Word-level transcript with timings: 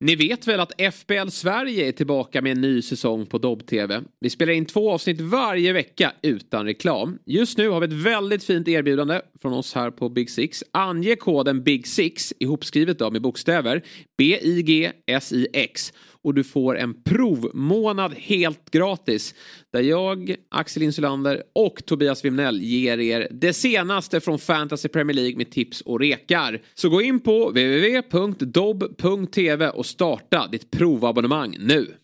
Ni 0.00 0.16
vet 0.16 0.48
väl 0.48 0.60
att 0.60 0.80
FBL 0.94 1.28
Sverige 1.28 1.88
är 1.88 1.92
tillbaka 1.92 2.42
med 2.42 2.52
en 2.52 2.60
ny 2.60 2.82
säsong 2.82 3.26
på 3.26 3.38
Dobb-TV. 3.38 4.00
Vi 4.20 4.30
spelar 4.30 4.52
in 4.52 4.66
två 4.66 4.92
avsnitt 4.92 5.20
varje 5.20 5.72
vecka 5.72 6.12
utan 6.22 6.66
reklam. 6.66 7.18
Just 7.26 7.58
nu 7.58 7.68
har 7.68 7.80
vi 7.80 7.86
ett 7.86 7.92
väldigt 7.92 8.44
fint 8.44 8.68
erbjudande 8.68 9.20
från 9.42 9.52
oss 9.52 9.74
här 9.74 9.90
på 9.90 10.08
Big 10.08 10.30
Six. 10.30 10.64
Ange 10.72 11.16
koden 11.16 11.62
Big 11.62 11.86
Six, 11.86 12.34
ihopskrivet 12.38 12.98
då 12.98 13.10
med 13.10 13.22
bokstäver, 13.22 13.82
B-I-G-S-I-X 14.18 15.92
och 16.24 16.34
du 16.34 16.44
får 16.44 16.78
en 16.78 17.02
provmånad 17.02 18.14
helt 18.14 18.70
gratis. 18.70 19.34
Där 19.72 19.80
jag, 19.80 20.34
Axel 20.50 20.82
Insulander 20.82 21.42
och 21.54 21.86
Tobias 21.86 22.24
Wimnell 22.24 22.60
ger 22.62 22.98
er 22.98 23.28
det 23.30 23.52
senaste 23.52 24.20
från 24.20 24.38
Fantasy 24.38 24.88
Premier 24.88 25.14
League 25.14 25.36
med 25.36 25.50
tips 25.50 25.80
och 25.80 26.00
rekar. 26.00 26.62
Så 26.74 26.88
gå 26.88 27.02
in 27.02 27.20
på 27.20 27.48
www.dobb.tv 27.48 28.88
och 29.68 29.86
starta 29.86 30.48
ditt 30.52 30.70
provabonnemang 30.70 31.56
nu. 31.58 31.94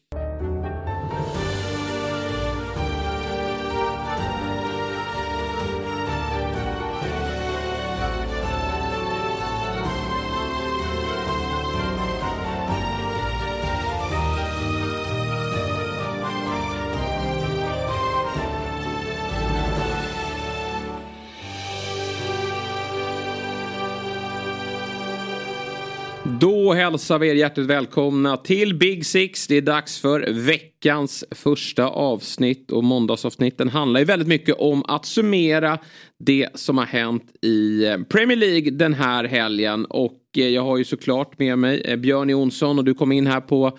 Då 26.64 26.72
hälsar 26.72 27.18
vi 27.18 27.28
er 27.28 27.34
hjärtligt 27.34 27.66
välkomna 27.66 28.36
till 28.36 28.74
Big 28.74 29.06
Six. 29.06 29.46
Det 29.46 29.56
är 29.56 29.62
dags 29.62 30.00
för 30.00 30.32
veckans 30.32 31.24
första 31.30 31.88
avsnitt 31.88 32.70
och 32.70 32.84
måndagsavsnitten 32.84 33.68
handlar 33.68 34.00
ju 34.00 34.06
väldigt 34.06 34.28
mycket 34.28 34.56
om 34.58 34.84
att 34.88 35.06
summera 35.06 35.78
det 36.18 36.48
som 36.54 36.78
har 36.78 36.84
hänt 36.84 37.32
i 37.42 37.86
eh, 37.86 37.98
Premier 37.98 38.36
League 38.36 38.70
den 38.70 38.94
här 38.94 39.24
helgen 39.24 39.84
och 39.84 40.20
eh, 40.36 40.48
jag 40.48 40.62
har 40.62 40.78
ju 40.78 40.84
såklart 40.84 41.38
med 41.38 41.58
mig 41.58 41.80
eh, 41.80 41.96
Björn 41.96 42.28
Jonsson 42.28 42.78
och 42.78 42.84
du 42.84 42.94
kom 42.94 43.12
in 43.12 43.26
här 43.26 43.40
på 43.40 43.78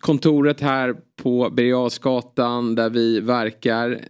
kontoret 0.00 0.60
här 0.60 0.94
på 1.22 1.50
Birger 1.50 2.74
där 2.74 2.90
vi 2.90 3.20
verkar 3.20 4.00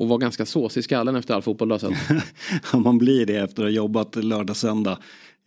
och 0.00 0.08
var 0.08 0.18
ganska 0.18 0.46
såsig 0.46 0.80
i 0.80 0.82
skallen 0.82 1.16
efter 1.16 1.34
all 1.34 1.42
fotboll 1.42 1.68
du 1.68 1.74
har 2.62 2.80
Man 2.80 2.98
blir 2.98 3.26
det 3.26 3.36
efter 3.36 3.62
att 3.62 3.68
ha 3.68 3.74
jobbat 3.74 4.16
lördag 4.16 4.56
söndag. 4.56 4.98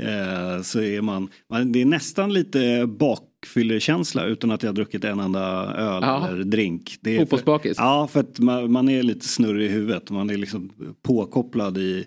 Eh, 0.04 0.62
så 0.62 0.82
är 0.82 1.02
man, 1.02 1.30
man, 1.50 1.72
det 1.72 1.82
är 1.82 1.86
nästan 1.86 2.34
lite 2.34 2.88
bakfyllekänsla 2.88 4.26
utan 4.26 4.52
att 4.52 4.64
jag 4.64 4.70
har 4.70 4.76
druckit 4.76 5.04
en 5.04 5.20
enda 5.20 5.74
öl 5.76 6.04
ja. 6.04 6.28
eller 6.28 6.44
drink. 6.44 6.98
Fotbollsbakis? 7.20 7.78
Ja, 7.78 8.08
för 8.12 8.20
att 8.20 8.40
man, 8.40 8.72
man, 8.72 8.90
är 8.90 9.04
lite 9.04 9.28
snurrig 9.28 9.66
i 9.66 9.70
huvudet. 9.70 10.10
Man 10.10 10.30
är 10.30 10.38
liksom 10.38 10.72
påkopplad 11.02 11.78
i 11.78 12.06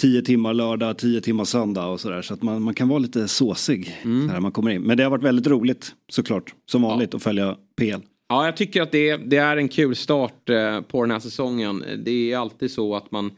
tio 0.00 0.22
timmar 0.22 0.54
lördag, 0.54 0.98
tio 0.98 1.20
timmar 1.20 1.44
söndag 1.44 1.86
och 1.86 2.00
sådär. 2.00 2.22
Så 2.22 2.34
att 2.34 2.42
man, 2.42 2.62
man 2.62 2.74
kan 2.74 2.88
vara 2.88 2.98
lite 2.98 3.28
såsig 3.28 3.96
mm. 4.04 4.26
när 4.26 4.40
man 4.40 4.52
kommer 4.52 4.70
in. 4.70 4.82
Men 4.82 4.96
det 4.96 5.02
har 5.02 5.10
varit 5.10 5.24
väldigt 5.24 5.46
roligt 5.46 5.94
såklart, 6.08 6.54
som 6.70 6.82
vanligt, 6.82 7.08
ja. 7.12 7.16
att 7.16 7.22
följa 7.22 7.56
PL. 7.76 8.00
Ja, 8.28 8.44
jag 8.44 8.56
tycker 8.56 8.82
att 8.82 8.92
det, 8.92 9.16
det 9.16 9.36
är 9.36 9.56
en 9.56 9.68
kul 9.68 9.96
start 9.96 10.48
eh, 10.48 10.80
på 10.80 11.02
den 11.02 11.10
här 11.10 11.18
säsongen. 11.18 11.84
Det 12.04 12.32
är 12.32 12.38
alltid 12.38 12.70
så 12.70 12.96
att 12.96 13.10
man 13.10 13.30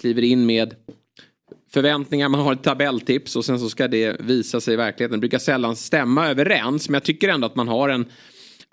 kliver 0.00 0.22
in 0.22 0.46
med 0.46 0.74
förväntningar, 1.72 2.28
man 2.28 2.40
har 2.40 2.52
ett 2.52 2.62
tabelltips 2.62 3.36
och 3.36 3.44
sen 3.44 3.58
så 3.58 3.68
ska 3.68 3.88
det 3.88 4.20
visa 4.20 4.60
sig 4.60 4.74
i 4.74 4.76
verkligheten. 4.76 5.12
Det 5.12 5.20
brukar 5.20 5.38
sällan 5.38 5.76
stämma 5.76 6.28
överens 6.28 6.88
men 6.88 6.94
jag 6.94 7.04
tycker 7.04 7.28
ändå 7.28 7.46
att 7.46 7.56
man 7.56 7.68
har 7.68 7.88
en 7.88 8.06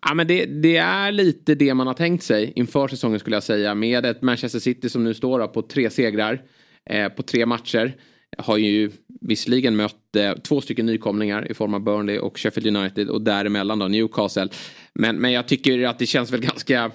Ja, 0.07 0.13
men 0.13 0.27
det, 0.27 0.45
det, 0.45 0.77
är 0.77 1.11
lite 1.11 1.55
det 1.55 1.73
man 1.73 1.87
har 1.87 1.93
tänkt 1.93 2.23
sig 2.23 2.53
inför 2.55 2.87
säsongen 2.87 3.19
skulle 3.19 3.35
jag 3.35 3.43
säga. 3.43 3.75
Med 3.75 4.05
ett 4.05 4.21
Manchester 4.21 4.59
City 4.59 4.89
som 4.89 5.03
nu 5.03 5.13
står 5.13 5.47
på 5.47 5.61
tre 5.61 5.89
segrar 5.89 6.41
eh, 6.89 7.09
på 7.09 7.23
tre 7.23 7.45
matcher. 7.45 7.95
Har 8.37 8.57
ju 8.57 8.91
visserligen 9.21 9.75
mött 9.75 10.15
eh, 10.15 10.33
två 10.33 10.61
stycken 10.61 10.85
nykomlingar 10.85 11.51
i 11.51 11.53
form 11.53 11.73
av 11.73 11.83
Burnley 11.83 12.19
och 12.19 12.39
Sheffield 12.39 12.77
United 12.77 13.09
och 13.09 13.21
däremellan 13.21 13.79
då 13.79 13.87
Newcastle. 13.87 14.47
Men, 14.93 15.15
men 15.15 15.31
jag 15.31 15.47
tycker 15.47 15.87
att 15.87 15.99
det 15.99 16.05
känns 16.05 16.31
väl 16.31 16.41
ganska 16.41 16.91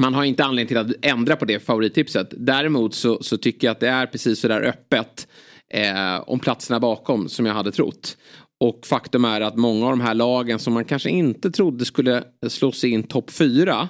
man 0.00 0.14
har 0.14 0.24
inte 0.24 0.44
anledning 0.44 0.68
till 0.68 0.78
att 0.78 1.06
ändra 1.06 1.36
på 1.36 1.44
det 1.44 1.60
favorittipset. 1.60 2.34
Däremot 2.36 2.94
så, 2.94 3.22
så 3.22 3.38
tycker 3.38 3.66
jag 3.66 3.72
att 3.72 3.80
det 3.80 3.88
är 3.88 4.06
precis 4.06 4.40
så 4.40 4.48
där 4.48 4.62
öppet 4.62 5.28
eh, 5.74 6.20
om 6.26 6.38
platserna 6.38 6.80
bakom 6.80 7.28
som 7.28 7.46
jag 7.46 7.54
hade 7.54 7.72
trott. 7.72 8.16
Och 8.60 8.86
faktum 8.86 9.24
är 9.24 9.40
att 9.40 9.56
många 9.56 9.86
av 9.86 9.92
de 9.92 10.00
här 10.00 10.14
lagen 10.14 10.58
som 10.58 10.74
man 10.74 10.84
kanske 10.84 11.10
inte 11.10 11.50
trodde 11.50 11.84
skulle 11.84 12.24
slå 12.48 12.72
sig 12.72 12.90
in 12.90 13.02
topp 13.02 13.30
fyra 13.30 13.88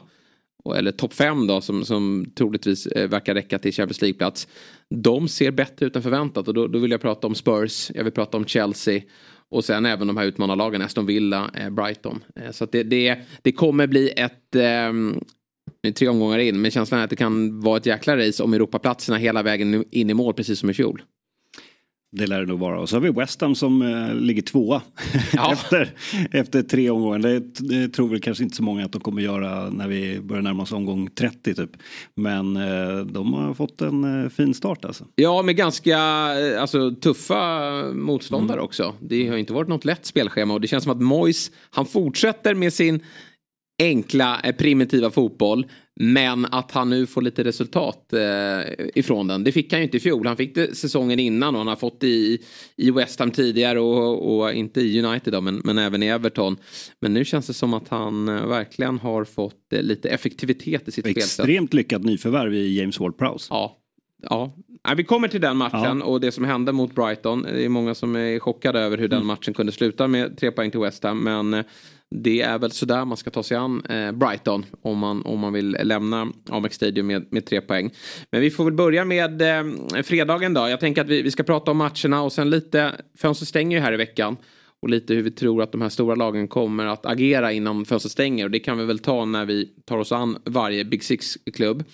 eller 0.76 0.92
topp 0.92 1.14
fem 1.14 1.46
då 1.46 1.60
som, 1.60 1.84
som 1.84 2.32
troligtvis 2.36 2.86
eh, 2.86 3.08
verkar 3.08 3.34
räcka 3.34 3.58
till 3.58 3.72
Champions 3.72 4.02
League-plats. 4.02 4.48
De 4.90 5.28
ser 5.28 5.50
bättre 5.50 5.86
ut 5.86 5.96
än 5.96 6.02
förväntat 6.02 6.48
och 6.48 6.54
då, 6.54 6.66
då, 6.66 6.78
vill 6.78 6.90
jag 6.90 7.00
prata 7.00 7.26
om 7.26 7.34
Spurs, 7.34 7.90
jag 7.94 8.04
vill 8.04 8.12
prata 8.12 8.36
om 8.36 8.46
Chelsea 8.46 9.02
och 9.50 9.64
sen 9.64 9.86
även 9.86 10.06
de 10.06 10.16
här 10.16 10.24
utmanarlagen, 10.24 10.82
Aston 10.82 11.06
Villa, 11.06 11.50
eh, 11.54 11.70
Brighton. 11.70 12.24
Eh, 12.36 12.50
så 12.50 12.66
det, 12.66 12.82
det, 12.82 13.18
det 13.42 13.52
kommer 13.52 13.86
bli 13.86 14.10
ett, 14.16 14.54
ehm, 14.56 15.20
ehm, 15.82 15.92
tre 15.92 16.08
omgångar 16.08 16.38
in. 16.38 16.60
Men 16.60 16.70
känslan 16.70 17.00
är 17.00 17.04
att 17.04 17.10
det 17.10 17.16
kan 17.16 17.60
vara 17.60 17.76
ett 17.76 17.86
jäkla 17.86 18.16
race 18.16 18.42
om 18.42 18.54
Europaplatserna 18.54 19.18
hela 19.18 19.42
vägen 19.42 19.84
in 19.90 20.10
i 20.10 20.14
mål 20.14 20.34
precis 20.34 20.58
som 20.58 20.70
i 20.70 20.74
fjol. 20.74 21.02
Det 22.16 22.26
lär 22.26 22.40
det 22.40 22.46
nog 22.46 22.58
vara. 22.58 22.80
Och 22.80 22.88
så 22.88 22.96
har 22.96 23.00
vi 23.00 23.10
West 23.10 23.40
Ham 23.40 23.54
som 23.54 23.82
äh, 23.82 24.14
ligger 24.14 24.42
tvåa 24.42 24.82
ja. 25.32 25.52
efter, 25.52 25.90
efter 26.30 26.62
tre 26.62 26.90
omgångar. 26.90 27.18
Det, 27.18 27.40
det, 27.40 27.88
tror 27.88 28.08
väl 28.08 28.20
kanske 28.20 28.44
inte 28.44 28.56
så 28.56 28.62
många 28.62 28.84
att 28.84 28.92
de 28.92 29.00
kommer 29.00 29.22
göra 29.22 29.70
när 29.70 29.88
vi 29.88 30.20
börjar 30.20 30.42
närma 30.42 30.62
oss 30.62 30.72
omgång 30.72 31.10
30 31.10 31.54
typ. 31.54 31.70
Men 32.14 32.56
äh, 32.56 33.04
de 33.04 33.32
har 33.32 33.54
fått 33.54 33.80
en 33.80 34.24
äh, 34.24 34.28
fin 34.28 34.54
start 34.54 34.84
alltså. 34.84 35.04
Ja, 35.14 35.42
med 35.42 35.56
ganska 35.56 35.98
alltså, 36.58 36.90
tuffa 36.90 37.72
motståndare 37.94 38.58
mm. 38.58 38.64
också. 38.64 38.94
Det 39.00 39.28
har 39.28 39.36
inte 39.36 39.52
varit 39.52 39.68
något 39.68 39.84
lätt 39.84 40.06
spelschema 40.06 40.54
och 40.54 40.60
det 40.60 40.68
känns 40.68 40.84
som 40.84 40.92
att 40.92 41.02
Mois, 41.02 41.50
han 41.70 41.86
fortsätter 41.86 42.54
med 42.54 42.72
sin 42.72 43.02
enkla 43.82 44.40
eh, 44.44 44.54
primitiva 44.54 45.10
fotboll. 45.10 45.66
Men 46.00 46.44
att 46.44 46.70
han 46.70 46.90
nu 46.90 47.06
får 47.06 47.22
lite 47.22 47.44
resultat 47.44 48.12
eh, 48.12 48.72
ifrån 48.94 49.26
den. 49.26 49.44
Det 49.44 49.52
fick 49.52 49.72
han 49.72 49.80
ju 49.80 49.84
inte 49.84 49.96
i 49.96 50.00
fjol. 50.00 50.26
Han 50.26 50.36
fick 50.36 50.54
det 50.54 50.76
säsongen 50.76 51.18
innan 51.18 51.54
och 51.54 51.60
han 51.60 51.68
har 51.68 51.76
fått 51.76 52.00
det 52.00 52.06
i, 52.06 52.44
i 52.76 52.90
West 52.90 53.20
Ham 53.20 53.30
tidigare 53.30 53.80
och, 53.80 54.36
och 54.36 54.52
inte 54.52 54.80
i 54.80 55.02
United 55.02 55.32
då, 55.32 55.40
men, 55.40 55.60
men 55.64 55.78
även 55.78 56.02
i 56.02 56.06
Everton. 56.06 56.56
Men 57.00 57.14
nu 57.14 57.24
känns 57.24 57.46
det 57.46 57.54
som 57.54 57.74
att 57.74 57.88
han 57.88 58.28
eh, 58.28 58.46
verkligen 58.46 58.98
har 58.98 59.24
fått 59.24 59.72
eh, 59.72 59.82
lite 59.82 60.08
effektivitet 60.08 60.88
i 60.88 60.92
sitt 60.92 61.04
spel. 61.04 61.16
Extremt 61.16 61.74
lyckat 61.74 62.02
nyförvärv 62.02 62.54
i 62.54 62.78
James 62.78 63.00
Ward-Prowse. 63.00 63.46
Ja, 63.50 63.78
Ja, 64.30 64.54
vi 64.96 65.04
kommer 65.04 65.28
till 65.28 65.40
den 65.40 65.56
matchen 65.56 65.98
ja. 65.98 66.04
och 66.04 66.20
det 66.20 66.32
som 66.32 66.44
hände 66.44 66.72
mot 66.72 66.94
Brighton. 66.94 67.42
Det 67.42 67.64
är 67.64 67.68
många 67.68 67.94
som 67.94 68.16
är 68.16 68.38
chockade 68.38 68.80
över 68.80 68.98
hur 68.98 69.06
mm. 69.06 69.18
den 69.18 69.26
matchen 69.26 69.54
kunde 69.54 69.72
sluta 69.72 70.08
med 70.08 70.38
tre 70.38 70.50
poäng 70.50 70.70
till 70.70 70.80
West 70.80 71.04
Ham. 71.04 71.18
Men 71.18 71.54
eh, 71.54 71.64
det 72.14 72.40
är 72.40 72.58
väl 72.58 72.70
sådär 72.70 73.04
man 73.04 73.16
ska 73.16 73.30
ta 73.30 73.42
sig 73.42 73.56
an 73.56 73.84
eh, 73.88 74.12
Brighton 74.12 74.66
om 74.82 74.98
man, 74.98 75.22
om 75.22 75.40
man 75.40 75.52
vill 75.52 75.76
lämna 75.82 76.32
Amex 76.48 76.76
Stadium 76.76 77.06
med, 77.06 77.26
med 77.30 77.46
tre 77.46 77.60
poäng. 77.60 77.90
Men 78.30 78.40
vi 78.40 78.50
får 78.50 78.64
väl 78.64 78.72
börja 78.72 79.04
med 79.04 79.42
eh, 79.42 80.02
fredagen 80.02 80.54
då. 80.54 80.68
Jag 80.68 80.80
tänker 80.80 81.00
att 81.00 81.08
vi, 81.08 81.22
vi 81.22 81.30
ska 81.30 81.42
prata 81.42 81.70
om 81.70 81.76
matcherna 81.76 82.22
och 82.22 82.32
sen 82.32 82.50
lite, 82.50 82.92
fönstret 83.18 83.48
stänger 83.48 83.76
ju 83.76 83.82
här 83.82 83.92
i 83.92 83.96
veckan. 83.96 84.36
Och 84.82 84.88
lite 84.88 85.14
hur 85.14 85.22
vi 85.22 85.30
tror 85.30 85.62
att 85.62 85.72
de 85.72 85.82
här 85.82 85.88
stora 85.88 86.14
lagen 86.14 86.48
kommer 86.48 86.86
att 86.86 87.06
agera 87.06 87.52
innan 87.52 87.84
fönstret 87.84 88.12
stänger. 88.12 88.44
Och 88.44 88.50
det 88.50 88.58
kan 88.58 88.78
vi 88.78 88.84
väl 88.84 88.98
ta 88.98 89.24
när 89.24 89.44
vi 89.44 89.68
tar 89.84 89.98
oss 89.98 90.12
an 90.12 90.38
varje 90.44 90.84
Big 90.84 91.04
Six-klubb. 91.04 91.84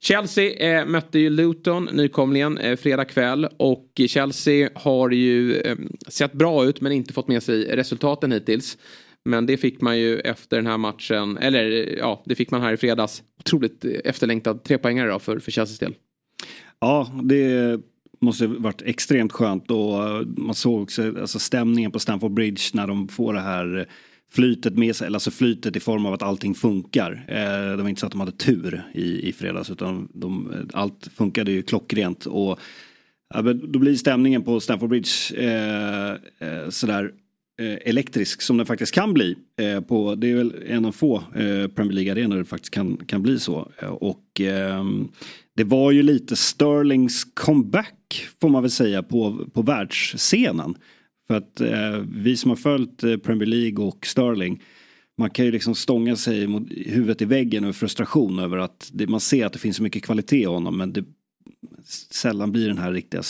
Chelsea 0.00 0.80
eh, 0.80 0.86
mötte 0.86 1.18
ju 1.18 1.30
Luton, 1.30 1.88
nykomlingen, 1.92 2.58
eh, 2.58 2.76
fredag 2.76 3.04
kväll. 3.04 3.48
Och 3.56 4.00
Chelsea 4.08 4.70
har 4.74 5.10
ju 5.10 5.56
eh, 5.56 5.76
sett 6.08 6.32
bra 6.32 6.64
ut 6.64 6.80
men 6.80 6.92
inte 6.92 7.12
fått 7.12 7.28
med 7.28 7.42
sig 7.42 7.64
resultaten 7.64 8.32
hittills. 8.32 8.78
Men 9.24 9.46
det 9.46 9.56
fick 9.56 9.80
man 9.80 9.98
ju 9.98 10.20
efter 10.20 10.56
den 10.56 10.66
här 10.66 10.78
matchen, 10.78 11.38
eller 11.38 11.96
ja, 11.98 12.22
det 12.26 12.34
fick 12.34 12.50
man 12.50 12.60
här 12.60 12.72
i 12.72 12.76
fredags. 12.76 13.22
Otroligt 13.38 13.84
efterlängtad 13.84 14.64
trepoängare 14.64 15.10
då 15.10 15.18
för, 15.18 15.38
för 15.38 15.52
Chelseas 15.52 15.78
del. 15.78 15.94
Ja, 16.80 17.20
det 17.22 17.80
måste 18.20 18.46
varit 18.46 18.82
extremt 18.82 19.32
skönt 19.32 19.70
och 19.70 20.26
man 20.26 20.54
såg 20.54 20.82
också 20.82 21.20
alltså 21.20 21.38
stämningen 21.38 21.90
på 21.90 21.98
Stamford 21.98 22.32
Bridge 22.32 22.62
när 22.72 22.86
de 22.86 23.08
får 23.08 23.34
det 23.34 23.40
här 23.40 23.88
flytet 24.32 24.78
med 24.78 24.96
sig, 24.96 25.06
alltså 25.06 25.30
flytet 25.30 25.76
i 25.76 25.80
form 25.80 26.06
av 26.06 26.12
att 26.12 26.22
allting 26.22 26.54
funkar. 26.54 27.24
Eh, 27.28 27.76
det 27.76 27.82
var 27.82 27.88
inte 27.88 28.00
så 28.00 28.06
att 28.06 28.12
de 28.12 28.20
hade 28.20 28.32
tur 28.32 28.82
i, 28.94 29.28
i 29.28 29.32
fredags 29.32 29.70
utan 29.70 30.08
de, 30.14 30.52
allt 30.72 31.08
funkade 31.14 31.52
ju 31.52 31.62
klockrent. 31.62 32.26
Och, 32.26 32.58
ja, 33.34 33.42
då 33.42 33.78
blir 33.78 33.94
stämningen 33.94 34.42
på 34.42 34.60
Stamford 34.60 34.88
Bridge 34.88 35.36
eh, 35.36 36.10
eh, 36.48 36.68
sådär 36.68 37.12
Eh, 37.60 37.78
elektrisk 37.84 38.42
som 38.42 38.56
den 38.56 38.66
faktiskt 38.66 38.94
kan 38.94 39.14
bli. 39.14 39.36
Eh, 39.60 39.80
på, 39.80 40.14
det 40.14 40.30
är 40.30 40.34
väl 40.34 40.54
en 40.66 40.84
av 40.84 40.92
få 40.92 41.16
eh, 41.16 41.68
Premier 41.68 41.92
League-arenor 41.92 42.36
det 42.36 42.44
faktiskt 42.44 42.74
kan, 42.74 42.96
kan 42.96 43.22
bli 43.22 43.38
så. 43.38 43.72
och 44.00 44.40
ehm, 44.40 45.08
det 45.56 45.64
var 45.64 45.90
ju 45.90 46.02
lite 46.02 46.36
Sterlings 46.36 47.24
comeback 47.34 48.26
får 48.40 48.48
man 48.48 48.62
väl 48.62 48.70
säga 48.70 49.02
på, 49.02 49.46
på 49.52 49.62
världsscenen. 49.62 50.74
För 51.26 51.34
att 51.34 51.60
vi 52.02 52.36
som 52.36 52.50
har 52.50 52.56
följt 52.56 53.00
Premier 53.00 53.46
League 53.46 53.84
och 53.84 54.06
Sterling 54.06 54.62
man 55.18 55.30
kan 55.30 55.44
ju 55.44 55.50
liksom 55.50 55.74
stånga 55.74 56.16
sig 56.16 56.46
mot 56.46 56.62
huvudet 56.70 57.22
i 57.22 57.24
väggen 57.24 57.64
och 57.64 57.76
frustration 57.76 58.38
över 58.38 58.58
att 58.58 58.90
det, 58.92 59.06
man 59.06 59.20
ser 59.20 59.46
att 59.46 59.52
det 59.52 59.58
finns 59.58 59.76
så 59.76 59.82
mycket 59.82 60.02
kvalitet 60.02 60.42
i 60.42 60.44
honom 60.44 60.76
men 60.76 60.92
det 60.92 61.04
sällan 62.10 62.52
blir 62.52 62.68
den 62.68 62.78
här 62.78 62.92
riktiga 62.92 63.22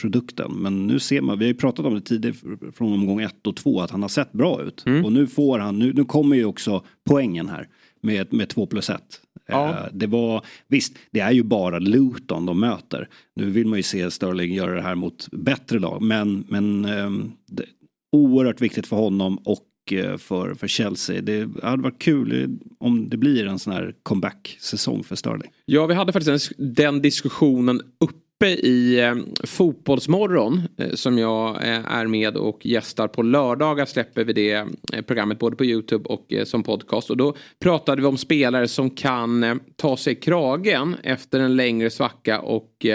slutprodukten. 0.00 0.52
Men 0.52 0.86
nu 0.86 0.98
ser 0.98 1.20
man, 1.20 1.38
vi 1.38 1.44
har 1.44 1.52
ju 1.52 1.58
pratat 1.58 1.86
om 1.86 1.94
det 1.94 2.00
tidigare 2.00 2.36
från 2.72 2.92
omgång 2.92 3.20
ett 3.20 3.46
och 3.46 3.56
två 3.56 3.80
att 3.80 3.90
han 3.90 4.02
har 4.02 4.08
sett 4.08 4.32
bra 4.32 4.62
ut. 4.62 4.86
Mm. 4.86 5.04
Och 5.04 5.12
nu 5.12 5.26
får 5.26 5.58
han, 5.58 5.78
nu, 5.78 5.92
nu 5.92 6.04
kommer 6.04 6.36
ju 6.36 6.44
också 6.44 6.84
poängen 7.08 7.48
här 7.48 7.68
med, 8.02 8.32
med 8.32 8.48
2 8.48 8.66
plus 8.66 8.90
1. 8.90 9.00
Ja. 9.46 9.68
Eh, 9.68 9.76
det 9.92 10.06
var, 10.06 10.44
visst, 10.68 10.96
det 11.10 11.20
är 11.20 11.32
ju 11.32 11.42
bara 11.42 11.78
Luton 11.78 12.46
de 12.46 12.60
möter. 12.60 13.08
Nu 13.36 13.50
vill 13.50 13.66
man 13.66 13.78
ju 13.78 13.82
se 13.82 14.10
Sterling 14.10 14.54
göra 14.54 14.74
det 14.74 14.82
här 14.82 14.94
mot 14.94 15.28
bättre 15.32 15.78
lag. 15.78 16.02
Men, 16.02 16.44
men 16.48 16.84
um, 16.84 17.32
det, 17.46 17.64
oerhört 18.12 18.60
viktigt 18.60 18.86
för 18.86 18.96
honom 18.96 19.38
och 19.44 19.92
eh, 19.92 20.16
för, 20.16 20.54
för 20.54 20.68
Chelsea. 20.68 21.22
Det 21.22 21.48
hade 21.62 21.82
varit 21.82 22.02
kul 22.02 22.58
om 22.78 23.08
det 23.08 23.16
blir 23.16 23.46
en 23.46 23.58
sån 23.58 23.72
här 23.72 23.94
comeback-säsong 24.02 25.04
för 25.04 25.16
Sterling. 25.16 25.50
Ja, 25.64 25.86
vi 25.86 25.94
hade 25.94 26.12
faktiskt 26.12 26.52
den 26.58 27.02
diskussionen 27.02 27.80
uppe 28.00 28.29
i 28.46 29.00
eh, 29.00 29.14
Fotbollsmorgon 29.44 30.62
eh, 30.76 30.94
som 30.94 31.18
jag 31.18 31.56
eh, 31.56 31.92
är 31.92 32.06
med 32.06 32.36
och 32.36 32.66
gästar 32.66 33.08
på 33.08 33.22
lördagar 33.22 33.86
släpper 33.86 34.24
vi 34.24 34.32
det 34.32 34.52
eh, 34.92 35.02
programmet 35.06 35.38
både 35.38 35.56
på 35.56 35.64
Youtube 35.64 36.08
och 36.08 36.32
eh, 36.32 36.44
som 36.44 36.62
podcast. 36.62 37.10
Och 37.10 37.16
då 37.16 37.36
pratade 37.58 38.02
vi 38.02 38.08
om 38.08 38.16
spelare 38.16 38.68
som 38.68 38.90
kan 38.90 39.44
eh, 39.44 39.54
ta 39.76 39.96
sig 39.96 40.14
kragen 40.14 40.96
efter 41.02 41.40
en 41.40 41.56
längre 41.56 41.90
svacka 41.90 42.40
och 42.40 42.86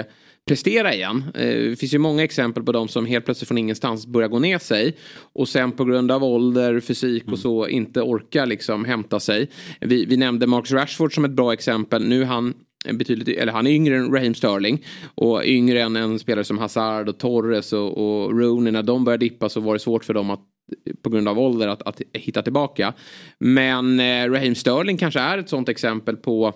prestera 0.47 0.93
igen. 0.93 1.23
Det 1.33 1.79
finns 1.79 1.93
ju 1.93 1.97
många 1.97 2.23
exempel 2.23 2.63
på 2.63 2.71
de 2.71 2.87
som 2.87 3.05
helt 3.05 3.25
plötsligt 3.25 3.47
från 3.47 3.57
ingenstans 3.57 4.07
börjar 4.07 4.29
gå 4.29 4.39
ner 4.39 4.59
sig. 4.59 4.95
Och 5.33 5.49
sen 5.49 5.71
på 5.71 5.85
grund 5.85 6.11
av 6.11 6.23
ålder, 6.23 6.79
fysik 6.79 7.31
och 7.31 7.39
så 7.39 7.67
inte 7.67 8.01
orkar 8.01 8.45
liksom 8.45 8.85
hämta 8.85 9.19
sig. 9.19 9.49
Vi, 9.81 10.05
vi 10.05 10.17
nämnde 10.17 10.47
Marcus 10.47 10.71
Rashford 10.71 11.13
som 11.15 11.25
ett 11.25 11.31
bra 11.31 11.53
exempel. 11.53 12.07
Nu 12.07 12.23
han 12.23 12.53
betydligt, 12.93 13.37
eller 13.37 13.51
han 13.51 13.67
är 13.67 13.71
yngre 13.71 13.95
än 13.97 14.11
Raheem 14.11 14.33
Sterling. 14.33 14.85
Och 15.15 15.45
yngre 15.45 15.81
än 15.81 15.95
en 15.95 16.19
spelare 16.19 16.43
som 16.43 16.57
Hazard 16.57 17.09
och 17.09 17.17
Torres 17.17 17.73
och, 17.73 17.97
och 17.97 18.39
Rooney. 18.39 18.71
När 18.71 18.83
de 18.83 19.03
började 19.03 19.25
dippa 19.25 19.49
så 19.49 19.59
var 19.59 19.73
det 19.73 19.79
svårt 19.79 20.05
för 20.05 20.13
dem 20.13 20.29
att 20.29 20.41
på 21.01 21.09
grund 21.09 21.27
av 21.27 21.39
ålder 21.39 21.67
att, 21.67 21.81
att 21.81 22.01
hitta 22.13 22.41
tillbaka. 22.41 22.93
Men 23.39 23.99
eh, 23.99 24.31
Raheem 24.31 24.55
Sterling 24.55 24.97
kanske 24.97 25.19
är 25.19 25.37
ett 25.37 25.49
sånt 25.49 25.69
exempel 25.69 26.15
på 26.15 26.53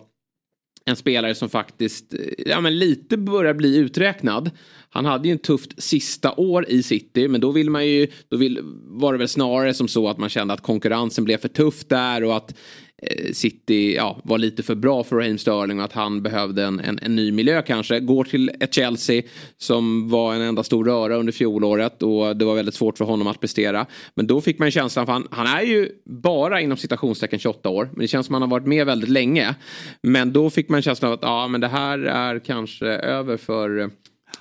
en 0.85 0.95
spelare 0.95 1.35
som 1.35 1.49
faktiskt 1.49 2.13
eh, 2.13 2.19
ja, 2.37 2.61
men 2.61 2.79
lite 2.79 3.17
börjar 3.17 3.53
bli 3.53 3.77
uträknad. 3.77 4.51
Han 4.89 5.05
hade 5.05 5.27
ju 5.27 5.31
en 5.31 5.39
tufft 5.39 5.83
sista 5.83 6.33
år 6.33 6.69
i 6.69 6.83
City 6.83 7.27
men 7.27 7.41
då 7.41 7.51
vill 7.51 7.69
man 7.69 7.87
ju, 7.87 8.07
då 8.29 8.37
vill, 8.37 8.59
var 8.85 9.13
det 9.13 9.19
väl 9.19 9.27
snarare 9.27 9.73
som 9.73 9.87
så 9.87 10.09
att 10.09 10.17
man 10.17 10.29
kände 10.29 10.53
att 10.53 10.61
konkurrensen 10.61 11.23
blev 11.23 11.37
för 11.37 11.47
tuff 11.47 11.87
där 11.87 12.23
och 12.23 12.37
att 12.37 12.55
Eh, 13.01 13.31
City 13.33 13.95
ja, 13.95 14.21
var 14.23 14.37
lite 14.37 14.63
för 14.63 14.75
bra 14.75 15.03
för 15.03 15.15
Raheem 15.15 15.37
Sterling 15.37 15.79
och 15.79 15.85
att 15.85 15.93
han 15.93 16.23
behövde 16.23 16.63
en, 16.63 16.79
en, 16.79 16.99
en, 17.01 17.15
ny 17.15 17.31
miljö 17.31 17.61
kanske. 17.61 17.99
Går 17.99 18.23
till 18.23 18.51
ett 18.59 18.73
Chelsea 18.73 19.21
som 19.57 20.09
var 20.09 20.33
en 20.33 20.41
enda 20.41 20.63
stor 20.63 20.85
röra 20.85 21.15
under 21.15 21.33
fjolåret 21.33 22.03
och 22.03 22.37
det 22.37 22.45
var 22.45 22.55
väldigt 22.55 22.75
svårt 22.75 22.97
för 22.97 23.05
honom 23.05 23.27
att 23.27 23.39
prestera. 23.39 23.85
Men 24.13 24.27
då 24.27 24.41
fick 24.41 24.59
man 24.59 24.71
känslan, 24.71 25.05
för 25.05 25.13
han, 25.13 25.27
han 25.31 25.47
är 25.47 25.61
ju 25.61 25.89
bara 26.05 26.61
inom 26.61 26.77
citationstecken 26.77 27.39
28 27.39 27.69
år, 27.69 27.89
men 27.91 28.01
det 28.01 28.07
känns 28.07 28.25
som 28.25 28.33
han 28.33 28.41
har 28.41 28.49
varit 28.49 28.67
med 28.67 28.85
väldigt 28.85 29.09
länge. 29.09 29.55
Men 30.01 30.33
då 30.33 30.49
fick 30.49 30.69
man 30.69 30.81
känslan 30.81 31.11
av 31.11 31.17
att 31.17 31.23
ja, 31.23 31.47
men 31.47 31.61
det 31.61 31.67
här 31.67 31.99
är 31.99 32.39
kanske 32.39 32.87
över 32.87 33.37
för 33.37 33.89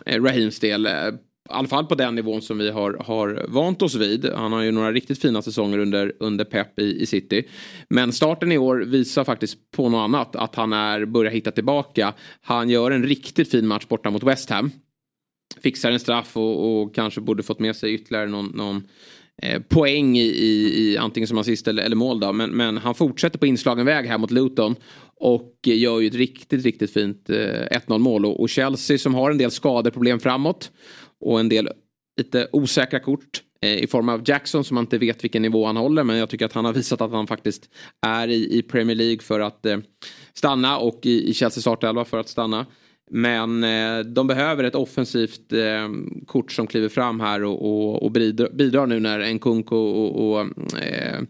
eh, 0.07 0.23
Raheems 0.23 0.61
del 0.61 0.87
eh, 0.87 0.93
i 1.49 1.55
alla 1.55 1.69
fall 1.69 1.87
på 1.87 1.95
den 1.95 2.15
nivån 2.15 2.43
som 2.43 2.59
vi 2.59 2.71
har, 2.71 3.03
har 3.05 3.45
vant 3.49 3.83
oss 3.83 3.95
vid. 3.95 4.33
Han 4.35 4.53
har 4.53 4.63
ju 4.63 4.71
några 4.71 4.93
riktigt 4.93 5.23
fina 5.23 5.43
säsonger 5.43 5.79
under, 5.79 6.13
under 6.21 6.45
Pep 6.45 6.79
i, 6.79 7.03
i 7.03 7.07
City. 7.07 7.45
Men 7.91 8.13
starten 8.13 8.53
i 8.53 8.59
år 8.59 8.77
visar 8.77 9.25
faktiskt 9.25 9.71
på 9.71 9.89
något 9.89 9.99
annat. 9.99 10.37
Att 10.37 10.55
han 10.55 10.73
är, 10.73 11.05
börjar 11.05 11.33
hitta 11.33 11.51
tillbaka. 11.51 12.15
Han 12.41 12.71
gör 12.71 12.91
en 12.91 13.03
riktigt 13.03 13.51
fin 13.51 13.67
match 13.67 13.87
borta 13.89 14.11
mot 14.11 14.23
West 14.23 14.51
Ham. 14.51 14.71
Fixar 15.63 15.91
en 15.93 16.01
straff 16.01 16.37
och, 16.37 16.81
och 16.81 16.95
kanske 16.95 17.21
borde 17.21 17.43
fått 17.43 17.59
med 17.59 17.77
sig 17.77 17.95
ytterligare 17.95 18.27
någon, 18.27 18.47
någon 18.47 18.83
eh, 19.43 19.63
poäng 19.63 20.19
i, 20.19 20.27
i, 20.27 20.83
i, 20.83 20.97
antingen 20.99 21.27
som 21.27 21.39
assist 21.39 21.69
eller, 21.69 21.83
eller 21.83 21.97
mål. 21.97 22.21
Då. 22.21 22.33
Men, 22.33 22.51
men 22.51 22.77
han 22.77 22.95
fortsätter 22.95 23.39
på 23.39 23.47
inslagen 23.47 23.87
väg 23.87 24.07
här 24.07 24.19
mot 24.19 24.31
Luton. 24.31 24.77
Och 25.21 25.55
gör 25.65 26.01
ju 26.01 26.07
ett 26.07 26.15
riktigt, 26.15 26.65
riktigt 26.65 26.93
fint 26.93 27.31
eh, 27.31 27.35
1-0 27.87 27.99
mål. 27.99 28.27
Och, 28.27 28.41
och 28.41 28.49
Chelsea 28.49 28.99
som 28.99 29.15
har 29.15 29.31
en 29.31 29.39
del 29.39 29.51
skadeproblem 29.51 30.21
framåt 30.21 30.71
och 31.25 31.41
en 31.41 31.49
del 31.49 31.69
lite 32.19 32.49
osäkra 32.53 33.01
kort 33.01 33.43
eh, 33.63 33.79
i 33.79 33.87
form 33.87 34.09
av 34.09 34.23
Jackson 34.27 34.65
som 34.65 34.75
man 34.75 34.85
inte 34.85 34.99
vet 34.99 35.25
vilken 35.25 35.43
nivå 35.43 35.67
han 35.67 35.77
håller 35.77 36.05
men 36.05 36.17
jag 36.17 36.31
tycker 36.31 36.47
att 36.47 36.53
han 36.53 36.65
har 36.65 36.73
visat 36.73 37.01
att 37.01 37.11
han 37.11 37.27
faktiskt 37.27 37.71
är 38.07 38.29
i, 38.29 38.59
i 38.59 38.63
Premier 38.63 38.97
League 38.97 39.21
för 39.21 39.41
att 39.41 39.67
eh, 39.67 39.79
stanna 40.35 40.79
och 40.79 41.01
i, 41.03 41.31
i 41.31 41.35
Chelsea 41.35 41.61
startelva 41.61 42.05
för 42.05 42.19
att 42.19 42.29
stanna. 42.29 42.67
Men 43.11 43.65
eh, 43.65 43.99
de 43.99 44.27
behöver 44.27 44.65
ett 44.65 44.75
offensivt 44.75 45.53
eh, 45.53 45.89
kort 46.27 46.53
som 46.53 46.67
kliver 46.67 46.89
fram 46.89 47.21
här 47.21 47.45
och, 47.45 47.63
och, 47.63 48.03
och 48.03 48.11
bidrar, 48.11 48.49
bidrar, 48.51 48.87
nu 48.87 49.01
när 49.01 49.35
Nkunku 49.35 49.75
och, 49.75 50.31
och 50.31 50.41
eh, 50.83 51.21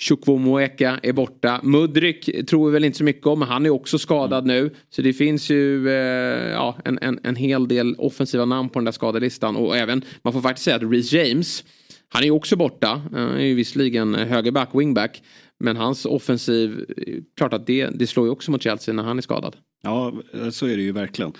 Chukwuemeka 0.00 1.00
är 1.02 1.12
borta. 1.12 1.60
Mudrik 1.62 2.46
tror 2.46 2.66
vi 2.66 2.72
väl 2.72 2.84
inte 2.84 2.98
så 2.98 3.04
mycket 3.04 3.26
om, 3.26 3.38
men 3.38 3.48
han 3.48 3.66
är 3.66 3.70
också 3.70 3.98
skadad 3.98 4.44
mm. 4.44 4.56
nu. 4.56 4.70
Så 4.90 5.02
det 5.02 5.12
finns 5.12 5.50
ju 5.50 5.88
eh, 5.88 6.50
ja, 6.50 6.76
en, 6.84 6.98
en, 7.02 7.20
en 7.22 7.36
hel 7.36 7.68
del 7.68 7.94
offensiva 7.98 8.44
namn 8.44 8.68
på 8.68 8.78
den 8.78 8.84
där 8.84 8.92
skadelistan. 8.92 9.56
Och 9.56 9.76
även, 9.76 10.04
man 10.22 10.32
får 10.32 10.40
faktiskt 10.40 10.64
säga 10.64 10.76
att 10.76 10.82
Reece 10.82 11.12
James, 11.12 11.64
han 12.08 12.24
är 12.24 12.30
också 12.30 12.56
borta. 12.56 13.02
Eh, 13.14 13.18
han 13.18 13.36
är 13.36 13.44
ju 13.44 13.54
visserligen 13.54 14.14
högerback, 14.14 14.68
wingback. 14.74 15.22
Men 15.58 15.76
hans 15.76 16.06
offensiv, 16.06 16.84
eh, 16.96 17.14
klart 17.36 17.52
att 17.52 17.66
det, 17.66 17.86
det 17.86 18.06
slår 18.06 18.26
ju 18.26 18.32
också 18.32 18.50
mot 18.50 18.62
Chelsea 18.62 18.94
när 18.94 19.02
han 19.02 19.18
är 19.18 19.22
skadad. 19.22 19.56
Ja, 19.82 20.12
så 20.50 20.66
är 20.66 20.76
det 20.76 20.82
ju 20.82 20.92
verkligen. 20.92 21.32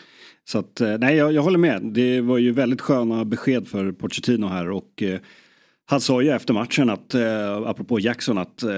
Så 0.45 0.59
att, 0.59 0.81
eh, 0.81 0.97
nej, 0.99 1.17
jag, 1.17 1.33
jag 1.33 1.43
håller 1.43 1.59
med. 1.59 1.83
Det 1.83 2.21
var 2.21 2.39
ju 2.39 2.53
väldigt 2.53 2.81
sköna 2.81 3.25
besked 3.25 3.69
för 3.69 3.93
Pochettino 3.93 4.47
här 4.47 4.71
och 4.71 5.03
eh, 5.03 5.21
han 5.91 6.01
sa 6.01 6.23
ju 6.23 6.31
efter 6.31 6.55
matchen 6.55 6.91
att, 6.91 7.15
eh, 7.15 7.57
apropå 7.57 8.01
Jackson, 8.01 8.39
att 8.39 8.63
eh, 8.63 8.71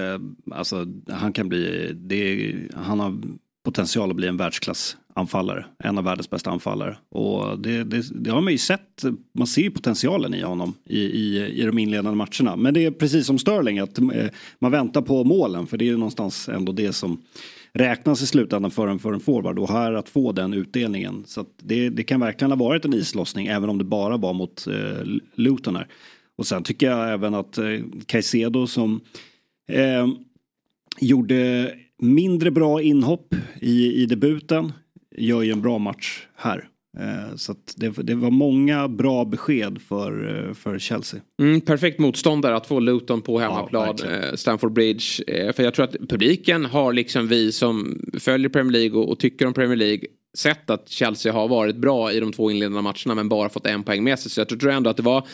alltså, 0.51 0.87
han 1.09 1.33
kan 1.33 1.49
bli, 1.49 1.91
det, 1.95 2.53
han 2.75 2.99
har 2.99 3.17
potential 3.65 4.09
att 4.09 4.15
bli 4.15 4.27
en 4.27 4.37
världsklassanfallare. 4.37 5.65
En 5.83 5.97
av 5.97 6.03
världens 6.03 6.29
bästa 6.29 6.49
anfallare. 6.49 6.97
Och 7.09 7.59
det, 7.59 7.83
det, 7.83 8.05
det, 8.11 8.31
har 8.31 8.41
man 8.41 8.51
ju 8.51 8.57
sett, 8.57 9.03
man 9.33 9.47
ser 9.47 9.61
ju 9.61 9.71
potentialen 9.71 10.33
i 10.33 10.41
honom 10.41 10.73
i, 10.85 10.99
i, 10.99 11.47
i 11.61 11.65
de 11.65 11.77
inledande 11.77 12.17
matcherna. 12.17 12.55
Men 12.55 12.73
det 12.73 12.85
är 12.85 12.91
precis 12.91 13.25
som 13.25 13.39
Sterling, 13.39 13.79
att 13.79 13.99
eh, 13.99 14.05
man 14.59 14.71
väntar 14.71 15.01
på 15.01 15.23
målen 15.23 15.67
för 15.67 15.77
det 15.77 15.85
är 15.85 15.89
ju 15.89 15.97
någonstans 15.97 16.49
ändå 16.49 16.71
det 16.71 16.93
som 16.93 17.21
räknas 17.73 18.21
i 18.21 18.27
slutändan 18.27 18.71
för 18.71 18.87
en, 18.87 18.99
för 18.99 19.13
en 19.13 19.19
forward 19.19 19.59
och 19.59 19.69
här 19.69 19.93
att 19.93 20.09
få 20.09 20.31
den 20.31 20.53
utdelningen. 20.53 21.23
Så 21.27 21.45
det, 21.63 21.89
det 21.89 22.03
kan 22.03 22.19
verkligen 22.19 22.51
ha 22.51 22.57
varit 22.57 22.85
en 22.85 22.93
islossning 22.93 23.47
även 23.47 23.69
om 23.69 23.77
det 23.77 23.83
bara 23.83 24.17
var 24.17 24.33
mot 24.33 24.67
eh, 24.67 25.05
Luton 25.35 25.75
här. 25.75 25.87
Och 26.37 26.47
sen 26.47 26.63
tycker 26.63 26.89
jag 26.89 27.13
även 27.13 27.33
att 27.33 27.57
eh, 27.57 27.65
Caicedo 28.05 28.67
som 28.67 29.01
eh, 29.67 30.07
gjorde 30.99 31.71
mindre 32.01 32.51
bra 32.51 32.81
inhopp 32.81 33.35
i, 33.61 33.93
i 33.93 34.05
debuten 34.05 34.71
gör 35.17 35.41
ju 35.41 35.51
en 35.51 35.61
bra 35.61 35.77
match 35.77 36.27
här. 36.35 36.69
Eh, 36.99 37.35
så 37.35 37.55
det, 37.75 37.89
det, 37.89 38.15
var 38.15 38.31
många 38.31 38.87
bra 38.87 39.25
besked 39.25 39.81
för, 39.81 40.47
eh, 40.47 40.53
för 40.53 40.79
Chelsea. 40.79 41.21
Mm, 41.39 41.61
perfekt 41.61 41.99
motståndare 41.99 42.55
att 42.55 42.67
få 42.67 42.79
Luton 42.79 43.21
på 43.21 43.39
hemmaplan, 43.39 43.95
ja, 44.03 44.11
eh, 44.11 44.35
Stamford 44.35 44.73
Bridge. 44.73 45.23
För 45.53 45.63
jag 45.63 45.73
tror 45.73 45.85
att 45.85 45.95
publiken 46.09 46.65
har 46.65 46.93
liksom 46.93 47.27
vi 47.27 47.51
som 47.51 48.01
följer 48.19 48.49
Premier 48.49 48.71
League 48.71 48.99
och, 48.99 49.09
och 49.09 49.19
tycker 49.19 49.45
om 49.45 49.53
Premier 49.53 49.77
League 49.77 50.05
sett 50.37 50.69
att 50.69 50.89
Chelsea 50.89 51.33
har 51.33 51.47
varit 51.47 51.75
bra 51.75 52.11
i 52.11 52.19
de 52.19 52.33
två 52.33 52.51
inledande 52.51 52.81
matcherna 52.81 53.15
men 53.15 53.29
bara 53.29 53.49
fått 53.49 53.67
en 53.67 53.83
poäng 53.83 54.03
med 54.03 54.19
sig. 54.19 54.31
Så 54.31 54.41
jag 54.41 54.47
tror 54.47 54.71
ändå 54.71 54.89
att 54.89 54.97
det 54.97 55.03
var 55.03 55.27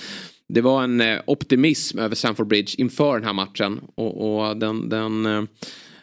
det 0.49 0.61
var 0.61 0.83
en 0.83 1.01
eh, 1.01 1.19
optimism 1.27 1.99
över 1.99 2.15
Stamford 2.15 2.47
Bridge 2.47 2.71
inför 2.77 3.13
den 3.13 3.23
här 3.23 3.33
matchen. 3.33 3.81
Och, 3.95 4.39
och 4.39 4.57
den, 4.57 4.89
den 4.89 5.25
eh, 5.25 5.43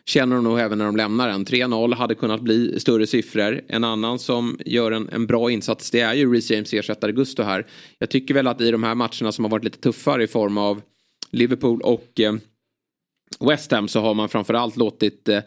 känner 0.05 0.37
de 0.37 0.45
nog 0.45 0.61
även 0.61 0.79
när 0.79 0.85
de 0.85 0.97
lämnar 0.97 1.29
den. 1.29 1.45
3-0 1.45 1.95
hade 1.95 2.15
kunnat 2.15 2.41
bli 2.41 2.81
större 2.81 3.07
siffror. 3.07 3.61
En 3.69 3.85
annan 3.85 4.19
som 4.19 4.59
gör 4.67 4.93
en, 4.93 5.09
en 5.13 5.27
bra 5.27 5.51
insats 5.51 5.91
det 5.91 6.01
är 6.01 6.15
ju 6.15 6.33
Reece 6.33 6.51
James 6.51 6.75
ersättare 6.75 7.13
Gusto 7.13 7.43
här. 7.43 7.67
Jag 7.99 8.11
tycker 8.11 8.35
väl 8.35 8.47
att 8.47 8.61
i 8.61 8.71
de 8.71 8.83
här 8.83 8.95
matcherna 8.95 9.33
som 9.33 9.45
har 9.45 9.51
varit 9.51 9.65
lite 9.65 9.79
tuffare 9.79 10.23
i 10.23 10.27
form 10.27 10.59
av 10.59 10.83
Liverpool 11.31 11.81
och 11.81 12.21
eh, 12.21 12.35
West 13.41 13.71
Ham 13.71 13.89
så 13.89 14.01
har 14.01 14.15
man 14.15 14.29
framförallt 14.29 14.77
låtit 14.77 15.29
eh, 15.29 15.41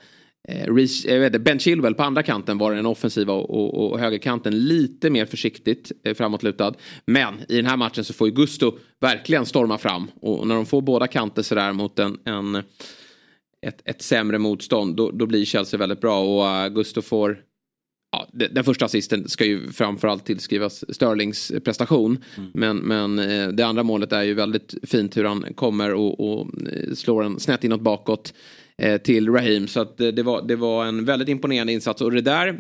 Eh, 0.48 0.74
Reece, 0.74 1.40
ben 1.40 1.60
Chilwell 1.60 1.96
på 1.96 2.04
andra 2.04 2.24
kanten 2.24 2.58
var 2.58 2.76
den 2.76 2.86
offensiva 2.86 3.34
och, 3.34 3.50
och, 3.50 3.92
och 3.92 4.00
högerkanten 4.00 4.60
lite 4.60 5.10
mer 5.10 5.26
försiktigt 5.26 5.92
eh, 6.04 6.14
framåtlutad. 6.14 6.74
Men 7.06 7.34
i 7.50 7.56
den 7.56 7.66
här 7.66 7.78
matchen 7.78 8.04
så 8.04 8.14
får 8.14 8.28
ju 8.28 8.34
Gusto 8.34 8.78
verkligen 9.00 9.46
storma 9.46 9.78
fram. 9.78 10.12
Och 10.22 10.48
när 10.48 10.56
de 10.56 10.66
får 10.66 10.82
båda 10.82 11.08
kanter 11.08 11.42
sådär 11.42 11.74
mot 11.74 12.00
en, 12.00 12.18
en 12.26 12.56
ett, 13.62 13.82
ett 13.86 14.02
sämre 14.02 14.38
motstånd 14.38 14.96
då, 14.96 15.12
då 15.12 15.26
blir 15.26 15.46
Chelsea 15.46 15.78
väldigt 15.78 16.02
bra. 16.02 16.20
Och 16.20 16.66
uh, 16.66 16.76
Gusto 16.76 17.02
får 17.02 17.38
Ja, 18.12 18.28
den 18.32 18.64
första 18.64 18.86
assisten 18.86 19.30
ska 19.30 19.46
ju 19.46 19.72
framförallt 19.72 20.26
tillskrivas 20.26 20.96
Sterlings 20.96 21.52
prestation. 21.66 22.24
Mm. 22.38 22.52
Men, 22.54 22.78
men 22.78 23.20
eh, 23.20 23.48
det 23.48 23.64
andra 23.64 23.84
målet 23.84 24.12
är 24.12 24.24
ju 24.24 24.34
väldigt 24.34 24.76
fint 24.84 25.18
hur 25.18 25.24
han 25.24 25.54
kommer 25.56 25.94
och, 25.94 26.20
och 26.20 26.48
eh, 26.72 26.94
slår 26.94 27.24
en 27.24 27.40
snett 27.40 27.64
inåt 27.64 27.82
bakåt 27.82 28.34
till 29.04 29.30
Raheem. 29.30 29.68
Så 29.68 29.82
att 29.82 29.98
det, 29.98 30.24
var, 30.24 30.42
det 30.42 30.56
var 30.56 30.86
en 30.86 31.06
väldigt 31.06 31.30
imponerande 31.30 31.74
insats. 31.74 32.02
Och 32.02 32.12
det 32.12 32.22
där 32.22 32.60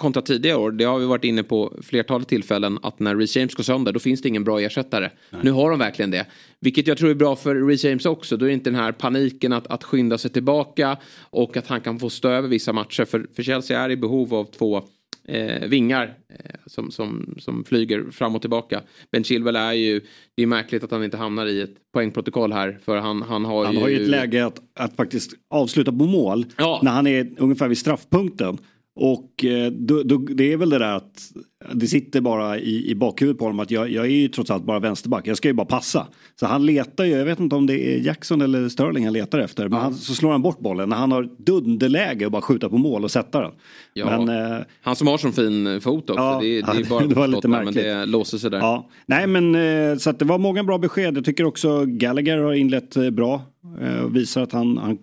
kontra 0.00 0.22
tidigare 0.22 0.58
år, 0.58 0.70
det 0.70 0.84
har 0.84 0.98
vi 0.98 1.06
varit 1.06 1.24
inne 1.24 1.42
på 1.42 1.78
flertalet 1.82 2.28
tillfällen, 2.28 2.78
att 2.82 3.00
när 3.00 3.16
Reece 3.16 3.36
James 3.36 3.54
går 3.54 3.64
sönder 3.64 3.92
då 3.92 4.00
finns 4.00 4.22
det 4.22 4.28
ingen 4.28 4.44
bra 4.44 4.60
ersättare. 4.60 5.10
Nej. 5.30 5.40
Nu 5.44 5.50
har 5.50 5.70
de 5.70 5.78
verkligen 5.78 6.10
det. 6.10 6.26
Vilket 6.60 6.86
jag 6.86 6.98
tror 6.98 7.10
är 7.10 7.14
bra 7.14 7.36
för 7.36 7.54
Reece 7.66 7.84
James 7.84 8.06
också. 8.06 8.36
Då 8.36 8.44
är 8.44 8.48
det 8.48 8.54
inte 8.54 8.70
den 8.70 8.80
här 8.80 8.92
paniken 8.92 9.52
att, 9.52 9.66
att 9.66 9.84
skynda 9.84 10.18
sig 10.18 10.30
tillbaka 10.30 10.96
och 11.30 11.56
att 11.56 11.66
han 11.66 11.80
kan 11.80 11.98
få 11.98 12.10
stå 12.10 12.28
över 12.28 12.48
vissa 12.48 12.72
matcher. 12.72 13.04
För, 13.04 13.26
för 13.36 13.42
Chelsea 13.42 13.80
är 13.80 13.90
i 13.90 13.96
behov 13.96 14.34
av 14.34 14.44
två 14.44 14.82
eh, 15.28 15.68
vingar 15.68 16.14
eh, 16.28 16.60
som, 16.66 16.90
som, 16.90 17.34
som 17.38 17.64
flyger 17.64 18.10
fram 18.10 18.34
och 18.34 18.40
tillbaka. 18.40 18.82
Ben 19.12 19.24
Chilwell 19.24 19.56
är 19.56 19.72
ju, 19.72 20.00
det 20.36 20.42
är 20.42 20.46
märkligt 20.46 20.84
att 20.84 20.90
han 20.90 21.04
inte 21.04 21.16
hamnar 21.16 21.46
i 21.46 21.60
ett 21.60 21.74
poängprotokoll 21.92 22.52
här. 22.52 22.78
För 22.84 22.96
han, 22.96 23.22
han 23.22 23.44
har 23.44 23.64
han 23.64 23.74
ju... 23.74 23.80
har 23.80 23.88
ju 23.88 24.02
ett 24.02 24.08
läge 24.08 24.46
att, 24.46 24.58
att 24.78 24.96
faktiskt 24.96 25.32
avsluta 25.50 25.92
på 25.92 26.04
mål. 26.04 26.46
Ja. 26.56 26.80
När 26.82 26.90
han 26.90 27.06
är 27.06 27.32
ungefär 27.38 27.68
vid 27.68 27.78
straffpunkten. 27.78 28.58
Och 28.94 29.44
eh, 29.44 29.72
då, 29.72 30.02
då, 30.02 30.16
det 30.16 30.52
är 30.52 30.56
väl 30.56 30.70
det 30.70 30.78
där 30.78 30.96
att 30.96 31.30
det 31.72 31.86
sitter 31.86 32.20
bara 32.20 32.58
i, 32.58 32.90
i 32.90 32.94
bakhuvudet 32.94 33.38
på 33.38 33.44
honom 33.44 33.60
att 33.60 33.70
jag, 33.70 33.90
jag 33.90 34.04
är 34.04 34.10
ju 34.10 34.28
trots 34.28 34.50
allt 34.50 34.64
bara 34.64 34.78
vänsterback. 34.78 35.26
Jag 35.26 35.36
ska 35.36 35.48
ju 35.48 35.54
bara 35.54 35.66
passa. 35.66 36.06
Så 36.40 36.46
han 36.46 36.66
letar 36.66 37.04
ju, 37.04 37.10
jag 37.10 37.24
vet 37.24 37.40
inte 37.40 37.56
om 37.56 37.66
det 37.66 37.94
är 37.94 38.00
Jackson 38.00 38.40
eller 38.40 38.68
Sterling 38.68 39.04
han 39.04 39.12
letar 39.12 39.38
efter. 39.38 39.68
Men 39.68 39.80
han, 39.80 39.94
så 39.94 40.14
slår 40.14 40.32
han 40.32 40.42
bort 40.42 40.58
bollen 40.58 40.88
när 40.88 40.96
han 40.96 41.12
har 41.12 41.28
dunderläge 41.38 42.26
och 42.26 42.32
bara 42.32 42.42
skjuta 42.42 42.68
på 42.68 42.78
mål 42.78 43.04
och 43.04 43.10
sätta 43.10 43.40
den. 43.40 43.50
Ja, 43.92 44.24
men, 44.24 44.52
eh, 44.52 44.58
han 44.82 44.96
som 44.96 45.06
har 45.06 45.18
så 45.18 45.32
fin 45.32 45.80
fot 45.80 46.10
också. 46.10 46.22
Ja, 46.22 46.38
det, 46.42 46.60
det 46.60 46.70
är 46.70 46.88
bara 46.88 47.06
det 47.06 47.14
var 47.14 47.28
lite 47.28 47.48
märkligt. 47.48 47.74
Men 47.74 47.84
det 47.84 48.06
låser 48.06 48.38
sig 48.38 48.50
där. 48.50 48.58
Ja. 48.58 48.88
Nej 49.06 49.26
men 49.26 49.54
eh, 49.54 49.96
så 49.96 50.10
att 50.10 50.18
det 50.18 50.24
var 50.24 50.38
många 50.38 50.64
bra 50.64 50.78
besked. 50.78 51.16
Jag 51.16 51.24
tycker 51.24 51.44
också 51.44 51.84
Gallagher 51.84 52.38
har 52.38 52.52
inlett 52.52 52.96
eh, 52.96 53.10
bra. 53.10 53.42
Eh, 53.80 54.06
visar 54.06 54.42
att 54.42 54.52
han, 54.52 54.78
han, 54.78 54.98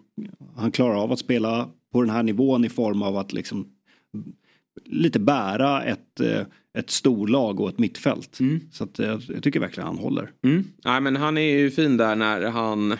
han 0.56 0.72
klarar 0.72 1.04
av 1.04 1.12
att 1.12 1.20
spela 1.20 1.68
på 1.94 2.02
den 2.02 2.10
här 2.10 2.24
nivån 2.24 2.66
i 2.66 2.70
form 2.70 3.02
av 3.02 3.18
att 3.18 3.34
liksom 3.34 3.68
lite 4.86 5.20
bära 5.20 5.84
ett, 5.84 6.20
eh, 6.20 6.42
ett 6.78 6.90
storlag 6.90 7.60
och 7.60 7.70
ett 7.70 7.80
mittfält. 7.80 8.40
Mm. 8.40 8.60
Så 8.72 8.84
att 8.84 9.00
jag, 9.00 9.22
jag, 9.28 9.44
tycker 9.44 9.60
verkligen 9.60 9.88
han 9.88 9.98
håller. 9.98 10.32
Mm. 10.44 10.66
Nej, 10.86 11.02
men 11.02 11.16
han 11.16 11.38
är 11.38 11.58
ju 11.58 11.72
fin 11.72 11.98
där 11.98 12.16
när 12.16 12.42
han, 12.42 12.98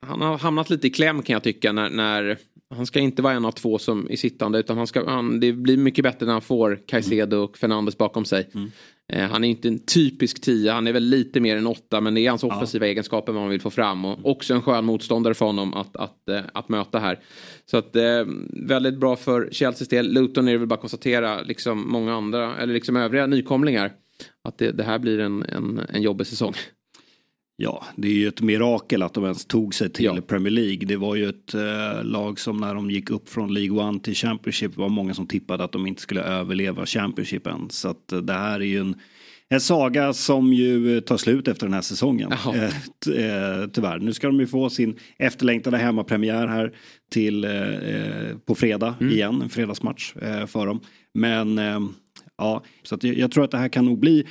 han 0.00 0.20
har 0.20 0.38
hamnat 0.38 0.70
lite 0.70 0.86
i 0.86 0.90
kläm 0.90 1.22
kan 1.22 1.34
jag 1.34 1.42
tycka 1.42 1.72
när, 1.72 1.90
när 1.90 2.38
han 2.74 2.86
ska 2.86 3.00
inte 3.00 3.22
vara 3.22 3.34
en 3.34 3.44
av 3.44 3.52
två 3.52 3.78
som 3.78 4.10
är 4.10 4.16
sittande 4.16 4.58
utan 4.58 4.76
han 4.76 4.86
ska, 4.86 5.10
han, 5.10 5.40
det 5.40 5.52
blir 5.52 5.76
mycket 5.76 6.02
bättre 6.02 6.26
när 6.26 6.32
han 6.32 6.42
får 6.42 6.78
Caicedo 6.86 7.36
och 7.36 7.58
Fernandes 7.58 7.98
bakom 7.98 8.24
sig. 8.24 8.50
Mm. 8.54 8.70
Eh, 9.12 9.30
han 9.30 9.44
är 9.44 9.48
inte 9.48 9.68
en 9.68 9.78
typisk 9.78 10.40
tia, 10.40 10.72
han 10.72 10.86
är 10.86 10.92
väl 10.92 11.02
lite 11.02 11.40
mer 11.40 11.56
än 11.56 11.66
åtta 11.66 12.00
men 12.00 12.14
det 12.14 12.20
är 12.20 12.28
hans 12.28 12.44
offensiva 12.44 12.86
ja. 12.86 12.90
egenskaper 12.90 13.32
man 13.32 13.48
vill 13.48 13.60
få 13.60 13.70
fram 13.70 14.04
och 14.04 14.30
också 14.30 14.54
en 14.54 14.62
skön 14.62 14.84
motståndare 14.84 15.34
för 15.34 15.46
honom 15.46 15.74
att, 15.74 15.96
att, 15.96 16.28
att, 16.28 16.46
att 16.54 16.68
möta 16.68 16.98
här. 16.98 17.20
Så 17.70 17.76
att 17.76 17.96
eh, 17.96 18.24
väldigt 18.52 18.98
bra 18.98 19.16
för 19.16 19.48
Chelseas 19.52 19.88
del. 19.88 20.12
Luton 20.12 20.48
är 20.48 20.52
det 20.52 20.58
väl 20.58 20.68
bara 20.68 20.80
konstatera, 20.80 21.42
liksom 21.42 21.92
många 21.92 22.14
andra, 22.14 22.56
eller 22.56 22.74
liksom 22.74 22.96
övriga 22.96 23.26
nykomlingar, 23.26 23.92
att 24.44 24.58
det, 24.58 24.72
det 24.72 24.84
här 24.84 24.98
blir 24.98 25.18
en, 25.18 25.42
en, 25.42 25.80
en 25.88 26.02
jobbig 26.02 26.26
säsong. 26.26 26.54
Ja, 27.58 27.84
det 27.96 28.08
är 28.08 28.12
ju 28.12 28.28
ett 28.28 28.40
mirakel 28.40 29.02
att 29.02 29.14
de 29.14 29.24
ens 29.24 29.44
tog 29.44 29.74
sig 29.74 29.90
till 29.90 30.04
ja. 30.04 30.20
Premier 30.20 30.50
League. 30.50 30.86
Det 30.86 30.96
var 30.96 31.14
ju 31.14 31.28
ett 31.28 31.54
eh, 31.54 32.04
lag 32.04 32.40
som 32.40 32.56
när 32.56 32.74
de 32.74 32.90
gick 32.90 33.10
upp 33.10 33.28
från 33.28 33.54
League 33.54 33.78
One 33.78 34.00
till 34.00 34.14
Championship 34.14 34.76
var 34.76 34.88
många 34.88 35.14
som 35.14 35.26
tippade 35.26 35.64
att 35.64 35.72
de 35.72 35.86
inte 35.86 36.02
skulle 36.02 36.22
överleva 36.22 36.86
Championship 36.86 37.46
än. 37.46 37.70
Så 37.70 37.88
att 37.88 38.12
eh, 38.12 38.18
det 38.18 38.32
här 38.32 38.60
är 38.60 38.64
ju 38.64 38.80
en, 38.80 38.94
en 39.48 39.60
saga 39.60 40.12
som 40.12 40.52
ju 40.52 41.00
tar 41.00 41.16
slut 41.16 41.48
efter 41.48 41.66
den 41.66 41.74
här 41.74 41.80
säsongen. 41.80 42.32
Eh, 42.32 42.64
eh, 42.64 43.66
tyvärr. 43.72 43.98
Nu 43.98 44.12
ska 44.12 44.26
de 44.26 44.40
ju 44.40 44.46
få 44.46 44.70
sin 44.70 44.96
efterlängtade 45.18 45.76
hemmapremiär 45.76 46.46
här 46.46 46.72
till 47.10 47.44
eh, 47.44 47.74
eh, 47.74 48.36
på 48.46 48.54
fredag 48.54 48.94
mm. 49.00 49.12
igen, 49.12 49.42
en 49.42 49.48
fredagsmatch 49.48 50.12
för 50.46 50.66
dem. 50.66 50.80
Men 51.14 51.60
ja, 52.38 52.64
så 52.82 52.98
jag, 53.00 53.18
jag 53.18 53.30
tror 53.32 53.44
att 53.44 53.50
det 53.50 53.58
här 53.58 53.68
kan 53.68 53.84
nog 53.84 53.98
bli 53.98 54.26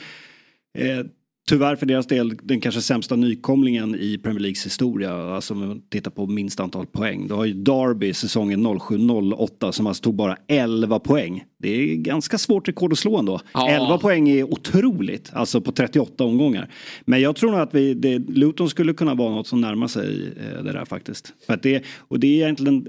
Tyvärr 1.47 1.75
för 1.75 1.85
deras 1.85 2.07
del 2.07 2.37
den 2.43 2.61
kanske 2.61 2.81
sämsta 2.81 3.15
nykomlingen 3.15 3.95
i 3.95 4.17
Premier 4.17 4.39
Leagues 4.39 4.65
historia. 4.65 5.13
Alltså 5.13 5.53
om 5.53 5.67
man 5.67 5.81
tittar 5.89 6.11
på 6.11 6.27
minst 6.27 6.59
antal 6.59 6.85
poäng. 6.85 7.27
Då 7.27 7.35
har 7.35 7.45
ju 7.45 7.53
Derby 7.53 8.13
säsongen 8.13 8.67
07-08 8.67 9.71
som 9.71 9.87
alltså 9.87 10.03
tog 10.03 10.15
bara 10.15 10.37
11 10.47 10.99
poäng. 10.99 11.43
Det 11.59 11.69
är 11.69 11.95
ganska 11.95 12.37
svårt 12.37 12.67
rekord 12.67 12.91
att 12.91 12.99
slå 12.99 13.17
ändå. 13.17 13.39
Ja. 13.53 13.69
11 13.69 13.97
poäng 13.97 14.29
är 14.29 14.43
otroligt, 14.43 15.29
alltså 15.33 15.61
på 15.61 15.71
38 15.71 16.23
omgångar. 16.23 16.69
Men 17.05 17.21
jag 17.21 17.35
tror 17.35 17.51
nog 17.51 17.59
att 17.59 17.73
vi, 17.73 17.93
det, 17.93 18.19
Luton 18.19 18.69
skulle 18.69 18.93
kunna 18.93 19.13
vara 19.13 19.35
något 19.35 19.47
som 19.47 19.61
närmar 19.61 19.87
sig 19.87 20.33
eh, 20.37 20.63
det 20.63 20.73
där 20.73 20.85
faktiskt. 20.85 21.33
För 21.47 21.59
det, 21.63 21.83
och 21.97 22.19
det 22.19 22.27
är 22.27 22.43
egentligen 22.43 22.87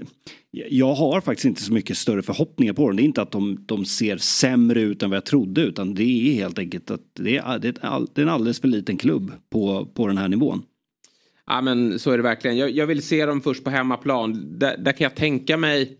jag 0.51 0.93
har 0.93 1.21
faktiskt 1.21 1.45
inte 1.45 1.61
så 1.61 1.73
mycket 1.73 1.97
större 1.97 2.21
förhoppningar 2.21 2.73
på 2.73 2.87
dem. 2.87 2.95
Det 2.95 3.01
är 3.01 3.05
inte 3.05 3.21
att 3.21 3.31
de, 3.31 3.65
de 3.65 3.85
ser 3.85 4.17
sämre 4.17 4.81
ut 4.81 5.03
än 5.03 5.09
vad 5.09 5.17
jag 5.17 5.25
trodde 5.25 5.61
utan 5.61 5.93
det 5.93 6.03
är 6.03 6.33
helt 6.33 6.59
enkelt 6.59 6.91
att 6.91 7.01
det 7.13 7.37
är, 7.37 7.59
det 7.59 7.77
är 7.77 8.19
en 8.21 8.29
alldeles 8.29 8.61
för 8.61 8.67
liten 8.67 8.97
klubb 8.97 9.31
på, 9.49 9.85
på 9.85 10.07
den 10.07 10.17
här 10.17 10.27
nivån. 10.27 10.63
Ja 11.45 11.61
men 11.61 11.99
så 11.99 12.11
är 12.11 12.17
det 12.17 12.23
verkligen. 12.23 12.57
Jag, 12.57 12.71
jag 12.71 12.87
vill 12.87 13.03
se 13.03 13.25
dem 13.25 13.41
först 13.41 13.63
på 13.63 13.69
hemmaplan. 13.69 14.59
Där, 14.59 14.77
där 14.77 14.91
kan 14.91 15.05
jag 15.05 15.15
tänka 15.15 15.57
mig 15.57 15.97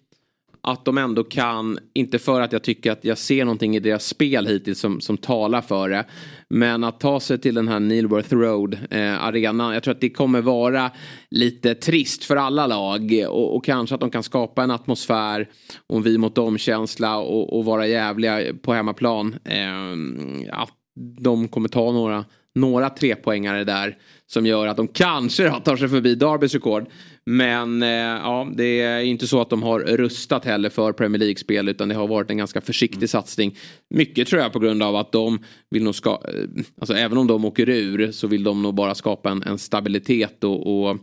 att 0.61 0.85
de 0.85 0.97
ändå 0.97 1.23
kan, 1.23 1.79
inte 1.93 2.19
för 2.19 2.41
att 2.41 2.51
jag 2.51 2.63
tycker 2.63 2.91
att 2.91 3.05
jag 3.05 3.17
ser 3.17 3.45
någonting 3.45 3.75
i 3.75 3.79
deras 3.79 4.05
spel 4.05 4.47
hittills 4.47 4.79
som, 4.79 5.01
som 5.01 5.17
talar 5.17 5.61
för 5.61 5.89
det. 5.89 6.05
Men 6.49 6.83
att 6.83 6.99
ta 6.99 7.19
sig 7.19 7.37
till 7.37 7.55
den 7.55 7.67
här 7.67 7.79
Neilworth 7.79 8.33
Road 8.33 8.77
eh, 8.91 9.23
arenan. 9.23 9.73
Jag 9.73 9.83
tror 9.83 9.93
att 9.93 10.01
det 10.01 10.09
kommer 10.09 10.41
vara 10.41 10.91
lite 11.29 11.75
trist 11.75 12.23
för 12.23 12.35
alla 12.35 12.67
lag. 12.67 13.25
Och, 13.29 13.55
och 13.55 13.65
kanske 13.65 13.95
att 13.95 14.01
de 14.01 14.09
kan 14.09 14.23
skapa 14.23 14.63
en 14.63 14.71
atmosfär 14.71 15.49
och 15.87 15.97
en 15.97 16.03
vi 16.03 16.17
mot 16.17 16.35
dem-känsla 16.35 17.17
och, 17.17 17.57
och, 17.57 17.65
vara 17.65 17.87
jävliga 17.87 18.41
på 18.61 18.73
hemmaplan. 18.73 19.35
Eh, 19.45 20.59
att 20.59 20.73
de 21.21 21.47
kommer 21.47 21.69
ta 21.69 21.91
några, 21.91 22.25
några 22.55 22.89
trepoängare 22.89 23.63
där. 23.63 23.97
Som 24.29 24.45
gör 24.45 24.67
att 24.67 24.77
de 24.77 24.87
kanske 24.87 25.59
tar 25.63 25.77
sig 25.77 25.89
förbi 25.89 26.15
Darbys 26.15 26.53
rekord. 26.53 26.85
Men 27.25 27.83
eh, 27.83 27.89
ja, 27.89 28.47
det 28.55 28.81
är 28.81 29.01
inte 29.01 29.27
så 29.27 29.41
att 29.41 29.49
de 29.49 29.63
har 29.63 29.79
rustat 29.79 30.45
heller 30.45 30.69
för 30.69 30.93
Premier 30.93 31.19
League-spel 31.19 31.69
utan 31.69 31.89
det 31.89 31.95
har 31.95 32.07
varit 32.07 32.29
en 32.29 32.37
ganska 32.37 32.61
försiktig 32.61 32.97
mm. 32.97 33.07
satsning. 33.07 33.57
Mycket 33.89 34.27
tror 34.27 34.41
jag 34.41 34.53
på 34.53 34.59
grund 34.59 34.83
av 34.83 34.95
att 34.95 35.11
de 35.11 35.39
vill 35.69 35.83
nog 35.83 35.95
ska, 35.95 36.09
eh, 36.09 36.63
alltså 36.79 36.95
även 36.95 37.17
om 37.17 37.27
de 37.27 37.45
åker 37.45 37.69
ur 37.69 38.11
så 38.11 38.27
vill 38.27 38.43
de 38.43 38.61
nog 38.61 38.75
bara 38.75 38.95
skapa 38.95 39.29
en, 39.29 39.43
en 39.43 39.57
stabilitet 39.57 40.43
och, 40.43 40.89
och 40.89 40.97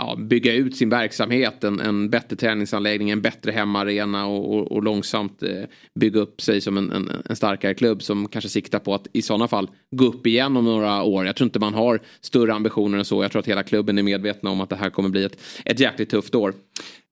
ja, 0.00 0.16
bygga 0.16 0.54
ut 0.54 0.76
sin 0.76 0.88
verksamhet. 0.88 1.64
En, 1.64 1.80
en 1.80 2.10
bättre 2.10 2.36
träningsanläggning, 2.36 3.10
en 3.10 3.22
bättre 3.22 3.52
hemmaarena 3.52 4.26
och, 4.26 4.54
och, 4.54 4.72
och 4.72 4.82
långsamt 4.82 5.42
eh, 5.42 5.64
bygga 6.00 6.20
upp 6.20 6.40
sig 6.40 6.60
som 6.60 6.76
en, 6.76 6.92
en, 6.92 7.10
en, 7.24 7.36
starkare 7.36 7.74
klubb 7.74 8.02
som 8.02 8.28
kanske 8.28 8.48
siktar 8.48 8.78
på 8.78 8.94
att 8.94 9.06
i 9.12 9.22
sådana 9.22 9.48
fall 9.48 9.70
gå 9.90 10.04
upp 10.04 10.26
igen 10.26 10.56
om 10.56 10.64
några 10.64 11.02
år. 11.02 11.26
Jag 11.26 11.36
tror 11.36 11.46
inte 11.46 11.58
man 11.58 11.74
har 11.74 12.00
större 12.20 12.54
ambitioner 12.54 12.98
än 12.98 13.04
så. 13.04 13.22
Jag 13.22 13.32
tror 13.32 13.40
att 13.40 13.48
hela 13.48 13.62
klubben 13.62 13.98
är 13.98 14.02
medvetna 14.02 14.50
om 14.50 14.60
att 14.60 14.68
det 14.68 14.76
här 14.76 14.90
kommer 14.90 15.08
bli 15.08 15.24
ett, 15.24 15.40
ett 15.64 15.80
jäkligt 15.80 16.10
tufft 16.10 16.34
år. 16.34 16.54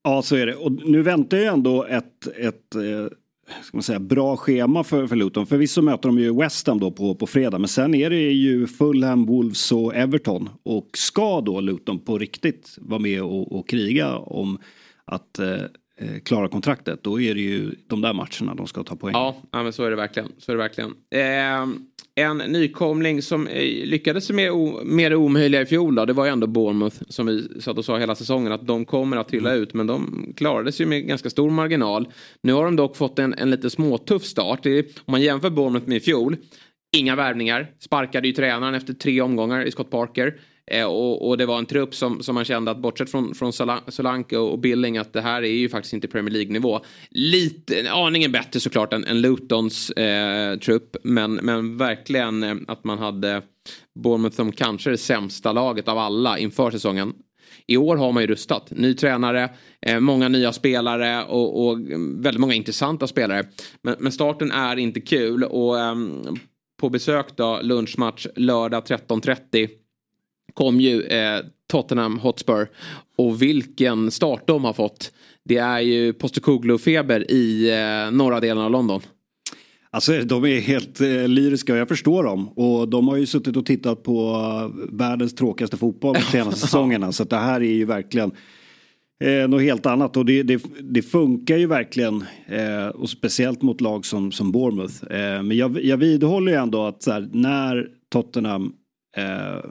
Ja, 0.03 0.21
så 0.21 0.35
är 0.35 0.45
det. 0.45 0.55
Och 0.55 0.71
nu 0.71 1.01
väntar 1.01 1.37
ju 1.37 1.43
ändå 1.43 1.83
ett, 1.83 2.27
ett 2.37 2.75
eh 2.75 3.17
ska 3.63 3.77
man 3.77 3.83
säga, 3.83 3.99
bra 3.99 4.37
schema 4.37 4.83
för, 4.83 5.07
för 5.07 5.15
Luton. 5.15 5.45
Förvisso 5.45 5.81
möter 5.81 6.09
de 6.09 6.19
ju 6.19 6.35
West 6.35 6.67
Ham 6.67 6.79
då 6.79 6.91
på, 6.91 7.15
på 7.15 7.27
fredag 7.27 7.59
men 7.59 7.67
sen 7.67 7.95
är 7.95 8.09
det 8.09 8.31
ju 8.31 8.67
Fulham, 8.67 9.25
Wolves 9.25 9.71
och 9.71 9.95
Everton. 9.95 10.49
Och 10.63 10.89
ska 10.93 11.41
då 11.41 11.59
Luton 11.61 11.99
på 11.99 12.17
riktigt 12.17 12.77
vara 12.77 12.99
med 12.99 13.23
och, 13.23 13.59
och 13.59 13.69
kriga 13.69 14.17
om 14.17 14.57
att 15.05 15.39
eh, 15.39 15.57
eh 15.99 16.19
klara 16.19 16.47
kontraktet 16.47 17.03
då 17.03 17.21
är 17.21 17.35
det 17.35 17.41
ju 17.41 17.71
de 17.87 18.01
där 18.01 18.13
matcherna 18.13 18.55
de 18.55 18.67
ska 18.67 18.83
ta 18.83 18.95
poäng. 18.95 19.13
Ja, 19.13 19.35
ja 19.51 19.63
men 19.63 19.73
så 19.73 19.83
är 19.83 19.89
det 19.89 19.95
verkligen. 19.95 20.31
Så 20.37 20.51
är 20.51 20.55
det 20.55 20.63
verkligen. 20.63 20.93
Eh, 21.11 21.79
en 22.15 22.37
nykomling 22.37 23.21
som 23.21 23.47
eh, 23.47 23.85
lyckades 23.85 24.29
med, 24.29 24.53
med 24.85 25.11
det 25.11 25.15
omöjliga 25.15 25.61
i 25.61 25.65
fjol 25.65 25.95
då, 25.95 26.05
det 26.05 26.13
var 26.13 26.25
ju 26.25 26.31
ändå 26.31 26.47
Bournemouth 26.47 26.97
som 27.09 27.25
vi 27.25 27.61
satt 27.61 27.77
och 27.77 27.85
sa 27.85 27.97
hela 27.97 28.15
säsongen 28.15 28.51
att 28.51 28.67
de 28.67 28.85
kommer 28.85 29.17
att 29.17 29.29
trilla 29.29 29.49
mm. 29.49 29.63
ut 29.63 29.73
men 29.73 29.87
de 29.87 30.33
klarade 30.37 30.71
sig 30.71 30.85
med 30.85 31.07
ganska 31.07 31.29
stor 31.29 31.49
marginal. 31.49 32.07
Nu 32.43 32.53
har 32.53 32.65
de 32.65 32.75
dock 32.75 32.95
fått 32.95 33.19
en, 33.19 33.33
en 33.33 33.49
lite 33.49 33.69
småtuff 33.69 34.23
start. 34.23 34.65
Är, 34.65 34.79
om 34.79 35.11
man 35.11 35.21
jämför 35.21 35.49
Bournemouth 35.49 35.87
med 35.87 35.97
i 35.97 35.99
fjol, 35.99 36.37
inga 36.97 37.15
värvningar, 37.15 37.67
sparkade 37.79 38.27
ju 38.27 38.33
tränaren 38.33 38.75
efter 38.75 38.93
tre 38.93 39.21
omgångar 39.21 39.63
i 39.63 39.71
Scott 39.71 39.91
Parker. 39.91 40.39
Eh, 40.69 40.85
och, 40.85 41.27
och, 41.27 41.37
det 41.37 41.45
var 41.45 41.57
en 41.57 41.65
trupp 41.65 41.95
som, 41.95 42.23
som 42.23 42.35
man 42.35 42.45
kände 42.45 42.71
att 42.71 42.77
bortsett 42.77 43.11
från, 43.11 43.35
från 43.35 43.53
Solanke 43.87 44.37
och 44.37 44.59
Billing 44.59 44.97
att 44.97 45.13
det 45.13 45.21
här 45.21 45.41
är 45.41 45.51
ju 45.51 45.69
faktiskt 45.69 45.93
inte 45.93 46.07
Premier 46.07 46.33
League-nivå. 46.33 46.79
Lite, 47.09 47.91
aningen 47.91 48.31
bättre 48.31 48.59
såklart 48.59 48.93
än, 48.93 49.05
än 49.05 49.21
Lutons 49.21 49.89
eh, 49.89 50.57
trupp 50.59 50.95
men, 51.03 51.33
men 51.33 51.77
verkligen 51.77 52.43
eh, 52.43 52.55
att 52.67 52.83
man 52.83 52.99
hade 52.99 53.41
Bournemouth 53.99 54.35
som 54.35 54.51
kanske 54.51 54.89
det 54.89 54.97
sämsta 54.97 55.51
laget 55.51 55.87
av 55.87 55.97
alla 55.97 56.37
inför 56.37 56.71
säsongen. 56.71 57.13
I 57.67 57.77
år 57.77 57.97
har 57.97 58.11
man 58.11 58.23
ju 58.23 58.27
rustat. 58.27 58.71
Ny 58.71 58.93
tränare, 58.93 59.49
eh, 59.81 59.99
många 59.99 60.27
nya 60.27 60.53
spelare 60.53 61.23
och, 61.23 61.65
och, 61.65 61.73
mm, 61.73 62.21
väldigt 62.21 62.41
många 62.41 62.53
intressanta 62.53 63.07
spelare. 63.07 63.43
Men, 63.81 63.95
men 63.99 64.11
starten 64.11 64.51
är 64.51 64.77
inte 64.77 65.01
kul 65.01 65.43
och 65.43 65.79
eh, 65.79 65.95
på 66.79 66.89
besök 66.89 67.25
då, 67.35 67.59
lunchmatch 67.61 68.27
lördag 68.35 68.83
13.30 68.83 69.69
kom 70.53 70.81
ju 70.81 71.01
eh, 71.01 71.41
Tottenham 71.67 72.19
Hotspur. 72.19 72.67
Och 73.17 73.41
vilken 73.41 74.11
start 74.11 74.47
de 74.47 74.63
har 74.63 74.73
fått. 74.73 75.11
Det 75.45 75.57
är 75.57 75.79
ju 75.79 76.13
Postecoglou-feber 76.13 77.31
i 77.31 77.69
eh, 77.69 78.11
norra 78.11 78.39
delen 78.39 78.63
av 78.63 78.71
London. 78.71 79.01
Alltså 79.91 80.21
de 80.21 80.45
är 80.45 80.59
helt 80.59 81.01
eh, 81.01 81.27
lyriska 81.27 81.73
och 81.73 81.79
jag 81.79 81.87
förstår 81.87 82.23
dem. 82.23 82.49
Och 82.49 82.89
de 82.89 83.07
har 83.07 83.15
ju 83.17 83.25
suttit 83.25 83.57
och 83.57 83.65
tittat 83.65 84.03
på 84.03 84.31
uh, 84.31 84.95
världens 84.97 85.35
tråkigaste 85.35 85.77
fotboll 85.77 86.13
de 86.13 86.21
senaste 86.21 86.59
säsongerna. 86.65 87.11
Så 87.11 87.23
det 87.23 87.37
här 87.37 87.61
är 87.61 87.73
ju 87.73 87.85
verkligen 87.85 88.31
eh, 89.23 89.47
något 89.47 89.61
helt 89.61 89.85
annat. 89.85 90.17
Och 90.17 90.25
det, 90.25 90.43
det, 90.43 90.63
det 90.81 91.01
funkar 91.01 91.57
ju 91.57 91.67
verkligen. 91.67 92.23
Eh, 92.47 92.87
och 92.87 93.09
speciellt 93.09 93.61
mot 93.61 93.81
lag 93.81 94.05
som, 94.05 94.31
som 94.31 94.51
Bournemouth. 94.51 95.03
Eh, 95.03 95.43
men 95.43 95.57
jag, 95.57 95.83
jag 95.83 95.97
vidhåller 95.97 96.51
ju 96.51 96.57
ändå 96.57 96.85
att 96.85 97.05
här, 97.05 97.29
när 97.31 97.87
Tottenham 98.09 98.73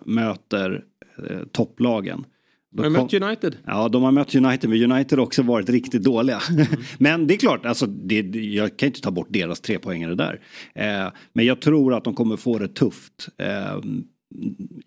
möter 0.05 0.85
eh, 1.31 1.45
topplagen 1.53 2.25
de 2.71 2.83
har 2.83 3.03
mött 3.03 3.15
United. 3.15 3.57
Ja, 3.67 3.89
de 3.89 4.03
har 4.03 4.13
mött 4.13 4.35
United, 4.35 4.71
men 4.71 4.93
United 4.93 5.19
har 5.19 5.27
också 5.27 5.43
varit 5.43 5.69
riktigt 5.69 6.03
dåliga. 6.03 6.41
Mm. 6.51 6.67
men 6.99 7.27
det 7.27 7.35
är 7.35 7.39
klart, 7.39 7.67
alltså, 7.67 7.87
det, 7.87 8.21
jag 8.35 8.77
kan 8.77 8.87
inte 8.87 9.01
ta 9.01 9.11
bort 9.11 9.27
deras 9.31 9.61
tre 9.61 9.79
poängare 9.79 10.15
där. 10.15 10.41
Eh, 10.75 11.13
men 11.33 11.47
jag 11.47 11.61
tror 11.61 11.95
att 11.95 12.05
de 12.05 12.15
kommer 12.15 12.37
få 12.37 12.59
det 12.59 12.69
tufft 12.69 13.29
eh, 13.39 13.81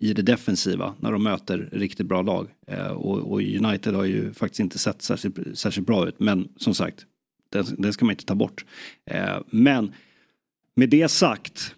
i 0.00 0.12
det 0.12 0.22
defensiva 0.22 0.94
när 1.00 1.12
de 1.12 1.22
möter 1.22 1.68
riktigt 1.72 2.06
bra 2.06 2.22
lag. 2.22 2.48
Eh, 2.66 2.86
och, 2.86 3.32
och, 3.32 3.40
United 3.40 3.94
har 3.94 4.04
ju 4.04 4.32
faktiskt 4.32 4.60
inte 4.60 4.78
sett 4.78 5.02
särskilt, 5.02 5.58
särskilt 5.58 5.86
bra 5.86 6.08
ut, 6.08 6.20
men 6.20 6.48
som 6.56 6.74
sagt, 6.74 7.06
det, 7.52 7.74
det 7.78 7.92
ska 7.92 8.04
man 8.04 8.12
inte 8.12 8.24
ta 8.24 8.34
bort. 8.34 8.64
Eh, 9.10 9.38
men 9.50 9.92
med 10.76 10.88
det 10.88 11.08
sagt, 11.08 11.74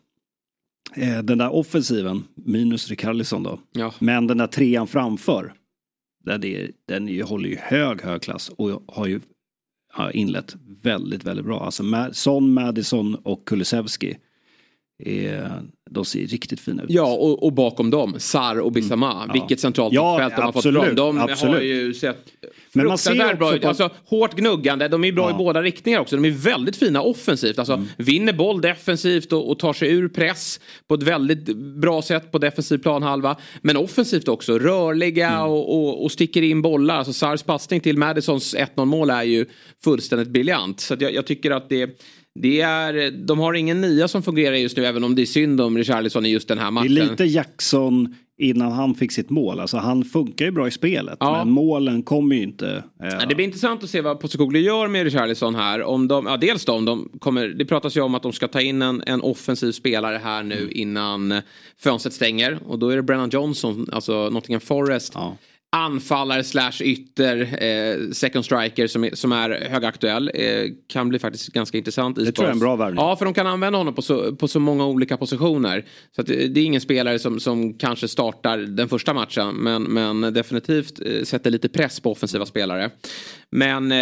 eh, 0.96 1.22
den 1.22 1.38
där 1.38 1.54
offensiven, 1.54 2.24
minus 2.34 2.88
Rikarlison 2.88 3.42
då, 3.42 3.60
ja. 3.72 3.94
men 3.98 4.26
den 4.26 4.38
där 4.38 4.46
trean 4.46 4.86
framför 4.86 5.54
den, 6.24 6.44
är, 6.44 6.70
den 6.88 7.08
är, 7.08 7.22
håller 7.22 7.48
ju 7.48 7.56
hög, 7.56 8.02
hög 8.02 8.22
klass 8.22 8.48
och 8.48 8.82
har 8.86 9.06
ju 9.06 9.20
har 9.94 10.16
inlett 10.16 10.56
väldigt, 10.82 11.24
väldigt 11.24 11.46
bra. 11.46 11.64
Alltså 11.64 12.10
Son, 12.12 12.52
Madison 12.52 13.14
och 13.14 13.44
Kulusevski. 13.48 14.16
Är, 14.98 15.62
de 15.94 16.04
ser 16.04 16.26
riktigt 16.26 16.60
fina 16.60 16.82
ut. 16.82 16.90
Ja, 16.90 17.14
och, 17.14 17.42
och 17.42 17.52
bakom 17.52 17.90
dem, 17.90 18.14
Sar 18.18 18.60
och 18.60 18.72
Bissama. 18.72 19.22
Mm. 19.22 19.32
Vilket 19.32 19.60
centralt 19.60 19.94
ja, 19.94 20.18
fält 20.18 20.36
de 20.36 20.42
har 20.42 20.48
absolut, 20.48 20.76
fått 20.76 20.86
fram. 20.86 20.96
De 20.96 21.18
absolut. 21.18 21.54
har 21.54 21.62
ju 21.62 21.94
sett 21.94 22.32
men 22.74 22.86
man 22.86 22.98
ser 22.98 23.34
bra 23.34 23.56
ut. 23.56 23.64
Alltså, 23.64 23.90
hårt 24.06 24.34
gnuggande, 24.34 24.88
de 24.88 25.04
är 25.04 25.12
bra 25.12 25.30
ja. 25.30 25.34
i 25.34 25.38
båda 25.38 25.62
riktningar 25.62 26.00
också. 26.00 26.16
De 26.16 26.24
är 26.24 26.30
väldigt 26.30 26.76
fina 26.76 27.02
offensivt. 27.02 27.58
Alltså, 27.58 27.74
mm. 27.74 27.86
Vinner 27.96 28.32
boll 28.32 28.60
defensivt 28.60 29.32
och, 29.32 29.50
och, 29.50 29.58
tar 29.58 29.72
sig 29.72 29.92
ur 29.92 30.08
press 30.08 30.60
på 30.88 30.94
ett 30.94 31.02
väldigt 31.02 31.56
bra 31.56 32.02
sätt 32.02 32.32
på 32.32 32.38
defensiv 32.38 32.78
planhalva. 32.78 33.36
Men 33.62 33.76
offensivt 33.76 34.28
också, 34.28 34.58
rörliga 34.58 35.30
mm. 35.30 35.42
och, 35.42 35.74
och, 35.74 36.04
och, 36.04 36.12
sticker 36.12 36.42
in 36.42 36.62
bollar. 36.62 36.96
Alltså, 36.96 37.12
Sars 37.12 37.42
passning 37.42 37.80
till 37.80 37.98
Madisons 37.98 38.54
1-0 38.54 38.84
mål 38.84 39.10
är 39.10 39.22
ju 39.22 39.46
fullständigt 39.84 40.28
briljant. 40.28 40.80
Så 40.80 40.96
jag, 40.98 41.14
jag 41.14 41.26
tycker 41.26 41.50
att 41.50 41.68
det 41.68 42.00
det 42.34 42.60
är, 42.60 43.10
de 43.10 43.38
har 43.38 43.54
ingen 43.54 43.80
nia 43.80 44.08
som 44.08 44.22
fungerar 44.22 44.56
just 44.56 44.76
nu 44.76 44.86
även 44.86 45.04
om 45.04 45.14
det 45.14 45.22
är 45.22 45.26
synd 45.26 45.60
om 45.60 45.78
Richarlison 45.78 46.26
i 46.26 46.28
just 46.28 46.48
den 46.48 46.58
här 46.58 46.70
matchen. 46.70 46.94
Det 46.94 47.00
är 47.00 47.10
lite 47.10 47.24
Jackson 47.24 48.14
innan 48.38 48.72
han 48.72 48.94
fick 48.94 49.12
sitt 49.12 49.30
mål. 49.30 49.60
Alltså 49.60 49.76
han 49.76 50.04
funkar 50.04 50.44
ju 50.44 50.50
bra 50.50 50.68
i 50.68 50.70
spelet 50.70 51.16
ja. 51.20 51.38
men 51.38 51.50
målen 51.50 52.02
kommer 52.02 52.36
ju 52.36 52.42
inte. 52.42 52.84
Ja. 52.98 53.26
Det 53.26 53.34
blir 53.34 53.44
intressant 53.44 53.84
att 53.84 53.90
se 53.90 54.00
vad 54.00 54.20
Postecoglou 54.20 54.62
gör 54.62 54.88
med 54.88 55.04
Richarlison 55.04 55.54
här. 55.54 55.82
Om 55.82 56.08
de, 56.08 56.26
ja, 56.26 56.36
dels 56.36 56.64
då, 56.64 56.72
om 56.72 56.84
de 56.84 57.10
kommer, 57.18 57.48
det 57.48 57.64
pratas 57.64 57.96
ju 57.96 58.00
om 58.00 58.14
att 58.14 58.22
de 58.22 58.32
ska 58.32 58.48
ta 58.48 58.60
in 58.60 58.82
en, 58.82 59.02
en 59.06 59.20
offensiv 59.20 59.72
spelare 59.72 60.20
här 60.24 60.42
nu 60.42 60.58
mm. 60.58 60.70
innan 60.72 61.40
fönstret 61.78 62.14
stänger. 62.14 62.58
Och 62.66 62.78
då 62.78 62.88
är 62.88 62.96
det 62.96 63.02
Brennan 63.02 63.30
Johnson, 63.30 63.86
alltså 63.92 64.30
Nottingham 64.30 64.60
Forest. 64.60 65.12
Ja 65.14 65.36
anfallare 65.74 66.44
slash 66.44 66.72
ytter, 66.82 67.40
eh, 67.62 68.10
second 68.10 68.44
striker 68.44 68.86
som 68.86 69.04
är, 69.04 69.14
som 69.14 69.32
är 69.32 69.68
högaktuell. 69.70 70.30
Eh, 70.34 70.70
kan 70.86 71.08
bli 71.08 71.18
faktiskt 71.18 71.48
ganska 71.48 71.78
intressant. 71.78 72.18
I 72.18 72.24
det 72.24 72.32
tror 72.32 72.44
jag 72.44 72.50
är 72.50 72.52
en 72.52 72.58
bra 72.58 72.76
värvning. 72.76 73.04
Ja, 73.04 73.16
för 73.16 73.24
de 73.24 73.34
kan 73.34 73.46
använda 73.46 73.78
honom 73.78 73.94
på 73.94 74.02
så, 74.02 74.36
på 74.36 74.48
så 74.48 74.60
många 74.60 74.86
olika 74.86 75.16
positioner. 75.16 75.84
Så 76.14 76.20
att, 76.20 76.26
det 76.26 76.60
är 76.60 76.64
ingen 76.64 76.80
spelare 76.80 77.18
som, 77.18 77.40
som 77.40 77.74
kanske 77.74 78.08
startar 78.08 78.58
den 78.58 78.88
första 78.88 79.14
matchen 79.14 79.54
men, 79.54 79.82
men 79.82 80.34
definitivt 80.34 81.00
eh, 81.00 81.22
sätter 81.22 81.50
lite 81.50 81.68
press 81.68 82.00
på 82.00 82.12
offensiva 82.12 82.46
spelare. 82.46 82.90
Men 83.56 83.92
eh, 83.92 83.98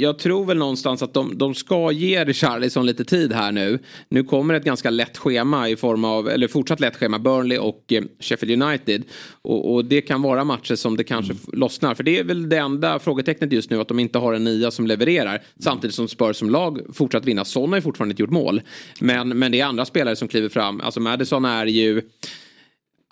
jag 0.00 0.18
tror 0.18 0.44
väl 0.44 0.56
någonstans 0.56 1.02
att 1.02 1.14
de, 1.14 1.38
de 1.38 1.54
ska 1.54 1.92
ge 1.92 2.24
Richarlison 2.24 2.86
lite 2.86 3.04
tid 3.04 3.32
här 3.32 3.52
nu. 3.52 3.78
Nu 4.08 4.24
kommer 4.24 4.54
ett 4.54 4.64
ganska 4.64 4.90
lätt 4.90 5.18
schema 5.18 5.68
i 5.68 5.76
form 5.76 6.04
av, 6.04 6.28
eller 6.28 6.48
fortsatt 6.48 6.80
lätt 6.80 6.96
schema, 6.96 7.18
Burnley 7.18 7.58
och 7.58 7.92
eh, 7.92 8.02
Sheffield 8.20 8.62
United. 8.62 9.02
Och, 9.42 9.74
och, 9.74 9.84
det 9.84 10.00
kan 10.00 10.22
vara 10.22 10.44
matcher 10.44 10.74
som 10.74 10.96
det 10.96 11.04
kanske 11.04 11.32
mm. 11.32 11.44
lossnar. 11.52 11.94
För 11.94 12.04
det 12.04 12.18
är 12.18 12.24
väl 12.24 12.48
det 12.48 12.56
enda 12.56 12.98
frågetecknet 12.98 13.52
just 13.52 13.70
nu, 13.70 13.80
att 13.80 13.88
de 13.88 13.98
inte 13.98 14.18
har 14.18 14.32
en 14.32 14.44
nia 14.44 14.70
som 14.70 14.86
levererar. 14.86 15.42
Samtidigt 15.60 15.94
som 15.94 16.08
Spurs 16.08 16.36
som 16.36 16.50
lag 16.50 16.80
fortsatt 16.92 17.24
vinna. 17.24 17.44
Son 17.44 17.68
har 17.68 17.76
ju 17.76 17.82
fortfarande 17.82 18.12
inte 18.12 18.22
gjort 18.22 18.30
mål. 18.30 18.62
Men, 19.00 19.28
men 19.28 19.52
det 19.52 19.60
är 19.60 19.64
andra 19.64 19.84
spelare 19.84 20.16
som 20.16 20.28
kliver 20.28 20.48
fram. 20.48 20.80
Alltså 20.80 21.00
Madison 21.00 21.44
är 21.44 21.66
ju 21.66 22.02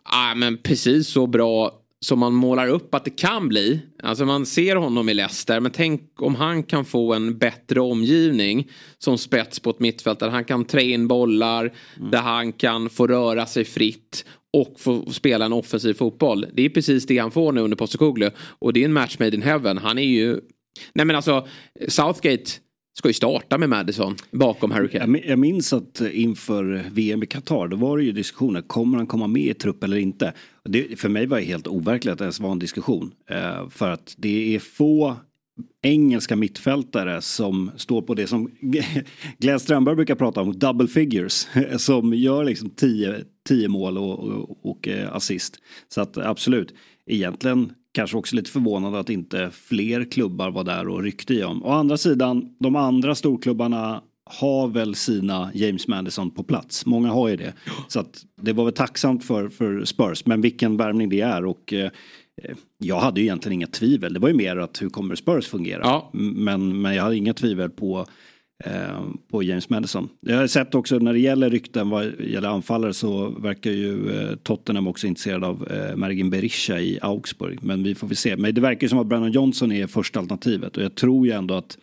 ah, 0.09 0.35
men 0.35 0.57
precis 0.57 1.09
så 1.09 1.27
bra 1.27 1.78
som 2.01 2.19
man 2.19 2.35
målar 2.35 2.69
upp 2.69 2.95
att 2.95 3.05
det 3.05 3.11
kan 3.11 3.49
bli. 3.49 3.81
Alltså 4.03 4.25
man 4.25 4.47
ser 4.47 4.77
honom 4.77 5.09
i 5.09 5.15
Leicester 5.15 5.61
men 5.61 5.73
tänk 5.73 6.23
om 6.23 6.35
han 6.35 6.63
kan 6.63 6.85
få 6.85 7.15
en 7.15 7.39
bättre 7.39 7.81
omgivning 7.81 8.71
som 8.99 9.19
spets 9.19 9.61
på 9.61 9.71
ett 9.71 9.81
mittfält 9.81 10.19
där 10.21 10.29
han 10.29 10.45
kan 10.45 10.65
trä 10.65 10.83
in 10.83 11.09
bollar, 11.09 11.75
mm. 11.97 12.11
där 12.11 12.19
han 12.19 12.53
kan 12.53 12.91
få 12.91 13.07
röra 13.07 13.47
sig 13.47 13.65
fritt 13.65 14.25
och 14.53 14.81
få 14.81 15.11
spela 15.11 15.45
en 15.45 15.53
offensiv 15.53 15.95
fotboll. 15.95 16.47
Det 16.53 16.63
är 16.63 16.69
precis 16.69 17.07
det 17.07 17.19
han 17.19 17.31
får 17.31 17.53
nu 17.53 17.61
under 17.61 17.77
Postecoglou 17.77 18.31
och 18.39 18.73
det 18.73 18.81
är 18.81 18.85
en 18.85 18.93
match 18.93 19.17
made 19.19 19.37
in 19.37 19.43
heaven. 19.43 19.79
Han 19.79 19.99
är 19.99 20.03
ju... 20.03 20.41
Nej 20.95 21.07
men 21.07 21.17
alltså 21.17 21.47
Southgate 21.89 22.51
ska 22.99 23.09
ju 23.09 23.15
starta 23.15 23.59
med 23.59 23.69
Madison 23.69 24.17
bakom 24.31 24.71
Harry 24.71 24.89
Kane. 24.89 25.19
Jag 25.25 25.39
minns 25.39 25.73
att 25.73 26.01
eh, 26.01 26.21
inför 26.21 26.85
VM 26.93 27.23
i 27.23 27.27
Qatar 27.27 27.69
då 27.69 27.77
var 27.77 27.99
det 27.99 28.05
ju 28.05 28.13
diskussioner. 28.13 28.61
Kommer 28.61 28.99
han 28.99 29.07
komma 29.07 29.27
med 29.27 29.43
i 29.43 29.55
trupp 29.55 29.85
eller 29.85 29.97
inte? 29.97 30.33
Det, 30.65 31.01
för 31.01 31.09
mig 31.09 31.27
var 31.27 31.39
det 31.39 31.45
helt 31.45 31.67
overkligt 31.67 32.13
att 32.13 32.19
det 32.19 32.25
ens 32.25 32.41
var 32.41 32.53
en 32.53 32.59
diskussion. 32.59 33.11
Eh, 33.31 33.69
för 33.69 33.91
att 33.91 34.15
det 34.19 34.55
är 34.55 34.59
få 34.59 35.17
engelska 35.83 36.37
mittfältare 36.37 37.21
som 37.21 37.71
står 37.77 38.03
på 38.03 38.15
det 38.15 38.27
som 38.27 38.51
Glenn 39.39 39.61
Strömberg 39.61 39.97
brukar 39.97 40.15
prata 40.15 40.41
om, 40.41 40.59
double 40.59 40.89
figures. 40.89 41.49
Som 41.79 42.15
gör 42.15 42.45
liksom 42.45 42.71
tio, 42.71 43.25
tio 43.49 43.69
mål 43.69 43.99
och, 43.99 44.19
och, 44.19 44.71
och 44.71 44.89
eh, 44.89 45.15
assist. 45.15 45.57
Så 45.89 46.01
att 46.01 46.19
absolut, 46.19 46.75
egentligen 47.07 47.73
kanske 47.99 48.17
också 48.17 48.37
lite 48.37 48.51
förvånande 48.51 48.99
att 48.99 49.11
inte 49.11 49.51
fler 49.53 50.05
klubbar 50.05 50.51
var 50.51 50.65
där 50.65 50.89
och 50.89 51.03
ryckte 51.03 51.35
i 51.35 51.45
om. 51.45 51.65
Å 51.65 51.71
andra 51.71 51.97
sidan, 51.97 52.57
de 52.59 52.77
andra 52.77 53.15
storklubbarna 53.15 54.03
har 54.25 54.69
väl 54.69 54.95
sina 54.95 55.51
James 55.55 55.89
Madison 55.89 56.31
på 56.31 56.43
plats. 56.43 56.87
Många 56.87 57.11
har 57.11 57.29
ju 57.29 57.37
det. 57.37 57.53
Så 57.89 58.01
att 58.01 58.25
det 58.43 58.53
var 58.53 58.65
väl 58.65 58.75
tacksamt 58.75 59.25
för, 59.25 59.49
för 59.49 59.85
Spurs. 59.85 60.27
Men 60.27 60.41
vilken 60.41 60.77
värvning 60.77 61.09
det 61.09 61.21
är 61.21 61.45
och 61.45 61.73
eh, 61.73 61.91
jag 62.79 63.01
hade 63.01 63.21
ju 63.21 63.27
egentligen 63.27 63.55
inga 63.55 63.67
tvivel. 63.67 64.15
Det 64.15 64.21
var 64.21 64.29
ju 64.29 64.35
mer 64.35 64.57
att 64.57 64.83
hur 64.83 64.89
kommer 64.89 65.15
Spurs 65.15 65.47
fungera? 65.47 65.81
Ja. 65.85 66.11
Men, 66.13 66.83
men 66.83 66.95
jag 66.95 67.03
hade 67.03 67.17
inga 67.17 67.35
tvivel 67.35 67.71
på 67.71 68.07
Eh, 68.65 69.05
på 69.31 69.43
James 69.43 69.69
Madison. 69.69 70.09
Jag 70.21 70.37
har 70.37 70.47
sett 70.47 70.75
också 70.75 70.99
när 70.99 71.13
det 71.13 71.19
gäller 71.19 71.51
rykten 71.51 71.91
vad 71.91 72.21
gäller 72.21 72.49
anfallare 72.49 72.95
så 72.95 73.29
verkar 73.29 73.71
ju 73.71 74.21
eh, 74.21 74.37
Tottenham 74.37 74.87
också 74.87 75.07
intresserad 75.07 75.45
av 75.45 75.69
eh, 75.71 75.97
Mergin 75.97 76.31
Berisha 76.31 76.81
i 76.81 76.99
Augsburg. 77.03 77.59
Men 77.63 77.83
vi 77.83 77.95
får 77.95 78.07
väl 78.07 78.17
se. 78.17 78.37
Men 78.37 78.55
det 78.55 78.61
verkar 78.61 78.83
ju 78.83 78.89
som 78.89 78.99
att 78.99 79.07
Brandon 79.07 79.33
Johnson 79.33 79.73
är 79.73 79.87
första 79.87 80.21
alternativet 80.21 80.77
och 80.77 80.83
jag 80.83 80.95
tror 80.95 81.27
ju 81.27 81.33
ändå 81.33 81.55
att 81.55 81.79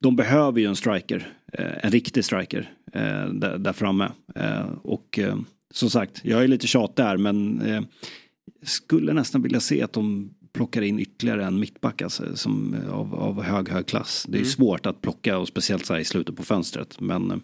de 0.00 0.16
behöver 0.16 0.60
ju 0.60 0.66
en 0.66 0.76
striker, 0.76 1.28
en 1.52 1.90
riktig 1.90 2.24
striker 2.24 2.72
där, 3.58 3.72
framme. 3.72 4.08
Och 4.82 5.18
som 5.74 5.90
sagt, 5.90 6.20
jag 6.24 6.44
är 6.44 6.48
lite 6.48 6.66
tjatig 6.66 7.04
där 7.04 7.16
men 7.16 7.62
skulle 8.62 9.12
nästan 9.12 9.42
vilja 9.42 9.60
se 9.60 9.82
att 9.82 9.92
de 9.92 10.30
plockar 10.54 10.82
in 10.82 10.98
ytterligare 10.98 11.44
en 11.44 11.60
mittback 11.60 12.02
alltså, 12.02 12.36
som, 12.36 12.76
av, 12.90 13.14
av 13.14 13.42
hög, 13.42 13.68
hög 13.68 13.86
klass. 13.86 14.26
Det 14.28 14.36
är 14.36 14.40
mm. 14.40 14.50
svårt 14.50 14.86
att 14.86 15.00
plocka 15.02 15.38
och 15.38 15.48
speciellt 15.48 15.86
så 15.86 15.94
här 15.94 16.00
i 16.00 16.04
slutet 16.04 16.36
på 16.36 16.42
fönstret. 16.42 17.00
Men 17.00 17.30
eh, 17.30 17.36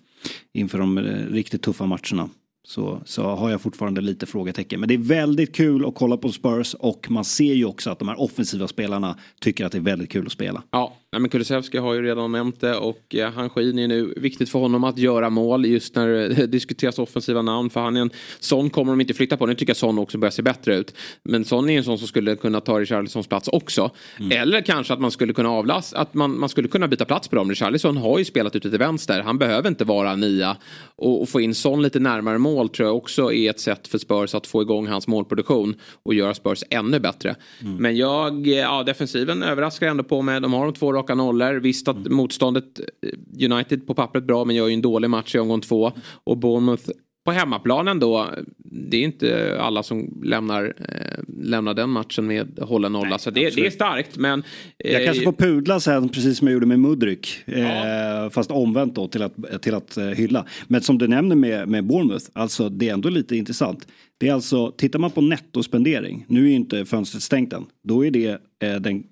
inför 0.52 0.78
de 0.78 0.98
eh, 0.98 1.02
riktigt 1.26 1.62
tuffa 1.62 1.86
matcherna 1.86 2.28
så, 2.66 3.02
så 3.04 3.22
har 3.22 3.50
jag 3.50 3.60
fortfarande 3.60 4.00
lite 4.00 4.26
frågetecken. 4.26 4.80
Men 4.80 4.88
det 4.88 4.94
är 4.94 4.98
väldigt 4.98 5.54
kul 5.54 5.86
att 5.86 5.94
kolla 5.94 6.16
på 6.16 6.32
Spurs 6.32 6.74
och 6.74 7.10
man 7.10 7.24
ser 7.24 7.54
ju 7.54 7.64
också 7.64 7.90
att 7.90 7.98
de 7.98 8.08
här 8.08 8.20
offensiva 8.20 8.68
spelarna 8.68 9.18
tycker 9.40 9.64
att 9.64 9.72
det 9.72 9.78
är 9.78 9.82
väldigt 9.82 10.10
kul 10.10 10.26
att 10.26 10.32
spela. 10.32 10.62
Ja, 10.70 10.96
Nej, 11.12 11.20
men 11.20 11.30
Kulusevski 11.30 11.78
har 11.78 11.94
ju 11.94 12.02
redan 12.02 12.32
nämnt 12.32 12.60
det 12.60 12.76
och 12.76 13.14
eh, 13.14 13.32
han 13.32 13.50
skiner 13.50 13.82
ju 13.82 13.88
nu. 13.88 14.14
Viktigt 14.16 14.50
för 14.50 14.58
honom 14.58 14.84
att 14.84 14.98
göra 14.98 15.30
mål 15.30 15.66
just 15.66 15.94
när 15.94 16.08
det 16.08 16.46
diskuteras 16.46 16.98
offensiva 16.98 17.42
namn. 17.42 17.70
För 17.70 17.80
han 17.80 17.96
är 17.96 18.00
en 18.00 18.10
sån 18.40 18.70
kommer 18.70 18.92
de 18.92 19.00
inte 19.00 19.14
flytta 19.14 19.36
på. 19.36 19.46
Nu 19.46 19.54
tycker 19.54 19.70
jag 19.70 19.76
Son 19.76 19.98
också 19.98 20.18
börjar 20.18 20.30
se 20.30 20.42
bättre 20.42 20.76
ut. 20.76 20.94
Men 21.22 21.44
Son 21.44 21.70
är 21.70 21.78
en 21.78 21.84
sån 21.84 21.98
som 21.98 22.08
skulle 22.08 22.36
kunna 22.36 22.60
ta 22.60 22.80
Richarlisons 22.80 23.26
plats 23.26 23.48
också. 23.48 23.90
Mm. 24.18 24.42
Eller 24.42 24.60
kanske 24.60 24.92
att 24.92 25.00
man 25.00 25.10
skulle 25.10 25.32
kunna 25.32 25.50
avlasta, 25.50 25.98
att 25.98 26.14
man, 26.14 26.38
man 26.38 26.48
skulle 26.48 26.68
kunna 26.68 26.88
byta 26.88 27.04
plats 27.04 27.28
på 27.28 27.36
dem. 27.36 27.50
Richarlison 27.50 27.96
har 27.96 28.18
ju 28.18 28.24
spelat 28.24 28.56
ute 28.56 28.70
till 28.70 28.78
vänster. 28.78 29.20
Han 29.20 29.38
behöver 29.38 29.68
inte 29.68 29.84
vara 29.84 30.16
nia. 30.16 30.56
Och, 30.96 31.22
och 31.22 31.28
få 31.28 31.40
in 31.40 31.54
Son 31.54 31.82
lite 31.82 32.00
närmare 32.00 32.38
mål 32.38 32.68
tror 32.68 32.88
jag 32.88 32.96
också 32.96 33.32
är 33.32 33.50
ett 33.50 33.60
sätt 33.60 33.88
för 33.88 33.98
Spurs 33.98 34.34
att 34.34 34.46
få 34.46 34.62
igång 34.62 34.86
hans 34.86 35.06
målproduktion. 35.06 35.74
Och 36.02 36.14
göra 36.14 36.34
Spurs 36.34 36.64
ännu 36.70 37.00
bättre. 37.00 37.36
Mm. 37.60 37.76
Men 37.76 37.96
jag, 37.96 38.46
ja 38.46 38.82
defensiven 38.82 39.42
överraskar 39.42 39.86
ändå 39.86 40.04
på 40.04 40.22
mig. 40.22 40.40
De 40.40 40.52
har 40.52 40.64
de 40.64 40.74
två 40.74 40.99
raka 41.00 41.14
nollor. 41.14 41.54
Visst 41.54 41.88
att 41.88 41.96
mm. 41.96 42.16
motståndet 42.16 42.80
eh, 42.80 43.50
United 43.52 43.86
på 43.86 43.94
pappret 43.94 44.24
bra 44.24 44.44
men 44.44 44.56
gör 44.56 44.68
ju 44.68 44.74
en 44.74 44.82
dålig 44.82 45.10
match 45.10 45.34
i 45.34 45.38
omgång 45.38 45.60
två. 45.60 45.92
Och 46.24 46.36
Bournemouth 46.38 46.90
på 47.24 47.32
hemmaplanen 47.32 47.98
då. 47.98 48.30
Det 48.58 48.96
är 48.96 49.02
inte 49.02 49.56
alla 49.60 49.82
som 49.82 50.22
lämnar, 50.24 50.64
eh, 50.64 51.24
lämnar 51.42 51.74
den 51.74 51.90
matchen 51.90 52.26
med 52.26 52.58
hålla 52.62 52.88
nolla. 52.88 53.18
Så 53.18 53.30
det, 53.30 53.54
det, 53.56 53.66
är 53.66 53.70
starkt. 53.70 54.16
Men, 54.16 54.42
eh, 54.78 54.92
jag 54.92 55.04
kanske 55.04 55.24
får 55.24 55.32
pudla 55.32 55.80
sen 55.80 56.08
precis 56.08 56.38
som 56.38 56.46
jag 56.46 56.54
gjorde 56.54 56.66
med 56.66 56.78
Mudryk. 56.78 57.42
Ja. 57.44 58.24
Eh, 58.24 58.30
fast 58.30 58.50
omvänt 58.50 58.94
då 58.94 59.08
till 59.08 59.22
att, 59.22 59.62
till 59.62 59.74
att 59.74 59.96
eh, 59.96 60.04
hylla. 60.04 60.46
Men 60.68 60.80
som 60.80 60.98
du 60.98 61.08
nämner 61.08 61.36
med, 61.36 61.68
med 61.68 61.84
Bournemouth. 61.84 62.26
Alltså 62.32 62.68
det 62.68 62.88
är 62.88 62.92
ändå 62.92 63.08
lite 63.08 63.36
intressant. 63.36 63.86
Det 64.18 64.28
är 64.28 64.32
alltså, 64.32 64.70
tittar 64.70 64.98
man 64.98 65.10
på 65.10 65.20
nettospendering. 65.20 66.24
Nu 66.28 66.44
är 66.44 66.48
ju 66.48 66.54
inte 66.54 66.84
fönstret 66.84 67.22
stängt 67.22 67.52
än. 67.52 67.66
Då 67.82 68.06
är 68.06 68.10
det 68.10 68.28
eh, 68.62 68.74
den 68.80 69.04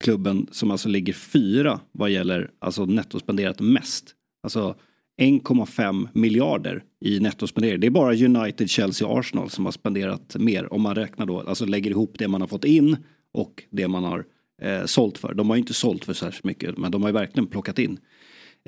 klubben 0.00 0.46
som 0.50 0.70
alltså 0.70 0.88
ligger 0.88 1.12
fyra 1.12 1.80
vad 1.92 2.10
gäller 2.10 2.50
alltså 2.58 2.84
nettospenderat 2.84 3.60
mest. 3.60 4.14
Alltså 4.42 4.76
1,5 5.20 6.08
miljarder 6.12 6.84
i 7.00 7.20
nettospendering. 7.20 7.80
Det 7.80 7.86
är 7.86 7.90
bara 7.90 8.14
United, 8.14 8.70
Chelsea 8.70 9.08
och 9.08 9.18
Arsenal 9.18 9.50
som 9.50 9.64
har 9.64 9.72
spenderat 9.72 10.36
mer 10.38 10.72
om 10.72 10.82
man 10.82 10.94
räknar 10.94 11.26
då, 11.26 11.40
alltså 11.40 11.64
lägger 11.64 11.90
ihop 11.90 12.14
det 12.18 12.28
man 12.28 12.40
har 12.40 12.48
fått 12.48 12.64
in 12.64 12.96
och 13.32 13.64
det 13.70 13.88
man 13.88 14.04
har 14.04 14.24
eh, 14.62 14.84
sålt 14.84 15.18
för. 15.18 15.34
De 15.34 15.48
har 15.48 15.56
ju 15.56 15.60
inte 15.60 15.74
sålt 15.74 16.04
för 16.04 16.12
särskilt 16.12 16.44
mycket 16.44 16.78
men 16.78 16.90
de 16.90 17.02
har 17.02 17.08
ju 17.08 17.14
verkligen 17.14 17.46
plockat 17.46 17.78
in 17.78 17.98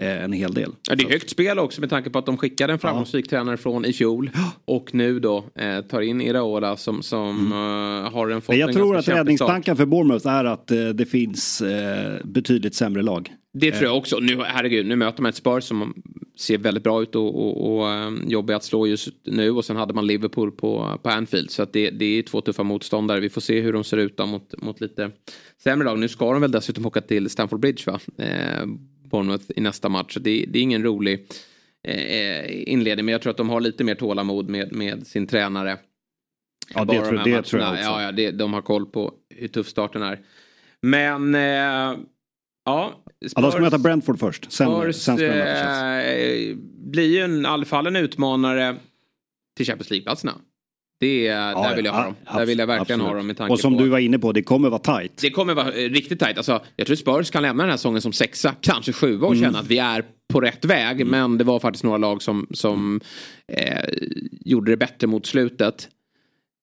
en 0.00 0.32
hel 0.32 0.54
del. 0.54 0.72
Ja, 0.88 0.94
det 0.94 1.04
är 1.04 1.08
högt 1.08 1.30
spel 1.30 1.58
också 1.58 1.80
med 1.80 1.90
tanke 1.90 2.10
på 2.10 2.18
att 2.18 2.26
de 2.26 2.36
skickade 2.36 2.72
en 2.72 2.78
framgångsrik 2.78 3.24
ja. 3.26 3.30
tränare 3.30 3.56
från 3.56 3.84
i 3.84 3.92
fjol. 3.92 4.30
Och 4.64 4.94
nu 4.94 5.20
då 5.20 5.44
eh, 5.54 5.80
tar 5.80 6.00
in 6.00 6.20
Iraola 6.20 6.76
som, 6.76 7.02
som 7.02 7.46
mm. 7.46 7.52
uh, 7.52 8.12
har 8.12 8.28
en 8.28 8.40
fått 8.40 8.56
Jag 8.56 8.72
tror 8.72 8.96
att 8.96 9.08
räddningsplankan 9.08 9.76
för 9.76 9.86
Bournemouth 9.86 10.28
är 10.28 10.44
att 10.44 10.70
uh, 10.72 10.88
det 10.88 11.06
finns 11.06 11.62
uh, 11.62 11.68
betydligt 12.24 12.74
sämre 12.74 13.02
lag. 13.02 13.32
Det 13.52 13.72
tror 13.72 13.84
jag 13.84 13.96
också. 13.96 14.18
Nu, 14.18 14.42
herregud, 14.44 14.86
nu 14.86 14.96
möter 14.96 15.22
man 15.22 15.28
ett 15.28 15.36
Spurs 15.36 15.64
som 15.64 15.94
ser 16.38 16.58
väldigt 16.58 16.84
bra 16.84 17.02
ut 17.02 17.14
och, 17.14 17.46
och, 17.46 17.78
och 17.78 17.86
um, 17.86 18.24
jobbar 18.26 18.54
att 18.54 18.64
slå 18.64 18.86
just 18.86 19.08
nu. 19.24 19.50
Och 19.50 19.64
sen 19.64 19.76
hade 19.76 19.94
man 19.94 20.06
Liverpool 20.06 20.52
på, 20.52 20.98
på 21.02 21.08
Anfield. 21.08 21.50
Så 21.50 21.62
att 21.62 21.72
det, 21.72 21.90
det 21.90 22.04
är 22.04 22.22
två 22.22 22.40
tuffa 22.40 22.62
motståndare. 22.62 23.20
Vi 23.20 23.28
får 23.28 23.40
se 23.40 23.60
hur 23.60 23.72
de 23.72 23.84
ser 23.84 23.96
ut 23.96 24.16
då 24.16 24.26
mot, 24.26 24.62
mot 24.62 24.80
lite 24.80 25.10
sämre 25.62 25.84
lag. 25.84 25.98
Nu 25.98 26.08
ska 26.08 26.32
de 26.32 26.40
väl 26.40 26.50
dessutom 26.50 26.86
åka 26.86 27.00
till 27.00 27.30
Stamford 27.30 27.60
Bridge 27.60 27.82
va? 27.86 28.00
Eh, 29.10 29.18
Bournemouth 29.18 29.44
i 29.56 29.60
nästa 29.60 29.88
match. 29.88 30.16
Det, 30.20 30.44
det 30.48 30.58
är 30.58 30.62
ingen 30.62 30.82
rolig 30.82 31.26
eh, 31.88 32.70
inledning. 32.72 33.06
Men 33.06 33.12
jag 33.12 33.22
tror 33.22 33.30
att 33.30 33.36
de 33.36 33.48
har 33.48 33.60
lite 33.60 33.84
mer 33.84 33.94
tålamod 33.94 34.48
med, 34.48 34.72
med 34.72 35.06
sin 35.06 35.26
tränare. 35.26 35.78
Ja, 36.74 36.84
det, 36.84 37.00
tror, 37.00 37.18
de 37.18 37.30
det 37.30 37.42
tror 37.42 37.62
jag 37.62 37.72
också. 37.72 37.84
Ja, 37.84 38.02
ja 38.02 38.12
det, 38.12 38.30
de 38.30 38.52
har 38.52 38.62
koll 38.62 38.86
på 38.86 39.14
hur 39.34 39.48
tuff 39.48 39.68
starten 39.68 40.02
är. 40.02 40.20
Men 40.82 41.34
eh, 41.34 41.98
ja. 42.64 42.94
Spurs, 43.20 43.32
ja, 43.36 43.42
de 43.42 43.52
ska 43.52 43.60
möta 43.60 43.78
Brentford 43.78 44.18
först. 44.18 44.52
Sen, 44.52 44.66
Spurs, 44.66 44.96
sen 44.96 45.16
ska 45.16 45.26
eh, 45.26 46.56
blir 46.76 47.08
ju 47.16 47.20
en 47.20 47.96
utmanare 47.96 48.76
till 49.56 49.66
Champions 49.66 49.90
League-platserna. 49.90 50.34
Det 51.00 51.26
är, 51.26 51.50
ja, 51.50 51.62
där 51.68 51.76
vill 51.76 51.84
jag 51.84 51.92
ha 51.92 52.04
dem. 52.04 52.14
där 52.34 52.46
vill 52.46 52.58
jag 52.58 52.66
verkligen 52.66 53.00
absolut. 53.00 53.10
ha 53.10 53.16
dem 53.16 53.26
med 53.26 53.36
tanke 53.36 53.52
Och 53.52 53.60
som 53.60 53.76
på, 53.76 53.82
du 53.82 53.88
var 53.88 53.98
inne 53.98 54.18
på, 54.18 54.32
det 54.32 54.42
kommer 54.42 54.68
vara 54.68 54.80
tajt. 54.80 55.18
Det 55.20 55.30
kommer 55.30 55.54
vara 55.54 55.72
eh, 55.72 55.90
riktigt 55.90 56.20
tajt. 56.20 56.36
Alltså, 56.36 56.60
jag 56.76 56.86
tror 56.86 56.96
Spurs 56.96 57.30
kan 57.30 57.42
lämna 57.42 57.62
den 57.62 57.70
här 57.70 57.76
säsongen 57.76 58.02
som 58.02 58.12
sexa, 58.12 58.54
kanske 58.60 58.92
sjua 58.92 59.26
och 59.26 59.34
mm. 59.34 59.44
känna 59.44 59.58
att 59.58 59.66
vi 59.66 59.78
är 59.78 60.04
på 60.32 60.40
rätt 60.40 60.64
väg. 60.64 61.00
Mm. 61.00 61.08
Men 61.08 61.38
det 61.38 61.44
var 61.44 61.58
faktiskt 61.58 61.84
några 61.84 61.98
lag 61.98 62.22
som, 62.22 62.46
som 62.50 63.00
eh, 63.52 63.84
gjorde 64.40 64.72
det 64.72 64.76
bättre 64.76 65.06
mot 65.06 65.26
slutet. 65.26 65.88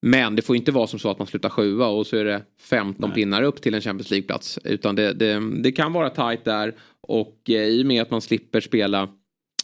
Men 0.01 0.35
det 0.35 0.41
får 0.41 0.55
inte 0.55 0.71
vara 0.71 0.87
som 0.87 0.99
så 0.99 1.11
att 1.11 1.19
man 1.19 1.27
slutar 1.27 1.49
sjua 1.49 1.87
och 1.87 2.07
så 2.07 2.17
är 2.17 2.25
det 2.25 2.41
15 2.69 3.09
Nej. 3.09 3.15
pinnar 3.15 3.41
upp 3.41 3.61
till 3.61 3.73
en 3.73 3.81
Champions 3.81 4.11
League-plats. 4.11 4.59
Utan 4.63 4.95
det, 4.95 5.13
det, 5.13 5.41
det, 5.63 5.71
kan 5.71 5.93
vara 5.93 6.09
tajt 6.09 6.45
där. 6.45 6.73
Och 7.01 7.41
eh, 7.49 7.63
i 7.63 7.83
och 7.83 7.85
med 7.85 8.01
att 8.01 8.11
man 8.11 8.21
slipper 8.21 8.61
spela 8.61 9.09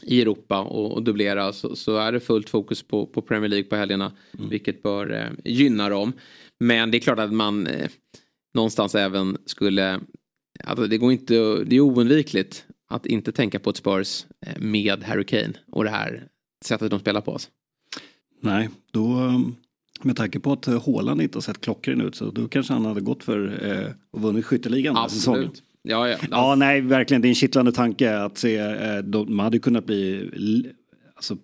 i 0.06 0.22
Europa 0.22 0.62
och, 0.62 0.92
och 0.92 1.04
dubblera 1.04 1.54
så, 1.54 1.76
så, 1.76 1.98
är 1.98 2.12
det 2.12 2.20
fullt 2.20 2.50
fokus 2.50 2.84
på, 2.84 3.06
på 3.06 3.22
Premier 3.22 3.50
League 3.50 3.70
på 3.70 3.76
helgerna. 3.76 4.12
Mm. 4.38 4.50
Vilket 4.50 4.84
bör 4.84 5.12
eh, 5.12 5.52
gynna 5.52 5.90
dem. 5.90 6.14
Men 6.60 6.92
det 6.92 6.98
är 6.98 7.00
klart 7.00 7.20
att 7.20 7.34
man 7.34 7.68
eh, 7.68 7.90
någonstans 8.54 8.96
även 8.96 9.38
skulle... 9.46 10.00
Alltså 10.64 10.88
det, 10.88 10.98
går 10.98 11.12
inte, 11.12 11.34
det 11.64 11.76
är 11.76 11.80
oundvikligt 11.80 12.66
att 12.90 13.06
inte 13.06 13.32
tänka 13.32 13.60
på 13.60 13.70
ett 13.70 13.78
Spurs 13.78 14.26
eh, 14.46 14.62
med 14.62 15.04
Harry 15.04 15.26
Kane 15.26 15.54
och 15.72 15.84
det 15.84 15.90
här 15.90 16.28
sättet 16.66 16.92
de 16.92 17.00
spelar 17.00 17.22
på. 17.22 17.32
Oss. 17.32 17.50
Nej, 18.42 18.70
då 18.92 19.32
med 20.02 20.16
tanke 20.16 20.40
på 20.40 20.52
att 20.52 20.66
Håland 20.66 21.22
inte 21.22 21.38
har 21.38 21.42
sett 21.42 21.62
klockren 21.62 22.02
ut 22.02 22.16
så 22.16 22.32
då 22.32 22.48
kanske 22.48 22.74
han 22.74 22.86
hade 22.86 23.02
gått 23.02 23.24
för 23.24 23.70
eh, 23.72 23.92
och 24.12 24.22
vunnit 24.22 24.46
skytteligan 24.46 24.94
den 24.94 25.02
här 25.02 25.10
säsongen. 25.10 25.52
Ja, 25.84 26.10
ja, 26.10 26.18
ja. 26.22 26.28
ja, 26.32 26.56
nej, 26.56 26.82
verkligen. 26.82 27.22
Det 27.22 27.28
är 27.28 27.30
en 27.30 27.36
kittlande 27.36 27.72
tanke 27.72 28.18
att 28.18 28.38
se. 28.38 28.58
Eh, 28.58 28.98
de 28.98 29.40
hade 29.40 29.60
kunnat 29.60 29.86
bli, 29.86 30.30
alltså, 31.16 31.38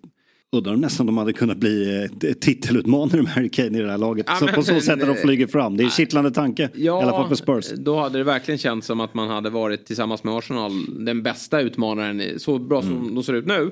undrar 0.52 0.76
nästan 0.76 1.06
de 1.06 1.18
hade 1.18 1.32
kunnat 1.32 1.56
bli 1.56 2.08
eh, 2.22 2.32
titelutmanare 2.32 3.22
med 3.22 3.32
Harry 3.32 3.48
Kane 3.48 3.78
i 3.78 3.82
det 3.82 3.90
här 3.90 3.98
laget. 3.98 4.26
Ja, 4.28 4.36
så 4.36 4.44
men, 4.44 4.54
på 4.54 4.62
så 4.62 4.80
sätt 4.80 5.02
att 5.02 5.08
de 5.08 5.16
flyger 5.16 5.46
fram. 5.46 5.76
Det 5.76 5.82
är 5.82 5.84
en 5.84 5.90
kittlande 5.90 6.30
tanke. 6.30 6.70
Ja, 6.74 7.00
I 7.00 7.02
alla 7.02 7.12
fall 7.12 7.28
för 7.28 7.34
Spurs. 7.34 7.70
Då 7.76 8.00
hade 8.00 8.18
det 8.18 8.24
verkligen 8.24 8.58
känts 8.58 8.86
som 8.86 9.00
att 9.00 9.14
man 9.14 9.28
hade 9.28 9.50
varit 9.50 9.86
tillsammans 9.86 10.24
med 10.24 10.34
Arsenal 10.34 10.72
den 11.04 11.22
bästa 11.22 11.60
utmanaren. 11.60 12.40
Så 12.40 12.58
bra 12.58 12.82
som 12.82 12.96
mm. 12.96 13.14
de 13.14 13.24
ser 13.24 13.32
ut 13.32 13.46
nu. 13.46 13.70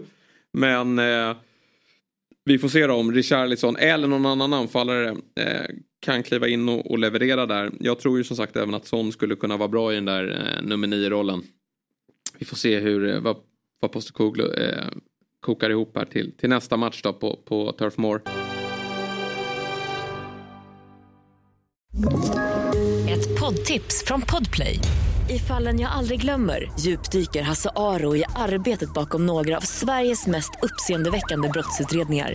Men 0.52 0.98
eh, 0.98 1.36
vi 2.44 2.58
får 2.58 2.68
se 2.68 2.86
då 2.86 2.94
om 2.94 3.12
Richarlison 3.12 3.76
eller 3.76 4.08
någon 4.08 4.26
annan 4.26 4.52
anfallare 4.52 5.08
eh, 5.40 5.74
kan 6.00 6.22
kliva 6.22 6.48
in 6.48 6.68
och, 6.68 6.90
och, 6.90 6.98
leverera 6.98 7.46
där. 7.46 7.70
Jag 7.80 7.98
tror 7.98 8.18
ju 8.18 8.24
som 8.24 8.36
sagt 8.36 8.56
även 8.56 8.74
att 8.74 8.86
Son 8.86 9.12
skulle 9.12 9.36
kunna 9.36 9.56
vara 9.56 9.68
bra 9.68 9.92
i 9.92 9.94
den 9.94 10.04
där 10.04 10.56
eh, 10.56 10.66
nummer 10.66 10.86
nio 10.86 11.10
rollen. 11.10 11.42
Vi 12.38 12.46
får 12.46 12.56
se 12.56 12.78
hur, 12.78 13.14
eh, 13.14 13.20
vad, 13.20 13.36
vad 13.80 13.92
Postecoglou 13.92 14.52
eh, 14.52 14.86
kokar 15.40 15.70
ihop 15.70 15.96
här 15.96 16.04
till, 16.04 16.32
till 16.32 16.48
nästa 16.48 16.76
match 16.76 17.00
då 17.02 17.12
på, 17.12 17.38
på 17.44 17.72
Turf 17.72 17.96
Moor. 17.96 18.22
Ett 23.10 23.40
poddtips 23.40 24.04
från 24.06 24.20
Podplay. 24.20 24.80
I 25.30 25.38
fallen 25.38 25.80
jag 25.80 25.90
aldrig 25.92 26.20
glömmer 26.20 26.72
djupdyker 26.80 27.42
Hasse 27.42 27.70
Aro 27.76 28.16
i 28.16 28.24
arbetet 28.36 28.94
bakom 28.94 29.26
några 29.26 29.56
av 29.56 29.60
Sveriges 29.60 30.26
mest 30.26 30.50
uppseendeväckande 30.62 31.48
brottsutredningar 31.48 32.34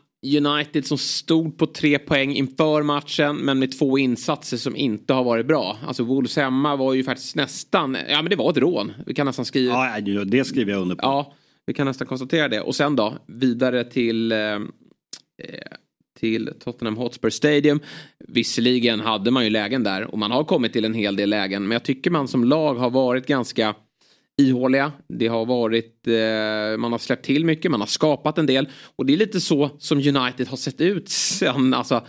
United 0.25 0.85
som 0.85 0.97
stod 0.97 1.57
på 1.57 1.65
tre 1.65 1.99
poäng 1.99 2.35
inför 2.35 2.83
matchen 2.83 3.35
men 3.35 3.59
med 3.59 3.79
två 3.79 3.97
insatser 3.97 4.57
som 4.57 4.75
inte 4.75 5.13
har 5.13 5.23
varit 5.23 5.45
bra. 5.45 5.77
Alltså 5.87 6.03
Wolves 6.03 6.35
hemma 6.35 6.75
var 6.75 6.93
ju 6.93 7.03
faktiskt 7.03 7.35
nästan, 7.35 7.97
ja 8.09 8.21
men 8.21 8.29
det 8.29 8.35
var 8.35 8.49
ett 8.49 8.57
rån. 8.57 8.91
Vi 9.05 9.13
kan 9.13 9.25
nästan 9.25 9.45
skriva. 9.45 10.01
Ja, 10.05 10.25
det 10.25 10.43
skriver 10.43 10.71
jag 10.71 10.81
under 10.81 10.95
på. 10.95 11.01
Ja, 11.03 11.33
vi 11.65 11.73
kan 11.73 11.87
nästan 11.87 12.07
konstatera 12.07 12.47
det. 12.47 12.61
Och 12.61 12.75
sen 12.75 12.95
då, 12.95 13.17
vidare 13.27 13.83
till 13.83 14.31
eh, 14.31 14.59
till 16.19 16.53
Tottenham 16.59 16.97
Hotspur 16.97 17.29
Stadium. 17.29 17.79
Visserligen 18.27 18.99
hade 18.99 19.31
man 19.31 19.43
ju 19.43 19.49
lägen 19.49 19.83
där 19.83 20.11
och 20.11 20.19
man 20.19 20.31
har 20.31 20.43
kommit 20.43 20.73
till 20.73 20.85
en 20.85 20.93
hel 20.93 21.15
del 21.15 21.29
lägen 21.29 21.63
men 21.63 21.71
jag 21.71 21.83
tycker 21.83 22.11
man 22.11 22.27
som 22.27 22.43
lag 22.43 22.75
har 22.75 22.89
varit 22.89 23.27
ganska 23.27 23.75
ihåliga. 24.47 24.91
Det 25.07 25.27
har 25.27 25.45
varit, 25.45 26.07
eh, 26.07 26.77
man 26.77 26.91
har 26.91 26.97
släppt 26.97 27.25
till 27.25 27.45
mycket, 27.45 27.71
man 27.71 27.79
har 27.79 27.87
skapat 27.87 28.37
en 28.37 28.45
del. 28.45 28.69
Och 28.95 29.05
det 29.05 29.13
är 29.13 29.17
lite 29.17 29.41
så 29.41 29.69
som 29.79 29.97
United 29.97 30.47
har 30.47 30.57
sett 30.57 30.81
ut 30.81 31.09
sen, 31.09 31.73
alltså 31.73 32.01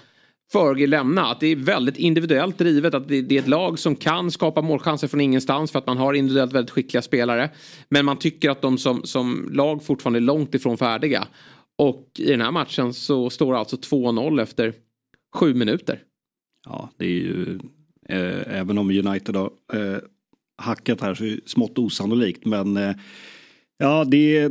Fergie 0.53 0.87
lämna. 0.87 1.27
Att 1.27 1.40
det 1.40 1.47
är 1.47 1.57
väldigt 1.57 1.97
individuellt 1.97 2.59
drivet. 2.59 2.95
Att 2.95 3.09
det, 3.09 3.33
är 3.33 3.38
ett 3.38 3.49
lag 3.49 3.79
som 3.79 3.97
kan 3.97 4.31
skapa 4.31 4.62
målchanser 4.62 5.09
från 5.09 5.21
ingenstans 5.21 5.73
för 5.73 5.79
att 5.79 5.87
man 5.87 5.97
har 5.97 6.14
individuellt 6.14 6.53
väldigt 6.53 6.71
skickliga 6.71 7.03
spelare. 7.03 7.51
Men 7.88 8.05
man 8.05 8.18
tycker 8.18 8.51
att 8.51 8.62
de 8.62 8.79
som, 8.79 9.03
som 9.05 9.49
lag 9.53 9.85
fortfarande 9.85 10.18
är 10.18 10.21
långt 10.21 10.55
ifrån 10.55 10.79
färdiga. 10.79 11.27
Och 11.79 12.11
i 12.18 12.31
den 12.31 12.40
här 12.40 12.51
matchen 12.51 12.95
så 12.95 13.31
står 13.31 13.53
det 13.53 13.59
alltså 13.59 13.77
2-0 13.77 14.42
efter 14.42 14.75
sju 15.35 15.55
minuter. 15.55 15.99
Ja, 16.64 16.90
det 16.97 17.05
är 17.05 17.09
ju 17.09 17.59
eh, 18.09 18.59
även 18.59 18.79
om 18.79 18.90
United 18.90 19.37
har 19.37 19.51
eh, 19.73 19.99
hackat 20.57 21.01
här 21.01 21.15
så 21.15 21.25
är 21.25 21.31
det 21.31 21.49
smått 21.49 21.79
osannolikt. 21.79 22.45
Men 22.45 22.77
eh, 22.77 22.95
ja, 23.79 24.05
det 24.05 24.37
är 24.37 24.51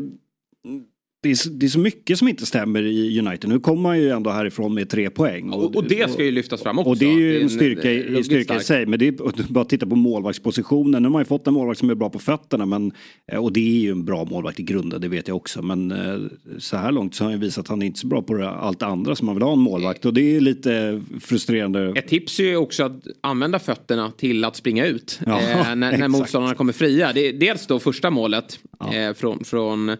det 1.23 1.31
är, 1.31 1.35
så, 1.35 1.49
det 1.49 1.65
är, 1.65 1.69
så, 1.69 1.79
mycket 1.79 2.17
som 2.17 2.27
inte 2.27 2.45
stämmer 2.45 2.83
i 2.83 3.19
United. 3.19 3.49
Nu 3.49 3.59
kommer 3.59 3.81
man 3.81 3.99
ju 3.99 4.09
ändå 4.09 4.29
härifrån 4.29 4.73
med 4.73 4.89
tre 4.89 5.09
poäng. 5.09 5.49
Och, 5.49 5.75
och 5.75 5.83
det 5.83 6.11
ska 6.11 6.23
ju 6.23 6.31
lyftas 6.31 6.61
fram 6.61 6.79
också. 6.79 6.89
Och 6.89 6.97
det 6.97 7.05
är 7.05 7.17
ju 7.17 7.41
en 7.41 7.49
styrka, 7.49 7.91
i, 7.91 8.23
styrka 8.23 8.55
i 8.55 8.59
sig. 8.59 8.85
Men 8.85 8.99
det 8.99 9.07
är 9.07 9.13
bara 9.53 9.65
titta 9.65 9.85
på 9.85 9.95
målvaktspositionen. 9.95 11.03
Nu 11.03 11.07
har 11.07 11.13
man 11.13 11.21
ju 11.21 11.25
fått 11.25 11.47
en 11.47 11.53
målvakt 11.53 11.79
som 11.79 11.89
är 11.89 11.95
bra 11.95 12.09
på 12.09 12.19
fötterna. 12.19 12.65
Men, 12.65 12.91
eh, 13.31 13.43
och 13.43 13.53
det 13.53 13.59
är 13.59 13.81
ju 13.81 13.91
en 13.91 14.05
bra 14.05 14.25
målvakt 14.25 14.59
i 14.59 14.63
grunden, 14.63 15.01
det 15.01 15.07
vet 15.07 15.27
jag 15.27 15.37
också. 15.37 15.61
Men 15.61 15.91
eh, 15.91 16.19
så 16.57 16.77
här 16.77 16.91
långt 16.91 17.15
så 17.15 17.23
har 17.23 17.31
han 17.31 17.39
ju 17.39 17.45
visat 17.45 17.65
att 17.65 17.67
han 17.67 17.81
är 17.81 17.85
inte 17.85 17.97
är 17.97 17.99
så 17.99 18.07
bra 18.07 18.21
på 18.21 18.43
allt 18.43 18.79
det 18.79 18.85
andra 18.85 19.15
som 19.15 19.25
man 19.25 19.35
vill 19.35 19.43
ha 19.43 19.53
en 19.53 19.59
målvakt. 19.59 20.05
Och 20.05 20.13
det 20.13 20.35
är 20.35 20.41
lite 20.41 21.01
frustrerande. 21.21 21.93
Ett 21.95 22.07
tips 22.07 22.39
är 22.39 22.43
ju 22.43 22.57
också 22.57 22.83
att 22.83 23.07
använda 23.21 23.59
fötterna 23.59 24.11
till 24.11 24.45
att 24.45 24.55
springa 24.55 24.85
ut. 24.85 25.19
Ja, 25.25 25.39
eh, 25.39 25.75
när, 25.75 25.75
när 25.97 26.07
motståndarna 26.07 26.55
kommer 26.55 26.73
fria. 26.73 27.13
Det 27.13 27.27
är 27.27 27.33
dels 27.33 27.67
då 27.67 27.79
första 27.79 28.09
målet 28.09 28.59
ja. 28.79 28.93
eh, 28.93 29.13
från, 29.13 29.43
från 29.43 29.97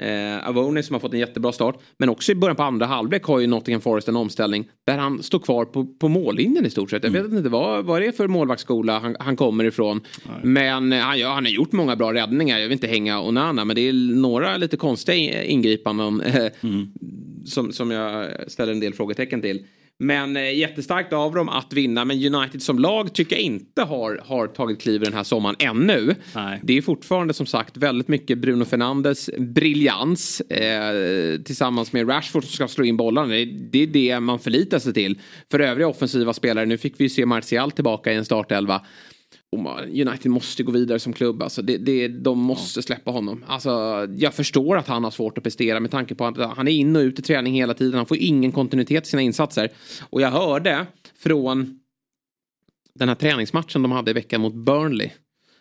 Eh, 0.00 0.48
Avoni 0.48 0.82
som 0.82 0.94
har 0.94 1.00
fått 1.00 1.12
en 1.12 1.18
jättebra 1.18 1.52
start. 1.52 1.78
Men 1.98 2.08
också 2.08 2.32
i 2.32 2.34
början 2.34 2.56
på 2.56 2.62
andra 2.62 2.86
halvlek 2.86 3.24
har 3.24 3.40
ju 3.40 3.46
Nottingham 3.46 3.80
Forest 3.80 4.08
en 4.08 4.16
omställning 4.16 4.68
där 4.86 4.98
han 4.98 5.22
står 5.22 5.38
kvar 5.38 5.64
på, 5.64 5.86
på 5.86 6.08
mållinjen 6.08 6.66
i 6.66 6.70
stort 6.70 6.90
sett. 6.90 7.04
Jag 7.04 7.16
mm. 7.16 7.30
vet 7.30 7.38
inte 7.38 7.48
vad, 7.48 7.84
vad 7.84 8.02
det 8.02 8.06
är 8.06 8.12
för 8.12 8.28
målvaktsskola 8.28 8.98
han, 8.98 9.16
han 9.20 9.36
kommer 9.36 9.64
ifrån. 9.64 10.00
Nej. 10.26 10.36
Men 10.42 10.92
eh, 10.92 11.00
han, 11.00 11.18
ja, 11.18 11.32
han 11.32 11.44
har 11.44 11.52
gjort 11.52 11.72
många 11.72 11.96
bra 11.96 12.12
räddningar. 12.14 12.58
Jag 12.58 12.64
vill 12.64 12.72
inte 12.72 12.86
hänga 12.86 13.20
Onana 13.20 13.64
men 13.64 13.76
det 13.76 13.88
är 13.88 13.92
några 14.20 14.56
lite 14.56 14.76
konstiga 14.76 15.44
ingripanden 15.44 16.20
eh, 16.20 16.50
mm. 16.60 16.92
som, 17.44 17.72
som 17.72 17.90
jag 17.90 18.30
ställer 18.46 18.72
en 18.72 18.80
del 18.80 18.94
frågetecken 18.94 19.42
till. 19.42 19.66
Men 19.98 20.36
eh, 20.36 20.54
jättestarkt 20.58 21.12
av 21.12 21.34
dem 21.34 21.48
att 21.48 21.72
vinna. 21.72 22.04
Men 22.04 22.34
United 22.34 22.62
som 22.62 22.78
lag 22.78 23.14
tycker 23.14 23.36
jag 23.36 23.42
inte 23.42 23.82
har, 23.82 24.22
har 24.24 24.46
tagit 24.46 24.80
kliv 24.80 25.00
den 25.00 25.12
här 25.12 25.22
sommaren 25.22 25.56
ännu. 25.58 26.14
Nej. 26.34 26.60
Det 26.62 26.78
är 26.78 26.82
fortfarande 26.82 27.34
som 27.34 27.46
sagt 27.46 27.76
väldigt 27.76 28.08
mycket 28.08 28.38
Bruno 28.38 28.64
Fernandes 28.64 29.30
briljans. 29.38 30.40
Eh, 30.40 31.40
tillsammans 31.40 31.92
med 31.92 32.08
Rashford 32.08 32.44
som 32.44 32.52
ska 32.52 32.68
slå 32.68 32.84
in 32.84 32.96
bollarna. 32.96 33.28
Det, 33.28 33.44
det 33.44 33.82
är 33.82 33.86
det 33.86 34.20
man 34.20 34.38
förlitar 34.38 34.78
sig 34.78 34.94
till. 34.94 35.18
För 35.50 35.60
övriga 35.60 35.88
offensiva 35.88 36.32
spelare, 36.32 36.66
nu 36.66 36.78
fick 36.78 37.00
vi 37.00 37.08
se 37.08 37.26
Martial 37.26 37.70
tillbaka 37.70 38.12
i 38.12 38.16
en 38.16 38.24
startelva. 38.24 38.80
United 39.88 40.30
måste 40.30 40.62
gå 40.62 40.72
vidare 40.72 40.98
som 40.98 41.12
klubb. 41.12 41.42
Alltså 41.42 41.62
det, 41.62 41.76
det, 41.76 42.08
de 42.08 42.38
måste 42.38 42.82
släppa 42.82 43.10
honom. 43.10 43.44
Alltså, 43.48 43.70
jag 44.16 44.34
förstår 44.34 44.76
att 44.76 44.88
han 44.88 45.04
har 45.04 45.10
svårt 45.10 45.38
att 45.38 45.44
prestera 45.44 45.80
med 45.80 45.90
tanke 45.90 46.14
på 46.14 46.26
att 46.26 46.56
han 46.56 46.68
är 46.68 46.72
in 46.72 46.96
och 46.96 47.00
ut 47.00 47.18
i 47.18 47.22
träning 47.22 47.54
hela 47.54 47.74
tiden. 47.74 47.94
Han 47.94 48.06
får 48.06 48.16
ingen 48.16 48.52
kontinuitet 48.52 49.06
i 49.06 49.10
sina 49.10 49.22
insatser. 49.22 49.70
Och 50.10 50.20
jag 50.20 50.30
hörde 50.30 50.86
från 51.18 51.80
den 52.94 53.08
här 53.08 53.14
träningsmatchen 53.14 53.82
de 53.82 53.92
hade 53.92 54.10
i 54.10 54.14
veckan 54.14 54.40
mot 54.40 54.54
Burnley. 54.54 55.10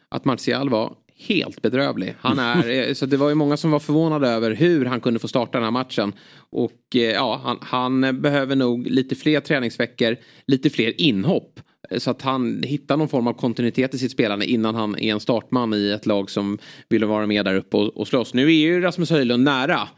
Att 0.10 0.26
Martial 0.26 0.70
var 0.70 0.96
helt 1.16 1.62
bedrövlig. 1.62 2.16
Han 2.20 2.40
är, 2.66 2.94
så 2.94 3.06
det 3.06 3.18
var 3.18 3.30
ju 3.30 3.36
många 3.36 3.58
som 3.58 3.72
var 3.72 3.80
förvånade 3.80 4.30
över 4.30 4.52
hur 4.52 4.86
han 4.86 5.02
kunde 5.02 5.20
få 5.20 5.28
starta 5.28 5.58
den 5.58 5.64
här 5.64 5.72
matchen. 5.72 6.14
Och 6.50 6.96
eh, 6.96 7.02
ja, 7.02 7.42
han, 7.44 7.58
han 7.62 8.22
behöver 8.22 8.56
nog 8.56 8.88
lite 8.88 9.16
fler 9.16 9.40
träningsveckor, 9.40 10.18
lite 10.48 10.70
fler 10.70 11.02
inhopp 11.02 11.60
så 11.98 12.12
att 12.12 12.22
han 12.22 12.64
hittar 12.64 12.98
någon 12.98 13.10
form 13.10 13.28
av 13.28 13.34
kontinuitet 13.34 13.94
i 13.94 13.98
sitt 13.98 14.12
spelande 14.12 14.46
innan 14.46 14.76
han 14.76 15.00
är 15.00 15.14
en 15.14 15.20
startman 15.20 15.74
i 15.74 15.90
ett 15.90 16.06
lag 16.06 16.30
som 16.30 16.58
vill 16.90 17.06
vara 17.06 17.28
med 17.28 17.46
där 17.46 17.56
uppe 17.56 17.78
och, 17.78 17.98
och 17.98 18.08
slåss. 18.08 18.34
Nu 18.34 18.46
är 18.46 18.56
ju 18.56 18.82
Rasmus 18.82 19.10
Höjlund 19.10 19.44
nära 19.44 19.90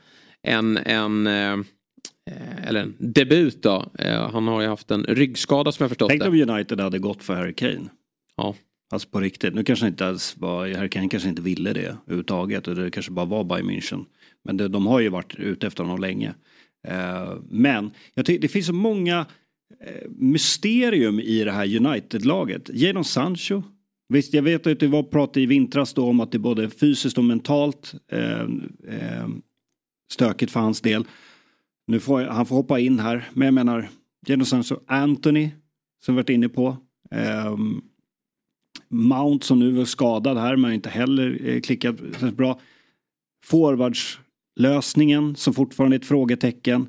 en, 0.41 0.77
en 0.77 1.27
eh, 1.27 1.57
eller 2.67 2.79
en 2.79 2.95
debut 2.99 3.63
då. 3.63 3.91
Eh, 3.99 4.29
han 4.31 4.47
har 4.47 4.61
ju 4.61 4.67
haft 4.67 4.91
en 4.91 5.03
ryggskada 5.03 5.71
som 5.71 5.83
jag 5.83 5.89
förstått 5.89 6.09
Tänk 6.09 6.25
om 6.25 6.49
United 6.49 6.79
hade 6.79 6.99
gått 6.99 7.23
för 7.23 7.35
Harry 7.35 7.53
Kane. 7.53 7.85
Ja. 8.37 8.55
Alltså 8.93 9.09
på 9.09 9.19
riktigt. 9.19 9.53
Nu 9.53 9.63
kanske 9.63 9.87
inte 9.87 10.03
ens 10.03 10.37
var, 10.37 10.75
Harry 10.75 10.89
Kane 10.89 11.09
kanske 11.09 11.29
inte 11.29 11.41
ville 11.41 11.73
det 11.73 11.97
överhuvudtaget. 12.05 12.63
Det 12.63 12.91
kanske 12.91 13.11
bara 13.11 13.25
var 13.25 13.43
Bayern 13.43 13.69
München. 13.69 14.05
Men 14.43 14.57
det, 14.57 14.67
de 14.67 14.87
har 14.87 14.99
ju 14.99 15.09
varit 15.09 15.35
ute 15.35 15.67
efter 15.67 15.83
honom 15.83 16.01
länge. 16.01 16.33
Uh, 16.87 17.35
men 17.49 17.91
jag 18.13 18.25
tycker 18.25 18.41
det 18.41 18.47
finns 18.47 18.65
så 18.65 18.73
många 18.73 19.19
Eh, 19.19 19.25
Eh, 19.79 20.09
mysterium 20.09 21.19
i 21.19 21.43
det 21.43 21.51
här 21.51 21.85
United-laget. 21.85 22.69
Jadon 22.73 23.05
Sancho. 23.05 23.63
Visst, 24.09 24.33
jag 24.33 24.43
vet 24.43 24.67
att 24.67 24.79
det 24.79 24.87
var 24.87 25.03
prat 25.03 25.37
i 25.37 25.45
vintras 25.45 25.93
då 25.93 26.05
om 26.05 26.19
att 26.19 26.31
det 26.31 26.37
är 26.37 26.39
både 26.39 26.69
fysiskt 26.69 27.17
och 27.17 27.23
mentalt 27.23 27.93
eh, 28.11 28.41
eh, 28.87 29.27
stökigt 30.11 30.51
för 30.51 30.59
hans 30.59 30.81
del. 30.81 31.05
Nu 31.87 31.99
får 31.99 32.21
han 32.21 32.45
får 32.45 32.55
hoppa 32.55 32.79
in 32.79 32.99
här, 32.99 33.29
men 33.33 33.45
jag 33.45 33.53
menar 33.53 33.89
Jadon 34.27 34.45
Sancho, 34.45 34.75
Anthony 34.87 35.49
som 36.05 36.15
vi 36.15 36.21
varit 36.21 36.29
inne 36.29 36.49
på. 36.49 36.77
Eh, 37.11 37.57
Mount 38.89 39.45
som 39.45 39.59
nu 39.59 39.71
var 39.71 39.85
skadad 39.85 40.37
här 40.37 40.55
men 40.55 40.73
inte 40.73 40.89
heller 40.89 41.39
eh, 41.45 41.61
klickat 41.61 41.95
bra. 42.33 42.59
Forwardslösningen 43.45 45.35
som 45.35 45.53
fortfarande 45.53 45.95
är 45.95 45.99
ett 45.99 46.05
frågetecken. 46.05 46.87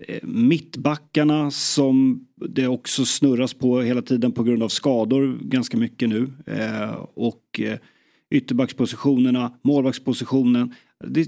Eh, 0.00 0.18
mittbackarna 0.22 1.50
som 1.50 2.26
det 2.48 2.66
också 2.66 3.04
snurras 3.04 3.54
på 3.54 3.80
hela 3.80 4.02
tiden 4.02 4.32
på 4.32 4.42
grund 4.42 4.62
av 4.62 4.68
skador 4.68 5.38
ganska 5.42 5.76
mycket 5.76 6.08
nu. 6.08 6.30
Eh, 6.46 6.92
och 7.14 7.60
eh, 7.60 7.78
ytterbackspositionerna, 8.30 9.52
målvaktspositionen. 9.62 10.74
Det, 11.04 11.26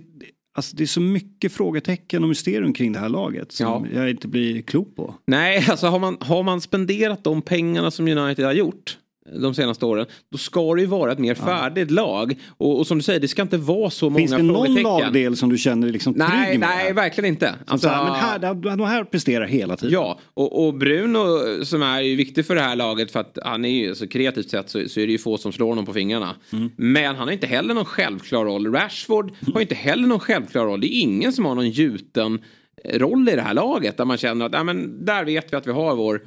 Alltså 0.57 0.77
det 0.77 0.83
är 0.83 0.87
så 0.87 1.01
mycket 1.01 1.53
frågetecken 1.53 2.23
och 2.23 2.29
mysterium 2.29 2.73
kring 2.73 2.93
det 2.93 2.99
här 2.99 3.09
laget 3.09 3.53
som 3.53 3.89
ja. 3.93 4.01
jag 4.01 4.11
inte 4.11 4.29
blir 4.29 4.63
klok 4.63 4.97
på. 4.97 5.15
Nej, 5.27 5.67
alltså 5.71 5.87
har 5.87 5.99
man, 5.99 6.17
har 6.21 6.43
man 6.43 6.61
spenderat 6.61 7.25
de 7.25 7.43
pengarna 7.43 7.91
som 7.91 8.09
United 8.09 8.45
har 8.45 8.53
gjort 8.53 8.99
de 9.33 9.55
senaste 9.55 9.87
åren. 9.87 10.07
Då 10.31 10.39
ska 10.39 10.75
det 10.75 10.81
ju 10.81 10.87
vara 10.87 11.13
ett 11.13 11.19
mer 11.19 11.35
färdigt 11.35 11.91
ja. 11.91 11.95
lag. 11.95 12.35
Och, 12.49 12.79
och, 12.79 12.87
som 12.87 12.99
du 12.99 13.05
säger, 13.05 13.21
det 13.21 13.29
ska 13.29 13.43
inte 13.43 13.57
vara 13.57 13.91
så 13.91 14.11
Finns 14.11 14.33
många 14.33 14.43
frågetecken. 14.43 14.67
Finns 14.67 14.77
det 14.77 14.83
någon 14.83 15.01
lagdel 15.01 15.37
som 15.37 15.49
du 15.49 15.59
känner 15.59 15.83
dig 15.83 15.93
liksom 15.93 16.15
trygg 16.15 16.29
nej, 16.29 16.59
med? 16.59 16.69
Nej, 16.69 16.93
verkligen 16.93 17.29
inte. 17.29 17.55
Alltså, 17.67 17.89
här, 17.89 18.05
men 18.05 18.15
här, 18.15 18.77
de 18.77 18.87
här 18.87 19.05
presterar 19.05 19.47
hela 19.47 19.77
tiden. 19.77 19.93
Ja, 19.93 20.19
och, 20.35 20.67
och, 20.67 20.75
Bruno 20.75 21.65
som 21.65 21.83
är 21.83 22.01
ju 22.01 22.17
viktig 22.17 22.47
för 22.47 22.55
det 22.55 22.61
här 22.61 22.77
laget 22.77 23.11
för 23.11 23.21
att 23.21 23.39
han 23.45 23.65
är 23.65 23.69
ju, 23.69 23.85
så 23.85 23.91
alltså, 23.91 24.07
kreativt 24.07 24.51
sett 24.51 24.71
så, 24.71 24.89
så, 24.89 25.01
är 25.01 25.07
det 25.07 25.13
ju 25.13 25.19
få 25.19 25.39
som 25.39 25.53
slår 25.53 25.69
honom 25.69 25.87
på 25.87 25.93
fingrarna. 25.93 26.37
Mm. 26.53 26.71
Men 26.77 27.17
han 27.17 27.27
har 27.27 27.33
inte 27.33 27.47
heller 27.47 27.75
någon 27.75 27.85
självklar 27.85 28.45
roll. 28.45 28.73
Rashford 28.73 29.33
har 29.55 29.61
inte 29.61 29.75
heller 29.75 30.07
någon 30.07 30.21
självklar 30.21 30.65
roll. 30.65 30.81
Det 30.81 30.95
är 30.95 31.01
ingen 31.01 31.33
som 31.33 31.45
har 31.45 31.55
någon 31.55 31.71
gjuten 31.71 32.39
roll 32.85 33.29
i 33.29 33.37
det 33.37 33.43
här 33.43 33.55
laget. 33.55 33.97
Där 33.97 34.05
man 34.05 34.19
känner 34.19 34.47
att 34.47 34.53
ja, 34.53 34.65
men 34.65 35.05
där 35.05 35.25
vet 35.25 35.53
vi 35.53 35.57
att 35.57 35.67
vi 35.67 35.73
har 35.73 35.97
vår, 35.97 36.23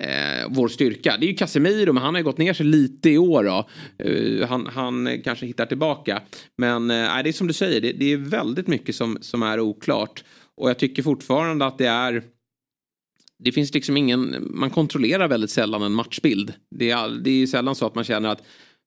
eh, 0.00 0.48
vår 0.48 0.68
styrka. 0.68 1.16
Det 1.20 1.26
är 1.26 1.28
ju 1.28 1.34
Casemiro 1.34 1.92
men 1.92 2.02
han 2.02 2.14
har 2.14 2.20
ju 2.20 2.24
gått 2.24 2.38
ner 2.38 2.52
sig 2.52 2.66
lite 2.66 3.10
i 3.10 3.18
år. 3.18 3.44
Då. 3.44 3.68
Uh, 4.08 4.46
han, 4.46 4.66
han 4.66 5.22
kanske 5.24 5.46
hittar 5.46 5.66
tillbaka. 5.66 6.22
Men 6.58 6.90
eh, 6.90 6.96
det 6.96 7.30
är 7.30 7.32
som 7.32 7.46
du 7.46 7.52
säger, 7.52 7.80
det, 7.80 7.92
det, 7.92 8.12
är 8.12 8.16
väldigt 8.16 8.66
mycket 8.66 8.94
som, 8.94 9.18
som 9.20 9.42
är 9.42 9.60
oklart. 9.60 10.24
Och 10.56 10.70
jag 10.70 10.78
tycker 10.78 11.02
fortfarande 11.02 11.66
att 11.66 11.78
det 11.78 11.86
är 11.86 12.22
det 13.44 13.52
finns 13.52 13.74
liksom 13.74 13.96
ingen, 13.96 14.48
man 14.50 14.70
kontrollerar 14.70 15.28
väldigt 15.28 15.50
sällan 15.50 15.82
en 15.82 15.92
matchbild. 15.92 16.52
Det 16.70 16.90
är, 16.90 17.08
det 17.08 17.30
är 17.30 17.46
sällan 17.46 17.74
så 17.74 17.86
att 17.86 17.94
man 17.94 18.04
känner 18.04 18.28
att 18.28 18.42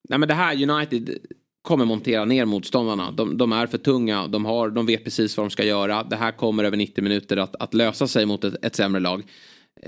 nej 0.10 0.20
men 0.20 0.28
det 0.28 0.34
här 0.34 0.70
United 0.70 1.18
kommer 1.66 1.86
montera 1.86 2.26
ner 2.26 2.46
motståndarna. 2.46 3.12
De, 3.12 3.38
de, 3.38 3.52
är 3.52 3.68
för 3.68 3.78
tunga, 3.78 4.28
de, 4.28 4.46
har, 4.46 4.70
de 4.70 4.86
vet 4.86 5.04
precis 5.04 5.38
vad 5.38 5.46
de 5.46 5.50
ska 5.50 5.64
göra. 5.64 6.04
Det 6.04 6.16
här 6.16 6.32
kommer 6.32 6.64
över 6.64 6.78
90 6.78 7.04
minuter 7.04 7.38
att, 7.38 7.56
att 7.56 7.74
lösa 7.74 8.08
sig 8.08 8.26
mot 8.26 8.44
ett, 8.44 8.66
ett 8.66 8.76
sämre 8.76 9.02
lag. 9.02 9.24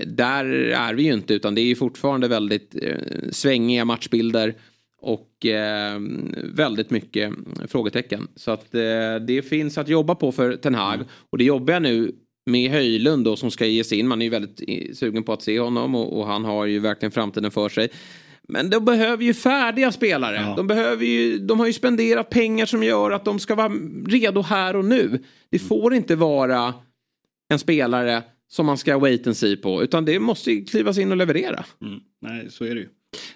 Där 0.06 0.44
är 0.54 0.94
vi 0.94 1.02
ju 1.02 1.12
inte 1.12 1.34
utan 1.34 1.54
det 1.54 1.60
är 1.60 1.64
ju 1.64 1.76
fortfarande 1.76 2.28
väldigt 2.28 2.74
eh, 2.82 2.96
svängiga 3.30 3.84
matchbilder 3.84 4.54
och 5.00 5.46
eh, 5.46 6.00
väldigt 6.44 6.90
mycket 6.90 7.32
frågetecken. 7.68 8.28
Så 8.36 8.50
att 8.50 8.74
eh, 8.74 8.80
det 9.26 9.48
finns 9.48 9.78
att 9.78 9.88
jobba 9.88 10.14
på 10.14 10.32
för 10.32 10.56
Ten 10.56 10.74
Hag 10.74 11.04
och 11.30 11.38
det 11.38 11.44
jobbar 11.44 11.72
jag 11.72 11.82
nu 11.82 12.12
med 12.46 12.70
Höjlund 12.70 13.24
då 13.24 13.36
som 13.36 13.50
ska 13.50 13.66
ge 13.66 13.84
sig 13.84 13.98
in. 13.98 14.08
Man 14.08 14.22
är 14.22 14.24
ju 14.24 14.30
väldigt 14.30 14.62
eh, 14.68 14.94
sugen 14.94 15.22
på 15.22 15.32
att 15.32 15.42
se 15.42 15.60
honom 15.60 15.94
och, 15.94 16.18
och 16.18 16.26
han 16.26 16.44
har 16.44 16.66
ju 16.66 16.78
verkligen 16.78 17.12
framtiden 17.12 17.50
för 17.50 17.68
sig. 17.68 17.88
Men 18.48 18.70
de 18.70 18.84
behöver 18.84 19.24
ju 19.24 19.34
färdiga 19.34 19.92
spelare. 19.92 20.36
Ja. 20.36 20.54
De, 20.56 20.66
behöver 20.66 21.04
ju, 21.04 21.38
de 21.38 21.60
har 21.60 21.66
ju 21.66 21.72
spenderat 21.72 22.30
pengar 22.30 22.66
som 22.66 22.82
gör 22.82 23.10
att 23.10 23.24
de 23.24 23.38
ska 23.38 23.54
vara 23.54 23.72
redo 24.06 24.42
här 24.42 24.76
och 24.76 24.84
nu. 24.84 25.24
Det 25.50 25.58
får 25.58 25.94
inte 25.94 26.16
vara 26.16 26.74
en 27.48 27.58
spelare 27.58 28.22
som 28.48 28.66
man 28.66 28.78
ska 28.78 28.98
wait 28.98 29.26
and 29.26 29.36
see 29.36 29.56
på. 29.56 29.82
Utan 29.82 30.04
det 30.04 30.18
måste 30.18 30.52
ju 30.52 30.64
klivas 30.64 30.98
in 30.98 31.10
och 31.10 31.16
leverera. 31.16 31.64
Mm. 31.82 32.00
Nej, 32.22 32.46
så 32.50 32.64
är 32.64 32.74
det 32.74 32.80
ju. 32.80 32.88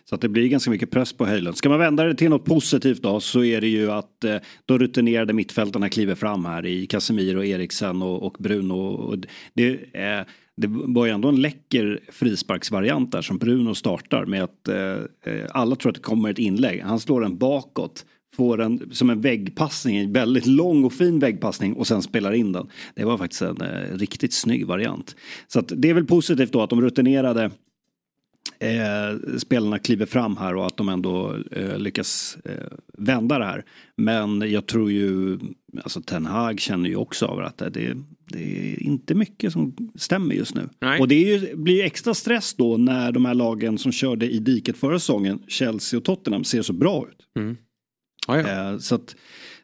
Så 0.04 0.14
att 0.14 0.20
det 0.20 0.28
blir 0.28 0.48
ganska 0.48 0.70
mycket 0.70 0.90
press 0.90 1.12
på 1.12 1.26
Höjlund. 1.26 1.56
Ska 1.56 1.68
man 1.68 1.78
vända 1.78 2.04
det 2.04 2.14
till 2.14 2.30
något 2.30 2.44
positivt 2.44 3.02
då 3.02 3.20
så 3.20 3.44
är 3.44 3.60
det 3.60 3.68
ju 3.68 3.90
att 3.90 4.24
eh, 4.24 4.36
de 4.66 4.78
rutinerade 4.78 5.32
mittfältarna 5.32 5.88
kliver 5.88 6.14
fram 6.14 6.44
här 6.44 6.66
i 6.66 6.86
Casemiro, 6.86 7.44
Eriksen 7.44 8.02
och, 8.02 8.22
och 8.22 8.36
Bruno. 8.38 8.74
Och 8.74 9.18
det, 9.54 9.70
eh, 9.92 10.26
det 10.56 10.66
var 10.70 11.06
ju 11.06 11.12
ändå 11.12 11.28
en 11.28 11.40
läcker 11.40 12.00
frisparksvariant 12.12 13.12
där 13.12 13.22
som 13.22 13.38
Bruno 13.38 13.74
startar 13.74 14.26
med 14.26 14.42
att 14.42 14.68
eh, 14.68 15.44
alla 15.50 15.76
tror 15.76 15.90
att 15.90 15.96
det 15.96 16.02
kommer 16.02 16.30
ett 16.30 16.38
inlägg. 16.38 16.80
Han 16.80 17.00
slår 17.00 17.20
den 17.20 17.38
bakåt 17.38 18.04
får 18.36 18.56
den 18.56 18.90
som 18.92 19.10
en 19.10 19.20
väggpassning, 19.20 19.96
en 19.96 20.12
väldigt 20.12 20.46
lång 20.46 20.84
och 20.84 20.92
fin 20.92 21.18
väggpassning 21.18 21.72
och 21.72 21.86
sen 21.86 22.02
spelar 22.02 22.32
in 22.32 22.52
den. 22.52 22.68
Det 22.94 23.04
var 23.04 23.18
faktiskt 23.18 23.42
en 23.42 23.60
eh, 23.60 23.96
riktigt 23.96 24.32
snygg 24.32 24.66
variant. 24.66 25.16
Så 25.46 25.58
att 25.58 25.72
det 25.76 25.90
är 25.90 25.94
väl 25.94 26.06
positivt 26.06 26.52
då 26.52 26.62
att 26.62 26.70
de 26.70 26.80
rutinerade 26.80 27.50
eh, 28.62 29.38
spelarna 29.38 29.78
kliver 29.78 30.06
fram 30.06 30.36
här 30.36 30.56
och 30.56 30.66
att 30.66 30.76
de 30.76 30.88
ändå 30.88 31.36
eh, 31.50 31.78
lyckas 31.78 32.38
eh, 32.44 32.76
vända 32.98 33.38
det 33.38 33.44
här. 33.44 33.64
Men 33.96 34.50
jag 34.50 34.66
tror 34.66 34.90
ju, 34.90 35.38
alltså 35.82 36.02
Ten 36.02 36.26
Hag 36.26 36.60
känner 36.60 36.88
ju 36.88 36.96
också 36.96 37.26
av 37.26 37.38
att 37.38 37.58
det, 37.58 37.96
det 38.28 38.72
är 38.72 38.82
inte 38.82 39.14
mycket 39.14 39.52
som 39.52 39.76
stämmer 39.94 40.34
just 40.34 40.54
nu. 40.54 40.68
Nej. 40.80 41.00
Och 41.00 41.08
det 41.08 41.14
är 41.14 41.38
ju, 41.38 41.56
blir 41.56 41.74
ju 41.74 41.82
extra 41.82 42.14
stress 42.14 42.54
då 42.54 42.76
när 42.76 43.12
de 43.12 43.24
här 43.24 43.34
lagen 43.34 43.78
som 43.78 43.92
körde 43.92 44.30
i 44.30 44.38
diket 44.38 44.76
förra 44.76 44.98
säsongen, 44.98 45.42
Chelsea 45.48 45.98
och 45.98 46.04
Tottenham, 46.04 46.44
ser 46.44 46.62
så 46.62 46.72
bra 46.72 47.06
ut. 47.08 47.26
Mm. 47.38 47.56
Ja, 48.26 48.40
ja. 48.40 48.72
Eh, 48.72 48.78
så 48.78 48.94
att 48.94 49.16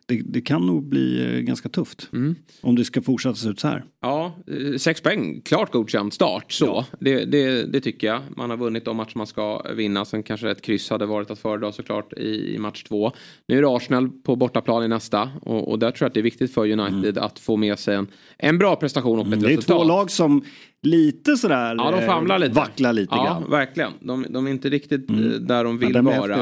det, 0.09 0.23
det 0.27 0.40
kan 0.40 0.66
nog 0.66 0.85
bli 0.88 1.35
eh, 1.37 1.40
ganska 1.40 1.68
tufft. 1.68 2.09
Mm. 2.12 2.35
Om 2.61 2.77
det 2.77 2.85
ska 2.85 3.03
fortsätta 3.03 3.35
se 3.35 3.49
ut 3.49 3.61
så 3.61 3.68
här. 3.68 3.85
Ja, 4.03 4.35
eh, 4.47 4.77
sex 4.79 5.01
poäng, 5.01 5.40
klart 5.44 5.73
godkänd 5.73 6.12
start. 6.12 6.53
Så, 6.53 6.64
Ja. 6.66 6.87
det, 7.01 7.25
det, 7.25 7.73
det 7.73 7.81
tycker 7.81 8.07
jag. 8.07 8.21
Man 8.37 8.51
har 8.51 8.57
vunnit 8.57 8.85
de 8.85 8.97
matcher 8.97 9.12
man 9.14 9.27
ska 9.27 9.62
vinna. 9.75 10.05
Sen 10.05 10.23
kanske 10.23 10.51
ett 10.51 10.62
kryss 10.62 10.90
hade 10.90 11.07
varit 11.07 11.31
att 11.31 11.38
föredra 11.38 11.73
såklart 11.73 12.12
i, 12.12 12.59
match 12.59 12.83
två. 12.85 13.12
Nu 13.49 13.59
är 13.59 13.62
det 13.62 13.68
Arsenal 13.68 14.09
på 14.11 14.37
bortaplan 14.37 14.85
i 14.85 14.88
nästa. 14.88 15.31
Och, 15.42 15.71
och 15.71 15.79
där 15.79 15.90
tror 15.90 16.05
jag 16.05 16.09
att 16.09 16.14
det 16.14 16.21
är 16.21 16.23
viktigt 16.25 16.55
för 16.55 16.71
United 16.81 17.18
att 17.18 17.38
få 17.38 17.57
med 17.57 17.79
sig 17.79 17.94
en, 17.94 18.07
en 18.38 18.59
bra 18.59 18.77
prestation 18.77 19.18
och 19.18 19.27
ett 19.27 19.33
Mm. 19.33 19.40
Det 19.40 19.47
är 19.47 19.57
resultat. 19.57 19.77
två 19.77 19.85
lag 19.85 20.11
som 20.11 20.44
lite 20.83 21.37
sådär 21.37 21.75
Ja, 21.79 21.91
de 21.91 22.03
famlar 22.07 22.35
eh, 22.37 22.41
lite. 22.41 22.55
vacklar 22.55 22.93
lite 22.93 23.14
ja, 23.14 23.25
grann. 23.25 23.51
verkligen. 23.51 23.93
De, 24.01 24.27
de 24.31 24.47
är 24.47 24.51
inte 24.51 24.69
riktigt 24.69 25.11
eh, 25.11 25.17
där 25.17 25.64
de 25.64 25.79
vill 25.79 25.97
är 25.97 26.03
vara. 26.03 26.35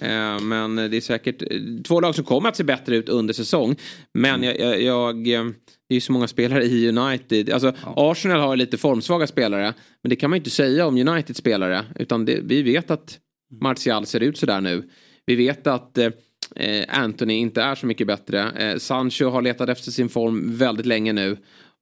Eh, 0.00 0.40
Men 0.42 0.76
det 0.76 0.96
är 0.96 1.00
säkert 1.00 1.42
två 1.86 2.00
lag 2.00 2.14
som 2.14 2.24
kommer 2.24 2.48
att 2.48 2.56
se 2.56 2.64
bättre 2.64 2.96
ut 2.96 3.08
under 3.08 3.34
säsong. 3.34 3.76
Men 4.18 4.34
Mm. 4.34 4.56
jag, 4.60 4.80
jag, 4.80 5.26
jag 5.26 5.54
det 5.88 5.92
är 5.92 5.94
ju 5.94 6.00
så 6.00 6.12
många 6.12 6.28
spelare 6.28 6.64
i 6.64 6.88
United. 6.88 7.50
Alltså, 7.50 7.72
Arsenal 7.96 8.40
har 8.40 8.56
lite 8.56 8.76
formsvaga 8.78 9.26
spelare. 9.26 9.74
Men 10.02 10.10
det 10.10 10.16
kan 10.16 10.30
man 10.30 10.36
ju 10.36 10.40
inte 10.40 10.50
säga 10.50 10.86
om 10.86 11.08
Uniteds 11.08 11.38
spelare. 11.38 11.84
Utan 11.98 12.24
det, 12.24 12.40
vi 12.42 12.62
vet 12.62 12.90
att 12.90 13.18
Martial 13.60 14.06
ser 14.06 14.20
ut 14.20 14.38
sådär 14.38 14.60
nu. 14.60 14.88
Vi 15.26 15.36
vet 15.36 15.66
att 15.66 15.98
eh, 15.98 16.12
Anthony 16.88 17.34
inte 17.34 17.62
är 17.62 17.74
så 17.74 17.86
mycket 17.86 18.06
bättre. 18.06 18.50
Eh, 18.50 18.76
Sancho 18.78 19.24
har 19.28 19.42
letat 19.42 19.68
efter 19.68 19.90
sin 19.90 20.08
form 20.08 20.56
väldigt 20.56 20.86
länge 20.86 21.12
nu. 21.12 21.36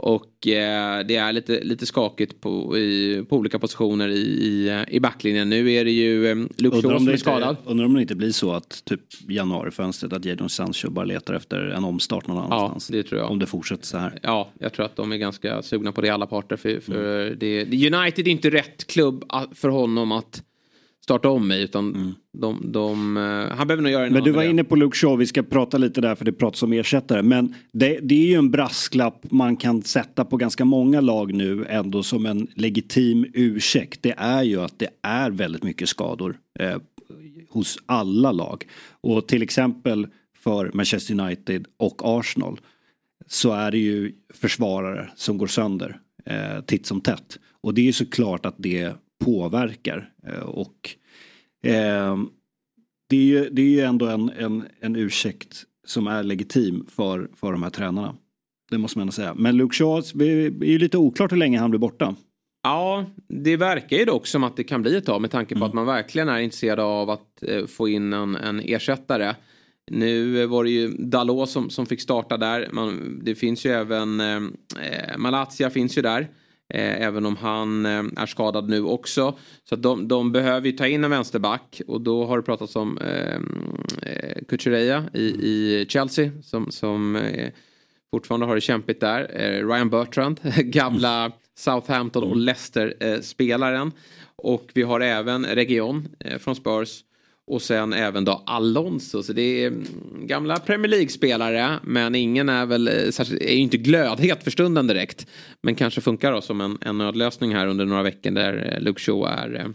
Och 0.05 0.47
eh, 0.47 1.07
det 1.07 1.17
är 1.17 1.33
lite, 1.33 1.61
lite 1.65 1.87
skakigt 1.87 2.41
på, 2.41 2.79
i, 2.79 3.25
på 3.29 3.37
olika 3.37 3.59
positioner 3.59 4.09
i, 4.09 4.21
i, 4.21 4.85
i 4.89 5.01
backlinjen. 5.01 5.51
Nu 5.51 5.73
är 5.73 5.85
det 5.85 5.91
ju 5.91 6.27
eh, 6.31 6.35
Luke 6.57 6.77
Shaw 6.83 6.93
om, 6.95 6.99
som 6.99 7.09
är 7.09 7.17
skadad. 7.17 7.57
undrar 7.67 7.87
om 7.87 7.95
det 7.95 8.01
inte 8.03 8.15
blir 8.15 8.33
så 8.33 8.53
att 8.53 8.85
typ 8.85 9.01
januarifönstret 9.29 10.13
att 10.13 10.25
Jadon 10.25 10.49
Sancho 10.49 10.91
bara 10.91 11.05
letar 11.05 11.35
efter 11.35 11.59
en 11.59 11.85
omstart 11.85 12.27
någon 12.27 12.37
Ja, 12.37 12.43
annanstans. 12.45 12.89
det 12.89 13.03
tror 13.03 13.21
jag. 13.21 13.31
Om 13.31 13.39
det 13.39 13.47
fortsätter 13.47 13.87
så 13.87 13.99
här. 13.99 14.19
Ja, 14.23 14.51
jag 14.59 14.73
tror 14.73 14.87
att 14.87 14.97
de 14.97 15.13
är 15.13 15.17
ganska 15.17 15.63
sugna 15.63 15.93
på 15.93 16.01
det 16.01 16.09
alla 16.11 16.27
parter. 16.27 16.57
För, 16.57 16.81
för 16.81 17.25
det, 17.41 17.65
det- 17.65 17.95
United 17.97 18.27
är 18.27 18.31
inte 18.33 18.51
rätt 18.51 18.87
klubb 18.87 19.25
att- 19.29 19.59
för 19.59 19.69
honom 19.69 20.13
att 20.13 20.43
starta 21.05 21.29
om 21.29 21.53
i. 21.53 21.63
Utan 21.63 22.15
de, 22.33 22.73
de, 22.73 23.17
eh, 23.17 23.57
han 23.57 23.67
behöver 23.67 23.83
nog 23.83 23.93
göra 23.93 24.07
en 24.07 24.13
Men 24.13 24.25
du 24.25 24.31
var 24.31 24.43
inne 24.43 24.65
på 24.65 24.77
Luke 24.77 24.97
Shaw, 24.97 25.19
vi 25.19 25.27
ska 25.27 25.43
prata 25.43 25.79
lite 25.79 26.01
där 26.01 26.15
för 26.15 26.25
det 26.25 26.33
pratas 26.33 26.63
om 26.63 26.73
ersättare. 26.73 27.23
Men 27.23 27.55
det, 27.73 27.99
det 28.03 28.15
är 28.15 28.27
ju 28.27 28.35
en 28.35 28.51
brasklapp 28.51 29.27
man 29.31 29.57
kan 29.57 29.83
sätta 29.83 30.25
på 30.25 30.37
ganska 30.37 30.65
många 30.65 31.01
lag 31.01 31.35
nu 31.35 31.67
ändå 31.69 32.03
som 32.03 32.27
en 32.27 32.49
legitim 32.55 33.27
ursäkt. 33.35 34.03
Det 34.03 34.15
är 34.17 34.43
ju 34.43 34.61
att 34.61 34.79
det 34.79 34.89
är 35.03 35.31
väldigt 35.31 35.63
mycket 35.63 35.89
skador 35.89 36.37
eh, 36.59 36.77
hos 37.49 37.79
alla 37.87 38.33
lag. 38.33 38.65
Och 39.01 39.29
till 39.29 39.43
exempel 39.43 40.07
för 40.39 40.71
Manchester 40.75 41.21
United 41.21 41.67
och 41.77 42.01
Arsenal 42.05 42.61
så 43.27 43.53
är 43.53 43.71
det 43.71 43.79
ju 43.79 44.13
försvarare 44.35 45.11
som 45.17 45.39
går 45.39 45.47
sönder 45.47 45.99
eh, 46.27 46.65
titt 46.67 46.87
som 46.87 47.01
tätt. 47.01 47.39
Och 47.61 47.75
det 47.75 47.81
är 47.81 47.85
ju 47.85 47.93
såklart 47.93 48.47
att 48.47 48.55
det 48.59 48.95
påverkar. 49.25 50.11
Eh, 50.27 50.43
och 50.43 50.91
eh, 51.65 52.17
det 53.09 53.17
är 53.17 53.25
ju, 53.25 53.51
det 53.51 53.63
är 53.63 53.67
ju 53.67 53.81
ändå 53.81 54.07
en, 54.07 54.31
en, 54.31 54.65
en 54.81 54.97
ursäkt 54.97 55.65
som 55.87 56.07
är 56.07 56.23
legitim 56.23 56.87
för, 56.89 57.31
för 57.37 57.53
de 57.53 57.63
här 57.63 57.71
tränarna. 57.71 58.15
Det 58.71 58.79
måste 58.79 58.99
man 58.99 59.03
ändå 59.03 59.13
säga. 59.13 59.35
Men 59.35 59.57
Luke 59.57 59.77
Shaw, 59.77 60.03
det 60.15 60.25
är 60.25 60.65
ju 60.65 60.79
lite 60.79 60.99
oklart 60.99 61.33
hur 61.33 61.37
länge 61.37 61.59
han 61.59 61.71
blir 61.71 61.81
borta. 61.81 62.15
Ja, 62.63 63.05
det 63.29 63.57
verkar 63.57 63.97
ju 63.97 64.05
dock 64.05 64.27
som 64.27 64.45
att 64.45 64.57
det 64.57 64.65
kan 64.65 64.83
bli 64.83 64.97
ett 64.97 65.07
tag 65.07 65.21
med 65.21 65.31
tanke 65.31 65.59
på 65.59 65.65
att 65.65 65.73
man 65.73 65.87
verkligen 65.87 66.29
är 66.29 66.39
intresserad 66.39 66.81
av 66.81 67.11
att 67.11 67.43
eh, 67.43 67.67
få 67.67 67.89
in 67.89 68.13
en, 68.13 68.37
en 68.37 68.61
ersättare. 68.61 69.35
Nu 69.91 70.47
var 70.47 70.65
det 70.65 70.71
ju 70.71 70.89
Dalot 70.89 71.51
som, 71.51 71.71
som 71.71 71.87
fick 71.87 72.01
starta 72.01 72.37
där. 72.37 72.69
Man, 72.73 73.21
det 73.25 73.35
finns 73.35 73.67
ju 73.67 73.71
även 73.71 74.21
eh, 74.21 74.41
Malaysia 75.19 75.71
finns 75.71 75.99
ju 75.99 76.03
där. 76.03 76.29
Eh, 76.75 77.03
även 77.03 77.27
om 77.27 77.37
han 77.37 77.87
eh, 77.87 78.05
är 78.17 78.27
skadad 78.27 78.69
nu 78.69 78.83
också. 78.83 79.39
Så 79.69 79.77
de, 79.77 80.09
de 80.09 80.33
behöver 80.33 80.67
ju 80.67 80.73
ta 80.73 80.87
in 80.87 81.05
en 81.05 81.11
vänsterback. 81.11 81.81
Och 81.87 82.01
då 82.01 82.27
har 82.27 82.37
det 82.37 82.43
pratats 82.43 82.77
om 82.77 82.99
eh, 82.99 83.35
eh, 84.13 84.45
Kukureya 84.49 85.05
i, 85.15 85.23
i 85.23 85.87
Chelsea. 85.89 86.31
Som, 86.43 86.71
som 86.71 87.17
eh, 87.17 87.53
fortfarande 88.11 88.47
har 88.47 88.55
det 88.55 88.61
kämpigt 88.61 89.01
där. 89.01 89.31
Eh, 89.35 89.67
Ryan 89.69 89.91
Bertrand, 89.91 90.41
gamla 90.57 91.33
Southampton 91.55 92.23
och 92.23 92.37
Leicester-spelaren. 92.37 93.93
och 94.37 94.71
vi 94.75 94.83
har 94.83 95.01
även 95.01 95.45
Region 95.47 96.09
eh, 96.21 96.39
från 96.39 96.55
Spurs. 96.55 97.05
Och 97.51 97.63
sen 97.63 97.93
även 97.93 98.25
då 98.25 98.43
Alonso. 98.47 99.23
Så 99.23 99.33
det 99.33 99.65
är 99.65 99.67
mm, 99.67 99.87
gamla 100.27 100.57
Premier 100.57 100.91
League-spelare. 100.91 101.79
Men 101.83 102.15
ingen 102.15 102.49
är 102.49 102.67
väl 102.67 102.89
eh, 102.89 102.95
är 102.95 103.53
ju 103.53 103.59
inte 103.59 103.77
glödhet 103.77 104.45
för 104.45 104.51
stunden 104.51 104.87
direkt. 104.87 105.27
Men 105.63 105.75
kanske 105.75 106.01
funkar 106.01 106.33
då 106.33 106.41
som 106.41 106.61
en, 106.61 106.79
en 106.81 106.99
nödlösning 106.99 107.55
här 107.55 107.67
under 107.67 107.85
några 107.85 108.03
veckor 108.03 108.31
där 108.31 108.73
eh, 108.73 108.83
Luke 108.83 109.01
Shaw 109.01 109.27
är, 109.27 109.55
eh, 109.55 109.67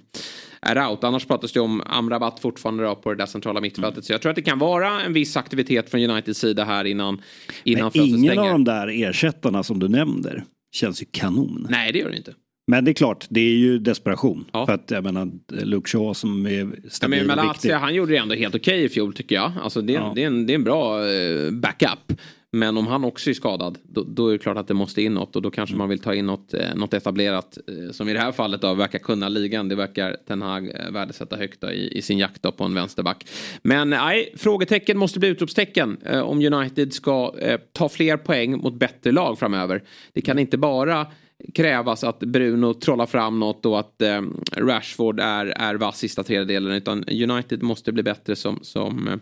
är 0.61 0.89
out. 0.89 1.03
Annars 1.03 1.25
pratas 1.25 1.51
det 1.51 1.59
om 1.59 1.81
Amrabat 1.85 2.39
fortfarande 2.39 2.83
då 2.83 2.95
på 2.95 3.09
det 3.09 3.15
där 3.15 3.25
centrala 3.25 3.61
mittfältet. 3.61 4.05
Så 4.05 4.13
jag 4.13 4.21
tror 4.21 4.29
att 4.29 4.35
det 4.35 4.41
kan 4.41 4.59
vara 4.59 5.01
en 5.01 5.13
viss 5.13 5.37
aktivitet 5.37 5.89
från 5.91 6.09
Uniteds 6.09 6.39
sida 6.39 6.63
här 6.63 6.85
innan, 6.85 7.21
innan 7.63 7.91
Men 7.93 8.03
ingen 8.03 8.19
stänger. 8.19 8.41
av 8.41 8.47
de 8.47 8.63
där 8.63 8.87
ersättarna 8.87 9.63
som 9.63 9.79
du 9.79 9.87
nämner 9.87 10.43
känns 10.71 11.01
ju 11.01 11.05
kanon. 11.11 11.67
Nej, 11.69 11.91
det 11.91 11.99
gör 11.99 12.09
det 12.09 12.17
inte. 12.17 12.33
Men 12.71 12.85
det 12.85 12.91
är 12.91 12.93
klart, 12.93 13.25
det 13.29 13.39
är 13.39 13.55
ju 13.55 13.79
desperation. 13.79 14.45
Ja. 14.51 14.65
För 14.65 14.73
att 14.73 14.91
jag 14.91 15.03
menar, 15.03 15.31
Luke 15.51 15.89
Shaw 15.89 16.13
som 16.13 16.45
är 16.45 16.51
Ja, 16.51 16.89
stabil 16.89 17.27
men 17.27 17.39
och 17.39 17.45
viktig. 17.45 17.69
Han 17.71 17.93
gjorde 17.95 18.11
det 18.11 18.17
ändå 18.17 18.35
helt 18.35 18.55
okej 18.55 18.83
i 18.83 18.89
fjol 18.89 19.13
tycker 19.13 19.35
jag. 19.35 19.51
Alltså, 19.61 19.81
det, 19.81 19.95
är, 19.95 19.99
Ja. 19.99 20.11
det, 20.15 20.23
är 20.23 20.27
en, 20.27 20.45
det 20.45 20.53
är 20.53 20.55
en 20.55 20.63
bra 20.63 21.07
eh, 21.09 21.51
backup. 21.51 22.21
Men 22.51 22.77
om 22.77 22.87
han 22.87 23.03
också 23.03 23.29
är 23.29 23.33
skadad, 23.33 23.77
då, 23.83 24.03
då 24.03 24.27
är 24.27 24.31
det 24.31 24.37
klart 24.39 24.57
att 24.57 24.67
det 24.67 24.73
måste 24.73 25.01
in 25.01 25.13
något. 25.13 25.35
Och 25.35 25.41
då 25.41 25.51
kanske 25.51 25.75
man 25.75 25.89
vill 25.89 25.99
ta 25.99 26.13
in 26.13 26.25
något, 26.25 26.53
eh, 26.53 26.75
något 26.75 26.93
etablerat. 26.93 27.57
Eh, 27.67 27.91
som 27.91 28.09
i 28.09 28.13
det 28.13 28.19
här 28.19 28.31
fallet 28.31 28.61
då 28.61 28.73
verkar 28.73 28.99
kunna 28.99 29.29
ligan. 29.29 29.69
Det 29.69 29.75
verkar 29.75 30.17
Ten 30.27 30.41
Hag 30.41 30.71
värdesätta 30.91 31.35
högt 31.35 31.61
då, 31.61 31.71
i, 31.71 31.97
i 31.97 32.01
sin 32.01 32.17
jakt 32.17 32.41
då, 32.43 32.51
på 32.51 32.63
en 32.63 32.73
vänsterback. 32.73 33.27
Men 33.61 33.89
nej, 33.89 34.33
frågetecken 34.37 34.97
måste 34.97 35.19
bli 35.19 35.29
utropstecken. 35.29 35.97
Eh, 36.05 36.19
om 36.21 36.53
United 36.53 36.93
ska 36.93 37.33
eh, 37.39 37.59
ta 37.73 37.89
fler 37.89 38.17
poäng 38.17 38.57
mot 38.57 38.73
bättre 38.73 39.11
lag 39.11 39.39
framöver. 39.39 39.83
Det 40.13 40.21
kan 40.21 40.39
inte 40.39 40.57
bara 40.57 41.07
krävas 41.53 42.03
att 42.03 42.19
Bruno 42.19 42.73
trollar 42.73 43.05
fram 43.05 43.39
något 43.39 43.65
och 43.65 43.79
att 43.79 44.01
eh, 44.01 44.21
Rashford 44.57 45.19
är, 45.19 45.45
är 45.45 45.75
vass 45.75 45.97
sista 45.97 46.23
tredjedelen. 46.23 46.71
Utan 46.71 47.03
United 47.09 47.63
måste 47.63 47.91
bli 47.91 48.03
bättre 48.03 48.35
som, 48.35 48.59
som, 48.61 49.07
eh, 49.07 49.15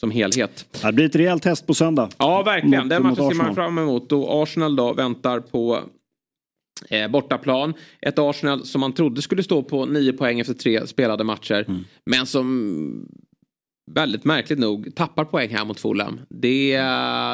som 0.00 0.10
helhet. 0.10 0.66
Det 0.82 0.92
blir 0.92 1.06
ett 1.06 1.16
rejält 1.16 1.42
test 1.42 1.66
på 1.66 1.74
söndag. 1.74 2.08
Ja, 2.18 2.42
verkligen. 2.42 2.80
Mot- 2.80 2.90
Den 2.90 3.02
matchen 3.02 3.16
ser 3.28 3.34
man 3.34 3.54
fram 3.54 3.78
emot. 3.78 4.12
Och 4.12 4.42
Arsenal 4.42 4.76
då 4.76 4.92
väntar 4.92 5.40
på 5.40 5.80
eh, 6.88 7.08
bortaplan. 7.10 7.74
Ett 8.00 8.18
Arsenal 8.18 8.64
som 8.64 8.80
man 8.80 8.92
trodde 8.92 9.22
skulle 9.22 9.42
stå 9.42 9.62
på 9.62 9.86
nio 9.86 10.12
poäng 10.12 10.40
efter 10.40 10.54
tre 10.54 10.86
spelade 10.86 11.24
matcher. 11.24 11.64
Mm. 11.68 11.84
Men 12.06 12.26
som 12.26 13.06
väldigt 13.90 14.24
märkligt 14.24 14.58
nog 14.58 14.94
tappar 14.94 15.24
poäng 15.24 15.48
här 15.50 15.64
mot 15.64 15.80
Fulham. 15.80 16.20
Det, 16.28 16.76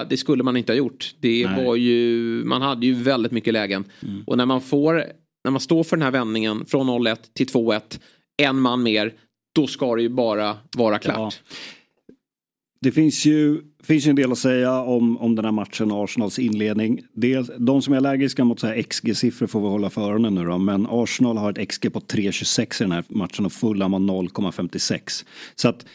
det 0.09 0.17
skulle 0.17 0.43
man 0.43 0.57
inte 0.57 0.73
ha 0.73 0.77
gjort. 0.77 1.15
Det 1.21 1.47
Nej. 1.47 1.65
var 1.65 1.77
ju, 1.77 2.43
man 2.45 2.63
hade 2.63 2.87
ju 2.87 2.95
väldigt 2.95 3.33
mycket 3.33 3.53
lägen. 3.53 3.85
Mm. 4.03 4.23
Och 4.27 4.37
när 4.37 4.47
man 4.47 4.61
får, 4.61 5.05
när 5.45 5.51
man 5.51 5.61
står 5.61 5.85
för 5.85 5.97
den 5.97 6.03
här 6.03 6.11
vändningen 6.11 6.65
från 6.67 6.91
0-1 6.91 7.17
till 7.33 7.47
2-1, 7.47 8.01
en 8.43 8.61
man 8.61 8.83
mer, 8.83 9.13
då 9.55 9.67
ska 9.67 9.97
det 9.97 10.03
ju 10.03 10.09
bara 10.09 10.57
vara 10.77 10.99
klart. 10.99 11.41
Det 12.81 12.93
finns 12.93 13.27
ju, 13.27 13.61
finns 13.83 14.07
ju 14.07 14.11
en 14.11 14.17
del 14.17 14.33
att 14.33 14.39
säga 14.39 14.81
om, 14.81 15.19
om 15.19 15.37
den 15.37 15.45
här 15.45 15.53
matchen 15.53 15.93
och 15.93 16.05
Arsenals 16.05 16.39
inledning. 16.39 17.03
Dels, 17.13 17.51
de 17.59 17.83
som 17.83 17.93
är 17.93 17.97
allergiska 17.97 18.45
mot 18.45 18.61
så 18.61 18.67
här 18.67 18.83
XG-siffror 18.83 19.47
får 19.47 19.61
vi 19.61 19.67
hålla 19.67 19.91
för 19.91 20.03
öronen 20.03 20.35
nu 20.35 20.45
då. 20.45 20.59
Men 20.59 20.87
Arsenal 20.91 21.37
har 21.37 21.51
ett 21.51 21.69
XG 21.69 21.93
på 21.93 22.01
3,26 22.01 22.83
i 22.83 22.85
den 22.85 22.93
här 22.93 23.05
matchen 23.09 23.47
och 23.47 23.53
Fulham 23.53 23.93
har 23.93 24.01
0,56. 24.01 25.25
Så 25.55 25.69
att 25.69 25.87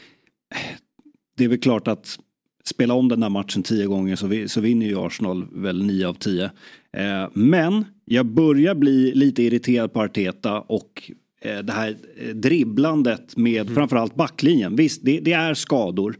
det 1.38 1.44
är 1.44 1.48
väl 1.48 1.60
klart 1.60 1.88
att 1.88 2.20
spela 2.64 2.94
om 2.94 3.10
den 3.10 3.20
där 3.20 3.30
matchen 3.30 3.64
tio 3.64 3.86
gånger 3.86 4.16
så, 4.16 4.28
vi, 4.28 4.48
så 4.48 4.62
vinner 4.62 4.86
ju 4.86 5.00
Arsenal 5.00 5.48
väl 5.52 5.84
nio 5.84 6.08
av 6.08 6.14
tio. 6.14 6.50
Eh, 6.98 7.30
men 7.34 7.86
jag 8.06 8.26
börjar 8.26 8.76
bli 8.76 9.12
lite 9.16 9.44
irriterad 9.44 9.94
på 9.94 10.02
Arteta 10.02 10.60
och 10.60 11.12
eh, 11.42 11.60
det 11.60 11.74
här 11.74 11.96
eh, 12.18 12.36
dribblandet 12.36 13.38
med 13.38 13.62
mm. 13.62 13.76
framförallt 13.76 14.16
backlinjen. 14.16 14.76
Visst, 14.76 15.06
det, 15.06 15.20
det, 15.20 15.34
är 15.34 15.54
skador. 15.54 16.16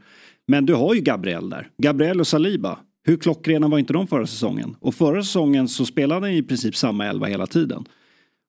Men 0.48 0.66
du 0.66 0.74
har 0.74 0.94
ju 0.94 1.02
Gabriel 1.02 1.50
där. 1.50 1.70
Gabriel 1.78 2.20
och 2.20 2.28
Saliba. 2.28 2.80
Hur 3.06 3.18
klockrena 3.18 3.68
var 3.68 3.80
inte 3.80 3.94
de 3.94 4.08
förra 4.08 4.28
säsongen? 4.28 4.76
Och 4.80 4.96
förra 4.96 5.24
säsongen 5.24 5.68
så 5.68 5.86
spelade 5.86 6.22
han 6.22 6.36
i 6.36 6.44
princip 6.44 6.76
samma 6.76 7.06
elva 7.06 7.28
hela 7.28 7.48
tiden. 7.48 7.86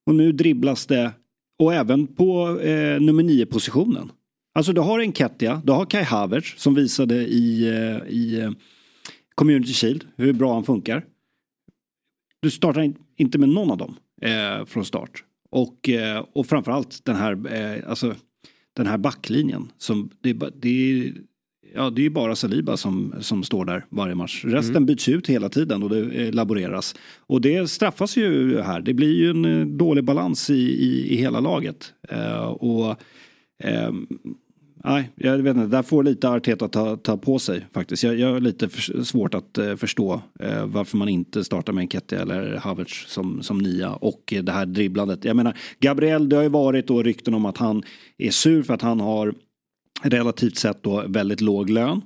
Och 0.06 0.14
nu 0.14 0.32
dribblas 0.32 0.86
det, 0.86 1.10
och 1.58 1.74
även 1.74 2.06
på 2.06 2.60
eh, 2.60 3.00
nummer 3.00 3.22
nio 3.22 3.46
positionen. 3.46 4.10
Alltså 4.56 4.72
du 4.72 4.80
har 4.80 5.00
Enketia, 5.00 5.62
du 5.64 5.72
har 5.72 5.86
Kai 5.86 6.02
Havertz 6.02 6.54
som 6.56 6.74
visade 6.74 7.14
i, 7.14 7.68
eh, 7.68 8.12
i 8.14 8.40
eh, 8.40 8.50
Community 9.34 9.72
Shield 9.72 10.06
hur 10.16 10.32
bra 10.32 10.54
han 10.54 10.64
funkar. 10.64 11.04
Du 12.40 12.50
startar 12.50 12.92
inte 13.16 13.38
med 13.38 13.48
någon 13.48 13.70
av 13.70 13.76
dem 13.76 13.96
eh, 14.22 14.64
från 14.64 14.84
start. 14.84 15.24
Och, 15.50 15.88
eh, 15.88 16.24
och 16.32 16.46
framförallt 16.46 17.04
den 17.04 17.16
här, 17.16 17.54
eh, 17.54 17.90
alltså, 17.90 18.14
den 18.76 18.86
här 18.86 18.98
backlinjen. 18.98 19.72
Som 19.78 20.10
det, 20.20 20.32
det, 20.32 21.12
ja, 21.74 21.90
det 21.90 22.00
är 22.00 22.04
ju 22.04 22.10
bara 22.10 22.36
Saliba 22.36 22.76
som, 22.76 23.14
som 23.20 23.42
står 23.42 23.64
där 23.64 23.84
varje 23.88 24.14
match. 24.14 24.44
Resten 24.44 24.76
mm. 24.76 24.86
byts 24.86 25.08
ut 25.08 25.26
hela 25.26 25.48
tiden 25.48 25.82
och 25.82 25.90
det 25.90 26.32
laboreras. 26.32 26.94
Och 27.16 27.40
det 27.40 27.70
straffas 27.70 28.16
ju 28.16 28.60
här. 28.60 28.80
Det 28.80 28.94
blir 28.94 29.14
ju 29.14 29.30
en 29.30 29.78
dålig 29.78 30.04
balans 30.04 30.50
i, 30.50 30.54
i, 30.54 31.12
i 31.12 31.16
hela 31.16 31.40
laget. 31.40 31.92
Eh, 32.08 32.44
och 32.44 33.00
ehm, 33.62 34.06
Nej, 34.86 35.10
jag 35.14 35.38
vet 35.38 35.56
inte. 35.56 35.76
Där 35.76 35.82
får 35.82 36.02
lite 36.02 36.28
Arteta 36.28 36.68
ta, 36.68 36.96
ta 36.96 37.16
på 37.16 37.38
sig 37.38 37.66
faktiskt. 37.72 38.02
Jag, 38.02 38.18
jag 38.18 38.32
har 38.32 38.40
lite 38.40 38.68
för, 38.68 39.02
svårt 39.02 39.34
att 39.34 39.58
eh, 39.58 39.76
förstå 39.76 40.22
eh, 40.40 40.66
varför 40.66 40.96
man 40.96 41.08
inte 41.08 41.44
startar 41.44 41.72
med 41.72 41.82
Enketia 41.82 42.22
eller 42.22 42.56
Havertz 42.56 43.04
som, 43.08 43.42
som 43.42 43.58
nia 43.58 43.92
och 43.92 44.32
eh, 44.32 44.42
det 44.42 44.52
här 44.52 44.66
dribblandet. 44.66 45.24
Jag 45.24 45.36
menar, 45.36 45.58
Gabriel, 45.80 46.28
det 46.28 46.36
har 46.36 46.42
ju 46.42 46.48
varit 46.48 46.86
då 46.86 47.02
rykten 47.02 47.34
om 47.34 47.46
att 47.46 47.58
han 47.58 47.82
är 48.18 48.30
sur 48.30 48.62
för 48.62 48.74
att 48.74 48.82
han 48.82 49.00
har 49.00 49.34
relativt 50.02 50.56
sett 50.56 50.82
då 50.82 51.04
väldigt 51.08 51.40
låg 51.40 51.70
lön. 51.70 52.00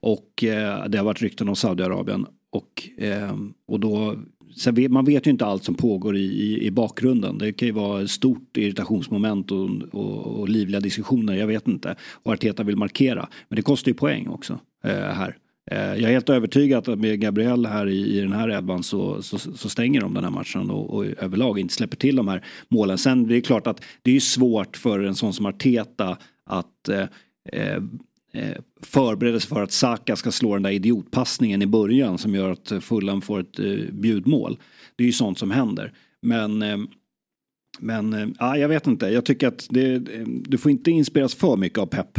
Och 0.00 0.44
eh, 0.44 0.88
det 0.88 0.98
har 0.98 1.04
varit 1.04 1.22
rykten 1.22 1.48
om 1.48 1.56
Saudiarabien. 1.56 2.26
Och, 2.52 3.02
eh, 3.04 3.36
och 3.68 3.80
då 3.80 4.16
Vet, 4.72 4.90
man 4.90 5.04
vet 5.04 5.26
ju 5.26 5.30
inte 5.30 5.46
allt 5.46 5.64
som 5.64 5.74
pågår 5.74 6.16
i, 6.16 6.20
i, 6.20 6.66
i, 6.66 6.70
bakgrunden. 6.70 7.38
Det 7.38 7.52
kan 7.52 7.68
ju 7.68 7.72
vara 7.72 8.02
ett 8.02 8.10
stort 8.10 8.56
irritationsmoment 8.56 9.50
och, 9.50 9.70
och, 9.92 10.40
och, 10.40 10.48
livliga 10.48 10.80
diskussioner, 10.80 11.34
jag 11.34 11.46
vet 11.46 11.68
inte. 11.68 11.96
Och 12.22 12.32
Arteta 12.32 12.62
vill 12.62 12.76
markera. 12.76 13.28
Men 13.48 13.56
det 13.56 13.62
kostar 13.62 13.90
ju 13.90 13.94
poäng 13.94 14.28
också 14.28 14.58
eh, 14.84 14.92
här. 14.92 15.36
Eh, 15.70 15.78
jag 15.78 16.02
är 16.02 16.12
helt 16.12 16.28
övertygad 16.28 16.88
att 16.88 16.98
med 16.98 17.20
Gabriel 17.20 17.66
här 17.66 17.86
i, 17.88 18.18
i 18.18 18.20
den 18.20 18.32
här 18.32 18.48
elvan 18.48 18.82
så, 18.82 19.22
så, 19.22 19.38
så, 19.38 19.68
stänger 19.68 20.00
de 20.00 20.14
den 20.14 20.24
här 20.24 20.30
matchen 20.30 20.70
och, 20.70 20.94
och 20.94 21.04
överlag 21.06 21.58
inte 21.58 21.74
släpper 21.74 21.96
till 21.96 22.16
de 22.16 22.28
här 22.28 22.44
målen. 22.68 22.98
Sen 22.98 23.26
det 23.26 23.36
är 23.36 23.40
klart 23.40 23.66
att 23.66 23.82
det 24.02 24.16
är 24.16 24.20
svårt 24.20 24.76
för 24.76 25.00
en 25.00 25.14
sån 25.14 25.32
som 25.32 25.46
Arteta 25.46 26.18
att 26.46 26.88
eh, 26.88 27.06
eh 27.52 27.82
eh 28.32 28.56
förbereder 28.82 29.38
sig 29.38 29.48
för 29.48 29.62
att 29.62 29.72
Saka 29.72 30.16
ska 30.16 30.32
slå 30.32 30.54
den 30.54 30.62
där 30.62 30.70
idiotpassningen 30.70 31.62
i 31.62 31.66
början 31.66 32.18
som 32.18 32.34
gör 32.34 32.50
att 32.50 32.72
Fulham 32.80 33.22
får 33.22 33.40
ett 33.40 33.58
eh, 33.58 33.66
bjudmål. 33.92 34.58
Det 34.96 35.04
är 35.04 35.06
ju 35.06 35.12
sånt 35.12 35.38
som 35.38 35.50
händer. 35.50 35.92
Men 36.22 36.62
eh, 36.62 36.76
men 37.82 38.14
äh, 38.14 38.60
jag 38.60 38.68
vet 38.68 38.86
inte, 38.86 39.06
jag 39.06 39.24
tycker 39.24 39.48
att 39.48 39.66
det, 39.70 39.98
du 40.26 40.58
får 40.58 40.70
inte 40.70 40.90
inspireras 40.90 41.34
för 41.34 41.56
mycket 41.56 41.78
av 41.78 41.86
Pep 41.86 42.18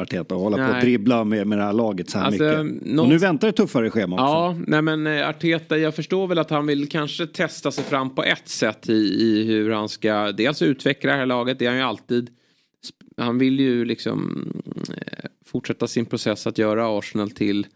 Arteta 0.00 0.34
och 0.34 0.40
hålla 0.40 0.56
nej. 0.56 0.68
på 0.68 0.74
och 0.74 0.80
dribbla 0.80 1.24
med, 1.24 1.46
med 1.46 1.58
det 1.58 1.64
här 1.64 1.72
laget 1.72 2.10
så 2.10 2.18
här 2.18 2.26
alltså, 2.26 2.44
mycket. 2.44 2.86
Någon... 2.86 2.98
Och 2.98 3.08
nu 3.08 3.18
väntar 3.18 3.48
ett 3.48 3.56
tuffare 3.56 3.90
schema 3.90 4.14
också. 4.14 4.24
Ja, 4.24 4.56
nej 4.66 4.82
men 4.82 5.06
Arteta, 5.06 5.78
jag 5.78 5.94
förstår 5.94 6.26
väl 6.26 6.38
att 6.38 6.50
han 6.50 6.66
vill 6.66 6.88
kanske 6.88 7.26
testa 7.26 7.70
sig 7.70 7.84
fram 7.84 8.14
på 8.14 8.24
ett 8.24 8.48
sätt 8.48 8.88
i, 8.88 8.92
i 8.92 9.44
hur 9.44 9.70
han 9.70 9.88
ska 9.88 10.32
dels 10.32 10.62
utveckla 10.62 11.12
det 11.12 11.18
här 11.18 11.26
laget, 11.26 11.58
det 11.58 11.64
är 11.64 11.70
han 11.70 11.78
ju 11.78 11.84
alltid. 11.84 12.30
Han 13.22 13.38
vill 13.38 13.60
ju 13.60 13.84
liksom 13.84 14.46
fortsätta 15.44 15.86
sin 15.86 16.06
process 16.06 16.46
att 16.46 16.58
göra 16.58 16.98
Arsenal 16.98 17.30
till 17.30 17.66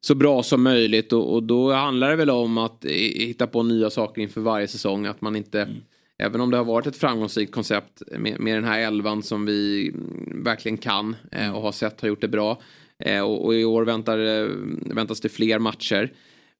så 0.00 0.14
bra 0.14 0.42
som 0.42 0.62
möjligt 0.62 1.12
och, 1.12 1.34
och, 1.34 1.42
då 1.42 1.72
handlar 1.72 2.10
det 2.10 2.16
väl 2.16 2.30
om 2.30 2.58
att 2.58 2.84
hitta 3.14 3.46
på 3.46 3.62
nya 3.62 3.90
saker 3.90 4.22
inför 4.22 4.40
varje 4.40 4.68
säsong. 4.68 5.06
Att 5.06 5.20
man 5.20 5.36
inte, 5.36 5.62
mm. 5.62 5.76
även 6.18 6.40
om 6.40 6.50
det 6.50 6.56
har 6.56 6.64
varit 6.64 6.86
ett 6.86 6.96
framgångsrikt 6.96 7.52
koncept 7.52 8.02
med, 8.18 8.40
med 8.40 8.56
den 8.56 8.64
här 8.64 8.80
elvan 8.80 9.22
som 9.22 9.46
vi 9.46 9.92
verkligen 10.44 10.78
kan 10.78 11.16
eh, 11.32 11.56
och 11.56 11.62
har 11.62 11.72
sett 11.72 12.00
har 12.00 12.08
gjort 12.08 12.20
det 12.20 12.28
bra. 12.28 12.60
Eh, 12.98 13.20
och, 13.20 13.44
och, 13.44 13.54
i 13.54 13.64
år 13.64 13.84
väntar, 13.84 14.18
eh, 14.18 14.48
väntas 14.94 15.20
det 15.20 15.28
fler 15.28 15.58
matcher. 15.58 16.12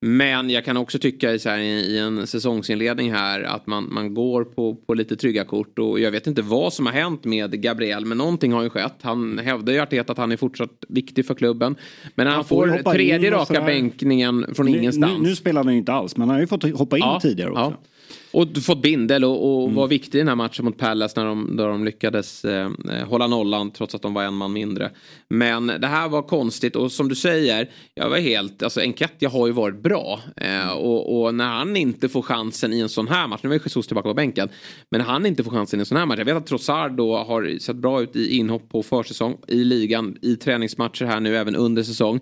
Men 0.05 0.49
jag 0.49 0.65
kan 0.65 0.77
också 0.77 0.99
tycka 0.99 1.39
så 1.39 1.49
här, 1.49 1.59
i 1.59 1.97
en 1.97 2.27
säsongsinledning 2.27 3.11
här 3.11 3.43
att 3.43 3.67
man, 3.67 3.93
man 3.93 4.13
går 4.13 4.43
på, 4.43 4.75
på 4.75 4.93
lite 4.93 5.15
trygga 5.15 5.45
kort. 5.45 5.79
Och 5.79 5.99
jag 5.99 6.11
vet 6.11 6.27
inte 6.27 6.41
vad 6.41 6.73
som 6.73 6.85
har 6.85 6.93
hänt 6.93 7.25
med 7.25 7.61
Gabriel 7.61 8.05
men 8.05 8.17
någonting 8.17 8.53
har 8.53 8.63
ju 8.63 8.69
skett. 8.69 8.95
Han 9.01 9.37
hävdar 9.37 9.73
ju 9.73 9.79
Arteta 9.79 10.11
att 10.11 10.17
han 10.17 10.31
är 10.31 10.37
fortsatt 10.37 10.85
viktig 10.87 11.25
för 11.25 11.33
klubben. 11.33 11.75
Men 12.15 12.27
han, 12.27 12.35
han 12.35 12.45
får, 12.45 12.67
får 12.83 12.93
tredje 12.93 13.31
raka 13.31 13.61
bänkningen 13.61 14.45
från 14.53 14.65
nu, 14.65 14.77
ingenstans. 14.77 15.21
Nu, 15.21 15.29
nu, 15.29 15.35
spelar 15.35 15.63
han 15.63 15.73
ju 15.73 15.79
inte 15.79 15.93
alls 15.93 16.17
men 16.17 16.27
han 16.27 16.35
har 16.35 16.41
ju 16.41 16.47
fått 16.47 16.77
hoppa 16.77 16.97
in 16.97 17.03
ja, 17.03 17.19
tidigare 17.21 17.51
också. 17.51 17.61
Ja. 17.61 17.92
Och 18.33 18.57
fått 18.57 18.81
bindel 18.81 19.23
och, 19.23 19.55
och 19.55 19.63
mm. 19.63 19.75
var 19.75 19.87
viktig 19.87 20.17
i 20.17 20.21
den 20.21 20.27
här 20.27 20.35
matchen 20.35 20.65
mot 20.65 20.77
Palace 20.77 21.19
när 21.19 21.27
de, 21.27 21.57
där 21.57 21.67
de 21.67 21.85
lyckades 21.85 22.45
eh, 22.45 22.71
hålla 23.07 23.27
nollan 23.27 23.71
trots 23.71 23.95
att 23.95 24.01
de 24.01 24.13
var 24.13 24.23
en 24.23 24.33
man 24.33 24.53
mindre. 24.53 24.91
Men 25.29 25.67
det 25.67 25.87
här 25.87 26.09
var 26.09 26.21
konstigt 26.21 26.75
och 26.75 26.91
som 26.91 27.09
du 27.09 27.15
säger, 27.15 27.69
jag 27.93 28.09
var 28.09 28.17
helt, 28.17 28.63
alltså 28.63 28.81
Enketia 28.81 29.29
har 29.29 29.47
ju 29.47 29.53
varit 29.53 29.83
bra. 29.83 30.19
Eh, 30.35 30.71
och, 30.71 31.21
och, 31.21 31.35
när 31.35 31.45
han 31.45 31.75
inte 31.75 32.09
får 32.09 32.21
chansen 32.21 32.73
i 32.73 32.79
en 32.79 32.89
sån 32.89 33.07
här 33.07 33.27
match, 33.27 33.39
nu 33.43 33.49
var 33.49 33.55
Jesus 33.55 33.87
tillbaka 33.87 34.09
på 34.09 34.13
bänken, 34.13 34.49
men 34.89 35.01
när 35.01 35.07
han 35.07 35.25
inte 35.25 35.43
får 35.43 35.51
chansen 35.51 35.79
i 35.79 35.81
en 35.81 35.85
sån 35.85 35.97
här 35.97 36.05
match, 36.05 36.17
jag 36.17 36.25
vet 36.25 36.37
att 36.37 36.47
Trossard 36.47 36.91
då 36.91 37.17
har 37.17 37.59
sett 37.59 37.75
bra 37.75 38.01
ut 38.01 38.15
i 38.15 38.35
inhopp 38.35 38.69
på 38.69 38.83
försäsong, 38.83 39.37
i 39.47 39.63
ligan, 39.63 40.17
i 40.21 40.35
träningsmatcher 40.35 41.05
här 41.05 41.19
nu 41.19 41.37
även 41.37 41.55
under 41.55 41.83
säsong. 41.83 42.19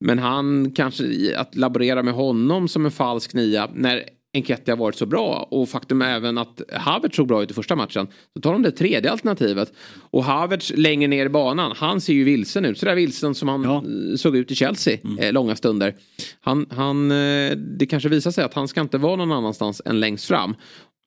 Men 0.00 0.18
han 0.18 0.70
kanske, 0.70 1.04
att 1.36 1.54
laborera 1.54 2.02
med 2.02 2.14
honom 2.14 2.68
som 2.68 2.84
en 2.84 2.92
falsk 2.92 3.34
nia 3.34 3.68
när 3.74 4.04
Enketia 4.34 4.74
har 4.74 4.78
varit 4.78 4.96
så 4.96 5.06
bra 5.06 5.48
och 5.50 5.68
faktum 5.68 6.02
är 6.02 6.16
även 6.16 6.38
att 6.38 6.60
Havertz 6.72 7.16
såg 7.16 7.26
bra 7.26 7.42
ut 7.42 7.50
i 7.50 7.54
första 7.54 7.76
matchen. 7.76 8.06
Så 8.34 8.40
tar 8.40 8.52
de 8.52 8.62
det 8.62 8.70
tredje 8.70 9.10
alternativet. 9.10 9.72
Och 10.10 10.24
Havertz 10.24 10.72
längre 10.76 11.08
ner 11.08 11.26
i 11.26 11.28
banan, 11.28 11.72
han 11.76 12.00
ser 12.00 12.12
ju 12.12 12.24
vilsen 12.24 12.64
ut. 12.64 12.78
Sådär 12.78 12.94
vilsen 12.94 13.34
som 13.34 13.48
han 13.48 13.62
ja. 13.62 13.84
såg 14.16 14.36
ut 14.36 14.50
i 14.50 14.54
Chelsea 14.54 14.98
mm. 15.04 15.18
eh, 15.18 15.32
långa 15.32 15.56
stunder. 15.56 15.94
Han, 16.40 16.66
han, 16.70 17.10
eh, 17.10 17.50
det 17.56 17.86
kanske 17.86 18.08
visar 18.08 18.30
sig 18.30 18.44
att 18.44 18.54
han 18.54 18.68
ska 18.68 18.80
inte 18.80 18.98
vara 18.98 19.16
någon 19.16 19.32
annanstans 19.32 19.82
än 19.84 20.00
längst 20.00 20.24
fram. 20.24 20.54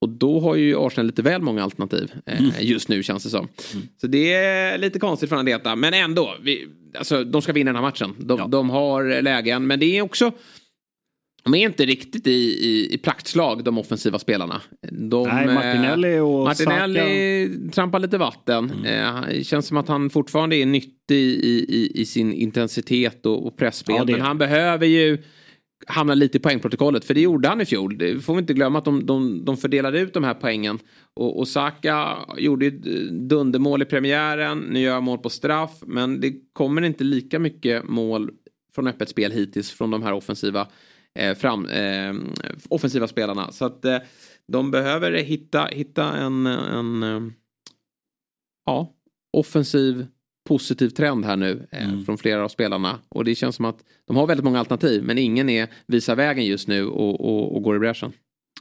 Och 0.01 0.09
då 0.09 0.39
har 0.39 0.55
ju 0.55 0.75
Arsenal 0.77 1.05
lite 1.05 1.21
väl 1.21 1.41
många 1.41 1.63
alternativ 1.63 2.11
eh, 2.25 2.39
mm. 2.39 2.51
just 2.59 2.89
nu 2.89 3.03
känns 3.03 3.23
det 3.23 3.29
som. 3.29 3.47
Mm. 3.73 3.87
Så 4.01 4.07
det 4.07 4.33
är 4.33 4.77
lite 4.77 4.99
konstigt 4.99 5.29
från 5.29 5.39
Adeta. 5.39 5.75
Men 5.75 5.93
ändå, 5.93 6.35
vi, 6.41 6.67
alltså, 6.97 7.23
de 7.23 7.41
ska 7.41 7.53
vinna 7.53 7.69
den 7.69 7.75
här 7.75 7.81
matchen. 7.81 8.15
De, 8.17 8.39
ja. 8.39 8.47
de 8.47 8.69
har 8.69 9.21
lägen. 9.21 9.67
Men 9.67 9.79
det 9.79 9.97
är 9.97 10.01
också 10.01 10.31
de 11.47 11.53
är 11.53 11.65
inte 11.65 11.85
riktigt 11.85 12.27
i, 12.27 12.31
i, 12.31 12.93
i 12.93 12.97
praktslag 12.97 13.63
de 13.63 13.77
offensiva 13.77 14.19
spelarna. 14.19 14.61
De, 14.91 15.27
Nej, 15.27 15.47
Martinelli 15.47 16.19
och 16.19 16.43
Martinelli 16.43 17.49
Saka. 17.53 17.71
trampar 17.71 17.99
lite 17.99 18.17
vatten. 18.17 18.71
Mm. 18.71 19.25
Eh, 19.25 19.43
känns 19.43 19.67
som 19.67 19.77
att 19.77 19.87
han 19.87 20.09
fortfarande 20.09 20.55
är 20.55 20.65
nyttig 20.65 21.15
i, 21.17 21.65
i, 21.69 21.91
i 22.01 22.05
sin 22.05 22.33
intensitet 22.33 23.25
och, 23.25 23.47
och 23.47 23.57
pressspel. 23.57 23.95
Ja, 23.95 24.05
men 24.05 24.21
han 24.21 24.37
behöver 24.37 24.85
ju 24.85 25.17
hamna 25.87 26.13
lite 26.13 26.37
i 26.37 26.41
poängprotokollet. 26.41 27.05
För 27.05 27.13
det 27.13 27.21
gjorde 27.21 27.47
han 27.47 27.61
i 27.61 27.65
fjol. 27.65 27.97
Det 27.97 28.19
får 28.19 28.33
vi 28.33 28.39
inte 28.39 28.53
glömma 28.53 28.79
att 28.79 28.85
de, 28.85 29.05
de, 29.05 29.45
de 29.45 29.57
fördelade 29.57 29.99
ut 29.99 30.13
de 30.13 30.23
här 30.23 30.33
poängen. 30.33 30.79
Och, 31.13 31.39
och 31.39 31.47
Saka 31.47 32.17
gjorde 32.37 32.65
ett 32.65 32.83
dundermål 33.29 33.81
i 33.81 33.85
premiären. 33.85 34.59
Nu 34.59 34.79
gör 34.79 35.01
mål 35.01 35.17
på 35.17 35.29
straff. 35.29 35.71
Men 35.85 36.21
det 36.21 36.33
kommer 36.53 36.81
inte 36.81 37.03
lika 37.03 37.39
mycket 37.39 37.83
mål 37.83 38.31
från 38.75 38.87
öppet 38.87 39.09
spel 39.09 39.31
hittills 39.31 39.71
från 39.71 39.91
de 39.91 40.03
här 40.03 40.13
offensiva 40.13 40.61
eh, 40.61 40.67
fram, 41.35 41.65
eh, 41.65 42.13
offensiva 42.69 43.07
spelarna. 43.07 43.51
Så 43.51 43.65
att 43.65 43.85
eh, 43.85 43.97
de 44.47 44.71
behöver 44.71 45.11
hitta, 45.11 45.65
hitta 45.65 46.17
en, 46.17 46.45
en 46.45 47.03
eh, 47.03 47.21
ja, 48.65 48.93
offensiv 49.33 50.07
positiv 50.47 50.89
trend 50.89 51.25
här 51.25 51.35
nu 51.35 51.67
eh, 51.71 51.89
mm. 51.89 52.05
från 52.05 52.17
flera 52.17 52.43
av 52.43 52.49
spelarna. 52.49 52.99
Och 53.09 53.25
det 53.25 53.35
känns 53.35 53.55
som 53.55 53.65
att 53.65 53.83
de 54.05 54.15
har 54.15 54.27
väldigt 54.27 54.43
många 54.43 54.59
alternativ 54.59 55.03
men 55.03 55.17
ingen 55.17 55.49
är 55.49 55.67
visar 55.87 56.15
vägen 56.15 56.45
just 56.45 56.67
nu 56.67 56.85
och, 56.85 57.21
och, 57.21 57.55
och 57.55 57.63
går 57.63 57.75
i 57.75 57.79
bräschen. 57.79 58.13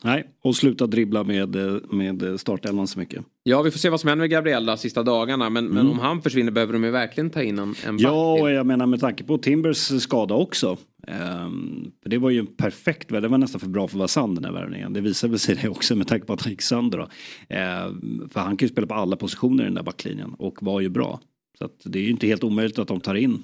Nej, 0.07 0.25
och 0.43 0.57
sluta 0.57 0.87
dribbla 0.87 1.25
med, 1.25 1.57
med 1.91 2.41
startelvan 2.41 2.87
så 2.87 2.99
mycket. 2.99 3.25
Ja, 3.43 3.63
vi 3.63 3.71
får 3.71 3.79
se 3.79 3.91
vad 3.91 4.01
som 4.01 4.09
händer 4.09 4.23
med 4.23 4.31
Gabriella 4.31 4.77
sista 4.77 5.03
dagarna. 5.03 5.51
Men, 5.51 5.65
mm. 5.65 5.77
men 5.77 5.93
om 5.93 5.99
han 5.99 6.23
försvinner 6.23 6.53
behöver 6.53 6.73
de 6.73 6.85
ju 6.85 6.91
verkligen 6.91 7.31
ta 7.31 7.43
in 7.43 7.59
en, 7.59 7.75
en 7.87 7.99
Ja, 7.99 8.33
och 8.33 8.51
jag 8.51 8.67
menar 8.67 8.87
med 8.87 9.01
tanke 9.01 9.25
på 9.25 9.39
Timbers 9.39 10.03
skada 10.03 10.35
också. 10.35 10.77
Um, 11.43 11.93
det 12.05 12.19
var 12.19 12.31
ju 12.31 12.39
en 12.39 12.47
perfekt, 12.47 13.09
det 13.09 13.29
var 13.29 13.39
nästan 13.39 13.61
för 13.61 13.69
bra 13.69 13.89
för 13.89 13.97
att 13.97 13.99
vara 13.99 14.09
sann 14.09 14.35
den 14.35 14.45
här 14.45 14.53
värvningen. 14.53 14.93
Det 14.93 15.01
visade 15.01 15.39
sig 15.39 15.59
det 15.63 15.69
också 15.69 15.97
med 15.97 16.09
tanke 16.09 16.27
på 16.27 16.33
att 16.33 16.43
han 16.43 16.51
gick 16.51 16.63
sönder. 16.63 16.99
Då. 16.99 17.05
Uh, 17.05 18.29
för 18.29 18.41
han 18.41 18.57
kan 18.57 18.67
ju 18.67 18.73
spela 18.73 18.87
på 18.87 18.95
alla 18.95 19.17
positioner 19.17 19.63
i 19.63 19.67
den 19.67 19.75
där 19.75 19.83
backlinjen 19.83 20.35
och 20.39 20.63
var 20.63 20.81
ju 20.81 20.89
bra. 20.89 21.21
Så 21.59 21.65
att 21.65 21.81
det 21.85 21.99
är 21.99 22.03
ju 22.03 22.11
inte 22.11 22.27
helt 22.27 22.45
omöjligt 22.45 22.79
att 22.79 22.89
de 22.89 23.01
tar 23.01 23.15
in 23.15 23.43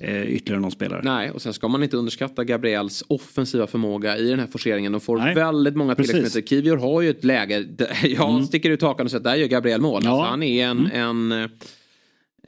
eh, 0.00 0.22
ytterligare 0.22 0.60
någon 0.60 0.70
spelare. 0.70 1.00
Nej, 1.04 1.30
och 1.30 1.42
sen 1.42 1.52
ska 1.54 1.68
man 1.68 1.82
inte 1.82 1.96
underskatta 1.96 2.44
Gabriels 2.44 3.04
offensiva 3.08 3.66
förmåga 3.66 4.16
i 4.18 4.28
den 4.30 4.38
här 4.40 4.46
forceringen. 4.46 4.92
De 4.92 5.00
får 5.00 5.18
Nej, 5.18 5.34
väldigt 5.34 5.76
många 5.76 5.94
tilläggsminuter. 5.94 6.40
Kivior 6.42 6.76
har 6.76 7.00
ju 7.00 7.10
ett 7.10 7.24
läge, 7.24 7.60
där 7.60 7.98
jag 8.02 8.30
Mm. 8.30 8.44
sticker 8.46 8.70
ut 8.70 8.82
hakan 8.82 9.06
och 9.06 9.10
säger 9.10 9.20
att 9.20 9.24
där 9.24 9.34
gör 9.34 9.46
Gabriel 9.48 9.80
mål. 9.80 10.02
Ja. 10.04 10.10
Alltså, 10.10 10.30
han 10.30 10.42
är 10.42 10.66
en, 10.66 10.86
en, 10.86 11.32
eh, 11.32 11.48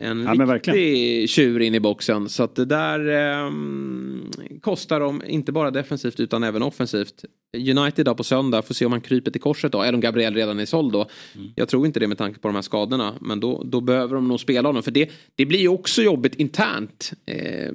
en 0.01 0.23
Ja, 0.23 0.33
riktig 0.33 1.31
tjur 1.31 1.61
in 1.61 1.75
i 1.75 1.81
boxen. 1.81 2.29
Så 2.29 2.43
att 2.43 2.57
det 2.57 2.65
där 2.65 3.09
ehm, 3.09 4.31
kostar 4.61 5.01
dem 5.01 5.23
inte 5.27 5.53
bara 5.53 5.71
defensivt 5.71 6.21
utan 6.21 6.43
även 6.43 6.63
offensivt. 6.63 7.25
United 7.57 8.07
då 8.07 8.15
på 8.15 8.25
söndag, 8.25 8.63
får 8.63 8.75
se 8.75 8.87
om 8.87 8.93
han 8.93 9.01
kryper 9.01 9.31
till 9.31 9.41
korset 9.41 9.73
då. 9.73 9.83
Eller 9.83 9.95
om 9.95 10.01
Gabriel 10.01 10.35
redan 10.35 10.61
är 10.61 10.67
såld 10.67 10.93
då. 10.93 11.09
Mm. 11.35 11.53
Jag 11.57 11.69
tror 11.69 11.87
inte 11.87 12.01
det 12.01 12.09
med 12.09 12.19
tanke 12.19 12.41
på 12.41 12.49
de 12.49 12.55
här 12.55 12.63
skadorna. 12.63 13.15
Men 13.21 13.41
då, 13.41 13.63
då 13.65 13.81
behöver 13.81 14.15
de 14.15 14.29
nog 14.29 14.41
spela 14.41 14.69
honom. 14.69 14.83
För 14.83 14.91
det, 14.91 15.11
det 15.35 15.47
blir 15.47 15.61
ju 15.61 15.69
också 15.69 16.03
jobbigt 16.03 16.35
internt. 16.35 17.13
Eh, 17.27 17.73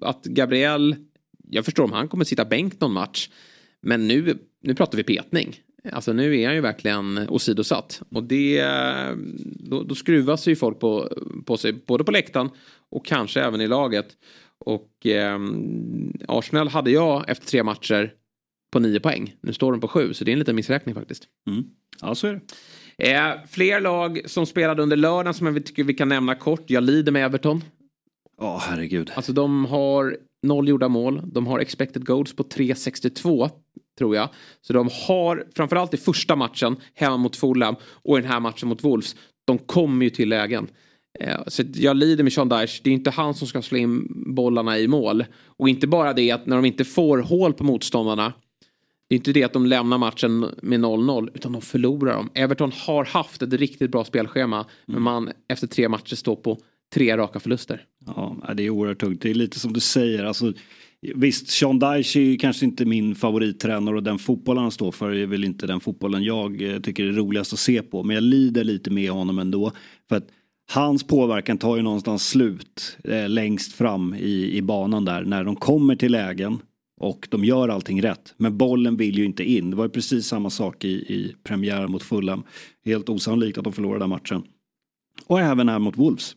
att 0.00 0.24
Gabriel, 0.24 0.96
jag 1.50 1.64
förstår 1.64 1.84
om 1.84 1.92
han 1.92 2.08
kommer 2.08 2.24
sitta 2.24 2.44
bänk 2.44 2.80
någon 2.80 2.92
match. 2.92 3.28
Men 3.80 4.08
nu, 4.08 4.38
nu 4.62 4.74
pratar 4.74 4.96
vi 4.96 5.02
petning. 5.04 5.60
Alltså 5.92 6.12
nu 6.12 6.40
är 6.40 6.46
han 6.46 6.54
ju 6.54 6.60
verkligen 6.60 7.28
åsidosatt. 7.28 8.02
Och 8.10 8.24
det, 8.24 8.64
då, 9.44 9.82
då 9.82 9.94
skruvas 9.94 10.48
ju 10.48 10.56
folk 10.56 10.80
på, 10.80 11.08
på 11.46 11.56
sig. 11.56 11.72
Både 11.72 12.04
på 12.04 12.12
läktaren 12.12 12.50
och 12.90 13.06
kanske 13.06 13.40
även 13.40 13.60
i 13.60 13.66
laget. 13.66 14.06
Och 14.58 15.06
eh, 15.06 15.38
Arsenal 16.28 16.68
hade 16.68 16.90
jag 16.90 17.30
efter 17.30 17.46
tre 17.46 17.62
matcher 17.62 18.12
på 18.72 18.78
nio 18.78 19.00
poäng. 19.00 19.34
Nu 19.40 19.52
står 19.52 19.72
de 19.72 19.80
på 19.80 19.88
sju, 19.88 20.14
så 20.14 20.24
det 20.24 20.30
är 20.30 20.32
en 20.32 20.38
liten 20.38 20.56
missräkning 20.56 20.94
faktiskt. 20.94 21.24
Mm. 21.50 21.64
Ja, 22.00 22.14
så 22.14 22.26
är 22.26 22.32
det. 22.32 22.40
Eh, 23.12 23.32
fler 23.48 23.80
lag 23.80 24.20
som 24.24 24.46
spelade 24.46 24.82
under 24.82 24.96
lördagen 24.96 25.34
som 25.34 25.46
jag 25.46 25.66
tycker 25.66 25.84
vi 25.84 25.94
kan 25.94 26.08
nämna 26.08 26.34
kort. 26.34 26.70
Jag 26.70 26.84
lider 26.84 27.12
med 27.12 27.24
Everton. 27.24 27.64
Ja, 28.38 28.62
herregud. 28.62 29.10
Alltså 29.14 29.32
de 29.32 29.64
har 29.64 30.16
noll 30.44 30.68
gjorda 30.68 30.88
mål. 30.88 31.22
De 31.24 31.46
har 31.46 31.58
expected 31.58 32.06
goals 32.06 32.36
på 32.36 32.42
3,62 32.42 33.50
tror 33.98 34.16
jag. 34.16 34.28
Så 34.60 34.72
de 34.72 34.90
har, 35.06 35.46
framförallt 35.56 35.94
i 35.94 35.96
första 35.96 36.36
matchen 36.36 36.76
hemma 36.94 37.16
mot 37.16 37.36
Fulham 37.36 37.76
och 37.84 38.18
i 38.18 38.20
den 38.20 38.30
här 38.30 38.40
matchen 38.40 38.68
mot 38.68 38.84
Wolves, 38.84 39.16
de 39.44 39.58
kommer 39.58 40.04
ju 40.04 40.10
till 40.10 40.28
lägen. 40.28 40.66
Eh, 41.20 41.40
så 41.46 41.62
jag 41.74 41.96
lider 41.96 42.24
med 42.24 42.32
Sean 42.32 42.48
Dyche. 42.48 42.80
Det 42.84 42.90
är 42.90 42.94
inte 42.94 43.10
han 43.10 43.34
som 43.34 43.48
ska 43.48 43.62
slå 43.62 43.78
in 43.78 44.06
bollarna 44.34 44.78
i 44.78 44.88
mål. 44.88 45.24
Och 45.46 45.68
inte 45.68 45.86
bara 45.86 46.12
det 46.12 46.30
att 46.30 46.46
när 46.46 46.56
de 46.56 46.64
inte 46.64 46.84
får 46.84 47.18
hål 47.18 47.52
på 47.52 47.64
motståndarna. 47.64 48.32
Det 49.08 49.14
är 49.14 49.16
inte 49.16 49.32
det 49.32 49.44
att 49.44 49.52
de 49.52 49.66
lämnar 49.66 49.98
matchen 49.98 50.40
med 50.62 50.80
0-0 50.80 51.30
utan 51.34 51.52
de 51.52 51.62
förlorar 51.62 52.16
dem. 52.16 52.30
Everton 52.34 52.72
har 52.86 53.04
haft 53.04 53.42
ett 53.42 53.52
riktigt 53.52 53.90
bra 53.90 54.04
spelschema. 54.04 54.66
Men 54.86 55.02
man 55.02 55.30
efter 55.48 55.66
tre 55.66 55.88
matcher 55.88 56.16
står 56.16 56.36
på 56.36 56.58
tre 56.94 57.16
raka 57.16 57.40
förluster. 57.40 57.84
Ja, 58.06 58.54
det 58.56 58.62
är 58.62 58.70
oerhört 58.70 59.00
tungt. 59.00 59.22
Det 59.22 59.30
är 59.30 59.34
lite 59.34 59.58
som 59.58 59.72
du 59.72 59.80
säger. 59.80 60.24
Alltså, 60.24 60.52
visst, 61.14 61.48
Sean 61.48 61.78
Dyche 61.78 62.20
är 62.20 62.24
ju 62.24 62.36
kanske 62.36 62.64
inte 62.64 62.84
min 62.84 63.14
favorittränare 63.14 63.96
och 63.96 64.02
den 64.02 64.18
fotbollen 64.18 64.62
han 64.62 64.70
står 64.70 64.92
för 64.92 65.10
är 65.10 65.26
väl 65.26 65.44
inte 65.44 65.66
den 65.66 65.80
fotbollen 65.80 66.22
jag 66.22 66.62
eh, 66.62 66.80
tycker 66.80 67.04
är 67.04 67.12
roligast 67.12 67.52
att 67.52 67.58
se 67.58 67.82
på. 67.82 68.02
Men 68.02 68.14
jag 68.14 68.22
lider 68.22 68.64
lite 68.64 68.90
med 68.90 69.10
honom 69.10 69.38
ändå. 69.38 69.72
För 70.08 70.16
att 70.16 70.28
hans 70.72 71.06
påverkan 71.06 71.58
tar 71.58 71.76
ju 71.76 71.82
någonstans 71.82 72.28
slut 72.28 72.98
eh, 73.04 73.28
längst 73.28 73.72
fram 73.72 74.14
i, 74.14 74.56
i 74.56 74.62
banan 74.62 75.04
där. 75.04 75.24
När 75.24 75.44
de 75.44 75.56
kommer 75.56 75.96
till 75.96 76.12
lägen 76.12 76.58
och 77.00 77.28
de 77.30 77.44
gör 77.44 77.68
allting 77.68 78.02
rätt. 78.02 78.34
Men 78.36 78.58
bollen 78.58 78.96
vill 78.96 79.18
ju 79.18 79.24
inte 79.24 79.44
in. 79.44 79.70
Det 79.70 79.76
var 79.76 79.84
ju 79.84 79.90
precis 79.90 80.26
samma 80.26 80.50
sak 80.50 80.84
i, 80.84 80.88
i 80.88 81.34
premiären 81.42 81.90
mot 81.90 82.02
Fulham. 82.02 82.42
Helt 82.84 83.08
osannolikt 83.08 83.58
att 83.58 83.64
de 83.64 83.72
förlorade 83.72 84.02
den 84.02 84.10
matchen. 84.10 84.42
Och 85.26 85.40
även 85.40 85.68
här 85.68 85.78
mot 85.78 85.98
Wolves. 85.98 86.34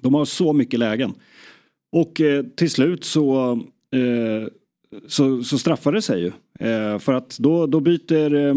De 0.00 0.14
har 0.14 0.24
så 0.24 0.52
mycket 0.52 0.78
lägen. 0.80 1.14
Och 1.92 2.20
eh, 2.20 2.44
till 2.56 2.70
slut 2.70 3.04
så, 3.04 3.52
eh, 3.94 4.48
så, 5.06 5.42
så 5.42 5.58
straffar 5.58 5.92
det 5.92 6.02
sig 6.02 6.20
ju. 6.20 6.32
Eh, 6.68 6.98
för 6.98 7.12
att 7.12 7.38
då, 7.38 7.66
då 7.66 7.80
byter 7.80 8.34
eh, 8.34 8.54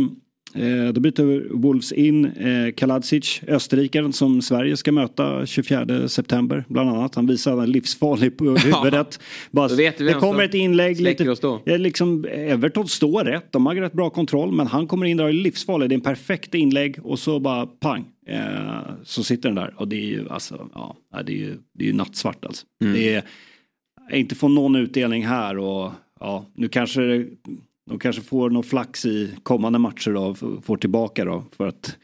eh, 0.55 0.93
då 0.93 1.01
byter 1.01 1.53
Wolves 1.53 1.91
in 1.91 2.25
eh, 2.25 2.71
Kaladzic, 2.75 3.41
österrikaren 3.47 4.13
som 4.13 4.41
Sverige 4.41 4.77
ska 4.77 4.91
möta 4.91 5.45
24 5.45 6.07
september 6.07 6.65
bland 6.67 6.89
annat. 6.89 7.15
Han 7.15 7.27
visar 7.27 7.51
att 7.51 7.57
han 7.57 7.67
är 7.67 7.71
livsfarlig 7.73 8.38
på 8.38 8.45
huvudet. 8.57 9.19
Bara, 9.51 9.67
det 9.97 10.13
kommer 10.19 10.43
ett 10.43 10.53
inlägg. 10.53 10.95
Lite. 11.01 11.23
Ja, 11.65 11.77
liksom, 11.77 12.25
Everton 12.31 12.88
står 12.88 13.23
rätt, 13.23 13.51
de 13.51 13.65
har 13.65 13.75
rätt 13.75 13.93
bra 13.93 14.09
kontroll 14.09 14.51
men 14.51 14.67
han 14.67 14.88
kommer 14.88 15.05
in 15.05 15.17
där 15.17 15.23
och 15.23 15.29
är 15.29 15.33
livsfarlig. 15.33 15.89
Det 15.89 15.93
är 15.93 15.97
en 15.97 16.01
perfekt 16.01 16.53
inlägg 16.53 16.99
och 17.03 17.19
så 17.19 17.39
bara 17.39 17.65
pang. 17.65 18.05
Eh, 18.28 18.82
så 19.03 19.23
sitter 19.23 19.49
den 19.49 19.55
där 19.55 19.73
och 19.78 19.88
det 19.88 19.95
är 19.95 20.05
ju 20.07 20.30
alltså, 20.30 20.69
ja, 20.73 20.97
det 21.26 21.32
är 21.32 21.38
ju, 21.38 21.57
det 21.73 21.84
är 21.84 21.88
ju 21.88 21.93
nattsvart 21.93 22.45
alltså. 22.45 22.65
Mm. 22.82 22.93
Det 22.93 23.13
är, 23.15 23.23
inte 24.11 24.36
få 24.36 24.47
någon 24.47 24.76
utdelning 24.76 25.26
här 25.26 25.57
och 25.57 25.91
ja, 26.19 26.45
nu 26.55 26.67
kanske 26.67 27.01
det- 27.01 27.28
de 27.89 27.99
kanske 27.99 28.21
får 28.21 28.49
någon 28.49 28.63
flax 28.63 29.05
i 29.05 29.32
kommande 29.43 29.80
matcher 29.80 30.11
då, 30.11 30.32
f- 30.32 30.63
får 30.65 30.78
tillbaka 30.78 31.26
då 31.26 31.43
för 31.57 31.67
att 31.67 31.97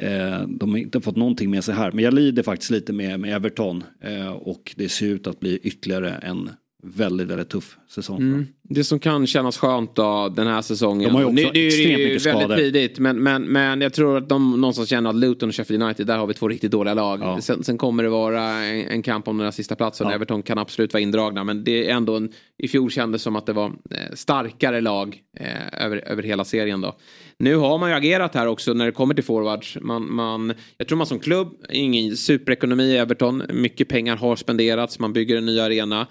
eh, 0.00 0.42
de 0.48 0.70
har 0.70 0.76
inte 0.78 1.00
fått 1.00 1.16
någonting 1.16 1.50
med 1.50 1.64
sig 1.64 1.74
här. 1.74 1.92
Men 1.92 2.04
jag 2.04 2.14
lider 2.14 2.42
faktiskt 2.42 2.70
lite 2.70 2.92
med, 2.92 3.20
med 3.20 3.34
Everton 3.36 3.84
eh, 4.00 4.28
och 4.28 4.74
det 4.76 4.88
ser 4.88 5.06
ut 5.06 5.26
att 5.26 5.40
bli 5.40 5.58
ytterligare 5.62 6.10
en 6.10 6.50
väldigt, 6.84 7.28
väldigt 7.28 7.48
tuff 7.48 7.76
säsong. 7.88 8.18
Mm. 8.18 8.46
Det 8.62 8.84
som 8.84 8.98
kan 8.98 9.26
kännas 9.26 9.58
skönt 9.58 9.96
då 9.96 10.32
den 10.36 10.46
här 10.46 10.62
säsongen. 10.62 11.08
De 11.08 11.14
har 11.14 11.20
ju 11.20 11.26
också 11.26 11.34
nu, 11.34 11.50
det 11.52 11.60
är 11.60 11.66
extremt 11.66 12.00
ju 12.00 12.04
mycket 12.04 12.26
väldigt 12.26 12.42
skador. 12.42 12.56
tidigt 12.56 12.98
men, 12.98 13.22
men, 13.22 13.42
men 13.42 13.80
jag 13.80 13.92
tror 13.92 14.16
att 14.16 14.28
de 14.28 14.60
någonstans 14.60 14.88
känner 14.88 15.10
att 15.10 15.16
Luton 15.16 15.48
och 15.48 15.54
Sheffield 15.54 15.82
United 15.82 16.06
där 16.06 16.18
har 16.18 16.26
vi 16.26 16.34
två 16.34 16.48
riktigt 16.48 16.70
dåliga 16.70 16.94
lag. 16.94 17.20
Ja. 17.22 17.40
Sen, 17.40 17.64
sen 17.64 17.78
kommer 17.78 18.02
det 18.02 18.08
vara 18.08 18.42
en, 18.42 18.86
en 18.86 19.02
kamp 19.02 19.28
om 19.28 19.38
den 19.38 19.44
här 19.44 19.52
sista 19.52 19.74
platsen. 19.74 20.06
Ja. 20.06 20.14
Everton 20.14 20.42
kan 20.42 20.58
absolut 20.58 20.92
vara 20.92 21.00
indragna 21.00 21.44
men 21.44 21.64
det 21.64 21.90
är 21.90 21.94
ändå 21.94 22.16
en, 22.16 22.32
i 22.58 22.68
fjol 22.68 22.90
kändes 22.90 23.22
som 23.22 23.36
att 23.36 23.46
det 23.46 23.52
var 23.52 23.66
eh, 23.66 24.14
starkare 24.14 24.80
lag 24.80 25.20
eh, 25.40 25.84
över, 25.84 26.08
över 26.08 26.22
hela 26.22 26.44
serien 26.44 26.80
då. 26.80 26.96
Nu 27.38 27.56
har 27.56 27.78
man 27.78 27.90
ju 27.90 27.96
agerat 27.96 28.34
här 28.34 28.46
också 28.46 28.72
när 28.72 28.86
det 28.86 28.92
kommer 28.92 29.14
till 29.14 29.24
forwards. 29.24 29.78
Man, 29.80 30.14
man, 30.14 30.52
jag 30.78 30.88
tror 30.88 30.98
man 30.98 31.06
som 31.06 31.18
klubb, 31.18 31.48
ingen 31.70 32.16
superekonomi 32.16 32.84
i 32.84 32.96
Everton, 32.96 33.42
mycket 33.52 33.88
pengar 33.88 34.16
har 34.16 34.36
spenderats, 34.36 34.98
man 34.98 35.12
bygger 35.12 35.36
en 35.36 35.46
ny 35.46 35.60
arena. 35.60 36.06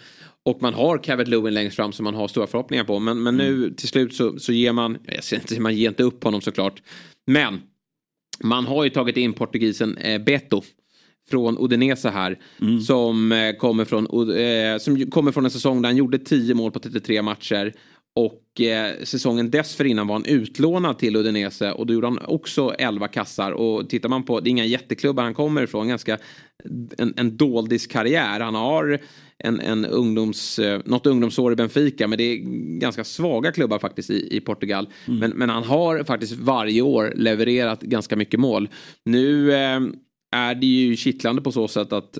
Och 0.45 0.61
man 0.61 0.73
har 0.73 0.97
Cavett 0.97 1.27
Lewin 1.27 1.53
längst 1.53 1.75
fram 1.75 1.91
som 1.91 2.03
man 2.03 2.15
har 2.15 2.27
stora 2.27 2.47
förhoppningar 2.47 2.83
på. 2.83 2.99
Men, 2.99 3.23
men 3.23 3.37
nu 3.37 3.73
till 3.73 3.87
slut 3.87 4.15
så, 4.15 4.39
så 4.39 4.53
ger 4.53 4.73
man, 4.73 4.97
jag 5.07 5.23
säger 5.23 5.41
inte, 5.41 5.61
man 5.61 5.75
ger 5.75 5.89
inte 5.89 6.03
upp 6.03 6.23
honom 6.23 6.41
såklart. 6.41 6.81
Men 7.27 7.61
man 8.43 8.65
har 8.65 8.83
ju 8.83 8.89
tagit 8.89 9.17
in 9.17 9.33
portugisen 9.33 9.97
eh, 9.97 10.21
Beto 10.21 10.61
från 11.29 11.57
Udinese 11.59 12.09
här. 12.09 12.39
Som, 12.79 13.31
eh, 13.31 13.55
kommer 13.55 13.85
från, 13.85 14.05
eh, 14.37 14.77
som 14.77 15.11
kommer 15.11 15.31
från 15.31 15.45
en 15.45 15.51
säsong 15.51 15.81
där 15.81 15.89
han 15.89 15.97
gjorde 15.97 16.19
10 16.19 16.53
mål 16.53 16.71
på 16.71 16.79
33 16.79 17.21
matcher. 17.21 17.73
Och 18.15 18.61
eh, 18.61 19.03
säsongen 19.03 19.51
dessförinnan 19.51 20.07
var 20.07 20.15
han 20.15 20.25
utlånad 20.25 20.99
till 20.99 21.15
Udinese 21.15 21.71
och 21.71 21.87
då 21.87 21.93
gjorde 21.93 22.07
han 22.07 22.19
också 22.25 22.75
11 22.79 23.07
kassar. 23.07 23.51
Och 23.51 23.89
tittar 23.89 24.09
man 24.09 24.23
på, 24.23 24.39
det 24.39 24.47
är 24.47 24.51
inga 24.51 24.65
jätteklubbar 24.65 25.23
han 25.23 25.33
kommer 25.33 25.63
ifrån, 25.63 25.87
ganska 25.87 26.17
en, 26.97 27.13
en 27.17 27.37
doldis 27.37 27.87
karriär. 27.87 28.39
Han 28.39 28.55
har 28.55 28.99
en, 29.37 29.59
en 29.59 29.85
ungdoms, 29.85 30.59
eh, 30.59 30.81
något 30.85 31.05
ungdomsår 31.05 31.53
i 31.53 31.55
Benfica 31.55 32.07
men 32.07 32.17
det 32.17 32.23
är 32.23 32.37
ganska 32.79 33.03
svaga 33.03 33.51
klubbar 33.51 33.79
faktiskt 33.79 34.09
i, 34.09 34.37
i 34.37 34.41
Portugal. 34.41 34.89
Men, 35.19 35.31
men 35.31 35.49
han 35.49 35.63
har 35.63 36.03
faktiskt 36.03 36.33
varje 36.33 36.81
år 36.81 37.13
levererat 37.15 37.81
ganska 37.81 38.15
mycket 38.15 38.39
mål. 38.39 38.69
Nu 39.05 39.53
eh, 39.53 39.79
är 40.35 40.55
det 40.55 40.65
ju 40.65 40.95
kittlande 40.95 41.41
på 41.41 41.51
så 41.51 41.67
sätt 41.67 41.93
att 41.93 42.19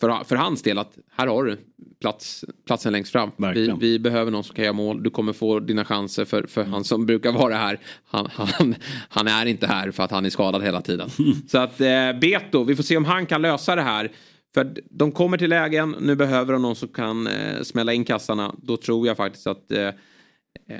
för, 0.00 0.24
för 0.24 0.36
hans 0.36 0.62
del 0.62 0.78
att 0.78 0.98
här 1.16 1.26
har 1.26 1.44
du 1.44 1.56
plats, 2.00 2.44
platsen 2.66 2.92
längst 2.92 3.12
fram. 3.12 3.30
Vi, 3.54 3.74
vi 3.80 3.98
behöver 3.98 4.30
någon 4.30 4.44
som 4.44 4.54
kan 4.54 4.64
göra 4.64 4.72
mål. 4.72 5.02
Du 5.02 5.10
kommer 5.10 5.32
få 5.32 5.60
dina 5.60 5.84
chanser 5.84 6.24
för, 6.24 6.46
för 6.46 6.64
han 6.64 6.84
som 6.84 7.06
brukar 7.06 7.32
vara 7.32 7.56
här. 7.56 7.80
Han, 8.04 8.28
han, 8.32 8.74
han 9.08 9.28
är 9.28 9.46
inte 9.46 9.66
här 9.66 9.90
för 9.90 10.02
att 10.02 10.10
han 10.10 10.26
är 10.26 10.30
skadad 10.30 10.62
hela 10.62 10.80
tiden. 10.80 11.10
Så 11.48 11.58
att 11.58 11.80
eh, 11.80 12.12
Beto, 12.20 12.64
vi 12.64 12.76
får 12.76 12.82
se 12.82 12.96
om 12.96 13.04
han 13.04 13.26
kan 13.26 13.42
lösa 13.42 13.76
det 13.76 13.82
här. 13.82 14.12
För 14.54 14.74
de 14.90 15.12
kommer 15.12 15.38
till 15.38 15.50
lägen, 15.50 15.96
nu 16.00 16.16
behöver 16.16 16.52
de 16.52 16.62
någon 16.62 16.76
som 16.76 16.88
kan 16.88 17.26
eh, 17.26 17.62
smälla 17.62 17.92
in 17.92 18.04
kassarna. 18.04 18.54
Då 18.62 18.76
tror 18.76 19.06
jag 19.06 19.16
faktiskt 19.16 19.46
att 19.46 19.72
eh, 19.72 19.90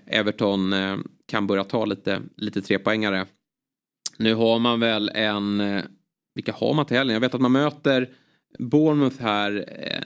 Everton 0.06 0.72
eh, 0.72 0.96
kan 1.28 1.46
börja 1.46 1.64
ta 1.64 1.84
lite, 1.84 2.22
lite 2.36 2.62
trepoängare. 2.62 3.26
Nu 4.16 4.34
har 4.34 4.58
man 4.58 4.80
väl 4.80 5.10
en, 5.14 5.60
eh, 5.60 5.84
vilka 6.34 6.52
har 6.52 6.74
man 6.74 6.86
till 6.86 6.96
helgen? 6.96 7.14
Jag 7.14 7.20
vet 7.20 7.34
att 7.34 7.40
man 7.40 7.52
möter 7.52 8.08
Bournemouth 8.58 9.22
här, 9.22 9.64
eh, 9.78 10.02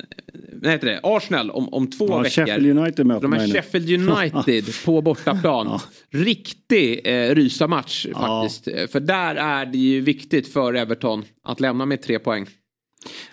vad 0.63 0.73
heter 0.73 0.87
det, 0.87 1.01
Arsenal 1.03 1.51
om, 1.51 1.69
om 1.69 1.87
två 1.91 2.07
Ja, 2.09 2.19
veckor. 2.19 2.47
Sheffield 2.47 2.79
United 2.79 3.07
möter 3.07 3.23
De 3.23 3.33
här. 3.33 3.49
Sheffield 3.49 3.91
United 4.11 4.65
på 4.85 5.03
bortaplan. 5.03 5.67
Ja. 5.67 5.81
Riktig 6.19 7.01
eh, 7.05 7.35
rysamatch 7.35 8.07
Ja. 8.13 8.19
faktiskt. 8.43 8.69
Eh, 8.69 8.87
För 8.87 9.01
där 9.01 9.35
är 9.35 9.67
det 9.67 9.79
ju 9.79 10.01
viktigt 10.01 10.53
för 10.53 10.75
Everton 10.75 11.25
att 11.45 11.61
lämna 11.61 11.87
med 11.87 12.03
tre 12.03 12.19
poäng. 12.19 12.47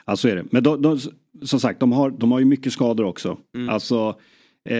Ja 0.05 0.15
så 0.15 0.27
är 0.27 0.35
det. 0.35 0.45
Men 0.51 0.63
de, 0.63 0.81
de, 0.81 0.99
som 1.43 1.59
sagt 1.59 1.79
de 1.79 1.91
har, 1.91 2.09
de 2.11 2.31
har 2.31 2.39
ju 2.39 2.45
mycket 2.45 2.73
skador 2.73 3.05
också. 3.05 3.37
Mm. 3.55 3.69
Alltså 3.69 4.15
eh, 4.69 4.75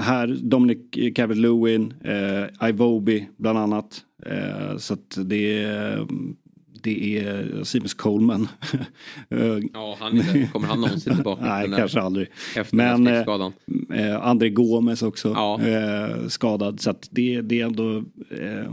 här 0.00 0.38
Dominic 0.42 0.78
Calvert-Lewin, 0.92 1.94
eh, 2.04 2.68
Ivobi 2.68 3.28
bland 3.36 3.58
annat. 3.58 4.00
Eh, 4.26 4.76
så 4.78 4.94
att 4.94 5.18
det, 5.24 5.62
är- 5.62 6.06
det 6.84 7.18
är 7.18 7.64
Seamus 7.64 7.94
Coleman. 7.94 8.48
ja, 9.72 9.96
han 10.00 10.18
är, 10.18 10.52
kommer 10.52 10.66
han 10.66 10.80
någonsin 10.80 11.14
tillbaka? 11.14 11.44
Nej, 11.46 11.72
kanske 11.76 12.00
aldrig. 12.00 12.28
Efter 12.56 12.76
Men 12.76 13.06
eh, 13.06 14.26
André 14.26 14.50
Gomes 14.50 15.02
också 15.02 15.28
ja. 15.28 15.60
eh, 15.62 16.28
skadad. 16.28 16.80
Så 16.80 16.90
att 16.90 17.08
det, 17.10 17.40
det 17.40 17.60
är 17.60 17.66
ändå 17.66 17.96
eh, 18.30 18.70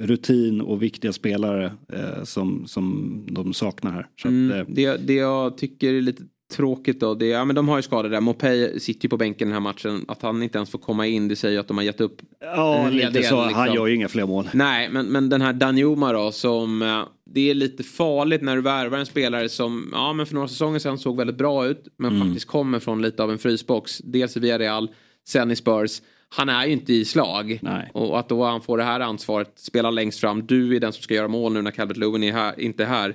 rutin 0.00 0.60
och 0.60 0.82
viktiga 0.82 1.12
spelare 1.12 1.72
eh, 1.92 2.24
som, 2.24 2.66
som 2.66 3.16
de 3.30 3.52
saknar 3.52 3.92
här. 3.92 4.06
Så 4.22 4.28
mm, 4.28 4.60
att, 4.60 4.68
eh, 4.68 4.74
det, 4.74 4.96
det 5.06 5.14
jag 5.14 5.56
tycker 5.56 5.94
är 5.94 6.02
lite 6.02 6.22
tråkigt 6.50 7.00
då. 7.00 7.14
Det, 7.14 7.26
ja, 7.26 7.44
men 7.44 7.56
de 7.56 7.68
har 7.68 7.76
ju 7.76 7.82
skador 7.82 8.08
där. 8.08 8.20
Mopey 8.20 8.80
sitter 8.80 9.04
ju 9.04 9.08
på 9.08 9.16
bänken 9.16 9.48
den 9.48 9.52
här 9.52 9.60
matchen. 9.60 10.04
Att 10.08 10.22
han 10.22 10.42
inte 10.42 10.58
ens 10.58 10.70
får 10.70 10.78
komma 10.78 11.06
in 11.06 11.28
det 11.28 11.36
säger 11.36 11.60
att 11.60 11.68
de 11.68 11.76
har 11.76 11.84
gett 11.84 12.00
upp. 12.00 12.22
Ja, 12.40 12.88
lite 12.88 13.12
så. 13.12 13.18
Liksom. 13.18 13.54
Han 13.54 13.74
gör 13.74 13.86
ju 13.86 13.94
inga 13.94 14.08
fler 14.08 14.26
mål. 14.26 14.48
Nej, 14.52 14.88
men, 14.90 15.06
men 15.06 15.28
den 15.28 15.40
här 15.40 15.52
Danjuma 15.52 16.12
då 16.12 16.32
som... 16.32 16.82
Eh, 16.82 17.02
det 17.32 17.50
är 17.50 17.54
lite 17.54 17.82
farligt 17.82 18.42
när 18.42 18.56
du 18.56 18.62
värvar 18.62 18.98
en 18.98 19.06
spelare 19.06 19.48
som 19.48 19.90
ja, 19.92 20.12
men 20.12 20.26
för 20.26 20.34
några 20.34 20.48
säsonger 20.48 20.78
sedan 20.78 20.98
såg 20.98 21.16
väldigt 21.16 21.36
bra 21.36 21.66
ut. 21.66 21.88
Men 21.96 22.14
mm. 22.14 22.28
faktiskt 22.28 22.46
kommer 22.46 22.78
från 22.78 23.02
lite 23.02 23.22
av 23.22 23.30
en 23.30 23.38
frysbox. 23.38 23.98
Dels 23.98 24.36
i 24.36 24.40
Villarreal, 24.40 24.90
sen 25.28 25.50
i 25.50 25.56
Spurs. 25.56 26.02
Han 26.28 26.48
är 26.48 26.66
ju 26.66 26.72
inte 26.72 26.92
i 26.92 27.04
slag. 27.04 27.58
Nej. 27.62 27.90
Och 27.94 28.18
att 28.18 28.28
då 28.28 28.44
han 28.44 28.60
får 28.60 28.78
det 28.78 28.84
här 28.84 29.00
ansvaret, 29.00 29.52
spela 29.56 29.90
längst 29.90 30.20
fram. 30.20 30.46
Du 30.46 30.76
är 30.76 30.80
den 30.80 30.92
som 30.92 31.02
ska 31.02 31.14
göra 31.14 31.28
mål 31.28 31.52
nu 31.52 31.62
när 31.62 31.70
Calvert 31.70 31.96
Lewin 31.96 32.22
är 32.22 32.32
här, 32.32 32.60
inte 32.60 32.82
är 32.82 32.88
här. 32.88 33.14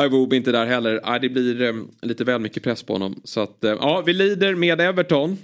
Iwobi 0.00 0.36
inte 0.36 0.52
där 0.52 0.66
heller. 0.66 1.00
Ja, 1.04 1.18
det 1.18 1.28
blir 1.28 1.62
eh, 1.62 1.74
lite 2.02 2.24
väl 2.24 2.40
mycket 2.40 2.62
press 2.62 2.82
på 2.82 2.92
honom. 2.92 3.20
Så 3.24 3.40
att, 3.40 3.64
eh, 3.64 3.70
ja, 3.70 4.02
vi 4.06 4.12
lider 4.12 4.54
med 4.54 4.80
Everton. 4.80 5.38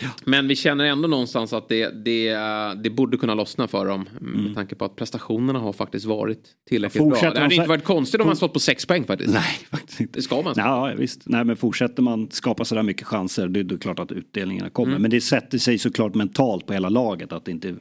Ja. 0.00 0.08
Men 0.24 0.48
vi 0.48 0.56
känner 0.56 0.84
ändå 0.84 1.08
någonstans 1.08 1.52
att 1.52 1.68
det, 1.68 2.04
det, 2.04 2.34
det 2.82 2.90
borde 2.90 3.16
kunna 3.16 3.34
lossna 3.34 3.68
för 3.68 3.86
dem. 3.86 4.08
Mm. 4.20 4.44
Med 4.44 4.54
tanke 4.54 4.74
på 4.74 4.84
att 4.84 4.96
prestationerna 4.96 5.58
har 5.58 5.72
faktiskt 5.72 6.06
varit 6.06 6.48
tillräckligt 6.68 7.02
fortsätter 7.02 7.26
bra. 7.26 7.34
Det 7.34 7.40
hade 7.40 7.54
inte 7.54 7.68
varit 7.68 7.84
konstigt 7.84 8.20
om 8.20 8.26
man 8.26 8.36
stått 8.36 8.52
på 8.52 8.60
sex 8.60 8.86
poäng 8.86 9.04
faktiskt. 9.04 9.34
Nej, 9.34 9.58
faktiskt 9.70 10.00
inte. 10.00 10.18
Det 10.18 10.22
ska 10.22 10.42
man. 10.42 10.54
Ja, 10.56 10.92
visst. 10.96 11.22
Nej, 11.26 11.44
men 11.44 11.56
fortsätter 11.56 12.02
man 12.02 12.30
skapa 12.30 12.64
sådär 12.64 12.82
mycket 12.82 13.06
chanser, 13.06 13.48
det 13.48 13.60
är 13.60 13.64
det 13.64 13.78
klart 13.78 13.98
att 13.98 14.12
utdelningarna 14.12 14.70
kommer. 14.70 14.92
Mm. 14.92 15.02
Men 15.02 15.10
det 15.10 15.20
sätter 15.20 15.58
sig 15.58 15.78
såklart 15.78 16.14
mentalt 16.14 16.66
på 16.66 16.72
hela 16.72 16.88
laget 16.88 17.32
att 17.32 17.44
det 17.44 17.50
inte 17.50 17.74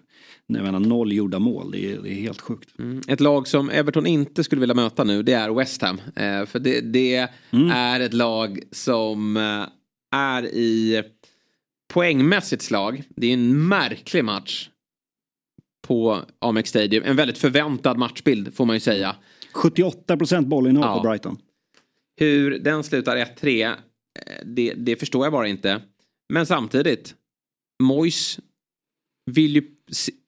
jag 0.57 0.63
menar, 0.63 0.79
noll 0.79 1.13
gjorda 1.13 1.39
mål, 1.39 1.71
det 1.71 1.91
är, 1.91 2.01
det 2.01 2.09
är 2.09 2.21
helt 2.21 2.41
sjukt. 2.41 2.79
Mm. 2.79 3.01
Ett 3.07 3.19
lag 3.19 3.47
som 3.47 3.69
Everton 3.69 4.05
inte 4.05 4.43
skulle 4.43 4.59
vilja 4.59 4.75
möta 4.75 5.03
nu, 5.03 5.23
det 5.23 5.33
är 5.33 5.49
West 5.49 5.81
Ham. 5.81 6.01
Eh, 6.15 6.45
för 6.45 6.59
det, 6.59 6.81
det 6.81 7.29
mm. 7.51 7.71
är 7.71 7.99
ett 7.99 8.13
lag 8.13 8.59
som 8.71 9.37
eh, 9.37 9.65
är 10.15 10.45
i 10.45 11.03
poängmässigt 11.93 12.61
slag. 12.61 13.03
Det 13.09 13.27
är 13.27 13.33
en 13.33 13.67
märklig 13.67 14.25
match 14.25 14.69
på 15.87 16.19
Amex 16.39 16.69
Stadium. 16.69 17.03
En 17.03 17.15
väldigt 17.15 17.37
förväntad 17.37 17.97
matchbild 17.97 18.53
får 18.53 18.65
man 18.65 18.75
ju 18.75 18.79
säga. 18.79 19.15
78% 19.53 20.45
bollinnehav 20.45 20.89
ja. 20.89 21.01
på 21.01 21.07
Brighton. 21.07 21.37
Hur 22.19 22.59
den 22.59 22.83
slutar 22.83 23.17
1-3, 23.17 23.67
eh, 23.67 23.75
det, 24.45 24.73
det, 24.73 24.95
förstår 24.95 25.25
jag 25.25 25.33
bara 25.33 25.47
inte. 25.47 25.81
Men 26.33 26.45
samtidigt, 26.45 27.15
Mois 27.83 28.39
vill 29.31 29.55
ju, 29.55 29.63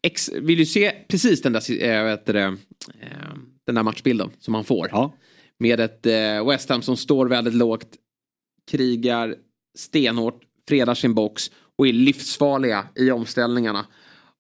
ex, 0.03 0.29
vill 0.29 0.59
ju 0.59 0.65
se 0.65 0.91
precis 1.07 1.41
den 1.41 1.53
där, 1.53 1.83
äh, 1.83 2.03
vet 2.03 2.25
det, 2.25 2.41
äh, 2.41 3.33
den 3.65 3.75
där 3.75 3.83
matchbilden 3.83 4.31
som 4.39 4.53
han 4.53 4.63
får. 4.63 4.87
Ja. 4.91 5.17
Med 5.57 5.79
ett 5.79 6.05
äh, 6.05 6.47
West 6.47 6.69
Ham 6.69 6.81
som 6.81 6.97
står 6.97 7.25
väldigt 7.25 7.53
lågt, 7.53 7.87
krigar 8.71 9.35
stenhårt, 9.77 10.41
fredar 10.67 10.95
sin 10.95 11.13
box 11.13 11.51
och 11.77 11.87
är 11.87 11.93
livsfarliga 11.93 12.87
i 12.95 13.11
omställningarna. 13.11 13.85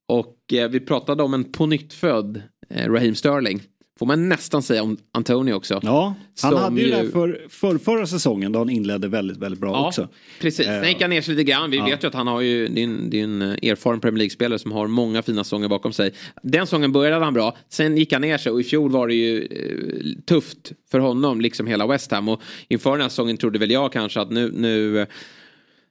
Och 0.07 0.53
eh, 0.53 0.69
vi 0.69 0.79
pratade 0.79 1.23
om 1.23 1.33
en 1.33 1.43
pånyttfödd 1.43 2.41
eh, 2.69 2.91
Raheem 2.91 3.15
Sterling. 3.15 3.61
Får 4.01 4.05
man 4.05 4.29
nästan 4.29 4.63
säga 4.63 4.83
om 4.83 4.97
Antonio 5.11 5.53
också. 5.53 5.79
Ja, 5.83 6.15
han 6.41 6.57
hade 6.57 6.81
ju 6.81 6.89
det 6.89 7.11
för, 7.11 7.47
för 7.49 7.77
förra 7.77 8.07
säsongen 8.07 8.51
då 8.51 8.59
han 8.59 8.69
inledde 8.69 9.07
väldigt, 9.07 9.37
väldigt 9.37 9.61
bra 9.61 9.71
ja, 9.71 9.87
också. 9.87 10.07
Precis, 10.39 10.65
sen 10.65 10.87
gick 10.87 11.01
han 11.01 11.09
ner 11.09 11.21
sig 11.21 11.35
lite 11.35 11.51
grann. 11.51 11.71
Vi 11.71 11.77
ja. 11.77 11.85
vet 11.85 12.03
ju 12.03 12.07
att 12.07 12.13
han 12.13 12.27
har 12.27 12.41
ju, 12.41 12.67
det 12.67 13.19
är 13.19 13.23
en, 13.23 13.41
erfaren 13.41 13.99
Premier 13.99 14.17
League-spelare 14.17 14.59
som 14.59 14.71
har 14.71 14.87
många 14.87 15.21
fina 15.21 15.43
säsonger 15.43 15.67
bakom 15.67 15.93
sig. 15.93 16.13
Den 16.43 16.65
säsongen 16.65 16.91
började 16.91 17.25
han 17.25 17.33
bra, 17.33 17.57
sen 17.69 17.97
gick 17.97 18.13
han 18.13 18.21
ner 18.21 18.37
sig 18.37 18.51
och 18.51 18.59
i 18.61 18.63
fjol 18.63 18.91
var 18.91 19.07
det 19.07 19.13
ju 19.13 19.45
eh, 19.45 20.23
tufft 20.25 20.71
för 20.91 20.99
honom, 20.99 21.41
liksom 21.41 21.67
hela 21.67 21.87
West 21.87 22.11
Ham. 22.11 22.29
Och 22.29 22.41
inför 22.67 22.91
den 22.91 23.01
här 23.01 23.09
säsongen 23.09 23.37
trodde 23.37 23.59
väl 23.59 23.71
jag 23.71 23.93
kanske 23.93 24.21
att 24.21 24.31
nu, 24.31 24.51
nu 24.55 25.07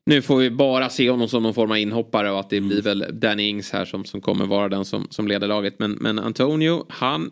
nu 0.07 0.23
får 0.23 0.37
vi 0.37 0.51
bara 0.51 0.89
se 0.89 1.11
honom 1.11 1.29
som 1.29 1.43
någon 1.43 1.55
form 1.55 1.71
av 1.71 1.79
inhoppare 1.79 2.31
och 2.31 2.41
att 2.41 2.51
det 2.51 2.57
mm. 2.57 2.69
blir 2.69 2.83
väl 2.83 3.05
Danny 3.13 3.43
Ings 3.43 3.71
här 3.71 3.85
som, 3.85 4.05
som 4.05 4.21
kommer 4.21 4.47
vara 4.47 4.69
den 4.69 4.85
som, 4.85 5.07
som 5.11 5.29
leder 5.29 5.49
laget. 5.49 5.75
Men, 5.79 5.93
men 5.93 6.19
Antonio, 6.19 6.87
han 6.89 7.31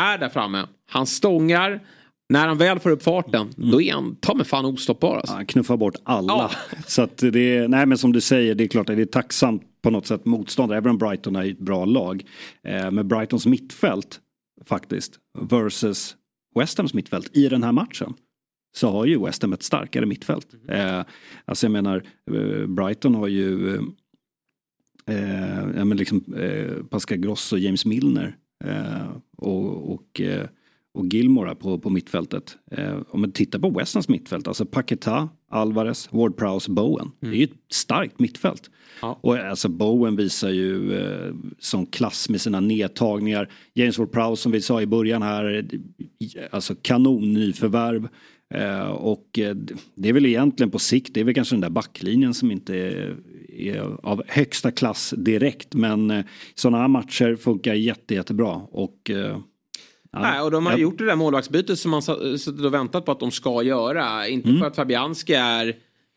är 0.00 0.18
där 0.18 0.28
framme. 0.28 0.66
Han 0.90 1.06
stångar. 1.06 1.80
När 2.28 2.48
han 2.48 2.58
väl 2.58 2.78
får 2.78 2.90
upp 2.90 3.02
farten, 3.02 3.50
mm. 3.58 3.70
då 3.70 3.82
är 3.82 3.92
han 3.92 4.16
ta 4.16 4.34
mig 4.34 4.46
fan 4.46 4.64
ostoppbar. 4.64 5.16
Alltså. 5.16 5.34
Han 5.34 5.46
knuffar 5.46 5.76
bort 5.76 5.94
alla. 6.02 6.32
Ja. 6.32 6.50
Så 6.86 7.02
att 7.02 7.18
det 7.18 7.56
är, 7.56 7.68
nej 7.68 7.86
men 7.86 7.98
som 7.98 8.12
du 8.12 8.20
säger, 8.20 8.54
det 8.54 8.64
är 8.64 8.68
klart 8.68 8.90
att 8.90 8.96
det 8.96 9.02
är 9.02 9.06
tacksamt 9.06 9.62
på 9.82 9.90
något 9.90 10.06
sätt 10.06 10.24
motståndare. 10.24 10.78
Även 10.78 10.90
om 10.90 10.98
Brighton 10.98 11.36
är 11.36 11.50
ett 11.50 11.58
bra 11.58 11.84
lag. 11.84 12.24
Eh, 12.68 12.90
med 12.90 13.06
Brightons 13.06 13.46
mittfält 13.46 14.20
faktiskt 14.66 15.18
versus 15.38 16.16
West 16.54 16.78
Hams 16.78 16.94
mittfält 16.94 17.36
i 17.36 17.48
den 17.48 17.62
här 17.62 17.72
matchen 17.72 18.14
så 18.76 18.90
har 18.90 19.04
ju 19.04 19.24
West 19.24 19.42
Ham 19.42 19.52
ett 19.52 19.62
starkare 19.62 20.06
mittfält. 20.06 20.54
Mm. 20.54 20.98
Eh, 20.98 21.04
alltså 21.44 21.66
jag 21.66 21.72
menar, 21.72 22.02
eh, 22.32 22.66
Brighton 22.66 23.14
har 23.14 23.28
ju 23.28 23.74
eh, 25.06 25.60
ja, 25.76 25.84
men 25.84 25.96
liksom, 25.96 26.34
eh, 26.36 26.84
Pascal 26.90 27.18
Gross 27.18 27.52
och 27.52 27.58
James 27.58 27.84
Milner 27.84 28.26
eh, 28.26 28.32
och, 29.36 29.92
och, 29.94 30.20
eh, 30.20 30.46
och 30.94 31.06
Gilmore 31.06 31.54
på, 31.54 31.78
på 31.78 31.90
mittfältet. 31.90 32.56
Eh, 32.70 32.98
om 33.08 33.20
man 33.20 33.32
tittar 33.32 33.58
på 33.58 33.70
West 33.70 33.94
Hams 33.94 34.08
mittfält, 34.08 34.48
alltså 34.48 34.66
Paqueta, 34.66 35.28
Alvarez, 35.48 36.08
Ward 36.12 36.36
Prowse, 36.36 36.70
Bowen. 36.70 37.10
Mm. 37.20 37.32
Det 37.32 37.36
är 37.36 37.38
ju 37.38 37.44
ett 37.44 37.72
starkt 37.72 38.18
mittfält. 38.18 38.70
Ja. 39.02 39.18
Och 39.20 39.36
alltså 39.36 39.68
Bowen 39.68 40.16
visar 40.16 40.50
ju 40.50 40.98
eh, 40.98 41.34
sån 41.58 41.86
klass 41.86 42.28
med 42.28 42.40
sina 42.40 42.60
nedtagningar. 42.60 43.48
James 43.74 43.98
Ward 43.98 44.12
Prowse 44.12 44.42
som 44.42 44.52
vi 44.52 44.60
sa 44.60 44.82
i 44.82 44.86
början 44.86 45.22
här, 45.22 45.68
alltså 46.50 46.74
kanon 46.82 47.32
nyförvärv. 47.32 48.08
Eh, 48.54 48.90
och 48.90 49.38
eh, 49.38 49.56
det 49.94 50.08
är 50.08 50.12
väl 50.12 50.26
egentligen 50.26 50.70
på 50.70 50.78
sikt, 50.78 51.14
det 51.14 51.20
är 51.20 51.24
väl 51.24 51.34
kanske 51.34 51.54
den 51.54 51.60
där 51.60 51.70
backlinjen 51.70 52.34
som 52.34 52.50
inte 52.50 52.76
är, 53.48 53.80
av 54.02 54.22
högsta 54.26 54.70
klass 54.70 55.14
direkt. 55.16 55.74
Men 55.74 56.10
eh, 56.10 56.24
sådana 56.54 56.78
här 56.78 56.88
matcher 56.88 57.36
funkar 57.36 57.74
jätte, 57.74 58.14
jättebra. 58.14 58.52
Och, 58.70 59.10
Ja, 60.14 60.20
Nej, 60.20 60.40
och 60.40 60.50
de 60.50 60.66
har 60.66 60.72
jag... 60.72 60.80
gjort 60.80 60.98
det 60.98 61.06
där 61.06 61.16
målvaktsbytet 61.16 61.78
som 61.78 61.90
man 61.90 62.02
suttit 62.02 62.64
och 62.64 62.74
väntat 62.74 63.04
på 63.04 63.12
att 63.12 63.20
de 63.20 63.30
ska 63.30 63.62
göra. 63.62 64.28
Inte 64.28 64.48
mm. 64.48 64.60
för 64.60 64.66
att 64.66 64.76
Fabianski 64.76 65.34
är 65.34 65.68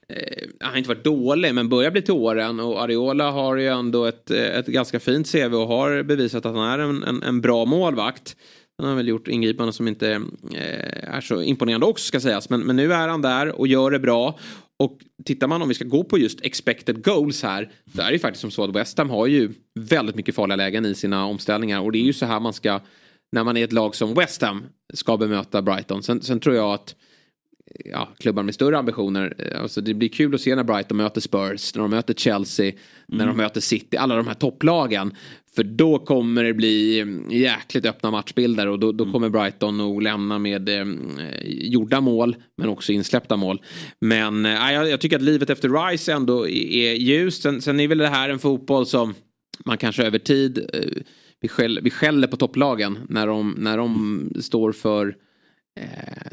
eh, 0.09 0.47
han 0.59 0.71
har 0.71 0.77
inte 0.77 0.89
varit 0.89 1.03
dålig 1.03 1.55
men 1.55 1.69
börjar 1.69 1.91
bli 1.91 2.01
till 2.01 2.13
åren 2.13 2.59
och 2.59 2.81
Ariola 2.81 3.31
har 3.31 3.55
ju 3.55 3.67
ändå 3.67 4.05
ett, 4.05 4.31
ett 4.31 4.67
ganska 4.67 4.99
fint 4.99 5.31
CV 5.31 5.55
och 5.55 5.67
har 5.67 6.03
bevisat 6.03 6.45
att 6.45 6.55
han 6.55 6.69
är 6.69 6.79
en, 6.79 7.03
en, 7.03 7.23
en 7.23 7.41
bra 7.41 7.65
målvakt. 7.65 8.35
Han 8.77 8.89
har 8.89 8.95
väl 8.95 9.07
gjort 9.07 9.27
ingripanden 9.27 9.73
som 9.73 9.87
inte 9.87 10.11
eh, 10.53 11.15
är 11.15 11.21
så 11.21 11.41
imponerande 11.41 11.85
också 11.85 12.05
ska 12.05 12.19
sägas. 12.19 12.49
Men, 12.49 12.61
men 12.61 12.75
nu 12.75 12.93
är 12.93 13.07
han 13.07 13.21
där 13.21 13.59
och 13.59 13.67
gör 13.67 13.91
det 13.91 13.99
bra. 13.99 14.39
Och 14.79 14.99
tittar 15.25 15.47
man 15.47 15.61
om 15.61 15.67
vi 15.67 15.73
ska 15.73 15.85
gå 15.85 16.03
på 16.03 16.17
just 16.17 16.41
expected 16.41 17.03
goals 17.03 17.43
här. 17.43 17.71
Då 17.85 18.01
är 18.01 18.11
det 18.11 18.19
faktiskt 18.19 18.41
som 18.41 18.51
så 18.51 18.63
att 18.63 18.75
West 18.75 18.97
Ham 18.97 19.09
har 19.09 19.27
ju 19.27 19.53
väldigt 19.79 20.15
mycket 20.15 20.35
farliga 20.35 20.55
lägen 20.55 20.85
i 20.85 20.95
sina 20.95 21.25
omställningar. 21.25 21.81
Och 21.81 21.91
det 21.91 21.97
är 21.97 22.03
ju 22.03 22.13
så 22.13 22.25
här 22.25 22.39
man 22.39 22.53
ska, 22.53 22.79
när 23.31 23.43
man 23.43 23.57
är 23.57 23.63
ett 23.63 23.73
lag 23.73 23.95
som 23.95 24.13
West 24.13 24.41
Ham 24.41 24.65
ska 24.93 25.17
bemöta 25.17 25.61
Brighton. 25.61 26.03
Sen, 26.03 26.21
sen 26.21 26.39
tror 26.39 26.55
jag 26.55 26.73
att 26.73 26.95
ja, 27.85 28.09
klubbar 28.19 28.43
med 28.43 28.53
större 28.53 28.77
ambitioner. 28.77 29.35
Eh, 29.37 29.61
alltså 29.61 29.81
det 29.81 29.93
blir 29.93 30.09
kul 30.09 30.35
att 30.35 30.41
se 30.41 30.55
när 30.55 30.63
Brighton 30.63 30.97
möter 30.97 31.21
Spurs, 31.21 31.75
när 31.75 31.81
de 31.81 31.91
möter 31.91 32.13
Chelsea, 32.13 32.65
mm. 32.65 32.77
när 33.07 33.17
de 33.17 33.23
mm. 33.23 33.37
möter 33.37 33.61
City, 33.61 33.97
alla 33.97 34.15
de 34.15 34.27
här 34.27 34.33
topplagen. 34.33 35.13
För 35.57 35.63
då 35.63 35.99
kommer 35.99 36.43
det 36.43 36.53
bli 36.53 37.05
jäkligt 37.29 37.85
öppna 37.85 38.11
matchbilder 38.11 38.67
och 38.67 38.79
då, 38.79 38.91
då 38.91 39.03
mm. 39.03 39.13
kommer 39.13 39.29
Brighton 39.29 39.77
nog 39.77 40.01
lämna 40.01 40.39
med 40.39 40.69
eh, 40.69 40.85
gjorda 41.45 42.01
mål 42.01 42.35
men 42.57 42.69
också 42.69 42.91
insläppta 42.91 43.37
mål. 43.37 43.61
Men 44.01 44.45
eh, 44.45 44.71
jag, 44.71 44.89
jag, 44.89 45.01
tycker 45.01 45.15
att 45.15 45.21
livet 45.21 45.49
efter 45.49 45.89
Rice 45.89 46.13
ändå 46.13 46.47
är 46.47 46.93
ljust. 46.93 47.41
Sen, 47.41 47.61
sen 47.61 47.79
är 47.79 47.87
väl 47.87 47.97
det 47.97 48.07
här 48.07 48.29
en 48.29 48.39
fotboll 48.39 48.85
som 48.85 49.13
man 49.65 49.77
kanske 49.77 50.03
över 50.03 50.19
tid 50.19 50.69
eh, 50.73 50.81
vi, 51.41 51.47
skäll, 51.47 51.79
vi 51.83 51.89
skäller 51.89 52.27
på 52.27 52.37
topplagen 52.37 52.97
när 53.09 53.27
de, 53.27 53.55
när 53.57 53.77
de 53.77 54.29
står 54.41 54.71
för 54.71 55.15
eh, 55.79 56.31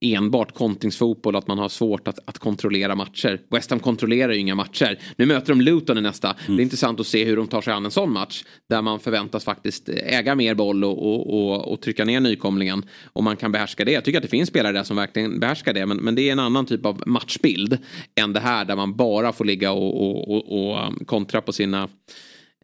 enbart 0.00 0.54
kontringsfotboll 0.54 1.36
att 1.36 1.46
man 1.46 1.58
har 1.58 1.68
svårt 1.68 2.08
att, 2.08 2.18
att 2.24 2.38
kontrollera 2.38 2.94
matcher. 2.94 3.40
West 3.50 3.70
Ham 3.70 3.80
kontrollerar 3.80 4.32
ju 4.32 4.38
inga 4.38 4.54
matcher. 4.54 4.98
Nu 5.16 5.26
möter 5.26 5.48
de 5.48 5.60
Luton 5.60 5.98
i 5.98 6.00
nästa. 6.00 6.28
Mm. 6.28 6.38
Det 6.46 6.50
är 6.50 6.52
mm. 6.52 6.62
intressant 6.62 7.00
att 7.00 7.06
se 7.06 7.24
hur 7.24 7.36
de 7.36 7.46
tar 7.46 7.60
sig 7.60 7.72
an 7.72 7.84
en 7.84 7.90
sån 7.90 8.12
match. 8.12 8.44
Där 8.68 8.82
man 8.82 9.00
förväntas 9.00 9.44
faktiskt 9.44 9.88
äga 9.88 10.34
mer 10.34 10.54
boll 10.54 10.84
och, 10.84 11.06
och, 11.06 11.34
och, 11.34 11.72
och 11.72 11.80
trycka 11.80 12.04
ner 12.04 12.20
nykomlingen. 12.20 12.84
Och 13.12 13.24
man 13.24 13.36
kan 13.36 13.52
behärska 13.52 13.84
det. 13.84 13.92
Jag 13.92 14.04
tycker 14.04 14.18
att 14.18 14.22
det 14.22 14.28
finns 14.28 14.48
spelare 14.48 14.72
där 14.72 14.82
som 14.82 14.96
verkligen 14.96 15.40
behärskar 15.40 15.72
det. 15.72 15.86
Men, 15.86 15.96
men 15.96 16.14
det 16.14 16.28
är 16.28 16.32
en 16.32 16.38
annan 16.38 16.66
typ 16.66 16.86
av 16.86 17.02
matchbild 17.06 17.78
än 18.14 18.32
det 18.32 18.40
här 18.40 18.64
där 18.64 18.76
man 18.76 18.96
bara 18.96 19.32
får 19.32 19.44
ligga 19.44 19.72
och, 19.72 20.02
och, 20.02 20.30
och, 20.30 20.70
och 20.70 20.86
um, 20.86 21.04
kontra 21.04 21.40
på 21.40 21.52
sina 21.52 21.88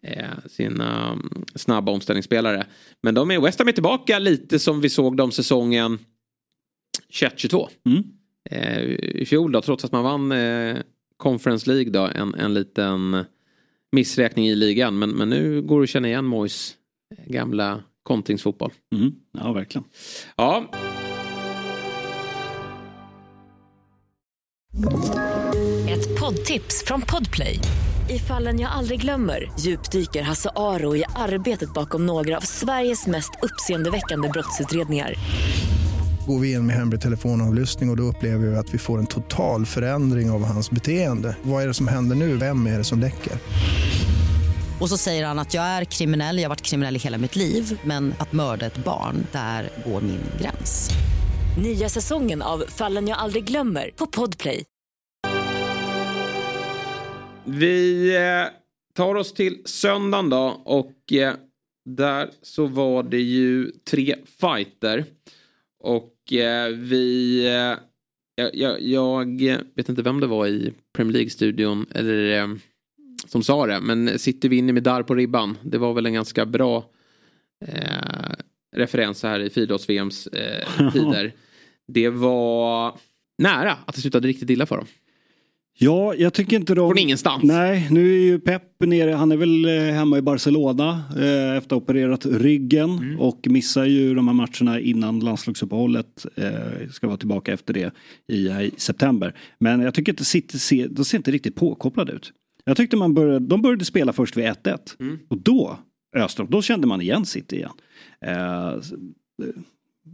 eh, 0.03 0.26
sina 0.47 1.12
um, 1.12 1.45
snabba 1.55 1.93
omställningsspelare. 1.93 2.66
Men 3.03 3.14
de 3.14 3.30
är, 3.30 3.41
West 3.41 3.59
Ham 3.59 3.68
är 3.68 3.72
tillbaka 3.72 4.18
lite 4.18 4.59
som 4.59 4.80
vi 4.80 4.89
såg 4.89 5.16
dem 5.16 5.33
säsongen 5.33 5.99
21-22. 7.13 7.69
Mm. 7.87 8.03
Eh, 8.51 8.83
I 9.21 9.27
fjol 9.27 9.53
då, 9.53 9.63
trots 9.63 9.85
att 9.85 9.93
man 9.93 10.05
vann 10.05 10.33
eh, 10.33 10.77
Conference 11.17 11.71
League 11.71 11.91
då, 11.91 12.07
en, 12.15 12.35
en 12.35 12.55
liten 12.55 13.25
missräkning 13.93 14.47
i 14.49 14.55
ligan. 14.55 14.99
Men, 14.99 15.11
men 15.11 15.31
nu 15.31 15.63
går 15.63 15.81
det 15.81 15.85
att 15.85 15.91
känna 15.91 16.09
igen 16.09 16.25
Mois 16.25 16.77
gamla 17.27 17.83
kontringsfotboll. 18.03 18.73
Mm. 18.95 19.13
Ja, 19.33 19.53
verkligen. 19.53 19.85
Ja. 20.37 20.71
Ett 25.89 26.21
poddtips 26.21 26.85
från 26.87 27.01
Podplay. 27.01 27.59
I 28.11 28.19
fallen 28.19 28.61
jag 28.61 28.73
aldrig 28.73 29.01
glömmer 29.01 29.51
djupdyker 29.61 30.23
Hasse 30.23 30.51
Aro 30.57 30.97
i 30.97 31.05
arbetet 31.17 31.75
bakom 31.75 32.07
några 32.07 32.37
av 32.37 32.41
Sveriges 32.41 33.07
mest 33.07 33.31
uppseendeväckande 33.43 34.29
brottsutredningar. 34.29 35.15
Går 36.27 36.39
vi 36.39 36.53
in 36.53 36.66
med 36.66 36.77
hemlig 36.77 37.01
telefonavlyssning 37.01 37.89
och, 37.89 37.93
och 37.93 37.97
då 37.97 38.03
upplever 38.03 38.47
vi 38.47 38.57
att 38.57 38.75
vi 38.75 38.79
får 38.79 38.99
en 38.99 39.07
total 39.07 39.66
förändring 39.66 40.31
av 40.31 40.45
hans 40.45 40.70
beteende. 40.70 41.37
Vad 41.43 41.62
är 41.62 41.66
det 41.66 41.75
som 41.75 41.89
händer 41.89 42.16
nu? 42.16 42.37
Vem 42.37 42.66
är 42.66 42.79
det 42.79 42.85
som 42.85 43.01
läcker? 43.01 43.33
Och 44.81 44.89
så 44.89 44.97
säger 44.97 45.27
han 45.27 45.39
att 45.39 45.55
jag 45.55 45.64
är 45.64 45.85
kriminell, 45.85 46.37
jag 46.37 46.45
har 46.45 46.49
varit 46.49 46.62
kriminell 46.62 46.97
i 46.97 46.99
hela 46.99 47.18
mitt 47.18 47.37
liv 47.37 47.81
men 47.85 48.14
att 48.18 48.33
mörda 48.33 48.66
ett 48.66 48.85
barn, 48.85 49.27
där 49.33 49.70
går 49.87 50.01
min 50.01 50.20
gräns. 50.41 50.91
Nya 51.62 51.89
säsongen 51.89 52.43
av 52.43 52.64
Fallen 52.68 53.09
jag 53.09 53.18
aldrig 53.18 53.45
glömmer 53.45 53.91
på 53.97 54.07
Podplay. 54.07 54.64
Vi 57.45 58.16
eh, 58.16 58.51
tar 58.95 59.14
oss 59.14 59.35
till 59.35 59.62
söndagen 59.64 60.31
då 60.31 60.62
och 60.64 61.12
eh, 61.12 61.35
där 61.85 62.31
så 62.43 62.66
var 62.66 63.03
det 63.03 63.20
ju 63.20 63.70
tre 63.91 64.16
fighter. 64.41 65.05
Och 65.85 66.12
vi... 66.77 67.45
Eh, 67.47 67.79
jag, 68.35 68.55
jag, 68.55 68.83
jag, 68.83 69.43
vet 69.75 69.89
inte 69.89 70.03
vem 70.03 70.20
det 70.20 70.27
var 70.27 70.47
i 70.47 70.73
Premier 70.93 71.12
League-studion 71.12 71.87
eller 71.95 72.41
eh, 72.41 72.49
som 73.27 73.43
sa 73.43 73.66
det. 73.66 73.81
Men 73.81 74.18
sitter 74.18 74.49
vi 74.49 74.57
inne 74.57 74.73
med 74.73 74.83
darr 74.83 75.03
på 75.03 75.14
ribban. 75.14 75.59
Det 75.62 75.79
var 75.79 75.95
väl 75.95 76.07
en 76.07 76.14
ganska 76.14 76.47
bra 76.47 76.91
eh, 77.66 78.35
referens 78.77 79.23
här 79.23 79.41
i 79.41 79.49
friidrotts-VMs 79.49 80.29
eh, 80.35 80.93
tider. 80.93 81.33
det 81.87 82.09
var 82.09 82.99
nära 83.39 83.73
att 83.73 83.95
det 83.95 84.01
slutade 84.01 84.29
riktigt 84.29 84.51
illa 84.51 84.66
för 84.66 84.77
dem. 84.77 84.87
Ja, 85.79 86.14
jag 86.14 86.35
tycker 86.35 86.57
inte 86.57 86.75
de... 86.75 86.89
Från 86.89 86.99
ingenstans. 86.99 87.45
Nej, 87.45 87.89
nu 87.91 88.12
är 88.12 88.18
ju 88.18 88.39
Pep 88.39 88.62
nere. 88.81 89.11
Han 89.11 89.33
är 89.33 89.37
väl 89.37 89.64
eh, 89.64 89.95
hemma 89.95 90.18
i 90.18 90.23
Barcelona 90.23 91.03
eh, 91.16 91.57
efter 91.57 91.59
att 91.59 91.70
ha 91.70 91.77
opererat 91.77 92.27
ryggen. 92.27 92.91
Mm. 92.91 93.20
Och 93.20 93.47
missar 93.51 93.85
ju 93.85 94.14
de 94.14 94.29
här 94.29 94.35
matcherna 94.35 94.81
innan 94.81 95.20
landslagsuppehållet. 95.20 96.27
Eh, 96.37 96.89
ska 96.91 97.07
vara 97.07 97.16
tillbaka 97.16 97.53
efter 97.53 97.75
det 97.75 97.93
i, 98.29 98.49
i, 98.49 98.70
september. 98.77 99.35
Men 99.59 99.81
jag 99.81 99.95
tycker 99.95 100.12
inte 100.12 100.25
City 100.25 100.59
ser, 100.59 100.89
de 100.89 101.05
ser 101.05 101.18
inte 101.18 101.31
riktigt 101.31 101.55
påkopplade 101.57 102.12
ut. 102.12 102.33
Jag 102.64 102.77
tyckte 102.77 102.97
man 102.97 103.14
började, 103.14 103.47
de 103.47 103.62
började 103.62 103.85
spela 103.85 104.12
först 104.12 104.37
vid 104.37 104.45
1-1. 104.45 104.79
Mm. 105.01 105.18
Och 105.29 105.39
då 105.39 105.79
öste 106.16 106.47
Då 106.51 106.62
kände 106.62 106.87
man 106.87 107.01
igen 107.01 107.27
City 107.27 107.57
igen. 107.57 107.73
Eh, 108.27 108.75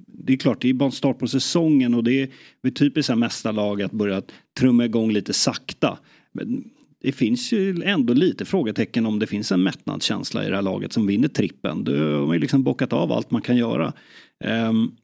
det 0.07 0.33
är 0.33 0.37
klart, 0.37 0.63
det 0.63 0.69
är 0.69 0.75
bara 0.75 0.87
en 0.87 0.93
start 0.93 1.19
på 1.19 1.27
säsongen 1.27 1.95
och 1.95 2.05
det 2.05 2.31
är 2.63 2.71
typiskt 2.71 3.17
mästarlag 3.17 3.83
att 3.83 3.93
börja 3.93 4.23
trumma 4.59 4.85
igång 4.85 5.13
lite 5.13 5.33
sakta. 5.33 5.99
Men 6.33 6.65
det 7.03 7.13
finns 7.13 7.53
ju 7.53 7.83
ändå 7.83 8.15
lite 8.15 8.45
frågetecken 8.45 9.07
om 9.07 9.19
det 9.19 9.27
finns 9.27 9.53
en 9.53 9.63
mättnadskänsla 9.63 10.47
i 10.47 10.49
det 10.49 10.55
här 10.55 10.63
laget 10.63 10.93
som 10.93 11.07
vinner 11.07 11.29
trippen. 11.29 11.85
De 11.85 12.27
har 12.27 12.35
ju 12.35 12.41
liksom 12.41 12.63
bockat 12.63 12.93
av 12.93 13.13
allt 13.13 13.31
man 13.31 13.43
kan 13.43 13.57
göra. 13.57 13.93
Um, 14.45 14.97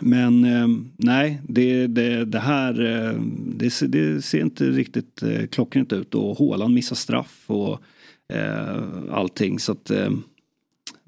men 0.00 0.44
um, 0.44 0.92
nej, 0.96 1.40
det, 1.48 1.86
det, 1.86 2.24
det 2.24 2.38
här 2.38 2.80
ehm, 2.80 3.52
det, 3.56 3.80
det, 3.88 4.24
ser 4.24 4.40
inte 4.40 4.70
riktigt 4.70 5.22
eh, 5.22 5.46
klockrent 5.46 5.92
ut 5.92 6.14
och 6.14 6.36
Håland 6.36 6.74
missar 6.74 6.96
straff 6.96 7.44
och 7.46 7.80
uh, 8.34 9.14
allting. 9.14 9.58
Så 9.58 9.72
att 9.72 9.90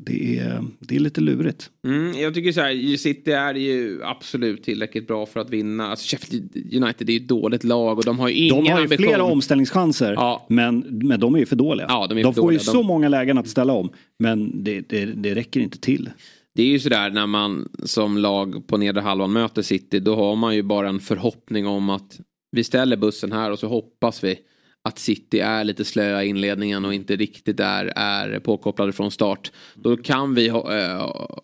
det 0.01 0.39
är, 0.39 0.65
det 0.81 0.97
är 0.97 1.01
lite 1.01 1.21
lurigt. 1.21 1.71
Mm, 1.85 2.21
jag 2.21 2.35
tycker 2.35 2.53
så 2.53 2.61
här, 2.61 2.97
City 2.97 3.33
är 3.33 3.55
ju 3.55 4.01
absolut 4.05 4.63
tillräckligt 4.63 5.07
bra 5.07 5.27
för 5.27 5.41
att 5.41 5.51
vinna. 5.51 5.87
Alltså 5.87 6.17
Sheffield 6.17 6.57
United 6.57 7.09
är 7.09 7.13
ju 7.13 7.17
ett 7.17 7.29
dåligt 7.29 7.65
lag 7.65 7.99
och 7.99 8.05
de 8.05 8.19
har 8.19 8.29
ju 8.29 8.35
ingen 8.35 8.65
De 8.65 8.71
har 8.73 8.81
ju 8.81 8.89
flera 8.89 9.23
omställningschanser 9.23 10.13
ja. 10.13 10.47
men, 10.49 10.79
men 10.91 11.21
de 11.21 11.35
är 11.35 11.39
ju 11.39 11.47
för 11.47 11.57
dåliga. 11.57 11.87
Ja, 11.89 12.07
de, 12.07 12.23
de 12.23 12.35
får 12.35 12.43
dåliga. 12.43 12.59
ju 12.59 12.65
så 12.65 12.83
många 12.83 13.09
lägen 13.09 13.39
att 13.39 13.49
ställa 13.49 13.73
om 13.73 13.91
men 14.19 14.65
det, 14.65 14.89
det, 14.89 15.05
det 15.05 15.35
räcker 15.35 15.61
inte 15.61 15.79
till. 15.79 16.11
Det 16.55 16.63
är 16.63 16.67
ju 16.67 16.79
sådär 16.81 17.11
när 17.11 17.27
man 17.27 17.69
som 17.85 18.19
lag 18.19 18.67
på 18.67 18.77
nedre 18.77 19.01
halvan 19.01 19.33
möter 19.33 19.63
City 19.63 20.01
då 20.01 20.17
har 20.17 20.37
man 20.37 20.55
ju 20.55 20.63
bara 20.63 20.89
en 20.89 21.01
förhoppning 21.01 21.67
om 21.67 21.91
att 21.91 22.21
vi 22.53 22.65
ställer 22.65 22.97
bussen 22.97 23.33
här 23.33 23.51
och 23.51 23.59
så 23.59 23.69
hoppas 23.69 24.25
vi 24.25 24.39
att 24.85 24.99
City 24.99 25.41
är 25.41 25.65
lite 25.65 25.85
slöa 25.85 26.25
i 26.25 26.29
inledningen 26.29 26.85
och 26.85 26.95
inte 26.95 27.17
riktigt 27.17 27.61
är, 27.61 27.93
är 27.97 28.39
påkopplade 28.39 28.93
från 28.93 29.11
start. 29.11 29.53
Då 29.75 29.97
kan 29.97 30.35
vi 30.35 30.47
äh, 30.47 30.57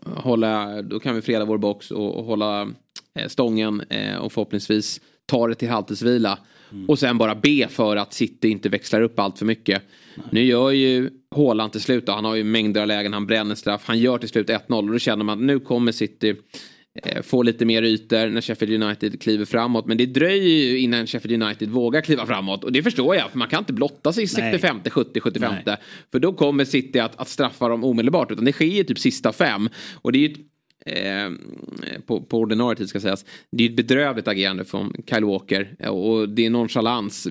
hålla, 0.03 0.83
då 0.83 1.01
kan 1.01 1.15
vi 1.15 1.23
freda 1.23 1.45
vår 1.45 1.59
box 1.59 1.91
och, 1.91 2.19
och 2.19 2.25
hålla 2.25 2.63
äh, 3.19 3.29
stången 3.29 3.83
äh, 3.89 4.17
och 4.17 4.33
förhoppningsvis 4.33 5.01
ta 5.27 5.49
det 5.49 5.55
till 5.55 5.69
halvtidsvila. 5.69 6.39
Mm. 6.73 6.89
Och 6.89 6.99
sen 6.99 7.19
bara 7.19 7.35
be 7.35 7.69
för 7.69 7.97
att 7.97 8.13
City 8.13 8.49
inte 8.49 8.69
växlar 8.69 9.01
upp 9.01 9.19
allt 9.19 9.39
för 9.39 9.47
mycket. 9.47 9.83
Nej. 10.17 10.27
Nu 10.31 10.45
gör 10.45 10.71
ju 10.71 11.11
Haaland 11.37 11.73
till 11.73 11.81
slut, 11.81 12.07
då, 12.07 12.13
han 12.13 12.25
har 12.25 12.35
ju 12.35 12.45
mängder 12.45 12.81
av 12.81 12.87
lägen, 12.87 13.13
han 13.13 13.27
bränner 13.27 13.55
straff, 13.55 13.83
han 13.85 13.99
gör 13.99 14.19
till 14.19 14.29
slut 14.29 14.49
1-0 14.49 14.63
och 14.69 14.93
då 14.93 14.99
känner 14.99 15.25
man 15.25 15.39
att 15.39 15.45
nu 15.45 15.61
kommer 15.61 15.93
City 15.93 16.35
Eh, 16.35 16.74
få 17.23 17.43
lite 17.43 17.65
mer 17.65 17.83
ytor 17.83 18.29
när 18.31 18.41
Sheffield 18.41 18.83
United 18.83 19.23
kliver 19.23 19.45
framåt. 19.45 19.87
Men 19.87 19.97
det 19.97 20.07
dröjer 20.07 20.65
ju 20.65 20.79
innan 20.79 21.07
Sheffield 21.07 21.43
United 21.43 21.69
vågar 21.69 22.01
kliva 22.01 22.27
framåt. 22.27 22.65
Och 22.65 22.73
det 22.73 22.83
förstår 22.83 23.17
jag, 23.17 23.31
för 23.31 23.39
man 23.39 23.49
kan 23.49 23.59
inte 23.59 23.73
blotta 23.73 24.13
sig 24.13 24.25
i 24.25 24.27
65, 24.27 24.81
70, 24.91 25.21
75. 25.21 25.55
Nej. 25.67 25.77
För 26.13 26.19
då 26.19 26.33
kommer 26.33 26.65
City 26.65 26.99
att, 26.99 27.21
att 27.21 27.29
straffa 27.29 27.69
dem 27.69 27.85
omedelbart. 27.85 28.31
Utan 28.31 28.45
det 28.45 28.53
sker 28.53 28.65
ju 28.65 28.85
typ 28.85 28.99
sista 28.99 29.33
fem. 29.33 29.69
Och 29.95 30.13
det 30.13 30.19
är 30.19 30.29
ju 30.29 30.35
Eh, 30.87 31.31
på, 32.07 32.21
på 32.21 32.39
ordinarie 32.39 32.77
tid 32.77 32.89
ska 32.89 33.01
sägas. 33.01 33.25
Det 33.51 33.65
är 33.65 33.71
ett 33.71 33.77
bedrövligt 33.77 34.29
agerande 34.29 34.65
från 34.65 34.93
Kyle 35.11 35.25
Walker 35.25 35.89
och 35.91 36.29
det 36.29 36.47
är 36.47 36.51
nonchalans 36.51 37.29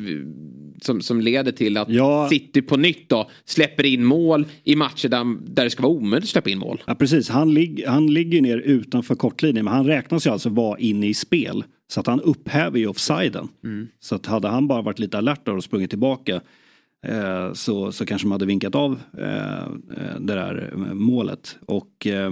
som, 0.81 1.01
som 1.01 1.21
leder 1.21 1.51
till 1.51 1.77
att 1.77 1.89
ja. 1.89 2.29
City 2.29 2.61
på 2.61 2.77
nytt 2.77 3.09
då 3.09 3.29
släpper 3.45 3.85
in 3.85 4.05
mål 4.05 4.45
i 4.63 4.75
matcher 4.75 5.09
där, 5.09 5.53
där 5.53 5.63
det 5.63 5.69
ska 5.69 5.83
vara 5.83 5.93
omöjligt 5.93 6.23
att 6.23 6.29
släppa 6.29 6.49
in 6.49 6.59
mål. 6.59 6.83
Ja 6.87 6.95
precis, 6.95 7.29
han, 7.29 7.53
lig, 7.53 7.83
han 7.87 8.13
ligger 8.13 8.41
ner 8.41 8.57
utanför 8.57 9.15
kortlinjen 9.15 9.65
men 9.65 9.73
han 9.73 9.85
räknas 9.85 10.27
ju 10.27 10.31
alltså 10.31 10.49
vara 10.49 10.79
inne 10.79 11.07
i 11.07 11.13
spel. 11.13 11.63
Så 11.87 11.99
att 11.99 12.07
han 12.07 12.21
upphäver 12.21 12.79
ju 12.79 12.87
offsiden. 12.87 13.47
Mm. 13.63 13.87
Så 13.99 14.15
att 14.15 14.25
hade 14.25 14.47
han 14.47 14.67
bara 14.67 14.81
varit 14.81 14.99
lite 14.99 15.17
alert 15.17 15.47
och 15.47 15.63
sprungit 15.63 15.89
tillbaka 15.89 16.41
eh, 17.05 17.53
så, 17.53 17.91
så 17.91 18.05
kanske 18.05 18.27
man 18.27 18.31
hade 18.31 18.45
vinkat 18.45 18.75
av 18.75 18.99
eh, 19.17 19.63
eh 19.63 20.19
det 20.19 20.33
där 20.33 20.71
målet. 20.93 21.57
Och 21.65 22.07
eh, 22.07 22.31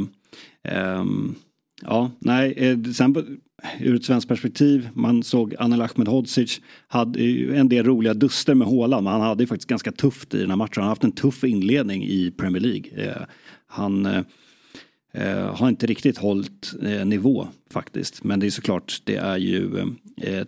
Um, 0.69 1.35
ja, 1.81 2.11
nej, 2.19 2.53
eh, 2.57 2.91
sen 2.93 3.39
ur 3.79 3.95
ett 3.95 4.05
svenskt 4.05 4.27
perspektiv, 4.27 4.89
man 4.93 5.23
såg 5.23 5.55
Anel 5.59 5.81
Ahmedhodzic 5.81 6.61
hade 6.87 7.19
en 7.55 7.69
del 7.69 7.85
roliga 7.85 8.13
duster 8.13 8.55
med 8.55 8.67
Håland, 8.67 9.03
men 9.03 9.13
han 9.13 9.21
hade 9.21 9.43
ju 9.43 9.47
faktiskt 9.47 9.69
ganska 9.69 9.91
tufft 9.91 10.33
i 10.33 10.37
den 10.41 10.49
här 10.49 10.57
matchen. 10.57 10.73
Han 10.75 10.83
har 10.83 10.89
haft 10.89 11.03
en 11.03 11.11
tuff 11.11 11.43
inledning 11.43 12.03
i 12.03 12.31
Premier 12.31 12.61
League. 12.61 13.07
Uh, 13.07 13.25
han 13.67 14.05
uh, 14.05 15.55
har 15.55 15.69
inte 15.69 15.85
riktigt 15.85 16.17
hållit 16.17 16.73
uh, 16.83 17.05
nivå 17.05 17.47
faktiskt, 17.71 18.23
men 18.23 18.39
det 18.39 18.45
är 18.45 18.51
såklart, 18.51 19.01
det 19.03 19.15
är 19.15 19.37
ju 19.37 19.69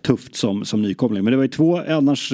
tufft 0.02 0.36
som, 0.36 0.66
som 0.66 0.82
nykomling. 0.82 1.24
Men 1.24 1.32
det 1.32 1.38
var 1.38 1.44
ju 1.44 1.50
två 1.50 1.78
annars 1.78 2.34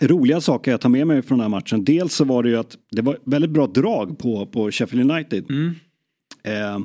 roliga 0.00 0.40
saker 0.40 0.70
jag 0.70 0.80
tar 0.80 0.88
med 0.88 1.06
mig 1.06 1.22
från 1.22 1.38
den 1.38 1.44
här 1.44 1.48
matchen. 1.48 1.84
Dels 1.84 2.14
så 2.14 2.24
var 2.24 2.42
det 2.42 2.48
ju 2.48 2.56
att 2.56 2.76
det 2.90 3.02
var 3.02 3.18
väldigt 3.24 3.50
bra 3.50 3.66
drag 3.66 4.18
på, 4.18 4.46
på 4.46 4.70
Sheffield 4.70 5.10
United. 5.10 5.50
Mm. 5.50 5.74
Eh, 6.44 6.78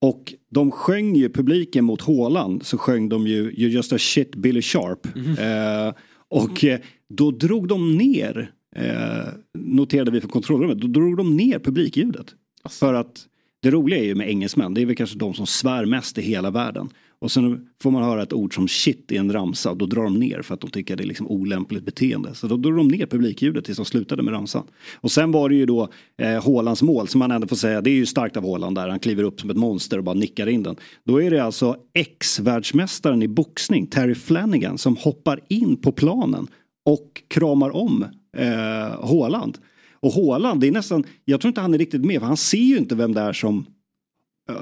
och 0.00 0.34
de 0.50 0.70
sjöng 0.70 1.16
ju 1.16 1.28
publiken 1.28 1.84
mot 1.84 2.00
Håland 2.00 2.66
så 2.66 2.78
sjöng 2.78 3.08
de 3.08 3.26
ju 3.26 3.36
You 3.36 3.70
just 3.70 3.92
a 3.92 3.98
shit 3.98 4.36
Billy 4.36 4.62
Sharp. 4.62 5.16
Mm. 5.16 5.86
Eh, 5.86 5.94
och 6.30 6.64
eh, 6.64 6.80
då 7.08 7.30
drog 7.30 7.68
de 7.68 7.96
ner, 7.96 8.52
eh, 8.76 9.28
noterade 9.58 10.10
vi 10.10 10.20
från 10.20 10.30
kontrollrummet, 10.30 10.80
då 10.80 10.86
drog 10.86 11.16
de 11.16 11.36
ner 11.36 11.58
publikljudet. 11.58 12.26
Alltså. 12.62 12.86
För 12.86 12.94
att 12.94 13.26
det 13.62 13.70
roliga 13.70 13.98
är 13.98 14.04
ju 14.04 14.14
med 14.14 14.28
engelsmän, 14.28 14.74
det 14.74 14.82
är 14.82 14.86
väl 14.86 14.96
kanske 14.96 15.18
de 15.18 15.34
som 15.34 15.46
svär 15.46 15.84
mest 15.84 16.18
i 16.18 16.22
hela 16.22 16.50
världen. 16.50 16.88
Och 17.20 17.32
sen 17.32 17.68
får 17.82 17.90
man 17.90 18.02
höra 18.02 18.22
ett 18.22 18.32
ord 18.32 18.54
som 18.54 18.68
shit 18.68 19.12
i 19.12 19.16
en 19.16 19.32
ramsa. 19.32 19.74
Då 19.74 19.86
drar 19.86 20.02
de 20.02 20.14
ner 20.14 20.42
för 20.42 20.54
att 20.54 20.60
de 20.60 20.70
tycker 20.70 20.96
det 20.96 21.02
är 21.02 21.06
liksom 21.06 21.28
olämpligt 21.28 21.84
beteende. 21.84 22.34
Så 22.34 22.46
då 22.46 22.56
drar 22.56 22.72
de 22.72 22.88
ner 22.88 23.06
publikljudet 23.06 23.64
tills 23.64 23.76
de 23.76 23.84
slutade 23.84 24.22
med 24.22 24.34
ramsan. 24.34 24.66
Och 24.94 25.10
sen 25.10 25.32
var 25.32 25.48
det 25.48 25.54
ju 25.54 25.66
då 25.66 25.88
eh, 26.18 26.44
Hålands 26.44 26.82
mål 26.82 27.08
som 27.08 27.18
man 27.18 27.30
ändå 27.30 27.46
får 27.46 27.56
säga. 27.56 27.80
Det 27.80 27.90
är 27.90 27.94
ju 27.94 28.06
starkt 28.06 28.36
av 28.36 28.42
Håland 28.42 28.76
där. 28.76 28.88
Han 28.88 28.98
kliver 28.98 29.22
upp 29.22 29.40
som 29.40 29.50
ett 29.50 29.56
monster 29.56 29.98
och 29.98 30.04
bara 30.04 30.14
nickar 30.14 30.46
in 30.46 30.62
den. 30.62 30.76
Då 31.04 31.22
är 31.22 31.30
det 31.30 31.44
alltså 31.44 31.76
ex-världsmästaren 31.94 33.22
i 33.22 33.28
boxning, 33.28 33.86
Terry 33.86 34.14
Flanagan, 34.14 34.78
som 34.78 34.96
hoppar 34.96 35.40
in 35.48 35.76
på 35.76 35.92
planen 35.92 36.46
och 36.84 37.22
kramar 37.28 37.76
om 37.76 38.04
eh, 38.36 39.00
Håland. 39.00 39.58
Och 40.00 40.12
Håland, 40.12 40.60
det 40.60 40.68
är 40.68 40.72
nästan, 40.72 41.04
jag 41.24 41.40
tror 41.40 41.48
inte 41.48 41.60
han 41.60 41.74
är 41.74 41.78
riktigt 41.78 42.04
med 42.04 42.20
för 42.20 42.26
han 42.26 42.36
ser 42.36 42.58
ju 42.58 42.78
inte 42.78 42.94
vem 42.94 43.14
det 43.14 43.20
är 43.20 43.32
som 43.32 43.66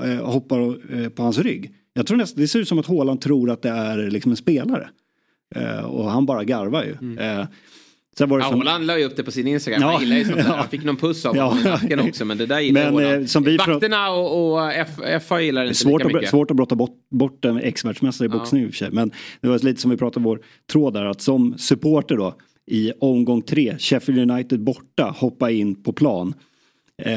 eh, 0.05 0.31
hoppar 0.31 0.61
eh, 0.95 1.09
på 1.09 1.23
hans 1.23 1.39
rygg. 1.39 1.73
Jag 1.97 2.07
tror 2.07 2.17
nästan, 2.17 2.41
det 2.41 2.49
ser 2.49 2.59
ut 2.59 2.69
som 2.69 2.79
att 2.79 2.87
Håland 2.87 3.21
tror 3.21 3.51
att 3.51 3.63
det 3.63 3.69
är 3.69 4.11
liksom 4.11 4.31
en 4.31 4.37
spelare. 4.37 4.89
Eh, 5.55 5.85
och 5.85 6.11
han 6.11 6.27
bara 6.27 6.45
garvar 6.45 6.85
ju. 6.85 6.93
Mm. 6.93 7.41
Eh, 7.41 7.47
Sen 8.19 8.29
var 8.29 8.39
det 8.39 8.45
ja, 8.45 8.51
som... 8.51 8.59
Håland 8.59 8.87
la 8.87 8.99
ju 8.99 9.05
upp 9.05 9.17
det 9.17 9.25
på 9.25 9.31
sin 9.31 9.47
Instagram. 9.47 9.83
Ja, 9.83 9.91
han 9.91 10.01
gillar 10.01 10.17
ju 10.17 10.25
sånt 10.25 10.37
där. 10.37 10.45
Han 10.57 10.69
fick 10.69 10.85
någon 10.85 10.97
puss 10.97 11.27
av 11.27 11.37
ja. 11.37 11.59
nacken 11.65 12.01
också. 12.01 12.25
Men 12.25 12.39
det 12.39 12.47
där 12.47 12.61
gillar 12.61 12.93
men, 12.93 13.21
eh, 13.21 13.27
som 13.27 13.43
vi 13.43 13.57
Vakterna 13.57 14.11
och, 14.11 14.55
och 14.55 14.73
FA 15.23 15.41
gillar 15.41 15.63
det 15.63 15.69
inte 15.69 15.79
svårt 15.79 16.05
lika 16.05 16.15
mycket. 16.15 16.31
Svårt 16.31 16.51
att 16.51 16.57
brotta 16.57 16.75
bort, 16.75 17.09
bort 17.11 17.45
en 17.45 17.59
ex-världsmästare 17.59 18.27
i 18.27 18.29
boxning 18.29 18.63
ja. 18.63 18.67
i 18.67 18.71
och 18.71 18.75
för 18.75 18.79
sig. 18.79 18.91
Men 18.91 19.11
det 19.41 19.49
var 19.49 19.59
lite 19.59 19.81
som 19.81 19.91
vi 19.91 19.97
pratade 19.97 20.17
om 20.17 20.25
vår 20.25 20.41
tråd 20.73 20.95
där. 20.95 21.05
Att 21.05 21.21
som 21.21 21.59
supporter 21.59 22.17
då 22.17 22.35
i 22.67 22.93
omgång 23.01 23.43
tre, 23.43 23.77
Sheffield 23.79 24.31
United 24.31 24.61
borta, 24.61 25.15
hoppa 25.19 25.51
in 25.51 25.83
på 25.83 25.93
plan. 25.93 26.35
Eh, 27.03 27.13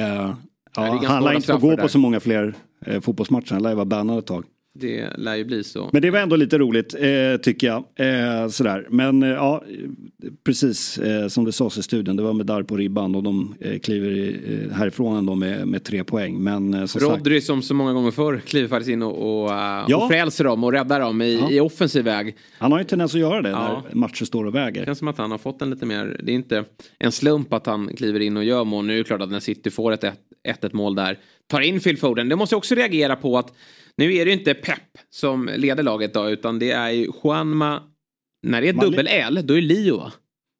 ja, 0.75 1.03
han 1.05 1.23
lär 1.23 1.33
inte 1.33 1.47
få 1.47 1.57
gå 1.57 1.77
på 1.77 1.87
så 1.87 1.97
många 1.97 2.19
fler 2.19 2.53
eh, 2.85 3.01
fotbollsmatcher. 3.01 3.53
Han 3.53 3.63
lär 3.63 3.69
ju 3.69 3.75
vara 3.75 3.85
bannad 3.85 4.19
ett 4.19 4.27
tag. 4.27 4.45
Det 4.79 5.17
lär 5.17 5.35
ju 5.35 5.43
bli 5.43 5.63
så. 5.63 5.89
Men 5.93 6.01
det 6.01 6.11
var 6.11 6.19
ändå 6.19 6.35
lite 6.35 6.57
roligt 6.57 6.95
eh, 6.99 7.41
tycker 7.41 7.67
jag. 7.67 7.83
Eh, 7.95 8.47
sådär. 8.47 8.87
Men 8.89 9.23
eh, 9.23 9.29
ja, 9.29 9.63
precis 10.43 10.97
eh, 10.97 11.27
som 11.27 11.45
det 11.45 11.51
sades 11.51 11.77
i 11.77 11.83
studion. 11.83 12.15
Det 12.15 12.23
var 12.23 12.33
med 12.33 12.45
där 12.45 12.63
på 12.63 12.77
ribban 12.77 13.15
och 13.15 13.23
de 13.23 13.55
eh, 13.59 13.79
kliver 13.79 14.39
eh, 14.47 14.75
härifrån 14.77 15.17
ändå 15.17 15.35
med, 15.35 15.67
med 15.67 15.83
tre 15.83 16.03
poäng. 16.03 16.43
Men 16.43 16.87
som 16.87 17.01
Rodri 17.01 17.41
sagt... 17.41 17.47
som 17.47 17.61
så 17.61 17.73
många 17.73 17.93
gånger 17.93 18.11
förr 18.11 18.41
kliver 18.45 18.67
faktiskt 18.67 18.89
in 18.89 19.03
och, 19.03 19.43
och, 19.43 19.49
ja. 19.87 19.97
och 19.97 20.09
frälser 20.09 20.43
dem 20.43 20.63
och 20.63 20.71
räddar 20.71 20.99
dem 20.99 21.21
i, 21.21 21.39
ja. 21.39 21.51
i 21.51 21.59
offensiv 21.59 22.03
väg. 22.03 22.35
Han 22.57 22.71
har 22.71 22.79
ju 22.79 22.85
tendens 22.85 23.13
att 23.13 23.21
göra 23.21 23.41
det 23.41 23.49
ja. 23.49 23.83
när 23.87 23.95
matcher 23.95 24.25
står 24.25 24.45
och 24.45 24.55
väger. 24.55 24.79
Det 24.79 24.85
känns 24.85 24.99
som 24.99 25.07
att 25.07 25.17
han 25.17 25.31
har 25.31 25.37
fått 25.37 25.61
en 25.61 25.69
lite 25.69 25.85
mer, 25.85 26.19
det 26.23 26.31
är 26.31 26.35
inte 26.35 26.63
en 26.99 27.11
slump 27.11 27.53
att 27.53 27.65
han 27.65 27.95
kliver 27.95 28.19
in 28.19 28.37
och 28.37 28.43
gör 28.43 28.63
mål. 28.63 28.85
Nu 28.85 28.93
är 28.93 28.97
det 28.97 29.03
klart 29.03 29.21
att 29.21 29.31
när 29.31 29.39
City 29.39 29.69
får 29.69 29.91
ett 29.91 30.03
1-1 30.47 30.69
mål 30.75 30.95
där, 30.95 31.19
tar 31.47 31.61
in 31.61 31.79
Phil 31.79 31.97
Foden. 31.97 32.29
Det 32.29 32.35
måste 32.35 32.53
jag 32.53 32.57
också 32.57 32.75
reagera 32.75 33.15
på 33.15 33.37
att 33.37 33.53
nu 33.99 34.15
är 34.15 34.25
det 34.25 34.31
inte 34.31 34.53
Pep 34.53 34.97
som 35.09 35.49
leder 35.55 35.83
laget 35.83 36.13
då, 36.13 36.29
utan 36.29 36.59
det 36.59 36.71
är 36.71 36.89
ju 36.89 37.11
Juanma. 37.23 37.83
När 38.47 38.61
det 38.61 38.69
är 38.69 38.73
dubbel 38.73 39.07
L, 39.07 39.41
då 39.43 39.53
är 39.53 39.61
det 39.61 39.67
Lio 39.67 39.97
va? 39.97 40.13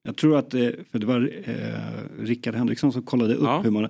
Jag 0.03 0.17
tror 0.17 0.37
att 0.37 0.51
det, 0.51 0.75
för 0.91 0.99
det 0.99 1.05
var 1.05 1.33
eh, 1.45 2.23
Rickard 2.25 2.55
Henriksson 2.55 2.93
som 2.93 3.03
kollade 3.03 3.33
upp 3.33 3.43
ja. 3.43 3.61
hur 3.61 3.71
man... 3.71 3.83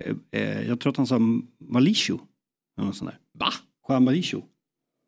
Eh, 0.00 0.14
eh 0.32 0.68
jag 0.68 0.80
tror 0.80 0.90
att 0.90 0.96
han 0.96 1.06
sa 1.06 1.18
Malisho. 1.58 2.18
Sån 2.92 3.06
där. 3.06 3.18
Va? 3.38 3.52
Juan 3.88 4.04
Malisho. 4.04 4.42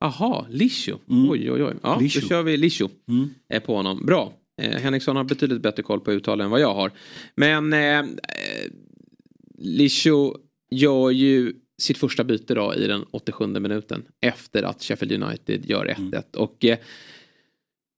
Jaha, 0.00 0.46
Lisho. 0.50 0.98
Mm. 1.10 1.30
Oj, 1.30 1.52
oj, 1.52 1.64
oj. 1.64 1.74
Ja, 1.82 1.98
Lisho. 1.98 2.20
då 2.20 2.28
kör 2.28 2.42
vi 2.42 2.56
Lisho 2.56 2.88
mm. 3.08 3.30
Eh, 3.48 3.62
på 3.62 3.76
honom. 3.76 4.06
Bra. 4.06 4.32
Eh, 4.62 4.80
Henriksson 4.80 5.16
har 5.16 5.24
betydligt 5.24 5.62
bättre 5.62 5.82
koll 5.82 6.00
på 6.00 6.12
uttal 6.12 6.40
än 6.40 6.50
vad 6.50 6.60
jag 6.60 6.74
har. 6.74 6.92
Men 7.34 7.72
eh, 7.72 7.98
eh 7.98 8.04
Lisho 9.58 10.34
gör 10.70 11.10
ju 11.10 11.54
sitt 11.78 11.98
första 11.98 12.24
byte 12.24 12.54
då 12.54 12.74
i 12.74 12.86
den 12.86 13.04
87 13.10 13.46
minuten 13.46 14.04
efter 14.20 14.62
att 14.62 14.82
Sheffield 14.82 15.22
United 15.22 15.70
gör 15.70 15.86
1-1. 15.86 15.98
Mm. 15.98 16.22
Och 16.36 16.64
eh, 16.64 16.78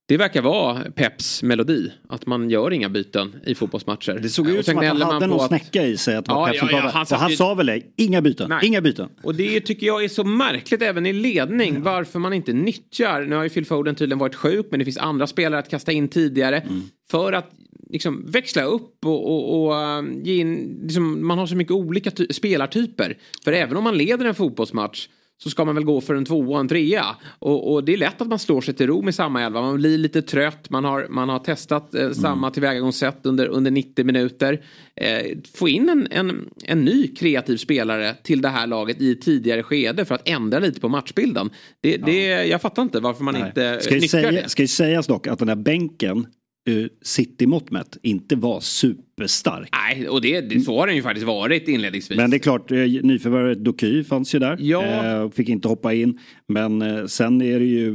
det 0.08 0.16
verkar 0.16 0.42
vara 0.42 0.90
Peps 0.90 1.42
melodi. 1.42 1.92
Att 2.08 2.26
man 2.26 2.50
gör 2.50 2.72
inga 2.72 2.88
byten 2.88 3.40
i 3.46 3.54
fotbollsmatcher. 3.54 4.18
Det 4.22 4.28
såg 4.28 4.48
ut 4.50 4.66
som 4.66 4.78
att 4.78 4.86
han 4.86 5.02
hade 5.02 5.26
någon 5.26 5.40
att... 5.40 5.46
snäcka 5.46 5.86
i 5.86 5.96
sig. 5.96 6.16
Att 6.16 6.28
ja, 6.28 6.46
Pep 6.46 6.56
ja, 6.56 6.68
ja, 6.70 6.90
han, 6.94 7.06
han 7.10 7.30
sa 7.30 7.54
väl 7.54 7.66
det, 7.66 7.82
inga 7.96 8.22
byten, 8.22 8.48
Nej. 8.48 8.66
inga 8.66 8.80
byten. 8.80 9.08
Och 9.22 9.34
det 9.34 9.60
tycker 9.60 9.86
jag 9.86 10.04
är 10.04 10.08
så 10.08 10.24
märkligt 10.24 10.82
även 10.82 11.06
i 11.06 11.12
ledning. 11.12 11.70
Mm. 11.70 11.82
Varför 11.82 12.18
man 12.18 12.32
inte 12.32 12.52
nyttjar, 12.52 13.20
nu 13.20 13.36
har 13.36 13.42
ju 13.42 13.48
Phil 13.48 13.66
Foden 13.66 13.94
tydligen 13.94 14.18
varit 14.18 14.34
sjuk 14.34 14.66
men 14.70 14.78
det 14.78 14.84
finns 14.84 14.98
andra 14.98 15.26
spelare 15.26 15.60
att 15.60 15.70
kasta 15.70 15.92
in 15.92 16.08
tidigare. 16.08 16.60
Mm. 16.60 16.82
För 17.10 17.32
att 17.32 17.50
liksom 17.90 18.24
växla 18.26 18.62
upp 18.62 19.04
och, 19.04 19.26
och, 19.26 19.66
och 19.66 19.98
um, 19.98 20.22
ge 20.22 20.40
in, 20.40 20.80
liksom, 20.82 21.26
man 21.26 21.38
har 21.38 21.46
så 21.46 21.56
mycket 21.56 21.72
olika 21.72 22.10
spelartyper. 22.30 23.18
För 23.44 23.52
även 23.52 23.76
om 23.76 23.84
man 23.84 23.98
leder 23.98 24.24
en 24.24 24.34
fotbollsmatch 24.34 25.08
så 25.42 25.50
ska 25.50 25.64
man 25.64 25.74
väl 25.74 25.84
gå 25.84 26.00
för 26.00 26.14
en 26.14 26.24
tvåa 26.24 26.54
och 26.54 26.60
en 26.60 26.68
trea. 26.68 27.16
Och, 27.38 27.72
och, 27.72 27.84
det 27.84 27.92
är 27.92 27.96
lätt 27.96 28.20
att 28.20 28.28
man 28.28 28.38
slår 28.38 28.60
sig 28.60 28.74
till 28.74 28.86
ro 28.86 29.02
med 29.02 29.14
samma 29.14 29.42
elva. 29.42 29.60
Man 29.60 29.76
blir 29.76 29.98
lite 29.98 30.22
trött. 30.22 30.70
Man 30.70 30.84
har, 30.84 31.06
man 31.10 31.28
har 31.28 31.38
testat 31.38 31.94
eh, 31.94 32.10
samma 32.10 32.46
mm. 32.46 32.52
tillvägagångssätt 32.52 33.26
under, 33.26 33.46
under 33.46 33.70
90 33.70 34.04
minuter. 34.04 34.64
Eh, 34.96 35.38
få 35.54 35.68
in 35.68 35.88
en, 35.88 36.08
en, 36.10 36.50
en 36.64 36.84
ny 36.84 37.14
kreativ 37.14 37.56
spelare 37.56 38.14
till 38.22 38.42
det 38.42 38.48
här 38.48 38.66
laget 38.66 39.00
i 39.00 39.14
tidigare 39.14 39.62
skede 39.62 40.04
för 40.04 40.14
att 40.14 40.28
ändra 40.28 40.58
lite 40.58 40.80
på 40.80 40.88
matchbilden. 40.88 41.50
Det, 41.80 41.96
det, 41.96 42.44
Jag 42.44 42.62
fattar 42.62 42.82
inte 42.82 43.00
varför 43.00 43.24
man 43.24 43.34
Nej. 43.34 43.46
inte 43.46 43.80
ska 43.80 43.94
nyttjar 43.94 44.08
säga, 44.08 44.30
det. 44.30 44.48
Ska 44.48 44.62
ju 44.62 44.68
sägas 44.68 45.06
dock 45.06 45.26
att 45.26 45.38
den 45.38 45.48
här 45.48 45.56
bänken 45.56 46.26
Eh, 46.64 46.86
city-mått 47.02 47.70
mätt 47.70 47.96
inte 48.02 48.36
var 48.36 48.60
super 48.60 49.07
superstark. 49.18 49.68
Nej, 49.72 50.08
och 50.08 50.20
det, 50.20 50.40
det, 50.40 50.60
så 50.60 50.78
har 50.78 50.86
den 50.86 50.96
ju 50.96 51.02
faktiskt 51.02 51.26
varit 51.26 51.68
inledningsvis. 51.68 52.16
Men 52.16 52.30
det 52.30 52.36
är 52.36 52.38
klart, 52.38 52.72
uh, 52.72 52.78
nyförvärvet 53.02 53.64
Doky 53.64 54.04
fanns 54.04 54.34
ju 54.34 54.38
där. 54.38 54.56
Ja. 54.60 55.22
Uh, 55.22 55.30
fick 55.30 55.48
inte 55.48 55.68
hoppa 55.68 55.92
in. 55.92 56.18
Men 56.46 56.82
uh, 56.82 57.06
sen 57.06 57.42
är 57.42 57.58
det 57.58 57.64
ju, 57.64 57.90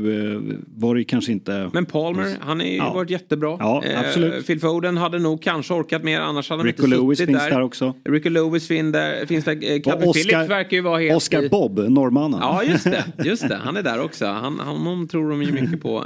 var 0.76 0.96
det 0.96 1.02
ju 1.02 1.06
kanske 1.06 1.32
inte... 1.32 1.70
Men 1.74 1.86
Palmer, 1.86 2.36
han 2.42 2.60
har 2.60 2.68
ju 2.68 2.76
ja. 2.76 2.94
varit 2.94 3.10
jättebra. 3.10 3.58
Ja, 3.60 3.84
absolut. 3.96 4.48
Phil 4.48 4.60
Foden 4.60 4.98
hade 4.98 5.20
nog 5.20 5.42
kanske 5.42 5.74
orkat 5.74 6.04
mer, 6.04 6.20
annars 6.20 6.50
hade 6.50 6.60
han 6.60 6.68
Rico 6.68 6.84
inte 6.84 6.98
Lewis 6.98 7.20
finns 7.20 7.32
där. 7.32 7.50
där 7.50 7.62
också. 7.62 7.94
Rico 8.06 8.30
Lewis 8.30 8.68
fin 8.68 8.92
där, 8.92 9.26
finns 9.26 9.46
där. 9.46 9.84
Calvin 9.84 10.10
Oscar, 10.10 10.24
Phillips 10.24 10.50
verkar 10.50 10.78
ju 10.78 10.84
vara 10.84 11.00
helt... 11.00 11.16
Oscar. 11.16 11.50
Bob, 11.50 11.80
norrmannen. 11.80 12.40
Ja, 12.42 12.64
just 12.64 12.84
det. 12.84 13.04
Just 13.26 13.50
det. 13.50 13.56
Han 13.56 13.78
är 13.78 13.84
där 13.84 14.02
också. 14.02 14.26
Han, 14.26 14.60
honom 14.60 15.08
tror 15.08 15.30
de 15.30 15.44
ju 15.44 15.52
mycket 15.52 15.82
på, 15.82 16.06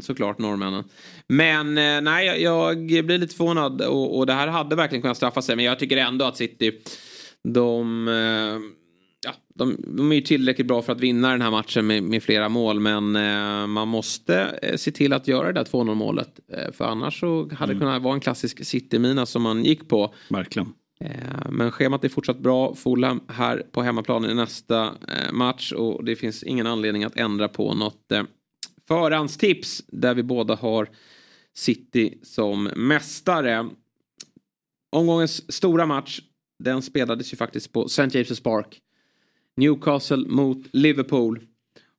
såklart 0.00 0.38
norrmännen. 0.38 0.84
Men 1.32 1.78
eh, 1.78 2.00
nej, 2.00 2.42
jag 2.42 2.76
blir 2.86 3.18
lite 3.18 3.34
förvånad 3.34 3.82
och, 3.82 4.18
och 4.18 4.26
det 4.30 4.34
här 4.34 4.48
hade 4.48 4.76
verkligen 4.76 5.02
kunnat 5.02 5.16
straffa 5.16 5.42
sig. 5.42 5.56
Men 5.56 5.64
jag 5.64 5.78
tycker 5.78 5.96
ändå 5.96 6.24
att 6.24 6.36
City, 6.36 6.72
de, 7.44 8.08
eh, 8.08 8.14
ja, 9.26 9.34
de, 9.54 9.76
de 9.96 10.12
är 10.12 10.16
ju 10.16 10.22
tillräckligt 10.22 10.66
bra 10.66 10.82
för 10.82 10.92
att 10.92 11.00
vinna 11.00 11.30
den 11.30 11.42
här 11.42 11.50
matchen 11.50 11.86
med, 11.86 12.02
med 12.02 12.22
flera 12.22 12.48
mål. 12.48 12.80
Men 12.80 13.16
eh, 13.16 13.66
man 13.66 13.88
måste 13.88 14.58
se 14.76 14.90
till 14.90 15.12
att 15.12 15.28
göra 15.28 15.46
det 15.46 15.52
där 15.52 15.64
2-0 15.64 15.94
målet. 15.94 16.40
För 16.72 16.84
annars 16.84 17.20
så 17.20 17.42
hade 17.42 17.72
det 17.72 17.76
mm. 17.76 17.78
kunnat 17.78 18.02
vara 18.02 18.14
en 18.14 18.20
klassisk 18.20 18.64
City-mina 18.64 19.26
som 19.26 19.42
man 19.42 19.64
gick 19.64 19.88
på. 19.88 20.14
Verkligen. 20.28 20.72
Men 21.50 21.72
schemat 21.72 22.04
är 22.04 22.08
fortsatt 22.08 22.38
bra. 22.38 22.74
Fulham 22.74 23.20
här 23.28 23.62
på 23.72 23.82
hemmaplan 23.82 24.30
i 24.30 24.34
nästa 24.34 24.92
match 25.32 25.72
och 25.72 26.04
det 26.04 26.16
finns 26.16 26.42
ingen 26.42 26.66
anledning 26.66 27.04
att 27.04 27.16
ändra 27.16 27.48
på 27.48 27.74
något 27.74 28.12
förhandstips 28.88 29.82
där 29.88 30.14
vi 30.14 30.22
båda 30.22 30.54
har 30.54 30.88
City 31.54 32.18
som 32.22 32.70
mästare. 32.76 33.68
Omgångens 34.90 35.52
stora 35.52 35.86
match, 35.86 36.20
den 36.58 36.82
spelades 36.82 37.32
ju 37.32 37.36
faktiskt 37.36 37.72
på 37.72 37.84
St. 37.84 38.02
James' 38.02 38.42
Park. 38.42 38.80
Newcastle 39.56 40.28
mot 40.28 40.66
Liverpool. 40.72 41.40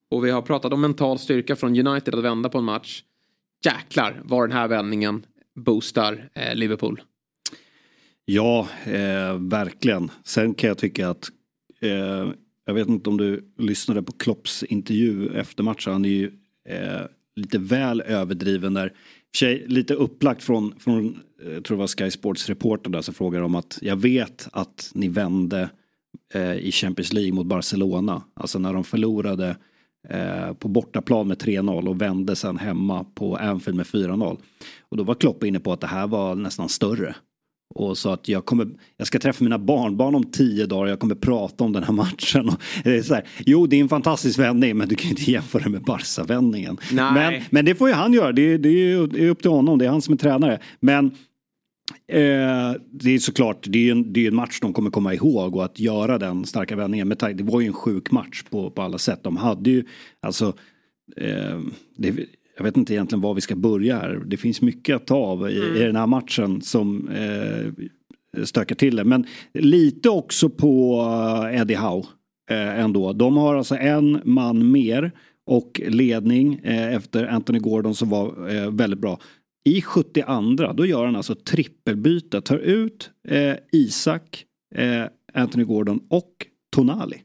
Och 0.09 0.25
vi 0.25 0.31
har 0.31 0.41
pratat 0.41 0.73
om 0.73 0.81
mental 0.81 1.19
styrka 1.19 1.55
från 1.55 1.87
United 1.87 2.15
att 2.15 2.23
vända 2.23 2.49
på 2.49 2.57
en 2.57 2.63
match. 2.63 3.03
Jäklar 3.65 4.21
vad 4.23 4.49
den 4.49 4.57
här 4.57 4.67
vändningen 4.67 5.25
boostar 5.55 6.29
eh, 6.33 6.55
Liverpool. 6.55 7.01
Ja, 8.25 8.67
eh, 8.83 9.37
verkligen. 9.39 10.11
Sen 10.23 10.53
kan 10.53 10.67
jag 10.67 10.77
tycka 10.77 11.09
att 11.09 11.29
eh, 11.79 12.31
jag 12.65 12.73
vet 12.73 12.87
inte 12.87 13.09
om 13.09 13.17
du 13.17 13.53
lyssnade 13.57 14.03
på 14.03 14.11
Klopps 14.11 14.63
intervju 14.63 15.29
efter 15.35 15.63
matchen. 15.63 15.93
Han 15.93 16.05
är 16.05 16.09
ju 16.09 16.31
eh, 16.69 17.01
lite 17.35 17.57
väl 17.57 18.01
överdriven 18.01 18.73
där 18.73 18.93
sig 19.35 19.67
lite 19.67 19.93
upplagt 19.93 20.43
från, 20.43 20.79
från 20.79 21.19
jag 21.45 21.63
tror 21.63 21.77
det 21.77 21.79
var 21.79 21.87
Sky 21.87 22.11
Sports 22.11 22.49
reporter 22.49 22.89
där 22.89 23.01
som 23.01 23.13
frågar 23.13 23.41
om 23.41 23.55
att 23.55 23.79
jag 23.81 23.95
vet 23.95 24.47
att 24.53 24.91
ni 24.93 25.07
vände 25.07 25.69
eh, 26.33 26.53
i 26.53 26.71
Champions 26.71 27.13
League 27.13 27.33
mot 27.33 27.45
Barcelona. 27.45 28.23
Alltså 28.33 28.59
när 28.59 28.73
de 28.73 28.83
förlorade 28.83 29.57
eh, 30.09 30.53
på 30.53 30.67
bortaplan 30.67 31.27
med 31.27 31.37
3-0 31.37 31.87
och 31.87 32.01
vände 32.01 32.35
sen 32.35 32.57
hemma 32.57 33.05
på 33.15 33.35
Anfield 33.35 33.77
med 33.77 33.85
4-0. 33.85 34.37
Och 34.79 34.97
då 34.97 35.03
var 35.03 35.15
Klopp 35.15 35.43
inne 35.43 35.59
på 35.59 35.73
att 35.73 35.81
det 35.81 35.87
här 35.87 36.07
var 36.07 36.35
nästan 36.35 36.69
större. 36.69 37.15
Och 37.75 37.97
sa 37.97 38.13
att 38.13 38.27
jag, 38.27 38.45
kommer, 38.45 38.67
jag 38.97 39.07
ska 39.07 39.19
träffa 39.19 39.43
mina 39.43 39.59
barnbarn 39.59 40.15
om 40.15 40.23
tio 40.23 40.65
dagar 40.65 40.83
och 40.83 40.89
jag 40.89 40.99
kommer 40.99 41.15
prata 41.15 41.63
om 41.63 41.73
den 41.73 41.83
här 41.83 41.93
matchen. 41.93 42.49
Och 42.49 42.61
det 42.83 42.97
är 42.97 43.01
så 43.01 43.13
här, 43.13 43.27
jo, 43.45 43.67
det 43.67 43.75
är 43.75 43.81
en 43.81 43.89
fantastisk 43.89 44.39
vändning 44.39 44.77
men 44.77 44.89
du 44.89 44.95
kan 44.95 45.09
inte 45.09 45.31
jämföra 45.31 45.69
med 45.69 45.81
Barca-vändningen. 45.81 46.77
Men, 47.13 47.41
men 47.49 47.65
det 47.65 47.75
får 47.75 47.89
ju 47.89 47.95
han 47.95 48.13
göra, 48.13 48.31
det, 48.31 48.57
det 48.57 48.69
är 48.69 49.29
upp 49.29 49.41
till 49.41 49.51
honom, 49.51 49.79
det 49.79 49.85
är 49.85 49.89
han 49.89 50.01
som 50.01 50.13
är 50.13 50.17
tränare. 50.17 50.59
Men 50.79 51.11
eh, 52.07 52.81
det 52.91 53.11
är 53.15 53.19
såklart, 53.19 53.65
det 53.69 53.87
är, 53.87 53.91
en, 53.91 54.13
det 54.13 54.23
är 54.23 54.27
en 54.27 54.35
match 54.35 54.59
de 54.61 54.73
kommer 54.73 54.89
komma 54.89 55.13
ihåg 55.13 55.55
och 55.55 55.65
att 55.65 55.79
göra 55.79 56.17
den 56.17 56.45
starka 56.45 56.75
vändningen. 56.75 57.07
Med, 57.07 57.17
det 57.35 57.43
var 57.43 57.61
ju 57.61 57.67
en 57.67 57.73
sjuk 57.73 58.11
match 58.11 58.43
på, 58.49 58.71
på 58.71 58.81
alla 58.81 58.97
sätt. 58.97 59.23
De 59.23 59.37
hade 59.37 59.69
ju, 59.69 59.83
alltså, 60.21 60.53
eh, 61.17 61.59
det, 61.97 62.15
jag 62.57 62.63
vet 62.63 62.77
inte 62.77 62.93
egentligen 62.93 63.21
var 63.21 63.33
vi 63.33 63.41
ska 63.41 63.55
börja 63.55 63.95
här. 63.95 64.21
Det 64.25 64.37
finns 64.37 64.61
mycket 64.61 64.95
att 64.95 65.07
ta 65.07 65.15
av 65.15 65.49
i, 65.49 65.57
mm. 65.57 65.75
i 65.75 65.79
den 65.79 65.95
här 65.95 66.07
matchen 66.07 66.61
som 66.61 67.09
eh, 67.09 68.43
stökar 68.43 68.75
till 68.75 68.95
det. 68.95 69.03
Men 69.03 69.25
lite 69.53 70.09
också 70.09 70.49
på 70.49 71.01
eh, 71.51 71.61
Eddie 71.61 71.75
Howe 71.75 72.05
eh, 72.49 72.79
ändå. 72.79 73.13
De 73.13 73.37
har 73.37 73.55
alltså 73.55 73.75
en 73.75 74.21
man 74.23 74.71
mer 74.71 75.11
och 75.45 75.81
ledning 75.87 76.59
eh, 76.63 76.95
efter 76.95 77.27
Anthony 77.27 77.59
Gordon 77.59 77.95
som 77.95 78.09
var 78.09 78.49
eh, 78.55 78.71
väldigt 78.71 78.99
bra. 78.99 79.19
I 79.64 79.82
72 79.82 80.74
då 80.74 80.86
gör 80.86 81.05
han 81.05 81.16
alltså 81.16 81.36
trippelbyte. 81.36 82.41
Tar 82.41 82.57
ut 82.57 83.09
eh, 83.28 83.55
Isak, 83.72 84.45
eh, 84.76 85.03
Anthony 85.34 85.64
Gordon 85.64 85.99
och 86.09 86.32
Tonali. 86.76 87.22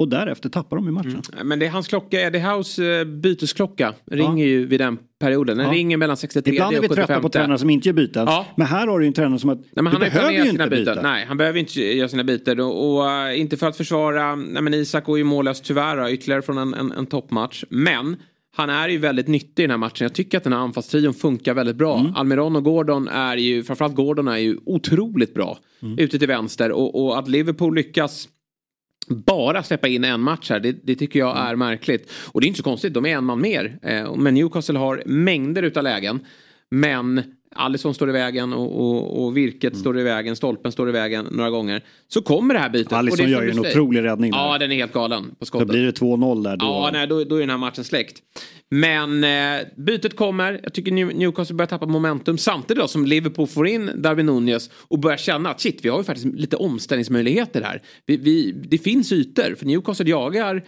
Och 0.00 0.08
därefter 0.08 0.48
tappar 0.48 0.76
de 0.76 0.88
i 0.88 0.90
matchen. 0.90 1.22
Mm. 1.32 1.48
Men 1.48 1.58
det 1.58 1.66
är 1.66 1.70
hans 1.70 1.88
klocka, 1.88 2.20
Eddie 2.20 2.38
House 2.38 2.84
eh, 2.84 3.04
bytesklocka 3.04 3.94
ringer 4.06 4.44
ja. 4.44 4.50
ju 4.50 4.66
vid 4.66 4.80
den 4.80 4.98
perioden. 5.18 5.56
Den 5.58 5.66
ja. 5.66 5.72
ringer 5.72 5.96
mellan 5.96 6.16
63 6.16 6.52
Ibland 6.54 6.76
är 6.76 6.80
vi 6.80 6.88
trötta 6.88 7.20
på 7.20 7.28
tränare 7.28 7.58
som 7.58 7.70
inte 7.70 7.88
gör 7.88 7.94
byten. 7.94 8.26
Ja. 8.26 8.46
Men 8.56 8.66
här 8.66 8.86
har 8.86 8.98
du 8.98 9.04
ju 9.04 9.06
en 9.06 9.12
tränare 9.12 9.38
som 9.38 9.50
att 9.50 9.58
nej, 9.58 9.92
han 9.92 10.00
behöver 10.00 10.32
ju 10.32 10.50
inte 10.50 10.68
byta. 10.68 10.94
byta. 10.94 11.02
Nej, 11.02 11.24
han 11.26 11.36
behöver 11.36 11.58
inte 11.58 11.80
göra 11.80 12.08
sina 12.08 12.24
byten. 12.24 12.60
Och, 12.60 12.96
och 12.96 13.04
uh, 13.04 13.40
inte 13.40 13.56
för 13.56 13.66
att 13.66 13.76
försvara, 13.76 14.36
nej 14.36 14.62
men 14.62 14.74
Isak 14.74 15.04
går 15.04 15.18
ju 15.18 15.24
mållös 15.24 15.60
tyvärr 15.60 16.10
ytterligare 16.10 16.42
från 16.42 16.58
en, 16.58 16.74
en, 16.74 16.92
en 16.92 17.06
toppmatch. 17.06 17.64
Men 17.68 18.16
han 18.56 18.70
är 18.70 18.88
ju 18.88 18.98
väldigt 18.98 19.28
nyttig 19.28 19.62
i 19.62 19.66
den 19.66 19.70
här 19.70 19.78
matchen. 19.78 20.04
Jag 20.04 20.14
tycker 20.14 20.38
att 20.38 20.44
den 20.44 20.52
här 20.52 20.60
anfallstrion 20.60 21.14
funkar 21.14 21.54
väldigt 21.54 21.76
bra. 21.76 21.98
Mm. 21.98 22.14
Almiron 22.14 22.56
och 22.56 22.64
Gordon 22.64 23.08
är 23.08 23.36
ju, 23.36 23.62
framförallt 23.62 23.94
Gordon 23.94 24.28
är 24.28 24.36
ju 24.36 24.58
otroligt 24.66 25.34
bra. 25.34 25.58
Mm. 25.82 25.98
Ute 25.98 26.18
till 26.18 26.28
vänster 26.28 26.72
och, 26.72 27.04
och 27.04 27.18
att 27.18 27.28
Liverpool 27.28 27.74
lyckas 27.74 28.28
bara 29.08 29.62
släppa 29.62 29.88
in 29.88 30.04
en 30.04 30.20
match 30.20 30.50
här, 30.50 30.60
det, 30.60 30.72
det 30.82 30.94
tycker 30.94 31.18
jag 31.18 31.36
är 31.38 31.56
märkligt. 31.56 32.10
Och 32.32 32.40
det 32.40 32.44
är 32.44 32.48
inte 32.48 32.58
så 32.58 32.64
konstigt, 32.64 32.94
de 32.94 33.06
är 33.06 33.16
en 33.16 33.24
man 33.24 33.40
mer. 33.40 33.78
Eh, 33.82 34.16
men 34.16 34.34
Newcastle 34.34 34.78
har 34.78 35.02
mängder 35.06 35.62
utav 35.62 35.84
lägen. 35.84 36.20
Men 36.70 37.22
Alisson 37.54 37.94
står 37.94 38.08
i 38.08 38.12
vägen 38.12 38.52
och, 38.52 38.80
och, 38.80 39.24
och 39.24 39.36
virket 39.36 39.72
mm. 39.72 39.80
står 39.80 39.98
i 39.98 40.02
vägen, 40.02 40.36
stolpen 40.36 40.72
står 40.72 40.88
i 40.88 40.92
vägen 40.92 41.28
några 41.30 41.50
gånger. 41.50 41.84
Så 42.08 42.22
kommer 42.22 42.54
det 42.54 42.60
här 42.60 42.70
bytet. 42.70 42.92
Alisson 42.92 43.30
gör 43.30 43.42
ju 43.42 43.50
en 43.50 43.58
otrolig 43.58 44.02
räddning. 44.02 44.30
Där. 44.30 44.38
Ja, 44.38 44.58
den 44.58 44.72
är 44.72 44.76
helt 44.76 44.92
galen 44.92 45.34
på 45.38 45.46
skottet. 45.46 45.68
Då 45.68 45.72
blir 45.72 45.82
det 45.86 46.00
2-0 46.00 46.44
där. 46.44 46.56
Då... 46.56 46.66
Ja, 46.66 46.90
nej, 46.92 47.06
då, 47.06 47.24
då 47.24 47.36
är 47.36 47.40
den 47.40 47.50
här 47.50 47.58
matchen 47.58 47.84
släckt. 47.84 48.22
Men 48.68 49.24
eh, 49.24 49.66
bytet 49.76 50.16
kommer. 50.16 50.60
Jag 50.62 50.74
tycker 50.74 50.92
Newcastle 50.92 51.56
börjar 51.56 51.68
tappa 51.68 51.86
momentum. 51.86 52.38
Samtidigt 52.38 52.80
då 52.80 52.88
som 52.88 53.06
Liverpool 53.06 53.46
får 53.46 53.68
in 53.68 53.90
Darwin 53.94 54.26
Nunez 54.26 54.70
och 54.72 54.98
börjar 54.98 55.16
känna 55.16 55.50
att 55.50 55.60
shit, 55.60 55.84
vi 55.84 55.88
har 55.88 55.98
ju 55.98 56.04
faktiskt 56.04 56.26
lite 56.26 56.56
omställningsmöjligheter 56.56 57.62
här. 57.62 57.82
Vi, 58.06 58.16
vi, 58.16 58.52
det 58.52 58.78
finns 58.78 59.12
ytor, 59.12 59.54
för 59.54 59.66
Newcastle 59.66 60.10
jagar 60.10 60.64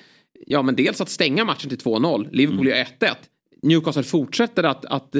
ja, 0.46 0.62
men 0.62 0.76
dels 0.76 1.00
att 1.00 1.08
stänga 1.08 1.44
matchen 1.44 1.68
till 1.68 1.78
2-0. 1.78 2.28
Liverpool 2.32 2.66
mm. 2.66 2.78
gör 2.78 3.08
1-1. 3.08 3.14
Newcastle 3.62 4.02
fortsätter 4.02 4.62
att, 4.62 4.84
att 4.84 5.16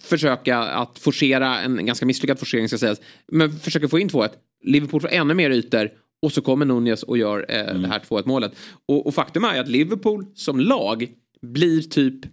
försöka 0.00 0.58
att 0.58 0.98
forcera 0.98 1.60
en 1.60 1.86
ganska 1.86 2.06
misslyckad 2.06 2.38
forcering 2.38 2.68
ska 2.68 2.78
sägas. 2.78 3.00
Men 3.28 3.58
försöker 3.58 3.88
få 3.88 3.98
in 3.98 4.08
2-1. 4.08 4.28
Liverpool 4.64 5.00
får 5.00 5.12
ännu 5.12 5.34
mer 5.34 5.50
ytor 5.50 5.90
och 6.22 6.32
så 6.32 6.42
kommer 6.42 6.66
Nunez 6.66 7.02
och 7.02 7.18
gör 7.18 7.46
eh, 7.48 7.60
mm. 7.60 7.82
det 7.82 7.88
här 7.88 7.98
2-1 7.98 8.22
målet. 8.26 8.52
Och, 8.86 9.06
och, 9.06 9.14
faktum 9.14 9.44
är 9.44 9.60
att 9.60 9.68
Liverpool 9.68 10.26
som 10.34 10.60
lag 10.60 11.08
blir 11.42 11.82
typ 11.82 12.26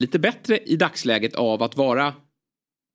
lite 0.00 0.18
bättre 0.18 0.58
i 0.58 0.76
dagsläget 0.76 1.34
av 1.34 1.62
att 1.62 1.76
vara 1.76 2.14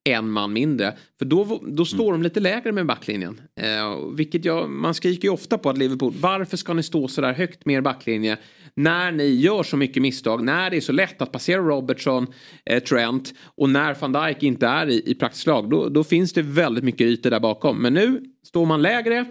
en 0.06 0.30
man 0.30 0.52
mindre. 0.52 0.96
För 1.18 1.24
då, 1.24 1.62
då 1.66 1.84
står 1.84 2.08
mm. 2.08 2.20
de 2.20 2.22
lite 2.22 2.40
lägre 2.40 2.72
med 2.72 2.86
backlinjen. 2.86 3.40
Eh, 3.60 4.14
vilket 4.16 4.44
jag, 4.44 4.70
man 4.70 4.94
skriker 4.94 5.28
ju 5.28 5.34
ofta 5.34 5.58
på 5.58 5.70
att 5.70 5.78
Liverpool, 5.78 6.14
varför 6.20 6.56
ska 6.56 6.74
ni 6.74 6.82
stå 6.82 7.08
så 7.08 7.20
där 7.20 7.32
högt 7.32 7.66
med 7.66 7.76
er 7.76 7.80
backlinje? 7.80 8.36
När 8.74 9.12
ni 9.12 9.26
gör 9.26 9.62
så 9.62 9.76
mycket 9.76 10.02
misstag, 10.02 10.44
när 10.44 10.70
det 10.70 10.76
är 10.76 10.80
så 10.80 10.92
lätt 10.92 11.22
att 11.22 11.32
passera 11.32 11.60
Robertson, 11.60 12.26
eh, 12.64 12.82
Trent 12.82 13.34
och 13.56 13.70
när 13.70 13.96
van 14.00 14.12
Dijk 14.12 14.42
inte 14.42 14.66
är 14.66 14.86
i, 14.86 15.10
i 15.10 15.14
praktiskt 15.14 15.46
lag, 15.46 15.70
då, 15.70 15.88
då 15.88 16.04
finns 16.04 16.32
det 16.32 16.42
väldigt 16.42 16.84
mycket 16.84 17.00
ytor 17.00 17.30
där 17.30 17.40
bakom. 17.40 17.82
Men 17.82 17.94
nu 17.94 18.22
står 18.44 18.66
man 18.66 18.82
lägre 18.82 19.26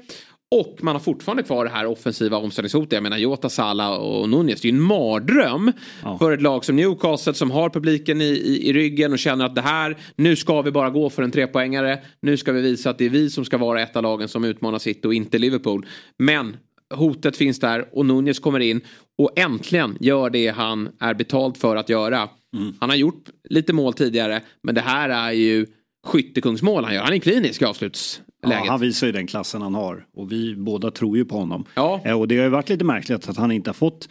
och 0.51 0.77
man 0.81 0.95
har 0.95 0.99
fortfarande 0.99 1.43
kvar 1.43 1.65
det 1.65 1.71
här 1.71 1.85
offensiva 1.85 2.37
omställningshotet. 2.37 2.93
Jag 2.93 3.03
menar 3.03 3.17
Jota, 3.17 3.49
Salah 3.49 3.91
och 3.91 4.29
Nunez. 4.29 4.61
Det 4.61 4.67
är 4.67 4.71
ju 4.71 4.77
en 4.77 4.83
mardröm 4.83 5.71
ja. 6.03 6.17
för 6.17 6.31
ett 6.31 6.41
lag 6.41 6.65
som 6.65 6.75
Newcastle 6.75 7.33
som 7.33 7.51
har 7.51 7.69
publiken 7.69 8.21
i, 8.21 8.25
i, 8.25 8.69
i, 8.69 8.73
ryggen 8.73 9.13
och 9.13 9.19
känner 9.19 9.45
att 9.45 9.55
det 9.55 9.61
här, 9.61 9.97
nu 10.15 10.35
ska 10.35 10.61
vi 10.61 10.71
bara 10.71 10.89
gå 10.89 11.09
för 11.09 11.23
en 11.23 11.31
trepoängare. 11.31 11.99
Nu 12.21 12.37
ska 12.37 12.51
vi 12.51 12.61
visa 12.61 12.89
att 12.89 12.97
det 12.97 13.05
är 13.05 13.09
vi 13.09 13.29
som 13.29 13.45
ska 13.45 13.57
vara 13.57 13.81
ett 13.81 13.95
av 13.95 14.03
lagen 14.03 14.27
som 14.27 14.43
utmanar 14.43 14.79
City 14.79 15.07
och 15.07 15.13
inte 15.13 15.37
Liverpool. 15.37 15.85
Men 16.17 16.57
hotet 16.93 17.37
finns 17.37 17.59
där 17.59 17.89
och 17.91 18.05
Nunez 18.05 18.39
kommer 18.39 18.59
in 18.59 18.81
och 19.17 19.39
äntligen 19.39 19.97
gör 19.99 20.29
det 20.29 20.47
han 20.47 20.89
är 20.99 21.13
betald 21.13 21.57
för 21.57 21.75
att 21.75 21.89
göra. 21.89 22.29
Mm. 22.57 22.73
Han 22.79 22.89
har 22.89 22.97
gjort 22.97 23.29
lite 23.49 23.73
mål 23.73 23.93
tidigare 23.93 24.41
men 24.63 24.75
det 24.75 24.81
här 24.81 25.09
är 25.09 25.31
ju 25.31 25.65
skyttekungsmål 26.05 26.83
han 26.83 26.93
gör. 26.93 27.01
Han 27.03 27.13
är 27.13 27.19
klinisk 27.19 27.61
i 27.61 27.65
avslutsläget. 28.45 28.65
Ja, 28.65 28.71
han 28.71 28.79
visar 28.79 29.07
ju 29.07 29.13
den 29.13 29.27
klassen 29.27 29.61
han 29.61 29.75
har 29.75 30.05
och 30.13 30.31
vi 30.31 30.55
båda 30.55 30.91
tror 30.91 31.17
ju 31.17 31.25
på 31.25 31.37
honom. 31.37 31.65
Ja. 31.75 32.01
Eh, 32.05 32.19
och 32.19 32.27
det 32.27 32.37
har 32.37 32.43
ju 32.43 32.49
varit 32.49 32.69
lite 32.69 32.85
märkligt 32.85 33.29
att 33.29 33.37
han 33.37 33.51
inte 33.51 33.69
har 33.69 33.73
fått 33.73 34.09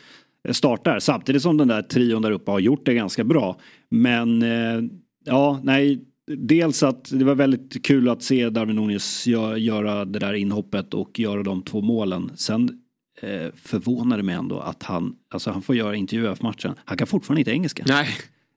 eh, 0.48 0.52
starta 0.52 0.92
där 0.92 0.98
samtidigt 1.00 1.42
som 1.42 1.56
den 1.56 1.68
där 1.68 1.82
trion 1.82 2.22
där 2.22 2.30
uppe 2.30 2.50
har 2.50 2.58
gjort 2.58 2.86
det 2.86 2.94
ganska 2.94 3.24
bra. 3.24 3.56
Men 3.90 4.42
eh, 4.42 4.82
ja, 5.24 5.60
nej, 5.62 6.04
dels 6.26 6.82
att 6.82 7.10
det 7.10 7.24
var 7.24 7.34
väldigt 7.34 7.86
kul 7.86 8.08
att 8.08 8.22
se 8.22 8.50
Darwin 8.50 8.76
Nunez 8.76 9.26
göra 9.56 10.04
det 10.04 10.18
där 10.18 10.34
inhoppet 10.34 10.94
och 10.94 11.18
göra 11.18 11.42
de 11.42 11.62
två 11.62 11.80
målen. 11.80 12.30
Sen 12.36 12.70
eh, 13.20 13.52
förvånade 13.54 14.22
mig 14.22 14.34
ändå 14.34 14.60
att 14.60 14.82
han, 14.82 15.14
alltså 15.30 15.50
han 15.50 15.62
får 15.62 15.76
göra 15.76 15.96
intervjuer 15.96 16.32
efter 16.32 16.44
matchen. 16.44 16.74
Han 16.84 16.98
kan 16.98 17.06
fortfarande 17.06 17.40
inte 17.40 17.50
engelska. 17.50 17.84
Nej. 17.86 18.08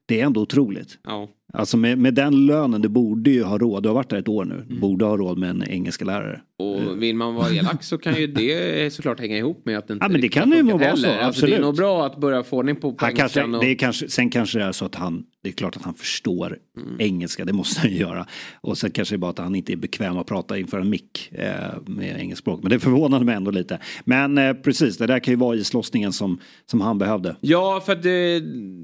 Det 0.06 0.20
är 0.20 0.26
ändå 0.26 0.40
otroligt. 0.40 0.98
Ja. 1.04 1.28
Alltså 1.52 1.76
med, 1.76 1.98
med 1.98 2.14
den 2.14 2.46
lönen, 2.46 2.82
du 2.82 2.88
borde 2.88 3.30
ju 3.30 3.42
ha 3.42 3.58
råd, 3.58 3.82
du 3.82 3.88
har 3.88 3.94
varit 3.94 4.10
där 4.10 4.18
ett 4.18 4.28
år 4.28 4.44
nu, 4.44 4.54
mm. 4.54 4.80
borde 4.80 5.04
ha 5.04 5.16
råd 5.16 5.38
med 5.38 5.50
en 5.50 5.62
engelska 5.62 6.04
lärare. 6.04 6.40
Och 6.60 7.02
vill 7.02 7.16
man 7.16 7.34
vara 7.34 7.50
elak 7.50 7.82
så 7.82 7.98
kan 7.98 8.14
ju 8.14 8.26
det 8.26 8.92
såklart 8.92 9.20
hänga 9.20 9.36
ihop 9.36 9.62
med 9.64 9.78
att 9.78 9.88
det 9.88 9.92
inte 9.92 10.04
Ja 10.04 10.08
men 10.08 10.20
det 10.20 10.28
kan 10.28 10.52
ju 10.52 10.62
vara 10.62 10.78
så, 10.78 10.86
absolut. 10.86 11.22
Alltså, 11.22 11.46
det 11.46 11.54
är 11.54 11.60
nog 11.60 11.76
bra 11.76 12.06
att 12.06 12.20
börja 12.20 12.42
få 12.42 12.56
ordning 12.56 12.76
på 12.76 12.92
poängen. 12.92 13.54
Och... 13.54 13.60
Det 13.60 13.70
är 13.70 13.74
kanske, 13.74 14.08
sen 14.08 14.30
kanske 14.30 14.58
det 14.58 14.64
är 14.64 14.72
så 14.72 14.84
att 14.84 14.94
han, 14.94 15.24
det 15.42 15.48
är 15.48 15.52
klart 15.52 15.76
att 15.76 15.82
han 15.82 15.94
förstår 15.94 16.58
mm. 16.76 16.96
engelska, 16.98 17.44
det 17.44 17.52
måste 17.52 17.80
han 17.80 17.92
göra. 17.92 18.26
Och 18.60 18.78
sen 18.78 18.90
kanske 18.90 19.14
det 19.14 19.16
är 19.16 19.18
bara 19.18 19.30
att 19.30 19.38
han 19.38 19.54
inte 19.54 19.72
är 19.72 19.76
bekväm 19.76 20.18
att 20.18 20.26
prata 20.26 20.58
inför 20.58 20.80
en 20.80 20.90
mick 20.90 21.32
eh, 21.32 21.48
med 21.86 22.20
engelsk 22.20 22.42
språk. 22.42 22.60
Men 22.62 22.70
det 22.70 22.78
förvånade 22.78 23.24
mig 23.24 23.34
ändå 23.34 23.50
lite. 23.50 23.78
Men 24.04 24.38
eh, 24.38 24.54
precis, 24.54 24.98
det 24.98 25.06
där 25.06 25.18
kan 25.18 25.32
ju 25.32 25.38
vara 25.38 25.56
islossningen 25.56 26.12
som, 26.12 26.40
som 26.66 26.80
han 26.80 26.98
behövde. 26.98 27.36
Ja, 27.40 27.82
för 27.86 27.92
att 27.92 28.02
det, 28.02 28.42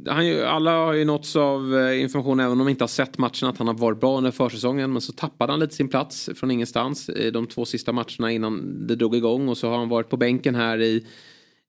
han, 0.09 0.45
alla 0.47 0.71
har 0.71 0.93
ju 0.93 1.05
nåtts 1.05 1.37
av 1.37 1.79
eh, 1.79 2.03
information 2.03 2.41
även 2.41 2.53
om 2.53 2.59
de 2.59 2.69
inte 2.69 2.83
har 2.85 2.89
sett 2.89 3.19
matchen 3.19 3.49
att 3.49 3.59
han 3.59 3.67
har 3.67 3.75
varit 3.75 4.01
bra 4.01 4.19
under 4.19 4.31
försäsongen. 4.31 4.93
Men 4.93 5.01
så 5.01 5.13
tappade 5.13 5.53
han 5.53 5.61
lite 5.61 5.75
sin 5.75 5.89
plats 5.89 6.31
från 6.37 6.51
ingenstans 6.51 7.09
i 7.09 7.31
de 7.31 7.47
två 7.47 7.64
sista 7.65 7.93
matcherna 7.93 8.33
innan 8.33 8.87
det 8.87 8.97
drog 8.97 9.17
igång. 9.17 9.49
Och 9.49 9.59
så 9.59 9.69
har 9.69 9.79
han 9.79 9.89
varit 9.89 10.09
på 10.09 10.17
bänken 10.17 10.55
här 10.55 10.81
i, 10.81 11.07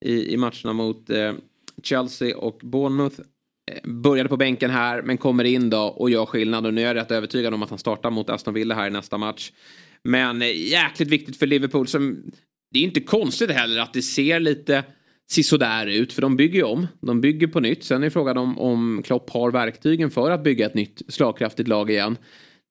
i, 0.05 0.33
i 0.33 0.37
matcherna 0.37 0.73
mot 0.73 1.09
eh, 1.09 1.33
Chelsea 1.83 2.37
och 2.37 2.59
Bournemouth. 2.63 3.19
Eh, 3.71 3.91
började 3.91 4.29
på 4.29 4.37
bänken 4.37 4.71
här 4.71 5.01
men 5.01 5.17
kommer 5.17 5.43
in 5.43 5.69
då 5.69 5.81
och 5.81 6.09
gör 6.09 6.25
skillnad. 6.25 6.65
Och 6.65 6.73
nu 6.73 6.81
är 6.81 6.85
jag 6.85 6.95
rätt 6.95 7.11
övertygad 7.11 7.53
om 7.53 7.63
att 7.63 7.69
han 7.69 7.79
startar 7.79 8.11
mot 8.11 8.29
Aston 8.29 8.53
Villa 8.53 8.75
här 8.75 8.87
i 8.87 8.91
nästa 8.91 9.17
match. 9.17 9.51
Men 10.03 10.41
eh, 10.41 10.69
jäkligt 10.69 11.09
viktigt 11.09 11.37
för 11.37 11.47
Liverpool 11.47 11.87
som... 11.87 12.31
Det 12.71 12.79
är 12.79 12.83
inte 12.83 13.01
konstigt 13.01 13.51
heller 13.51 13.81
att 13.81 13.93
det 13.93 14.01
ser 14.01 14.39
lite 14.39 14.83
sisådär 15.29 15.87
ut. 15.87 16.13
För 16.13 16.21
de 16.21 16.37
bygger 16.37 16.59
ju 16.59 16.63
om. 16.63 16.87
De 17.01 17.21
bygger 17.21 17.47
på 17.47 17.59
nytt. 17.59 17.83
Sen 17.83 18.03
är 18.03 18.09
frågan 18.09 18.37
om, 18.37 18.59
om 18.59 19.01
Klopp 19.05 19.29
har 19.29 19.51
verktygen 19.51 20.11
för 20.11 20.31
att 20.31 20.43
bygga 20.43 20.65
ett 20.65 20.73
nytt 20.73 21.01
slagkraftigt 21.07 21.67
lag 21.67 21.89
igen. 21.91 22.17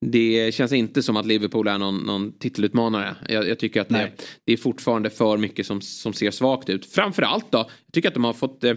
Det 0.00 0.54
känns 0.54 0.72
inte 0.72 1.02
som 1.02 1.16
att 1.16 1.26
Liverpool 1.26 1.68
är 1.68 1.78
någon, 1.78 1.98
någon 1.98 2.32
titelutmanare. 2.32 3.16
Jag, 3.28 3.48
jag 3.48 3.58
tycker 3.58 3.80
att 3.80 3.88
det, 3.88 4.12
det, 4.44 4.52
är 4.52 4.56
fortfarande 4.56 5.10
för 5.10 5.36
mycket 5.36 5.66
som, 5.66 5.80
som 5.80 6.12
ser 6.12 6.30
svagt 6.30 6.68
ut. 6.68 6.86
Framförallt 6.86 7.52
då, 7.52 7.58
jag 7.58 7.92
tycker 7.92 8.08
att 8.08 8.14
de 8.14 8.24
har 8.24 8.32
fått 8.32 8.64
eh, 8.64 8.74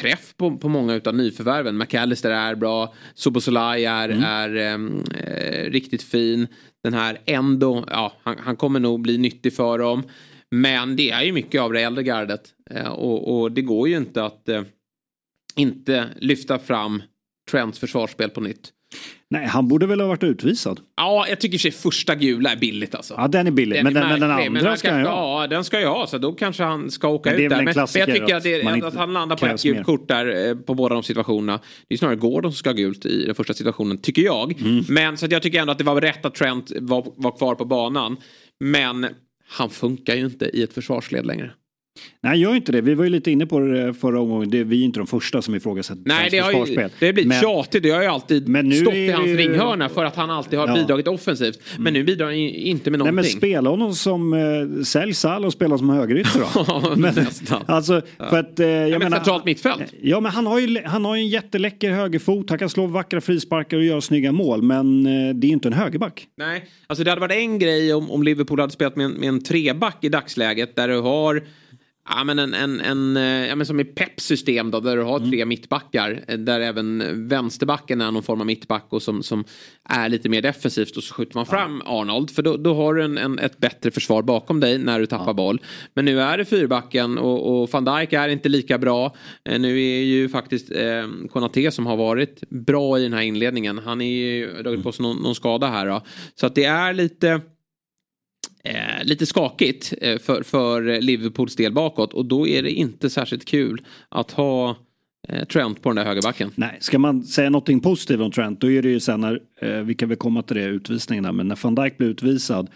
träff 0.00 0.36
på, 0.36 0.56
på 0.56 0.68
många 0.68 0.94
utav 0.94 1.14
nyförvärven. 1.14 1.78
McAllister 1.78 2.30
är 2.30 2.54
bra, 2.54 2.94
Sobosolai 3.14 3.84
är, 3.84 4.08
mm. 4.08 4.24
är 4.24 4.56
ehm, 4.56 5.04
eh, 5.14 5.70
riktigt 5.70 6.02
fin. 6.02 6.46
Den 6.84 6.94
här 6.94 7.18
Endo, 7.26 7.84
ja, 7.88 8.12
han, 8.22 8.38
han, 8.38 8.56
kommer 8.56 8.80
nog 8.80 9.00
bli 9.00 9.18
nyttig 9.18 9.54
för 9.54 9.78
dem. 9.78 10.02
Men 10.50 10.96
det 10.96 11.10
är 11.10 11.22
ju 11.22 11.32
mycket 11.32 11.60
av 11.60 11.72
det 11.72 11.80
äldre 11.80 12.04
gardet. 12.04 12.54
Eh, 12.70 12.88
och, 12.88 13.40
och, 13.40 13.52
det 13.52 13.62
går 13.62 13.88
ju 13.88 13.96
inte 13.96 14.24
att 14.24 14.48
eh, 14.48 14.62
inte 15.56 16.08
lyfta 16.16 16.58
fram 16.58 17.02
Trents 17.50 17.78
försvarsspel 17.78 18.30
på 18.30 18.40
nytt. 18.40 18.72
Nej, 19.32 19.46
han 19.46 19.68
borde 19.68 19.86
väl 19.86 20.00
ha 20.00 20.08
varit 20.08 20.22
utvisad. 20.22 20.80
Ja, 20.96 21.26
jag 21.28 21.40
tycker 21.40 21.58
sig 21.58 21.70
första 21.70 22.14
gula 22.14 22.52
är 22.52 22.56
billigt 22.56 22.94
alltså. 22.94 23.14
Ja, 23.16 23.28
den 23.28 23.46
är 23.46 23.50
billig. 23.50 23.76
Den 23.76 23.84
men, 23.84 23.94
den, 23.94 24.08
men 24.08 24.20
den 24.20 24.30
andra 24.30 24.50
men 24.50 24.78
ska 24.78 24.90
han 24.90 25.00
ju 25.00 25.06
ha. 25.06 25.42
Ja, 25.42 25.46
den 25.46 25.64
ska 25.64 25.80
jag 25.80 25.90
ha. 25.90 26.06
Så 26.06 26.18
då 26.18 26.32
kanske 26.32 26.62
han 26.62 26.90
ska 26.90 27.08
åka 27.08 27.32
ut 27.32 27.50
där. 27.50 27.56
Men, 27.56 27.64
men, 27.64 27.74
jag 27.74 27.88
tycker 27.88 28.36
att, 28.36 28.42
det, 28.42 28.62
att, 28.62 28.82
att 28.82 28.94
han 28.94 29.12
landar 29.12 29.36
på 29.36 29.46
ett 29.46 29.62
gult 29.62 29.86
kort 29.86 30.08
där 30.08 30.48
eh, 30.48 30.54
på 30.54 30.74
båda 30.74 30.94
de 30.94 31.02
situationerna. 31.02 31.60
Det 31.88 31.94
är 31.94 31.98
snarare 31.98 32.16
Gordon 32.16 32.52
som 32.52 32.56
ska 32.56 32.70
ha 32.70 32.74
gult 32.74 33.06
i 33.06 33.26
den 33.26 33.34
första 33.34 33.54
situationen, 33.54 33.98
tycker 33.98 34.22
jag. 34.22 34.60
Mm. 34.60 34.84
Men 34.88 35.16
så 35.16 35.26
jag 35.30 35.42
tycker 35.42 35.60
ändå 35.60 35.72
att 35.72 35.78
det 35.78 35.84
var 35.84 36.00
rätt 36.00 36.24
att 36.24 36.34
Trent 36.34 36.72
var, 36.80 37.06
var 37.16 37.36
kvar 37.36 37.54
på 37.54 37.64
banan. 37.64 38.16
Men 38.60 39.06
han 39.48 39.70
funkar 39.70 40.14
ju 40.14 40.24
inte 40.24 40.44
i 40.44 40.62
ett 40.62 40.72
försvarsled 40.72 41.26
längre. 41.26 41.50
Nej, 42.22 42.40
jag 42.40 42.50
gör 42.50 42.56
inte 42.56 42.72
det. 42.72 42.80
Vi 42.80 42.94
var 42.94 43.04
ju 43.04 43.10
lite 43.10 43.30
inne 43.30 43.46
på 43.46 43.60
det 43.60 43.94
förra 43.94 44.20
omgången. 44.20 44.50
Det, 44.50 44.64
vi 44.64 44.80
är 44.80 44.84
inte 44.84 45.00
de 45.00 45.06
första 45.06 45.42
som 45.42 45.54
ifrågasätter 45.54 46.02
Nej, 46.04 46.28
det 46.30 46.38
har 46.38 46.52
ju 46.52 46.88
det 46.98 47.12
blir 47.12 47.26
men, 47.26 47.40
tjatigt. 47.40 47.82
Det 47.82 47.90
har 47.90 48.02
ju 48.02 48.08
alltid 48.08 48.48
men 48.48 48.72
stått 48.72 48.94
i 48.94 49.10
hans 49.10 49.28
ju... 49.28 49.36
ringhörna 49.36 49.88
för 49.88 50.04
att 50.04 50.16
han 50.16 50.30
alltid 50.30 50.58
har 50.58 50.68
ja. 50.68 50.74
bidragit 50.74 51.08
offensivt. 51.08 51.58
Men 51.76 51.80
mm. 51.80 51.92
nu 51.92 52.04
bidrar 52.04 52.26
han 52.26 52.34
inte 52.34 52.90
med 52.90 52.98
någonting. 52.98 53.16
Nej, 53.16 53.24
men 53.24 53.38
spela 53.38 53.70
honom 53.70 53.94
som 53.94 54.32
eh, 54.32 54.82
sälj 54.82 55.14
Sall 55.14 55.44
och 55.44 55.52
spela 55.52 55.78
som 55.78 55.90
högerytter 55.90 56.40
då. 56.40 56.94
men, 56.96 57.14
alltså, 57.66 58.02
för 58.18 58.38
att, 58.38 58.60
eh, 58.60 58.66
jag 58.66 58.90
ja, 58.90 58.98
menar, 58.98 59.16
centralt 59.16 59.44
mittfält. 59.44 59.94
Ja, 60.02 60.20
men 60.20 60.32
han 60.32 60.46
har 60.46 60.58
ju 60.58 60.82
han 60.84 61.04
har 61.04 61.16
en 61.16 61.28
jätteläcker 61.28 61.90
högerfot. 61.90 62.50
Han 62.50 62.58
kan 62.58 62.68
slå 62.68 62.86
vackra 62.86 63.20
frisparkar 63.20 63.76
och 63.76 63.84
göra 63.84 64.00
snygga 64.00 64.32
mål. 64.32 64.62
Men 64.62 65.06
eh, 65.06 65.34
det 65.34 65.46
är 65.46 65.50
inte 65.50 65.68
en 65.68 65.72
högerback. 65.72 66.26
Nej, 66.36 66.64
alltså 66.86 67.04
det 67.04 67.10
hade 67.10 67.20
varit 67.20 67.36
en 67.36 67.58
grej 67.58 67.94
om, 67.94 68.10
om 68.10 68.22
Liverpool 68.22 68.60
hade 68.60 68.72
spelat 68.72 68.96
med 68.96 69.06
en, 69.06 69.12
med 69.12 69.28
en 69.28 69.42
treback 69.42 69.96
i 70.00 70.08
dagsläget 70.08 70.76
där 70.76 70.88
du 70.88 71.00
har 71.00 71.42
Ja 72.12 72.24
men 72.24 72.38
en, 72.38 72.54
en, 72.54 72.80
en 72.80 73.16
eh, 73.16 73.48
ja, 73.48 73.56
men 73.56 73.66
som 73.66 73.80
i 73.80 73.84
Peps 73.84 74.24
system 74.24 74.70
då 74.70 74.80
där 74.80 74.96
du 74.96 75.02
har 75.02 75.18
tre 75.18 75.36
mm. 75.36 75.48
mittbackar. 75.48 76.24
Eh, 76.28 76.38
där 76.38 76.60
även 76.60 77.28
vänsterbacken 77.28 78.00
är 78.00 78.10
någon 78.10 78.22
form 78.22 78.40
av 78.40 78.46
mittback 78.46 78.86
och 78.88 79.02
som, 79.02 79.22
som 79.22 79.44
är 79.88 80.08
lite 80.08 80.28
mer 80.28 80.42
defensivt 80.42 80.96
och 80.96 81.02
så 81.02 81.14
skjuter 81.14 81.36
man 81.36 81.46
fram 81.46 81.82
ja. 81.84 82.00
Arnold. 82.00 82.30
För 82.30 82.42
då, 82.42 82.56
då 82.56 82.74
har 82.74 82.94
du 82.94 83.04
en, 83.04 83.18
en, 83.18 83.38
ett 83.38 83.58
bättre 83.58 83.90
försvar 83.90 84.22
bakom 84.22 84.60
dig 84.60 84.78
när 84.78 85.00
du 85.00 85.06
tappar 85.06 85.26
ja. 85.26 85.32
boll. 85.32 85.60
Men 85.94 86.04
nu 86.04 86.20
är 86.20 86.38
det 86.38 86.44
fyrbacken 86.44 87.18
och, 87.18 87.62
och 87.62 87.70
van 87.72 87.84
Dijk 87.84 88.12
är 88.12 88.28
inte 88.28 88.48
lika 88.48 88.78
bra. 88.78 89.14
Eh, 89.44 89.60
nu 89.60 89.82
är 89.82 90.02
ju 90.02 90.28
faktiskt 90.28 90.70
eh, 90.70 91.28
Konate 91.32 91.70
som 91.70 91.86
har 91.86 91.96
varit 91.96 92.50
bra 92.50 92.98
i 92.98 93.02
den 93.02 93.12
här 93.12 93.22
inledningen. 93.22 93.78
Han 93.78 94.00
är 94.00 94.12
ju 94.12 94.62
dragit 94.62 94.82
på 94.82 94.92
sig 94.92 95.02
någon, 95.02 95.16
någon 95.16 95.34
skada 95.34 95.66
här 95.66 95.86
då. 95.86 96.02
Så 96.34 96.46
att 96.46 96.54
det 96.54 96.64
är 96.64 96.92
lite 96.92 97.40
eh, 98.64 99.04
lite 99.04 99.26
skakigt 99.26 99.94
eh, 100.00 100.18
för, 100.18 100.42
för 100.42 101.00
Liverpools 101.00 101.56
del 101.56 101.72
bakåt 101.72 102.12
och 102.12 102.26
då 102.26 102.48
är 102.48 102.62
det 102.62 102.70
inte 102.70 103.10
särskilt 103.10 103.44
kul 103.44 103.82
att 104.08 104.30
ha 104.30 104.76
eh, 105.28 105.44
Trent 105.44 105.82
på 105.82 105.88
den 105.88 105.96
där 105.96 106.04
högerbacken. 106.04 106.50
Nej, 106.54 106.76
ska 106.80 106.98
man 106.98 107.22
säga 107.22 107.50
någonting 107.50 107.80
positivt 107.80 108.20
om 108.20 108.30
Trent 108.30 108.60
då 108.60 108.70
är 108.70 108.82
det 108.82 108.88
ju 108.88 109.00
sen 109.00 109.20
när, 109.20 109.40
eh, 109.60 109.80
vi 109.82 109.94
kan 109.94 110.08
väl 110.08 110.18
komma 110.18 110.42
till 110.42 110.56
det 110.56 110.64
utvisningarna, 110.64 111.32
men 111.32 111.48
när 111.48 111.58
van 111.62 111.74
Dijk 111.74 111.98
blir 111.98 112.08
utvisad 112.08 112.70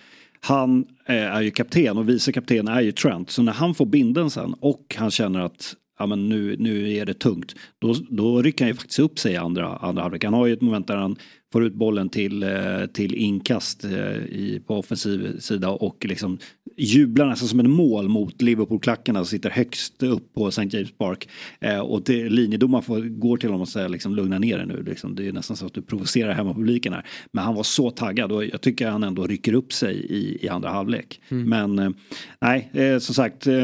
han 0.47 0.87
eh, 1.07 1.37
är 1.37 1.43
ju 1.43 1.51
kapten 1.51 1.99
och 1.99 2.09
vice 2.09 2.33
kapten 2.33 2.69
är 2.69 2.81
ju 2.81 2.93
Trent. 2.93 3.31
Så 3.31 3.43
när 3.43 3.53
han 3.53 3.75
får 3.75 3.87
binden 3.87 4.31
sen 4.31 4.55
och 4.61 4.97
han 4.99 5.11
känner 5.11 5.41
att 5.41 5.75
ja, 5.99 6.07
men 6.07 6.29
nu, 6.29 6.57
nu 6.59 6.95
är 6.95 7.07
det 7.07 7.15
tungt. 7.15 7.55
Då, 7.79 7.95
då 8.11 8.43
rycker 8.43 8.65
han 8.65 8.71
ju 8.71 8.75
faktiskt 8.75 8.99
upp 8.99 9.19
sig 9.19 9.33
i 9.33 9.37
andra, 9.37 9.77
andra 9.77 10.03
halvlek. 10.03 10.25
Han 10.25 10.35
har 10.35 10.47
ju 10.47 10.53
ett 10.53 10.61
moment 10.61 10.87
där 10.87 10.97
han 10.97 11.17
får 11.55 11.65
ut 11.65 11.75
bollen 11.75 12.09
till, 12.09 12.43
eh, 12.43 12.87
till 12.93 13.15
inkast 13.15 13.85
eh, 13.85 14.17
i, 14.17 14.63
på 14.67 14.79
offensiv 14.79 15.39
sida 15.39 15.71
och 15.71 16.07
liksom 16.09 16.39
jublar 16.77 17.27
nästan 17.27 17.49
som 17.49 17.61
en 17.61 17.71
mål 17.71 18.09
mot 18.09 18.43
Liverpool-klackarna 18.43 19.19
som 19.19 19.27
sitter 19.27 19.51
högst 19.51 20.03
upp 20.03 20.35
på 20.35 20.49
St. 20.49 20.69
James 20.71 20.93
Park. 20.99 21.29
Eh, 21.61 21.79
och 21.79 22.09
linjedomaren 22.09 23.21
går 23.21 23.37
till 23.37 23.49
honom 23.49 23.61
och 23.61 23.69
säger 23.69 23.89
liksom 23.89 24.15
lugna 24.15 24.39
ner 24.39 24.59
dig 24.59 24.67
nu. 24.67 24.83
Liksom, 24.83 25.15
det 25.15 25.29
är 25.29 25.33
nästan 25.33 25.57
så 25.57 25.67
att 25.67 25.75
du 25.75 25.83
provocerar 25.83 26.33
hemmapubliken 26.33 26.93
här. 26.93 27.07
Men 27.33 27.45
han 27.45 27.55
var 27.55 27.63
så 27.63 27.91
taggad 27.91 28.33
och 28.33 28.45
jag 28.45 28.61
tycker 28.61 28.89
han 28.89 29.03
ändå 29.03 29.27
rycker 29.27 29.55
upp 29.55 29.73
sig 29.73 29.95
i, 29.97 30.45
i 30.45 30.49
andra 30.49 30.69
halvlek. 30.69 31.21
Mm. 31.29 31.49
Men 31.49 31.79
eh, 31.79 31.91
nej, 32.41 32.71
eh, 32.73 32.99
som 32.99 33.15
sagt, 33.15 33.47
eh, 33.47 33.55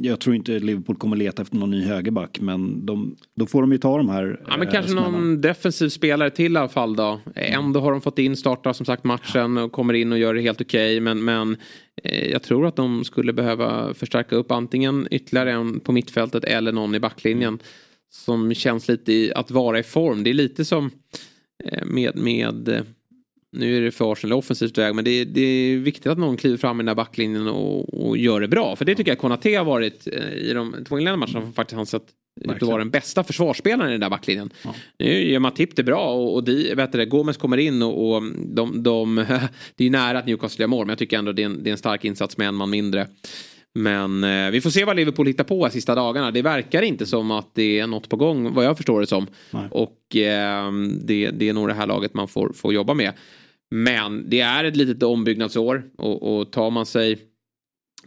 jag 0.00 0.20
tror 0.20 0.36
inte 0.36 0.58
Liverpool 0.58 0.96
kommer 0.96 1.16
leta 1.16 1.42
efter 1.42 1.56
någon 1.56 1.70
ny 1.70 1.84
högerback. 1.84 2.40
Men 2.40 2.86
de, 2.86 3.16
då 3.34 3.46
får 3.46 3.60
de 3.60 3.72
ju 3.72 3.78
ta 3.78 3.96
de 3.96 4.08
här. 4.08 4.40
Ja, 4.48 4.56
men 4.56 4.66
kanske 4.66 4.94
någon 4.94 5.40
defensiv 5.40 5.88
spelare 5.88 6.30
till 6.30 6.52
i 6.52 6.56
alla 6.56 6.68
fall 6.68 6.96
då. 6.96 7.07
Ändå 7.34 7.80
har 7.80 7.92
de 7.92 8.00
fått 8.00 8.18
in, 8.18 8.36
starta 8.36 8.74
som 8.74 8.86
sagt 8.86 9.04
matchen 9.04 9.58
och 9.58 9.72
kommer 9.72 9.94
in 9.94 10.12
och 10.12 10.18
gör 10.18 10.34
det 10.34 10.40
helt 10.40 10.60
okej. 10.60 10.92
Okay, 10.92 11.00
men, 11.00 11.24
men 11.24 11.56
eh, 12.04 12.30
jag 12.30 12.42
tror 12.42 12.66
att 12.66 12.76
de 12.76 13.04
skulle 13.04 13.32
behöva 13.32 13.94
förstärka 13.94 14.36
upp 14.36 14.50
antingen 14.50 15.08
ytterligare 15.10 15.52
en 15.52 15.80
på 15.80 15.92
mittfältet 15.92 16.44
eller 16.44 16.72
någon 16.72 16.94
i 16.94 17.00
backlinjen. 17.00 17.58
Som 18.10 18.54
känns 18.54 18.88
lite 18.88 19.12
i, 19.12 19.32
att 19.34 19.50
vara 19.50 19.78
i 19.78 19.82
form. 19.82 20.24
Det 20.24 20.30
är 20.30 20.34
lite 20.34 20.64
som 20.64 20.90
eh, 21.64 21.84
med, 21.84 22.16
med 22.16 22.68
eh, 22.68 22.82
nu 23.52 23.76
är 23.76 23.80
det 23.80 23.90
för 23.90 24.12
Arsenal 24.12 24.38
offensivt 24.38 24.78
väg 24.78 24.94
men 24.94 25.04
det 25.04 25.10
är, 25.10 25.24
det 25.24 25.40
är 25.40 25.76
viktigt 25.76 26.06
att 26.06 26.18
någon 26.18 26.36
kliver 26.36 26.56
fram 26.56 26.76
i 26.76 26.80
den 26.80 26.86
där 26.86 26.94
backlinjen 26.94 27.48
och, 27.48 28.08
och 28.08 28.18
gör 28.18 28.40
det 28.40 28.48
bra. 28.48 28.76
För 28.76 28.84
det 28.84 28.94
tycker 28.94 29.10
jag 29.10 29.18
Konate 29.18 29.56
har 29.56 29.64
varit 29.64 30.06
i 30.36 30.52
de 30.52 30.84
två 30.88 30.98
inledande 30.98 31.26
matcherna. 31.26 31.52
Faktiskt 31.52 31.76
han 31.76 31.86
sett 31.86 32.06
ut 32.40 32.50
att 32.50 32.62
vara 32.62 32.78
den 32.78 32.90
bästa 32.90 33.24
försvarsspelaren 33.24 33.90
i 33.90 33.92
den 33.92 34.00
där 34.00 34.10
backlinjen. 34.10 34.50
Ja. 34.64 34.74
Nu 34.98 35.30
gör 35.30 35.40
Matip 35.40 35.76
det 35.76 35.82
bra 35.82 36.14
och, 36.14 36.34
och 36.34 36.44
de, 36.44 36.74
vet 36.74 36.92
du, 36.92 37.06
Gomes 37.06 37.36
kommer 37.36 37.56
in 37.56 37.82
och, 37.82 38.10
och 38.10 38.22
de, 38.46 38.82
de, 38.82 39.16
det 39.76 39.86
är 39.86 39.90
nära 39.90 40.18
att 40.18 40.26
Newcastle 40.26 40.62
gör 40.62 40.68
mål 40.68 40.86
men 40.86 40.88
jag 40.88 40.98
tycker 40.98 41.18
ändå 41.18 41.32
det 41.32 41.42
är 41.42 41.46
en, 41.46 41.62
det 41.62 41.70
är 41.70 41.72
en 41.72 41.78
stark 41.78 42.04
insats 42.04 42.36
med 42.36 42.48
en 42.48 42.54
man 42.54 42.70
mindre. 42.70 43.06
Men 43.74 44.24
eh, 44.24 44.50
vi 44.50 44.60
får 44.60 44.70
se 44.70 44.84
vad 44.84 44.96
Liverpool 44.96 45.26
hittar 45.26 45.44
på 45.44 45.66
de 45.66 45.72
sista 45.72 45.94
dagarna. 45.94 46.30
Det 46.30 46.42
verkar 46.42 46.82
inte 46.82 47.06
som 47.06 47.30
att 47.30 47.54
det 47.54 47.78
är 47.78 47.86
något 47.86 48.08
på 48.08 48.16
gång 48.16 48.54
vad 48.54 48.64
jag 48.64 48.76
förstår 48.76 49.00
det 49.00 49.06
som. 49.06 49.26
Nej. 49.50 49.68
Och 49.70 50.16
eh, 50.16 50.72
det, 51.02 51.30
det 51.30 51.48
är 51.48 51.52
nog 51.52 51.68
det 51.68 51.74
här 51.74 51.86
laget 51.86 52.14
man 52.14 52.28
får, 52.28 52.52
får 52.52 52.74
jobba 52.74 52.94
med. 52.94 53.12
Men 53.70 54.30
det 54.30 54.40
är 54.40 54.64
ett 54.64 54.76
litet 54.76 55.02
ombyggnadsår 55.02 55.82
och, 55.98 56.38
och 56.38 56.52
tar 56.52 56.70
man 56.70 56.86
sig 56.86 57.18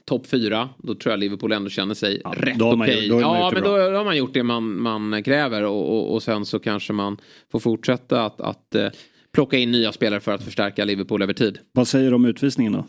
topp 0.05 0.27
fyra. 0.27 0.69
Då 0.77 0.95
tror 0.95 1.11
jag 1.11 1.19
Liverpool 1.19 1.51
ändå 1.51 1.69
känner 1.69 1.95
sig 1.95 2.21
ja, 2.23 2.33
rätt 2.37 2.61
okej. 2.61 3.11
Okay. 3.11 3.19
Ja, 3.21 3.51
men 3.53 3.63
då, 3.63 3.77
då, 3.77 3.97
har 3.97 4.05
man 4.05 4.17
gjort 4.17 4.33
det 4.33 4.43
man, 4.43 4.81
man 4.81 5.23
kräver 5.23 5.63
och, 5.63 5.97
och, 5.97 6.13
och, 6.13 6.23
sen 6.23 6.45
så 6.45 6.59
kanske 6.59 6.93
man 6.93 7.17
får 7.51 7.59
fortsätta 7.59 8.25
att, 8.25 8.41
att 8.41 8.75
eh, 8.75 8.89
plocka 9.31 9.57
in 9.57 9.71
nya 9.71 9.91
spelare 9.91 10.19
för 10.19 10.31
att 10.31 10.43
förstärka 10.43 10.85
Liverpool 10.85 11.21
över 11.21 11.33
tid. 11.33 11.59
Vad 11.71 11.87
säger 11.87 12.09
du 12.09 12.15
om 12.15 12.25
utvisningen 12.25 12.73
då? 12.73 12.85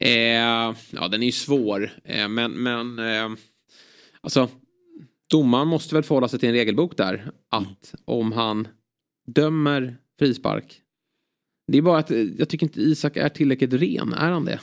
Eh, 0.00 0.74
ja, 0.90 1.08
den 1.10 1.22
är 1.22 1.26
ju 1.26 1.32
svår. 1.32 1.90
Eh, 2.04 2.28
men, 2.28 2.52
men 2.52 2.98
eh, 2.98 3.38
alltså, 4.20 4.48
domaren 5.30 5.68
måste 5.68 5.94
väl 5.94 6.04
förhålla 6.04 6.28
sig 6.28 6.38
till 6.38 6.48
en 6.48 6.54
regelbok 6.54 6.96
där. 6.96 7.30
Att 7.50 7.62
mm. 7.62 7.74
om 8.04 8.32
han 8.32 8.68
dömer 9.26 9.96
frispark. 10.18 10.80
Det 11.72 11.78
är 11.78 11.82
bara 11.82 11.98
att 11.98 12.10
eh, 12.10 12.18
jag 12.18 12.48
tycker 12.48 12.66
inte 12.66 12.80
Isak 12.80 13.16
är 13.16 13.28
tillräckligt 13.28 13.72
ren. 13.72 14.12
Är 14.12 14.30
han 14.30 14.44
det? 14.44 14.60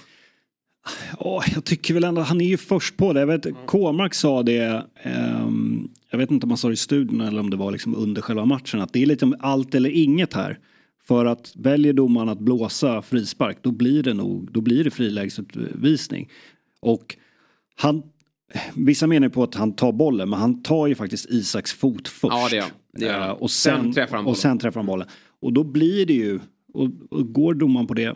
Oh, 1.17 1.43
jag 1.53 1.65
tycker 1.65 1.93
väl 1.93 2.03
ändå, 2.03 2.21
han 2.21 2.41
är 2.41 2.45
ju 2.45 2.57
först 2.57 2.97
på 2.97 3.13
det. 3.13 3.19
Jag 3.19 3.27
vet, 3.27 3.45
Kåmark 3.65 4.13
sa 4.13 4.43
det, 4.43 4.85
um, 5.45 5.91
jag 6.11 6.17
vet 6.17 6.31
inte 6.31 6.45
om 6.45 6.49
han 6.49 6.57
sa 6.57 6.67
det 6.67 6.73
i 6.73 6.77
studion 6.77 7.21
eller 7.21 7.39
om 7.39 7.49
det 7.49 7.57
var 7.57 7.71
liksom 7.71 7.95
under 7.95 8.21
själva 8.21 8.45
matchen, 8.45 8.81
att 8.81 8.93
det 8.93 9.01
är 9.01 9.05
lite 9.05 9.33
allt 9.39 9.75
eller 9.75 9.89
inget 9.89 10.33
här. 10.33 10.59
För 11.07 11.25
att 11.25 11.53
väljer 11.55 11.93
domaren 11.93 12.29
att 12.29 12.39
blåsa 12.39 13.01
frispark, 13.01 13.57
då 13.61 13.71
blir 13.71 14.03
det 14.03 14.13
nog, 14.13 14.51
då 14.51 14.61
blir 14.61 14.83
det 14.83 14.91
frilägesutvisning. 14.91 16.29
Och 16.79 17.15
han, 17.75 18.03
vissa 18.73 19.07
menar 19.07 19.29
på 19.29 19.43
att 19.43 19.55
han 19.55 19.75
tar 19.75 19.91
bollen, 19.91 20.29
men 20.29 20.39
han 20.39 20.63
tar 20.63 20.87
ju 20.87 20.95
faktiskt 20.95 21.29
Isaks 21.29 21.73
fot 21.73 22.07
först. 22.07 22.33
Ja, 22.33 22.47
det 22.49 22.55
gör, 22.55 22.65
det 22.93 23.05
gör. 23.05 23.27
Uh, 23.27 23.33
och 23.33 23.51
sen, 23.51 23.81
sen 23.83 23.93
träffar 23.93 24.15
han 24.15 24.25
bollen. 24.25 24.31
Och 24.31 24.37
sen 24.37 24.59
träffar 24.59 24.79
han 24.79 24.87
bollen. 24.87 25.07
Och 25.41 25.53
då 25.53 25.63
blir 25.63 26.05
det 26.05 26.13
ju, 26.13 26.39
och, 26.73 26.89
och 27.09 27.33
går 27.33 27.53
domaren 27.53 27.87
på 27.87 27.93
det, 27.93 28.15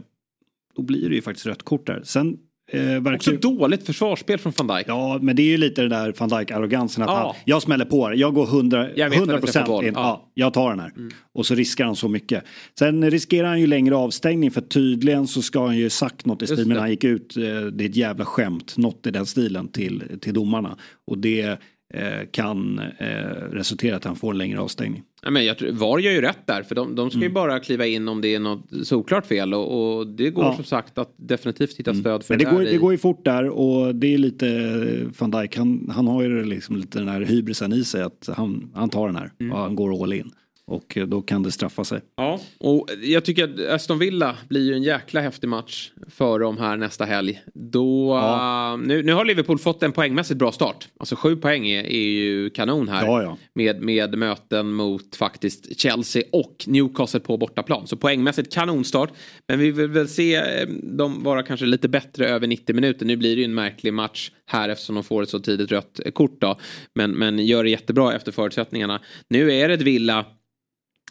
då 0.76 0.82
blir 0.82 1.10
det 1.10 1.16
ju 1.16 1.22
faktiskt 1.22 1.46
rött 1.46 1.64
kort 1.64 1.88
där. 1.88 2.02
Sen 2.04 2.38
Eh, 2.72 3.14
Också 3.14 3.32
dåligt 3.32 3.86
försvarsspel 3.86 4.40
från 4.40 4.54
van 4.58 4.78
Dijk. 4.78 4.88
Ja, 4.88 5.20
men 5.22 5.36
det 5.36 5.42
är 5.42 5.48
ju 5.48 5.58
lite 5.58 5.82
det 5.82 5.90
där 5.90 6.14
van 6.18 6.30
Dijk-arrogansen. 6.30 7.04
Att 7.04 7.10
ja. 7.10 7.16
han, 7.16 7.36
jag 7.46 7.62
smäller 7.62 7.86
på 7.86 8.10
det, 8.10 8.16
jag 8.16 8.34
går 8.34 8.46
100, 8.48 8.90
jag 8.96 9.16
100 9.16 9.38
procent 9.38 9.68
in. 9.68 9.74
Ja. 9.76 9.92
ja. 9.94 10.32
jag 10.34 10.54
tar 10.54 10.70
den 10.70 10.80
här. 10.80 10.92
Mm. 10.96 11.12
Och 11.34 11.46
så 11.46 11.56
riskar 11.56 11.86
han 11.86 11.96
så 11.96 12.08
mycket. 12.08 12.44
Sen 12.80 13.12
riskerar 13.12 13.48
han 13.48 13.60
ju 13.60 13.68
längre 13.68 13.96
avstängning 13.96 14.52
för 14.52 14.62
tydligen 14.62 15.28
så 15.28 15.42
ska 15.42 15.66
han 15.66 15.78
ju 15.78 15.90
sagt 15.90 16.26
något 16.26 16.42
i 16.42 16.48
stil 16.48 16.68
med 16.68 16.78
han 16.78 16.90
gick 16.90 17.04
ut. 17.04 17.38
Eh, 17.38 17.44
det 17.44 17.84
är 17.84 17.90
ett 17.90 17.96
jävla 17.96 18.26
skämt, 18.26 18.78
något 18.78 19.08
i 19.08 19.12
den 19.12 19.26
stilen 19.26 19.68
till, 19.68 20.04
till 20.22 20.34
domarna. 20.34 20.78
Och 21.08 21.18
det 21.18 21.60
Eh, 21.94 22.26
kan 22.32 22.80
eh, 22.80 23.08
resultera 23.52 23.94
i 23.94 23.96
att 23.96 24.04
han 24.04 24.16
får 24.16 24.32
en 24.32 24.38
längre 24.38 24.60
avstängning. 24.60 25.04
Ja, 25.26 25.32
men 25.32 25.46
jag 25.46 25.58
tror, 25.58 25.72
VAR 25.72 26.00
gör 26.00 26.12
ju 26.12 26.22
rätt 26.22 26.48
där 26.48 26.64
för 26.64 26.76
de, 26.76 26.96
de 26.96 27.10
ska 27.10 27.20
ju 27.20 27.26
mm. 27.26 27.34
bara 27.34 27.60
kliva 27.60 27.86
in 27.86 28.08
om 28.08 28.22
det 28.22 28.36
är 28.36 28.40
något 28.40 28.64
såklart 28.84 29.26
fel 29.26 29.54
och, 29.54 29.98
och 29.98 30.08
det 30.08 30.30
går 30.30 30.46
ja. 30.46 30.56
som 30.56 30.64
sagt 30.64 30.98
att 30.98 31.14
definitivt 31.18 31.80
hitta 31.80 31.92
mm. 31.92 32.02
stöd 32.02 32.24
för 32.24 32.34
men 32.34 32.40
det. 32.40 32.46
Det 32.46 32.52
går, 32.52 32.68
i... 32.68 32.72
det 32.72 32.78
går 32.78 32.92
ju 32.92 32.98
fort 32.98 33.26
där 33.26 33.50
och 33.50 33.96
det 33.96 34.14
är 34.14 34.18
lite 34.18 34.48
eh, 34.48 35.08
van 35.20 35.32
Dijk, 35.32 35.58
han, 35.58 35.92
han 35.96 36.08
har 36.08 36.24
ju 36.24 36.46
liksom 36.46 36.76
lite 36.76 37.00
den 37.00 37.08
här 37.08 37.22
hybrisen 37.22 37.74
i 37.74 37.84
sig 37.84 38.02
att 38.02 38.30
han, 38.36 38.72
han 38.76 38.90
tar 38.90 39.08
den 39.08 39.16
här 39.16 39.32
mm. 39.40 39.52
och 39.52 39.60
han 39.60 39.76
går 39.76 40.04
all 40.04 40.14
in. 40.14 40.32
Och 40.68 40.98
då 41.08 41.22
kan 41.22 41.44
det 41.44 41.52
straffa 41.52 41.84
sig. 41.84 42.02
Ja, 42.16 42.40
och 42.60 42.90
jag 43.02 43.26
tycker 43.26 43.44
att 43.44 43.76
Aston 43.76 44.00
Villa 44.00 44.36
blir 44.50 44.62
ju 44.62 44.74
en 44.74 44.84
jäkla 44.84 45.22
häftig 45.22 45.48
match 45.48 45.92
för 46.10 46.40
dem 46.40 46.58
här 46.58 46.78
nästa 46.78 47.06
helg. 47.06 47.42
Då, 47.54 48.16
ja. 48.16 48.78
uh, 48.78 48.88
nu, 48.88 49.04
nu 49.04 49.14
har 49.14 49.26
Liverpool 49.26 49.60
fått 49.60 49.84
en 49.84 49.92
poängmässigt 49.92 50.40
bra 50.40 50.52
start. 50.52 50.88
Alltså 51.00 51.16
sju 51.16 51.36
poäng 51.36 51.68
är, 51.68 51.84
är 51.84 52.08
ju 52.08 52.50
kanon 52.50 52.88
här. 52.88 53.06
Ja, 53.06 53.24
ja. 53.24 53.38
Med, 53.56 53.82
med 53.82 54.18
möten 54.18 54.74
mot 54.74 55.16
faktiskt 55.16 55.80
Chelsea 55.80 56.24
och 56.32 56.64
Newcastle 56.68 57.20
på 57.20 57.38
bortaplan. 57.38 57.88
Så 57.88 57.98
poängmässigt 57.98 58.54
kanonstart. 58.54 59.10
Men 59.48 59.60
vi 59.60 59.72
vill 59.72 59.90
väl 59.90 60.08
se 60.08 60.36
eh, 60.36 60.68
dem 60.68 61.24
vara 61.24 61.44
kanske 61.44 61.66
lite 61.66 61.90
bättre 61.90 62.28
över 62.28 62.48
90 62.48 62.76
minuter. 62.76 63.06
Nu 63.06 63.18
blir 63.18 63.36
det 63.36 63.40
ju 63.40 63.46
en 63.46 63.54
märklig 63.54 63.94
match 63.94 64.32
här 64.46 64.70
eftersom 64.70 64.96
de 64.96 65.04
får 65.04 65.24
ett 65.24 65.30
så 65.30 65.40
tidigt 65.40 65.72
rött 65.72 66.00
kort 66.14 66.42
då. 66.42 66.60
Men, 66.96 67.12
men 67.12 67.46
gör 67.46 67.64
det 67.64 67.70
jättebra 67.70 68.16
efter 68.16 68.32
förutsättningarna. 68.32 69.02
Nu 69.30 69.54
är 69.54 69.68
det 69.68 69.74
ett 69.74 69.82
Villa 69.82 70.26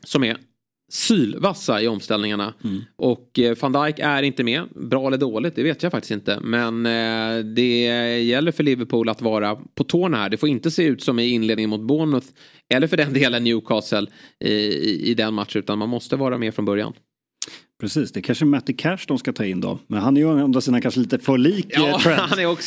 som 0.05 0.25
är 0.25 0.37
sylvassa 0.93 1.83
i 1.83 1.89
omställningarna. 1.89 2.55
Mm. 2.65 2.83
Och 2.97 3.39
eh, 3.39 3.57
van 3.61 3.73
Dijk 3.73 3.99
är 3.99 4.23
inte 4.23 4.45
med. 4.45 4.63
Bra 4.75 5.07
eller 5.07 5.19
dåligt, 5.19 5.57
det 5.57 5.63
vet 5.63 5.83
jag 5.83 5.93
faktiskt 5.93 6.11
inte. 6.11 6.41
Men 6.41 6.87
eh, 6.87 7.45
det 7.45 8.21
gäller 8.23 8.53
för 8.53 8.63
Liverpool 8.63 9.09
att 9.09 9.23
vara 9.23 9.57
på 9.75 9.85
tårna 9.85 10.17
här. 10.17 10.29
Det 10.29 10.37
får 10.37 10.49
inte 10.49 10.71
se 10.71 10.83
ut 10.85 11.03
som 11.03 11.19
i 11.19 11.29
inledningen 11.29 11.71
mot 11.71 11.81
Bournemouth. 11.81 12.27
Eller 12.75 12.87
för 12.87 12.97
den 12.97 13.13
delen 13.13 13.45
Newcastle 13.45 14.07
i, 14.45 14.53
i, 14.55 15.11
i 15.11 15.15
den 15.15 15.35
matchen. 15.35 15.59
Utan 15.59 15.79
man 15.79 15.89
måste 15.89 16.17
vara 16.17 16.39
med 16.39 16.55
från 16.55 16.65
början. 16.65 16.93
Precis, 17.81 18.13
det 18.13 18.21
är 18.21 18.23
kanske 18.23 18.45
Matty 18.45 18.73
Cash 18.73 18.99
de 19.09 19.19
ska 19.19 19.33
ta 19.33 19.45
in 19.45 19.61
då. 19.61 19.79
Men 19.87 20.01
han 20.01 20.17
är 20.17 20.21
ju 20.21 20.27
å 20.27 20.39
andra 20.45 20.61
sidan 20.61 20.81
kanske 20.83 21.01
lite 21.01 21.19
för 21.19 21.39
lik 21.39 21.67
Ja, 21.69 21.89
eh, 21.89 21.99
Trent. 22.03 22.21
han 22.21 22.39
är 22.39 22.47
också 22.47 22.67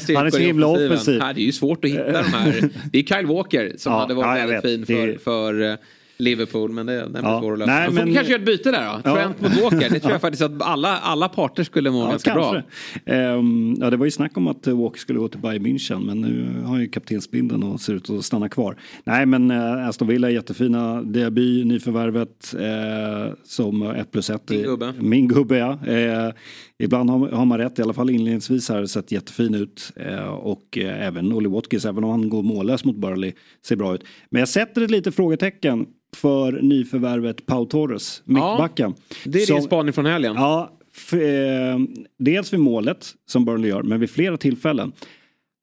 sina 0.00 0.18
Han 0.18 0.26
är 0.26 0.30
så 0.30 0.38
himla 0.38 0.66
offensiv. 0.66 1.18
Det 1.18 1.24
är 1.24 1.38
ju 1.38 1.52
svårt 1.52 1.84
att 1.84 1.90
hitta 1.90 2.12
de 2.12 2.28
här. 2.28 2.70
Det 2.92 2.98
är 2.98 3.02
Kyle 3.02 3.26
Walker 3.26 3.74
som 3.78 3.92
Ja, 3.92 3.98
hade 3.98 4.14
varit 4.14 4.40
ja, 4.40 4.46
väldigt 4.46 4.80
vet. 4.80 4.86
fin 4.86 4.96
för, 4.96 5.18
för 5.18 5.70
eh, 5.70 5.76
Liverpool. 6.18 6.70
Men 6.72 6.86
det, 6.86 6.92
den 7.00 7.12
blir 7.12 7.22
Ja. 7.22 7.40
svår 7.40 7.52
att 7.52 7.58
lösa. 7.58 7.70
Nej, 7.72 7.86
får 7.86 7.92
men- 7.94 8.14
kanske 8.14 8.32
göra 8.32 8.40
ett 8.40 8.46
byte 8.46 8.70
där 8.70 8.84
då. 8.94 9.00
Ja. 9.10 9.14
Trent 9.16 9.40
mot 9.40 9.62
Walker. 9.62 9.90
Det 9.90 10.00
tror 10.00 10.12
jag 10.12 10.20
faktiskt 10.20 10.42
att 10.42 10.62
alla, 10.62 10.98
alla 10.98 11.28
parter 11.28 11.64
skulle 11.64 11.90
må 11.90 12.06
ganska 12.10 12.34
bra. 12.34 12.62
Ehm, 13.06 13.74
ja, 13.80 13.90
det 13.90 13.96
var 13.96 14.04
ju 14.04 14.10
snack 14.10 14.36
om 14.36 14.48
att 14.48 14.66
Walker 14.66 14.98
skulle 14.98 15.18
gå 15.18 15.28
till 15.28 15.40
Bayern 15.40 15.66
München 15.66 16.04
men 16.06 16.20
nu 16.20 16.60
har 16.62 16.70
han 16.70 16.80
ju 16.80 16.88
kaptensbindeln 16.88 17.62
och 17.62 17.80
ser 17.80 17.92
ut 17.94 18.10
att 18.10 18.24
stanna 18.24 18.48
kvar. 18.48 18.76
Nej 19.04 19.26
men 19.26 19.50
uh, 19.50 19.88
Aston 19.88 20.08
Villa 20.08 20.28
är 20.28 20.32
jättefina. 20.32 21.02
Diaby, 21.02 21.64
nyförvärvet 21.64 22.54
eh, 22.58 23.34
som 23.44 23.82
1 23.82 24.12
plus 24.12 24.30
1. 24.30 24.46
Din 24.46 24.62
gubbe. 24.62 24.92
Min 24.98 25.28
gubbe 25.28 25.58
ja. 25.58 25.78
Eh, 25.86 26.32
ibland 26.78 27.10
har, 27.10 27.28
har 27.28 27.44
man 27.44 27.58
rätt, 27.58 27.78
i 27.78 27.82
alla 27.82 27.92
fall 27.92 28.10
inledningsvis 28.10 28.68
har 28.68 28.80
det 28.80 28.88
sett 28.88 29.12
jättefin 29.12 29.54
ut. 29.54 29.92
Eh, 29.96 30.28
och 30.28 30.78
eh, 30.78 31.06
även 31.06 31.32
Olly 31.32 31.48
Watkins, 31.48 31.84
även 31.84 32.04
om 32.04 32.10
han 32.10 32.28
går 32.28 32.42
mållös 32.42 32.84
mot 32.84 32.96
Burnley, 32.96 33.32
ser 33.66 33.76
bra 33.76 33.94
ut. 33.94 34.04
Men 34.30 34.40
jag 34.40 34.48
sätter 34.48 34.82
ett 34.82 34.90
litet 34.90 35.14
frågetecken 35.14 35.86
för 36.16 36.52
nyförvärvet 36.62 37.46
Pau 37.46 37.64
Torres, 37.66 38.22
mittbacken. 38.24 38.94
Det 39.24 39.42
är 39.42 39.46
Som- 39.46 39.56
din 39.56 39.62
spaning 39.64 39.92
från 39.92 40.06
helgen. 40.06 40.34
Ja, 40.36 40.78
f- 40.96 41.12
eh, 41.12 41.78
dels 42.18 42.52
vid 42.52 42.60
målet 42.60 43.06
som 43.26 43.44
Burnley 43.44 43.70
gör, 43.70 43.82
men 43.82 44.00
vid 44.00 44.10
flera 44.10 44.36
tillfällen. 44.36 44.92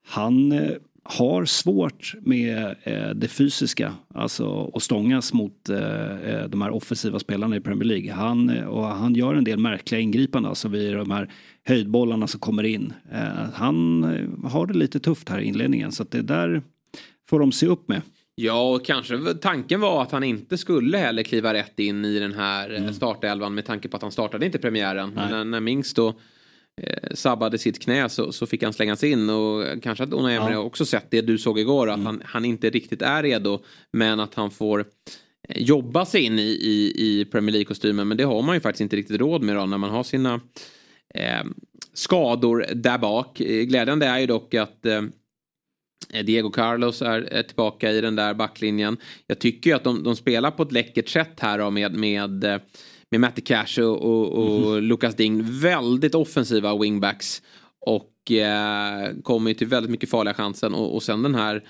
Han 0.08 0.52
eh, 0.52 0.70
har 1.08 1.46
svårt 1.46 2.16
med 2.22 2.76
eh, 2.84 3.10
det 3.10 3.28
fysiska, 3.28 3.94
alltså 4.14 4.72
att 4.74 4.84
stångas 4.84 5.34
mot 5.34 5.70
eh, 5.70 6.30
eh, 6.30 6.48
de 6.48 6.62
här 6.62 6.70
offensiva 6.70 7.20
spelarna 7.20 7.56
i 7.56 7.62
Premier 7.62 7.84
League. 7.84 8.12
Han, 8.12 8.64
och 8.68 8.86
han 8.86 9.16
gör 9.16 9.36
en 9.36 9.44
del 9.44 9.60
märkliga 9.60 10.02
ingripanden, 10.02 10.50
alltså 10.50 10.68
vid 10.68 10.96
de 10.96 11.12
här 11.12 11.30
höjdbollarna 11.64 12.28
som 12.28 12.40
kommer 12.40 12.64
in. 12.64 12.94
Han 13.54 14.04
har 14.44 14.68
det 14.68 14.74
lite 14.74 15.00
tufft 15.00 15.30
här 15.30 15.40
i 15.40 15.46
inledningen, 15.46 15.92
så 15.92 16.04
att 16.04 16.12
det 16.12 16.22
där 16.22 16.62
får 17.30 17.40
de 17.40 17.52
se 17.52 17.68
upp 17.68 17.88
med. 17.88 18.02
Ja, 18.36 18.72
och 18.72 18.86
kanske 18.86 19.34
tanken 19.34 19.82
var 19.82 20.02
att 20.02 20.12
han 20.12 20.24
inte 20.24 20.58
skulle 20.58 20.98
heller 20.98 21.24
kliva 21.24 21.54
rätt 21.54 21.80
in 21.80 22.06
i 22.06 22.20
den 22.20 22.34
här 22.34 22.70
mm. 22.70 22.94
startelvan 22.94 23.56
med 23.56 23.66
tanke 23.66 23.88
på 23.88 23.98
att 23.98 24.04
han 24.04 24.12
startade 24.12 24.46
inte 24.46 24.58
premiären. 24.58 25.12
Men 25.16 25.52
när, 25.52 25.60
Mings 25.60 25.94
då 25.94 26.14
sabbade 27.14 27.58
sitt 27.58 27.80
knä 27.80 28.10
så, 28.10 28.32
så 28.32 28.46
fick 28.46 28.64
han 28.64 28.74
slängas 28.74 29.04
in 29.04 29.30
och 29.30 29.84
kanske 29.84 30.04
att 30.04 30.14
Unai 30.14 30.36
Emery 30.36 30.54
Ja. 30.54 30.60
också 30.60 30.86
sett 30.86 31.12
det 31.12 31.22
du 31.22 31.38
såg 31.38 31.60
igår 31.60 31.90
att 31.90 32.04
han, 32.04 32.22
han 32.26 32.46
inte 32.46 32.70
riktigt 32.70 33.02
är 33.02 33.24
redo 33.24 33.60
men 33.94 34.20
att 34.20 34.34
han 34.34 34.52
får 34.52 34.80
eh, 35.50 35.62
jobba 35.62 36.06
sig 36.06 36.22
in 36.22 36.40
i, 36.40 36.42
i, 36.42 36.94
i 36.98 37.26
Premier 37.26 37.54
League-kostymen 37.54 38.08
men 38.08 38.18
det 38.18 38.24
har 38.24 38.42
man 38.42 38.56
ju 38.56 38.60
faktiskt 38.60 38.82
inte 38.82 38.96
riktigt 38.96 39.20
råd 39.20 39.44
med 39.44 39.56
då 39.56 39.66
när 39.66 39.78
man 39.78 39.90
har 39.90 40.04
sina 40.04 40.42
eh, 41.16 41.44
skador 41.94 42.66
där 42.74 42.98
bak. 42.98 43.40
Eh, 43.42 43.64
Glädjande 43.64 44.06
är 44.06 44.20
ju 44.20 44.26
dock 44.26 44.54
att 44.54 44.86
eh, 44.86 45.02
Diego 46.24 46.52
Carlos 46.52 47.02
är, 47.02 47.44
tillbaka 47.44 47.92
i 47.92 48.02
den 48.02 48.16
där 48.16 48.34
backlinjen. 48.34 48.98
Jag 49.28 49.40
tycker 49.40 49.70
ju 49.70 49.76
att 49.76 49.84
de, 49.84 50.04
de 50.04 50.16
spelar 50.16 50.52
på 50.52 50.64
ett 50.64 50.72
läckert 50.72 51.10
sätt 51.10 51.40
här 51.40 51.60
då 51.60 51.70
med, 51.70 51.94
med, 51.94 52.44
eh, 52.44 52.60
med 53.12 53.20
Matty 53.20 53.42
Cash 53.42 53.82
och, 53.82 54.02
och, 54.02 54.34
och 54.34 54.82
Lucas 54.82 55.16
Ding. 55.16 55.60
Väldigt 55.62 56.16
offensiva 56.16 56.78
wingbacks. 56.78 57.42
Och 57.86 58.32
eh, 58.32 59.10
kommer 59.24 59.50
ju 59.50 59.54
till 59.54 59.68
väldigt 59.68 59.92
mycket 59.92 60.10
farliga 60.10 60.34
chansen. 60.34 60.74
Och, 60.74 60.96
och 60.96 61.04
sen 61.04 61.24
den 61.24 61.36
här 61.36 61.64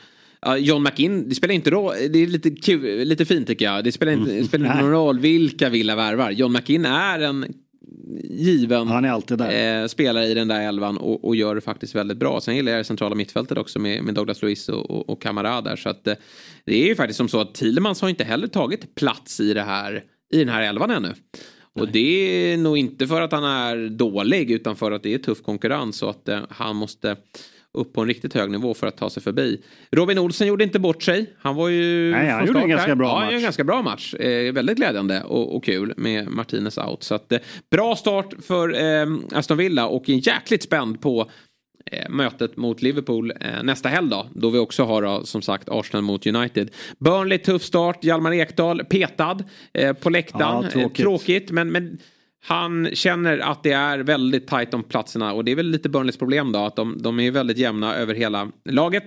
John 0.57 0.83
McInn, 0.83 1.29
det 1.29 1.35
spelar 1.35 1.53
inte 1.53 1.69
roll, 1.69 1.93
det 2.09 2.19
är 2.19 2.27
lite, 2.27 2.49
kul, 2.49 3.07
lite 3.07 3.25
fint 3.25 3.47
tycker 3.47 3.65
jag. 3.65 3.83
Det 3.83 3.91
spelar 3.91 4.11
inte, 4.11 4.31
det 4.31 4.43
spelar 4.43 4.65
inte 4.65 4.81
någon 4.81 4.91
roll 4.91 5.19
vilka 5.19 5.69
Villa 5.69 5.95
värvar. 5.95 6.31
John 6.31 6.51
McInn 6.51 6.85
är 6.85 7.19
en 7.19 7.45
given 8.29 8.87
Han 8.87 9.05
är 9.05 9.09
alltid 9.09 9.37
där. 9.37 9.81
eh, 9.81 9.87
spelare 9.87 10.25
i 10.25 10.33
den 10.33 10.47
där 10.47 10.61
elvan 10.67 10.97
och, 10.97 11.25
och 11.25 11.35
gör 11.35 11.55
det 11.55 11.61
faktiskt 11.61 11.95
väldigt 11.95 12.17
bra. 12.17 12.41
Sen 12.41 12.55
gillar 12.55 12.71
jag 12.71 12.79
det 12.79 12.83
centrala 12.83 13.15
mittfältet 13.15 13.57
också 13.57 13.79
med, 13.79 14.03
med 14.03 14.13
Douglas 14.13 14.41
Luiz 14.41 14.69
och, 14.69 14.89
och, 14.91 15.09
och 15.09 15.21
Camara 15.21 15.61
där. 15.61 15.75
Så 15.75 15.89
att, 15.89 16.07
eh, 16.07 16.13
det 16.65 16.83
är 16.83 16.87
ju 16.87 16.95
faktiskt 16.95 17.17
som 17.17 17.29
så 17.29 17.39
att 17.41 17.55
Thielemans 17.55 18.01
har 18.01 18.09
inte 18.09 18.23
heller 18.23 18.47
tagit 18.47 18.95
plats 18.95 19.39
i, 19.39 19.53
det 19.53 19.61
här, 19.63 20.03
i 20.33 20.39
den 20.39 20.49
här 20.49 20.61
elvan 20.61 20.91
ännu. 20.91 21.13
Och 21.73 21.87
det 21.87 21.99
är 22.53 22.57
nog 22.57 22.77
inte 22.77 23.07
för 23.07 23.21
att 23.21 23.31
han 23.31 23.43
är 23.43 23.89
dålig 23.89 24.51
utan 24.51 24.75
för 24.75 24.91
att 24.91 25.03
det 25.03 25.13
är 25.13 25.17
tuff 25.17 25.41
konkurrens 25.41 26.03
och 26.03 26.09
att 26.09 26.29
eh, 26.29 26.39
han 26.49 26.75
måste 26.75 27.15
upp 27.75 27.93
på 27.93 28.01
en 28.01 28.07
riktigt 28.07 28.33
hög 28.33 28.51
nivå 28.51 28.73
för 28.73 28.87
att 28.87 28.97
ta 28.97 29.09
sig 29.09 29.23
förbi. 29.23 29.61
Robin 29.91 30.17
Olsen 30.17 30.47
gjorde 30.47 30.63
inte 30.63 30.79
bort 30.79 31.03
sig. 31.03 31.33
Han 31.39 31.55
var 31.55 31.69
ju... 31.69 32.11
Nej, 32.11 32.29
han 32.29 32.47
gjorde 32.47 32.59
en 32.59 32.69
ganska 32.69 32.95
bra 32.95 33.07
ja, 33.07 33.25
match. 33.25 33.33
en 33.33 33.41
ganska 33.41 33.63
bra 33.63 33.81
match. 33.81 34.13
Eh, 34.13 34.53
väldigt 34.53 34.77
glädjande 34.77 35.23
och, 35.23 35.55
och 35.55 35.63
kul 35.63 35.93
med 35.97 36.27
Martinez 36.27 36.77
out. 36.77 37.03
Så 37.03 37.15
att, 37.15 37.31
eh, 37.31 37.39
bra 37.71 37.95
start 37.95 38.33
för 38.47 38.83
eh, 38.83 39.07
Aston 39.31 39.57
Villa 39.57 39.87
och 39.87 40.09
en 40.09 40.19
jäkligt 40.19 40.63
spänd 40.63 41.01
på 41.01 41.29
mötet 42.09 42.57
mot 42.57 42.81
Liverpool 42.81 43.33
eh, 43.41 43.63
nästa 43.63 43.89
helg 43.89 44.09
då. 44.09 44.27
Då 44.33 44.49
vi 44.49 44.59
också 44.59 44.83
har 44.83 45.01
då, 45.01 45.25
som 45.25 45.41
sagt 45.41 45.69
Arsenal 45.69 46.03
mot 46.03 46.27
United. 46.27 46.71
Burnley 46.99 47.37
tuff 47.37 47.63
start, 47.63 48.03
Hjalmar 48.03 48.33
Ekdal 48.33 48.85
petad 48.85 49.43
eh, 49.73 49.93
på 49.93 50.09
läktaren. 50.09 50.61
Ja, 50.63 50.65
Eh, 50.65 50.69
tråkigt. 50.71 51.03
tråkigt 51.03 51.51
men, 51.51 51.71
men 51.71 51.97
han 52.47 52.89
känner 52.93 53.37
att 53.37 53.63
det 53.63 53.71
är 53.71 53.99
väldigt 53.99 54.47
tajt 54.47 54.73
om 54.73 54.83
platserna 54.83 55.33
och 55.33 55.45
det 55.45 55.51
är 55.51 55.55
väl 55.55 55.69
lite 55.69 55.89
Burnleys 55.89 56.17
problem 56.17 56.51
då 56.51 56.59
att 56.59 56.75
de, 56.75 56.97
de 57.01 57.19
är 57.19 57.31
väldigt 57.31 57.57
jämna 57.57 57.95
över 57.95 58.13
hela 58.13 58.51
laget. 58.69 59.03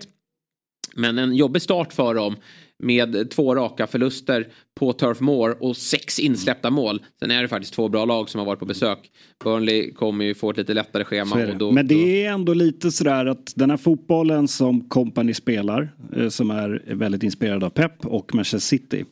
Men 0.94 1.18
en 1.18 1.34
jobbig 1.34 1.62
start 1.62 1.92
för 1.92 2.14
dem 2.14 2.36
med 2.78 3.30
två 3.30 3.54
raka 3.54 3.86
förluster 3.86 4.48
på 4.74 4.92
Turf 4.92 5.20
Moor 5.20 5.62
och 5.62 5.76
sex 5.76 6.18
insläppta 6.18 6.70
mål. 6.70 7.02
Sen 7.18 7.30
är 7.30 7.42
det 7.42 7.48
faktiskt 7.48 7.74
två 7.74 7.88
bra 7.88 8.04
lag 8.04 8.28
som 8.28 8.38
har 8.38 8.46
varit 8.46 8.58
på 8.58 8.66
besök. 8.66 8.98
Burnley 9.44 9.92
kommer 9.92 10.24
ju 10.24 10.34
få 10.34 10.50
ett 10.50 10.56
lite 10.56 10.74
lättare 10.74 11.04
schema. 11.04 11.36
Det. 11.36 11.54
Då, 11.54 11.72
Men 11.72 11.86
det 11.86 12.24
är 12.24 12.32
ändå 12.32 12.54
lite 12.54 12.90
sådär 12.90 13.26
att 13.26 13.52
den 13.56 13.70
här 13.70 13.76
fotbollen 13.76 14.48
som 14.48 14.88
Company 14.88 15.34
spelar, 15.34 15.92
eh, 16.16 16.28
som 16.28 16.50
är 16.50 16.82
väldigt 16.86 17.22
inspirerad 17.22 17.64
av 17.64 17.70
Pep 17.70 18.06
och 18.06 18.34
Manchester 18.34 18.58
City, 18.58 19.04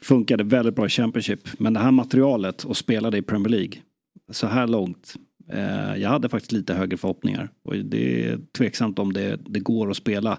funkade 0.00 0.44
väldigt 0.44 0.76
bra 0.76 0.86
i 0.86 0.88
Championship. 0.88 1.48
Men 1.58 1.72
det 1.72 1.80
här 1.80 1.90
materialet 1.90 2.64
och 2.64 2.76
spelade 2.76 3.18
i 3.18 3.22
Premier 3.22 3.48
League, 3.48 3.72
så 4.30 4.46
här 4.46 4.66
långt, 4.66 5.14
eh, 5.52 5.96
jag 5.96 6.08
hade 6.08 6.28
faktiskt 6.28 6.52
lite 6.52 6.74
högre 6.74 6.96
förhoppningar. 6.96 7.50
Och 7.64 7.76
det 7.76 8.24
är 8.24 8.38
tveksamt 8.58 8.98
om 8.98 9.12
det, 9.12 9.38
det 9.46 9.60
går 9.60 9.90
att 9.90 9.96
spela. 9.96 10.38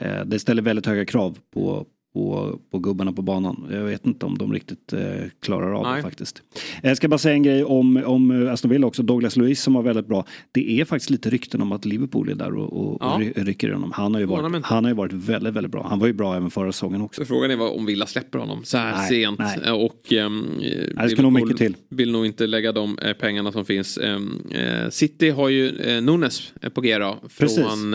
Eh, 0.00 0.24
det 0.26 0.38
ställer 0.38 0.62
väldigt 0.62 0.86
höga 0.86 1.04
krav 1.04 1.38
på, 1.54 1.86
på, 2.12 2.58
på 2.70 2.78
gubbarna 2.78 3.12
på 3.12 3.22
banan. 3.22 3.68
Jag 3.72 3.84
vet 3.84 4.06
inte 4.06 4.26
om 4.26 4.38
de 4.38 4.52
riktigt 4.52 4.92
eh, 4.92 5.00
klarar 5.42 5.72
av 5.72 5.82
Nej. 5.82 5.96
det 5.96 6.02
faktiskt. 6.02 6.42
Jag 6.82 6.96
ska 6.96 7.08
bara 7.08 7.18
säga 7.18 7.34
en 7.34 7.42
grej 7.42 7.64
om, 7.64 8.02
om 8.06 8.30
eh, 8.46 8.52
Aston 8.52 8.70
Villa 8.70 8.86
också. 8.86 9.02
Douglas 9.02 9.36
Luiz 9.36 9.62
som 9.62 9.74
var 9.74 9.82
väldigt 9.82 10.06
bra. 10.06 10.26
Det 10.52 10.80
är 10.80 10.84
faktiskt 10.84 11.10
lite 11.10 11.30
rykten 11.30 11.62
om 11.62 11.72
att 11.72 11.84
Liverpool 11.84 12.28
är 12.28 12.34
där 12.34 12.54
och, 12.54 12.72
och, 12.92 12.98
Ja. 13.00 13.20
rycker 13.36 13.68
i 13.68 13.72
honom. 13.72 13.92
Han 13.92 14.14
har, 14.14 14.20
ju 14.20 14.26
varit, 14.26 14.64
han 14.64 14.84
har 14.84 14.90
ju 14.90 14.96
varit 14.96 15.12
väldigt, 15.12 15.54
väldigt 15.54 15.72
bra. 15.72 15.86
Han 15.88 15.98
var 15.98 16.06
ju 16.06 16.12
bra 16.12 16.36
även 16.36 16.50
förra 16.50 16.72
säsongen 16.72 17.00
också. 17.00 17.20
Så 17.22 17.26
frågan 17.26 17.50
är 17.50 17.60
om 17.76 17.86
Villa 17.86 18.06
släpper 18.06 18.38
honom 18.38 18.64
så 18.64 18.76
här 18.78 18.96
Nej, 18.96 19.08
sent. 19.08 19.38
nej. 19.38 19.72
Och 19.72 20.12
um, 20.12 20.60
det 20.96 21.08
ska 21.10 21.22
nog 21.22 21.32
mycket 21.32 21.56
till. 21.56 21.76
vill 21.88 22.12
nog 22.12 22.26
inte 22.26 22.46
lägga 22.46 22.72
de 22.72 22.98
eh, 22.98 23.12
pengarna 23.12 23.52
som 23.52 23.64
finns. 23.64 23.98
Ehm, 23.98 24.42
eh, 24.50 24.90
City 24.90 25.30
har 25.30 25.48
ju 25.48 25.68
eh, 25.68 26.02
Nunes 26.02 26.52
eh, 26.62 26.68
på 26.70 26.80
G 26.80 26.98
då, 26.98 27.18
från, 27.28 27.94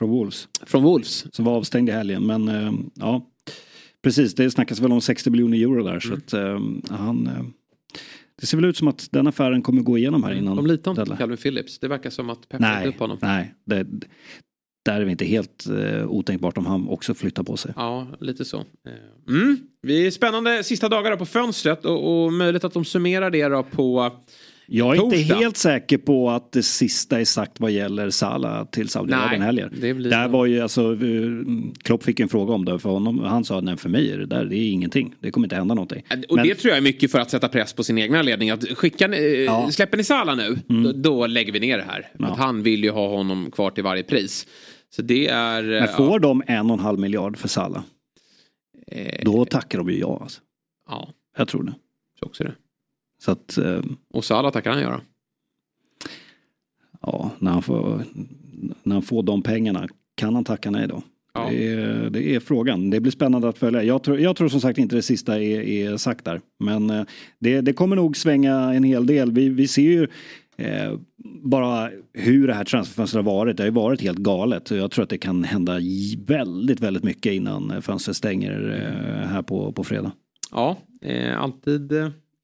Från 0.00 0.10
Wolves. 0.10 0.48
från 0.66 0.82
Wolves. 0.82 1.26
Som 1.34 1.44
var 1.44 1.56
avstängd 1.56 1.88
i 1.88 1.92
helgen. 1.92 2.26
Men 2.26 2.48
eh, 2.48 2.72
ja, 2.94 3.26
precis. 4.02 4.34
Det 4.34 4.50
snackas 4.50 4.80
väl 4.80 4.92
om 4.92 5.00
60 5.00 5.30
miljoner 5.30 5.58
euro 5.58 5.82
där. 5.84 5.90
Mm. 5.90 6.00
Så 6.00 6.14
att 6.14 6.32
eh, 6.32 6.60
han... 6.96 7.26
Eh, 7.26 7.44
det 8.40 8.46
ser 8.46 8.56
väl 8.56 8.64
ut 8.64 8.76
som 8.76 8.88
att 8.88 9.08
den 9.12 9.26
affären 9.26 9.62
kommer 9.62 9.82
gå 9.82 9.98
igenom 9.98 10.24
här 10.24 10.32
innan. 10.32 10.56
De 10.56 10.66
litar 10.66 10.90
inte 10.90 11.04
på. 11.06 11.16
Calvin 11.16 11.36
Phillips. 11.38 11.78
Det 11.78 11.88
verkar 11.88 12.10
som 12.10 12.30
att 12.30 12.48
Pep 12.48 12.60
Nej, 12.60 12.88
upp 12.88 12.98
honom. 12.98 13.18
nej. 13.22 13.54
Det, 13.64 13.86
där 14.84 15.00
är 15.00 15.04
vi 15.04 15.10
inte 15.10 15.24
helt 15.24 15.66
eh, 15.66 16.06
otänkbart 16.06 16.58
om 16.58 16.66
han 16.66 16.88
också 16.88 17.14
flyttar 17.14 17.42
på 17.42 17.56
sig. 17.56 17.72
Ja, 17.76 18.06
lite 18.20 18.44
så. 18.44 18.58
Eh, 18.58 18.64
Mm. 19.28 19.58
Vi 19.82 20.06
är 20.06 20.10
spännande 20.10 20.64
sista 20.64 20.88
dagar 20.88 21.16
på 21.16 21.26
fönstret 21.26 21.84
och, 21.84 22.24
och 22.24 22.32
möjligt 22.32 22.64
att 22.64 22.72
de 22.72 22.84
summerar 22.84 23.30
det 23.30 23.48
då 23.48 23.62
på 23.62 24.12
Jag 24.72 24.96
är 24.96 25.04
inte 25.04 25.16
Torsdag. 25.16 25.34
helt 25.34 25.56
säker 25.56 25.98
på 25.98 26.30
att 26.30 26.52
det 26.52 26.62
sista 26.62 27.20
är 27.20 27.24
sagt 27.24 27.60
vad 27.60 27.70
gäller 27.70 28.10
Salah 28.10 28.64
till 28.64 28.88
Saudiarabien 28.88 29.42
heller. 29.42 29.70
det 29.80 29.94
blir 29.94 30.10
Där 30.10 30.28
var 30.28 30.46
ju 30.46 30.60
alltså, 30.60 30.92
eh, 30.92 30.98
Klopp 31.82 32.02
fick 32.02 32.20
en 32.20 32.28
fråga 32.28 32.54
om 32.54 32.64
det 32.64 32.78
för 32.78 32.90
honom. 32.90 33.18
Han 33.18 33.44
sa 33.44 33.60
nej 33.60 33.76
för 33.76 33.88
mig 33.88 34.12
är 34.12 34.18
det 34.18 34.26
där, 34.26 34.44
det 34.44 34.56
är 34.56 34.70
ingenting. 34.72 35.14
Det 35.20 35.30
kommer 35.30 35.46
inte 35.46 35.56
hända 35.56 35.74
någonting. 35.74 36.02
Och 36.28 36.36
Men- 36.36 36.46
det 36.48 36.54
tror 36.54 36.68
jag 36.70 36.78
är 36.78 36.82
mycket 36.82 37.10
för 37.10 37.18
att 37.18 37.30
sätta 37.30 37.48
press 37.48 37.72
på 37.72 37.84
sin 37.84 37.98
egna 37.98 38.22
ledning. 38.22 38.50
Att 38.50 38.68
skicka, 38.68 39.04
eh, 39.14 39.22
Ja. 39.24 39.58
Mm. 39.58 39.72
Släpper 39.72 39.96
ni 39.96 40.04
Salah 40.04 40.36
nu, 40.36 40.58
då, 40.84 40.92
då 40.92 41.26
lägger 41.26 41.52
vi 41.52 41.60
ner 41.60 41.78
det 41.78 41.84
här. 41.84 42.08
Ja. 42.18 42.26
Att 42.26 42.38
han 42.38 42.62
vill 42.62 42.84
ju 42.84 42.90
ha 42.90 43.08
honom 43.08 43.50
kvar 43.50 43.70
till 43.70 43.84
varje 43.84 44.02
pris. 44.02 44.46
Så 44.90 45.02
det 45.02 45.28
är... 45.28 45.62
eh, 45.72 45.80
Men 45.80 45.88
får 45.96 46.18
de 46.18 46.42
en 46.46 46.66
och 46.70 46.74
en 46.78 46.80
halv 46.84 46.98
miljard 46.98 47.36
för 47.36 47.48
Salah, 47.48 47.82
ja, 48.86 48.96
eh, 48.96 49.24
då 49.24 49.44
tackar 49.44 49.78
de 49.78 49.90
ju 49.90 49.98
ja. 49.98 50.18
Alltså. 50.22 50.40
ja. 50.88 51.08
Jag 51.36 51.48
tror 51.48 51.62
det. 51.62 51.72
Så 52.20 52.26
också 52.26 52.44
det. 52.44 52.52
Så 53.20 53.30
att, 53.30 53.58
eh, 53.58 53.80
Och 54.10 54.24
Salah 54.24 54.52
tackar 54.52 54.70
han 54.70 54.80
göra. 54.80 55.00
ja, 57.02 57.30
när 57.38 57.50
han, 57.50 57.62
får, 57.62 58.02
när 58.82 58.94
han 58.96 59.02
får 59.02 59.22
de 59.22 59.42
pengarna, 59.42 59.88
kan 60.14 60.34
han 60.34 60.44
tacka 60.44 60.70
nej 60.70 60.88
då? 60.88 61.02
Ja. 61.34 61.48
Det, 61.50 61.72
är, 61.72 62.10
det 62.10 62.34
är 62.34 62.40
frågan. 62.40 62.90
Det 62.90 63.00
blir 63.00 63.12
spännande 63.12 63.48
att 63.48 63.58
följa. 63.58 63.82
Jag 63.82 64.02
tror, 64.02 64.20
jag 64.20 64.36
tror 64.36 64.48
som 64.48 64.60
sagt 64.60 64.78
inte 64.78 64.96
det 64.96 65.02
sista 65.02 65.40
är, 65.42 65.60
är 65.60 65.96
sagt 65.96 66.24
där. 66.24 66.40
Men 66.58 66.90
eh, 66.90 67.04
det, 67.38 67.60
det 67.60 67.72
kommer 67.72 67.96
nog 67.96 68.16
svänga 68.16 68.54
en 68.54 68.84
hel 68.84 69.06
del. 69.06 69.32
Vi, 69.32 69.48
vi 69.48 69.68
ser 69.68 69.82
ju 69.82 70.08
eh, 70.56 70.98
bara 71.42 71.90
hur 72.12 72.46
det 72.46 72.54
här 72.54 72.64
transferfönstret 72.64 73.24
har 73.24 73.32
varit. 73.32 73.56
Det 73.56 73.62
har 73.62 73.68
ju 73.68 73.74
varit 73.74 74.00
helt 74.00 74.18
galet. 74.18 74.70
Jag 74.70 74.90
tror 74.90 75.02
att 75.02 75.10
det 75.10 75.18
kan 75.18 75.44
hända 75.44 75.78
väldigt, 76.26 76.80
väldigt 76.80 77.04
mycket 77.04 77.32
innan 77.32 77.70
eh, 77.70 77.80
fönstret 77.80 78.16
stänger 78.16 78.70
eh, 79.22 79.28
här 79.28 79.42
på, 79.42 79.72
på 79.72 79.84
fredag. 79.84 80.12
Ja, 80.50 80.76
eh, 81.02 81.40
alltid 81.42 81.92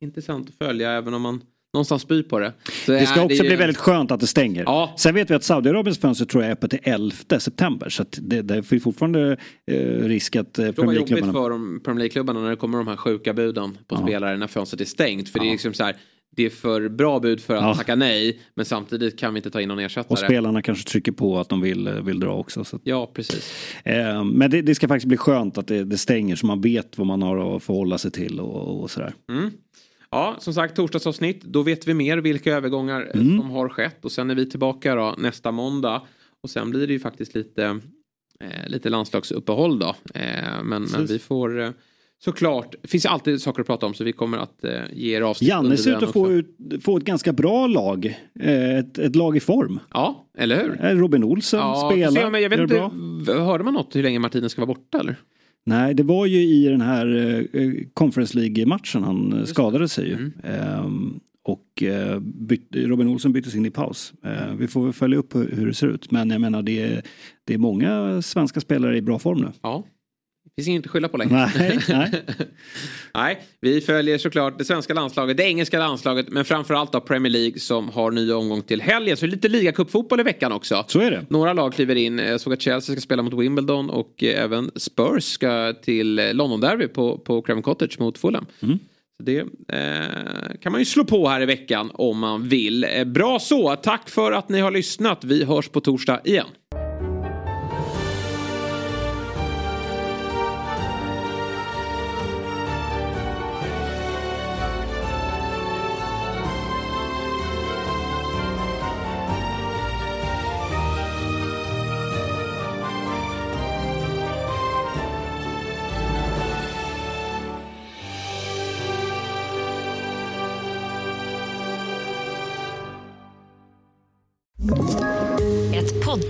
intressant 0.01 0.49
att 0.49 0.55
följa 0.67 0.91
även 0.93 1.15
om 1.15 1.23
man 1.23 1.41
någonstans 1.75 2.03
spyr 2.03 2.23
på 2.23 2.39
det. 2.39 2.53
Så 2.87 2.93
Det 2.93 3.07
ska 3.07 3.21
är 3.21 3.25
också 3.25 3.37
ju- 3.43 3.49
bli 3.49 3.57
väldigt 3.57 3.77
skönt 3.77 4.11
att 4.11 4.21
det 4.21 4.27
stänger. 4.27 4.63
Ja. 4.67 4.95
Sen 4.99 5.15
vet 5.15 5.31
vi 5.31 5.35
att 5.35 5.45
Saudiarabiens 5.45 5.99
fönster 5.99 6.25
tror 6.25 6.43
jag 6.43 6.49
är 6.49 6.53
öppet 6.55 6.71
till 6.71 6.81
11 6.83 7.41
september. 7.41 7.89
Så 7.89 8.03
att 8.03 8.19
det, 8.23 8.43
det 8.43 8.63
finns 8.63 8.83
fortfarande 8.83 9.37
eh, 9.71 9.77
risk 10.05 10.37
att 10.37 10.59
eh, 10.59 10.65
Det 10.65 10.73
Premier 10.73 10.93
League-klubbarna... 10.95 11.33
för 11.33 11.51
de 11.51 11.81
Premier 11.85 11.99
League-klubbarna 11.99 12.41
när 12.41 12.51
det 12.51 12.57
kommer 12.57 12.79
de 12.79 12.89
här 12.89 12.97
sjuka 12.97 13.35
buden 13.35 13.79
på 13.87 13.97
spelare 13.97 14.37
när 14.37 14.47
fönstret 14.47 14.81
är 14.81 14.85
stängt. 14.85 15.29
För 15.29 15.39
det 15.39 15.47
är 15.47 15.51
liksom 15.51 15.75
så 15.75 15.85
här, 15.85 15.97
det 16.37 16.47
är 16.47 16.51
för 16.51 16.89
bra 16.89 17.21
bud 17.21 17.41
för 17.41 17.55
att 17.57 17.63
Ja. 17.63 17.75
tacka 17.75 17.95
nej. 17.95 18.39
Men 18.55 18.65
samtidigt 18.65 19.19
kan 19.19 19.35
vi 19.35 19.39
inte 19.39 19.51
ta 19.51 19.61
in 19.61 19.69
någon 19.69 19.79
ersättare. 19.79 20.13
Och 20.13 20.19
spelarna 20.19 20.63
kanske 20.63 20.89
trycker 20.89 21.13
på 21.13 21.39
att 21.39 21.49
de 21.49 21.61
vill, 21.61 21.87
eh, 21.87 21.95
vill 21.95 22.21
dra 22.21 22.33
också. 22.35 22.65
Så. 22.65 22.79
Ja, 22.85 23.11
precis. 23.15 23.53
Eh, 23.85 24.25
men 24.25 24.51
det, 24.51 24.63
det 24.63 24.75
ska 24.75 24.89
faktiskt 24.89 25.09
bli 25.09 25.17
skönt 25.17 25.59
att 25.59 25.67
det, 25.67 25.85
det 25.85 25.99
stänger 25.99 26.37
så 26.37 26.47
man 26.47 26.61
vet 26.61 26.99
vad 26.99 27.07
man 27.07 27.23
har 27.23 27.57
att 27.57 27.63
förhålla 27.63 27.99
sig 27.99 28.11
till 28.11 28.41
och, 28.41 28.83
och 28.83 28.91
sådär. 28.91 29.15
Ja, 30.11 30.37
som 30.39 30.55
sagt 30.55 30.77
torsdagsavsnitt. 30.77 31.43
Då 31.45 31.63
vet 31.63 31.89
vi 31.89 31.95
mer 31.95 32.19
vilka 32.19 32.53
övergångar 32.53 33.11
Mm. 33.15 33.39
som 33.41 33.51
har 33.51 33.69
skett. 33.69 34.05
Och 34.05 34.13
sen 34.13 34.31
är 34.31 34.35
vi 34.35 34.51
tillbaka 34.51 34.95
då 34.95 35.15
nästa 35.19 35.51
måndag. 35.53 36.03
Och 36.43 36.51
sen 36.51 36.71
blir 36.71 36.87
det 36.87 36.93
ju 36.93 36.99
faktiskt 37.01 37.35
lite, 37.35 37.65
eh, 38.41 38.69
lite 38.69 38.89
landslagsuppehåll 38.91 39.79
då. 39.79 39.95
Eh, 40.15 40.63
men, 40.65 40.83
men 40.93 41.07
vi 41.07 41.19
får 41.19 41.61
eh, 41.61 41.71
såklart, 42.25 42.75
det 42.83 42.89
finns 42.89 43.07
alltid 43.07 43.43
saker 43.43 43.61
att 43.61 43.67
prata 43.67 43.87
om 43.87 43.95
så 43.95 44.05
vi 44.05 44.13
kommer 44.13 44.39
att 44.39 44.65
eh, 44.65 44.71
ge 44.93 45.17
er 45.17 45.21
avsnitt. 45.23 45.49
Janne 45.51 45.77
ser 45.77 45.97
ut 45.97 46.03
att 46.03 46.13
få, 46.13 46.33
ut, 46.33 46.57
få 46.83 46.97
ett 46.97 47.05
ganska 47.05 47.33
bra 47.33 47.67
lag. 47.67 48.07
Eh, 48.41 48.79
ett, 48.79 48.99
ett 48.99 49.17
lag 49.17 49.37
i 49.37 49.41
form. 49.41 49.79
Ja, 49.93 50.27
eller 50.39 50.57
hur? 50.63 50.85
Eh, 50.85 50.97
Robin 50.99 51.25
Olsen 51.25 51.61
Ja, 51.61 51.91
spelar. 51.93 52.31
men 52.31 52.43
jag 52.43 52.51
vet 52.51 52.61
inte, 52.61 52.75
bra. 53.25 53.35
hörde 53.45 53.65
man 53.65 53.75
något 53.75 53.97
hur 53.97 54.03
länge 54.03 54.19
Martinez 54.19 54.53
ska 54.53 54.61
vara 54.61 54.75
borta 54.75 55.01
eller? 55.01 55.17
Nej, 55.69 55.95
det 55.95 56.03
var 56.03 56.27
ju 56.27 56.43
i 56.43 56.69
den 56.69 56.81
här 56.81 57.07
eh, 57.53 57.73
Conference 57.95 58.39
League-matchen 58.39 59.03
han 59.03 59.33
eh, 59.33 59.45
skadade 59.45 59.89
sig 59.89 60.09
ju. 60.09 60.15
Mm. 60.15 60.33
Ehm, 60.45 61.21
och 61.43 61.83
eh, 61.83 62.21
byt, 62.21 62.69
Robin 62.71 63.09
Olsen 63.09 63.33
byttes 63.33 63.55
in 63.55 63.67
i 63.67 63.71
paus. 63.71 64.13
Eh, 64.23 64.55
vi 64.59 64.69
får 64.69 64.85
väl 64.85 64.93
följa 64.93 65.19
upp 65.19 65.35
hur, 65.35 65.51
hur 65.51 65.67
det 65.67 65.75
ser 65.75 65.87
ut. 65.87 66.11
Men 66.11 66.31
jag 66.31 66.41
menar 66.41 66.63
det 66.63 66.83
är, 66.83 67.03
det 67.45 67.55
är 67.55 67.59
många 67.59 68.23
svenska 68.23 68.61
spelare 68.61 68.97
i 68.97 69.03
bra 69.03 69.19
form 69.19 69.41
nu. 69.41 69.53
Ja. 69.63 69.85
Det 70.57 70.63
finns 70.63 70.69
inget 70.69 70.85
att 70.85 70.91
skylla 70.91 71.09
på 71.09 71.17
längre. 71.17 71.51
Nej, 71.59 71.79
nej. 71.89 72.23
Nej, 73.15 73.43
vi 73.61 73.81
följer 73.81 74.19
såklart 74.19 74.59
det 74.59 74.65
svenska 74.65 74.95
landslaget, 74.95 75.37
det 75.37 75.43
engelska 75.43 75.79
landslaget, 75.79 76.29
men 76.29 76.45
framförallt 76.45 76.93
då 76.93 77.01
Premier 77.01 77.33
League 77.33 77.59
som 77.59 77.89
har 77.89 78.11
ny 78.11 78.33
omgång 78.33 78.63
till 78.63 78.81
helgen. 78.81 79.17
Så 79.17 79.27
lite 79.27 79.49
ligacupfotboll 79.49 80.21
i 80.21 80.23
veckan 80.23 80.53
också. 80.53 80.85
Så 80.89 81.01
är 81.01 81.11
det. 81.11 81.27
Några 81.29 81.53
lag 81.53 81.75
kliver 81.75 81.95
in. 81.95 82.19
Jag 82.19 82.41
såg 82.41 82.53
att 82.53 82.61
Chelsea 82.61 82.97
ska 82.97 83.01
spela 83.01 83.23
mot 83.23 83.35
Wimbledon 83.35 83.91
och 83.91 84.23
även 84.23 84.71
Spurs 84.77 85.25
ska 85.25 85.75
till 85.83 86.19
eh, 86.19 86.35
London 86.35 86.61
Derby 86.61 86.89
på, 86.89 87.19
på 87.19 87.43
Craven 87.43 87.63
Cottage 87.63 88.01
mot 88.01 88.19
Fulham. 88.19 88.47
Mm. 88.63 88.79
Det 89.19 89.39
eh, 89.39 90.57
kan 90.63 90.73
man 90.73 90.81
ju 90.81 90.85
slå 90.85 91.05
på 91.05 91.29
här 91.29 91.41
i 91.41 91.47
veckan 91.47 91.91
om 91.95 92.19
man 92.19 92.49
vill. 92.49 92.85
Eh, 92.85 93.05
bra 93.05 93.39
så, 93.39 93.77
tack 93.77 94.09
för 94.09 94.33
att 94.33 94.49
ni 94.49 94.61
har 94.61 94.71
lyssnat. 94.71 95.25
Vi 95.25 95.45
hörs 95.45 95.69
på 95.69 95.81
torsdag 95.81 96.21
igen. 96.25 96.47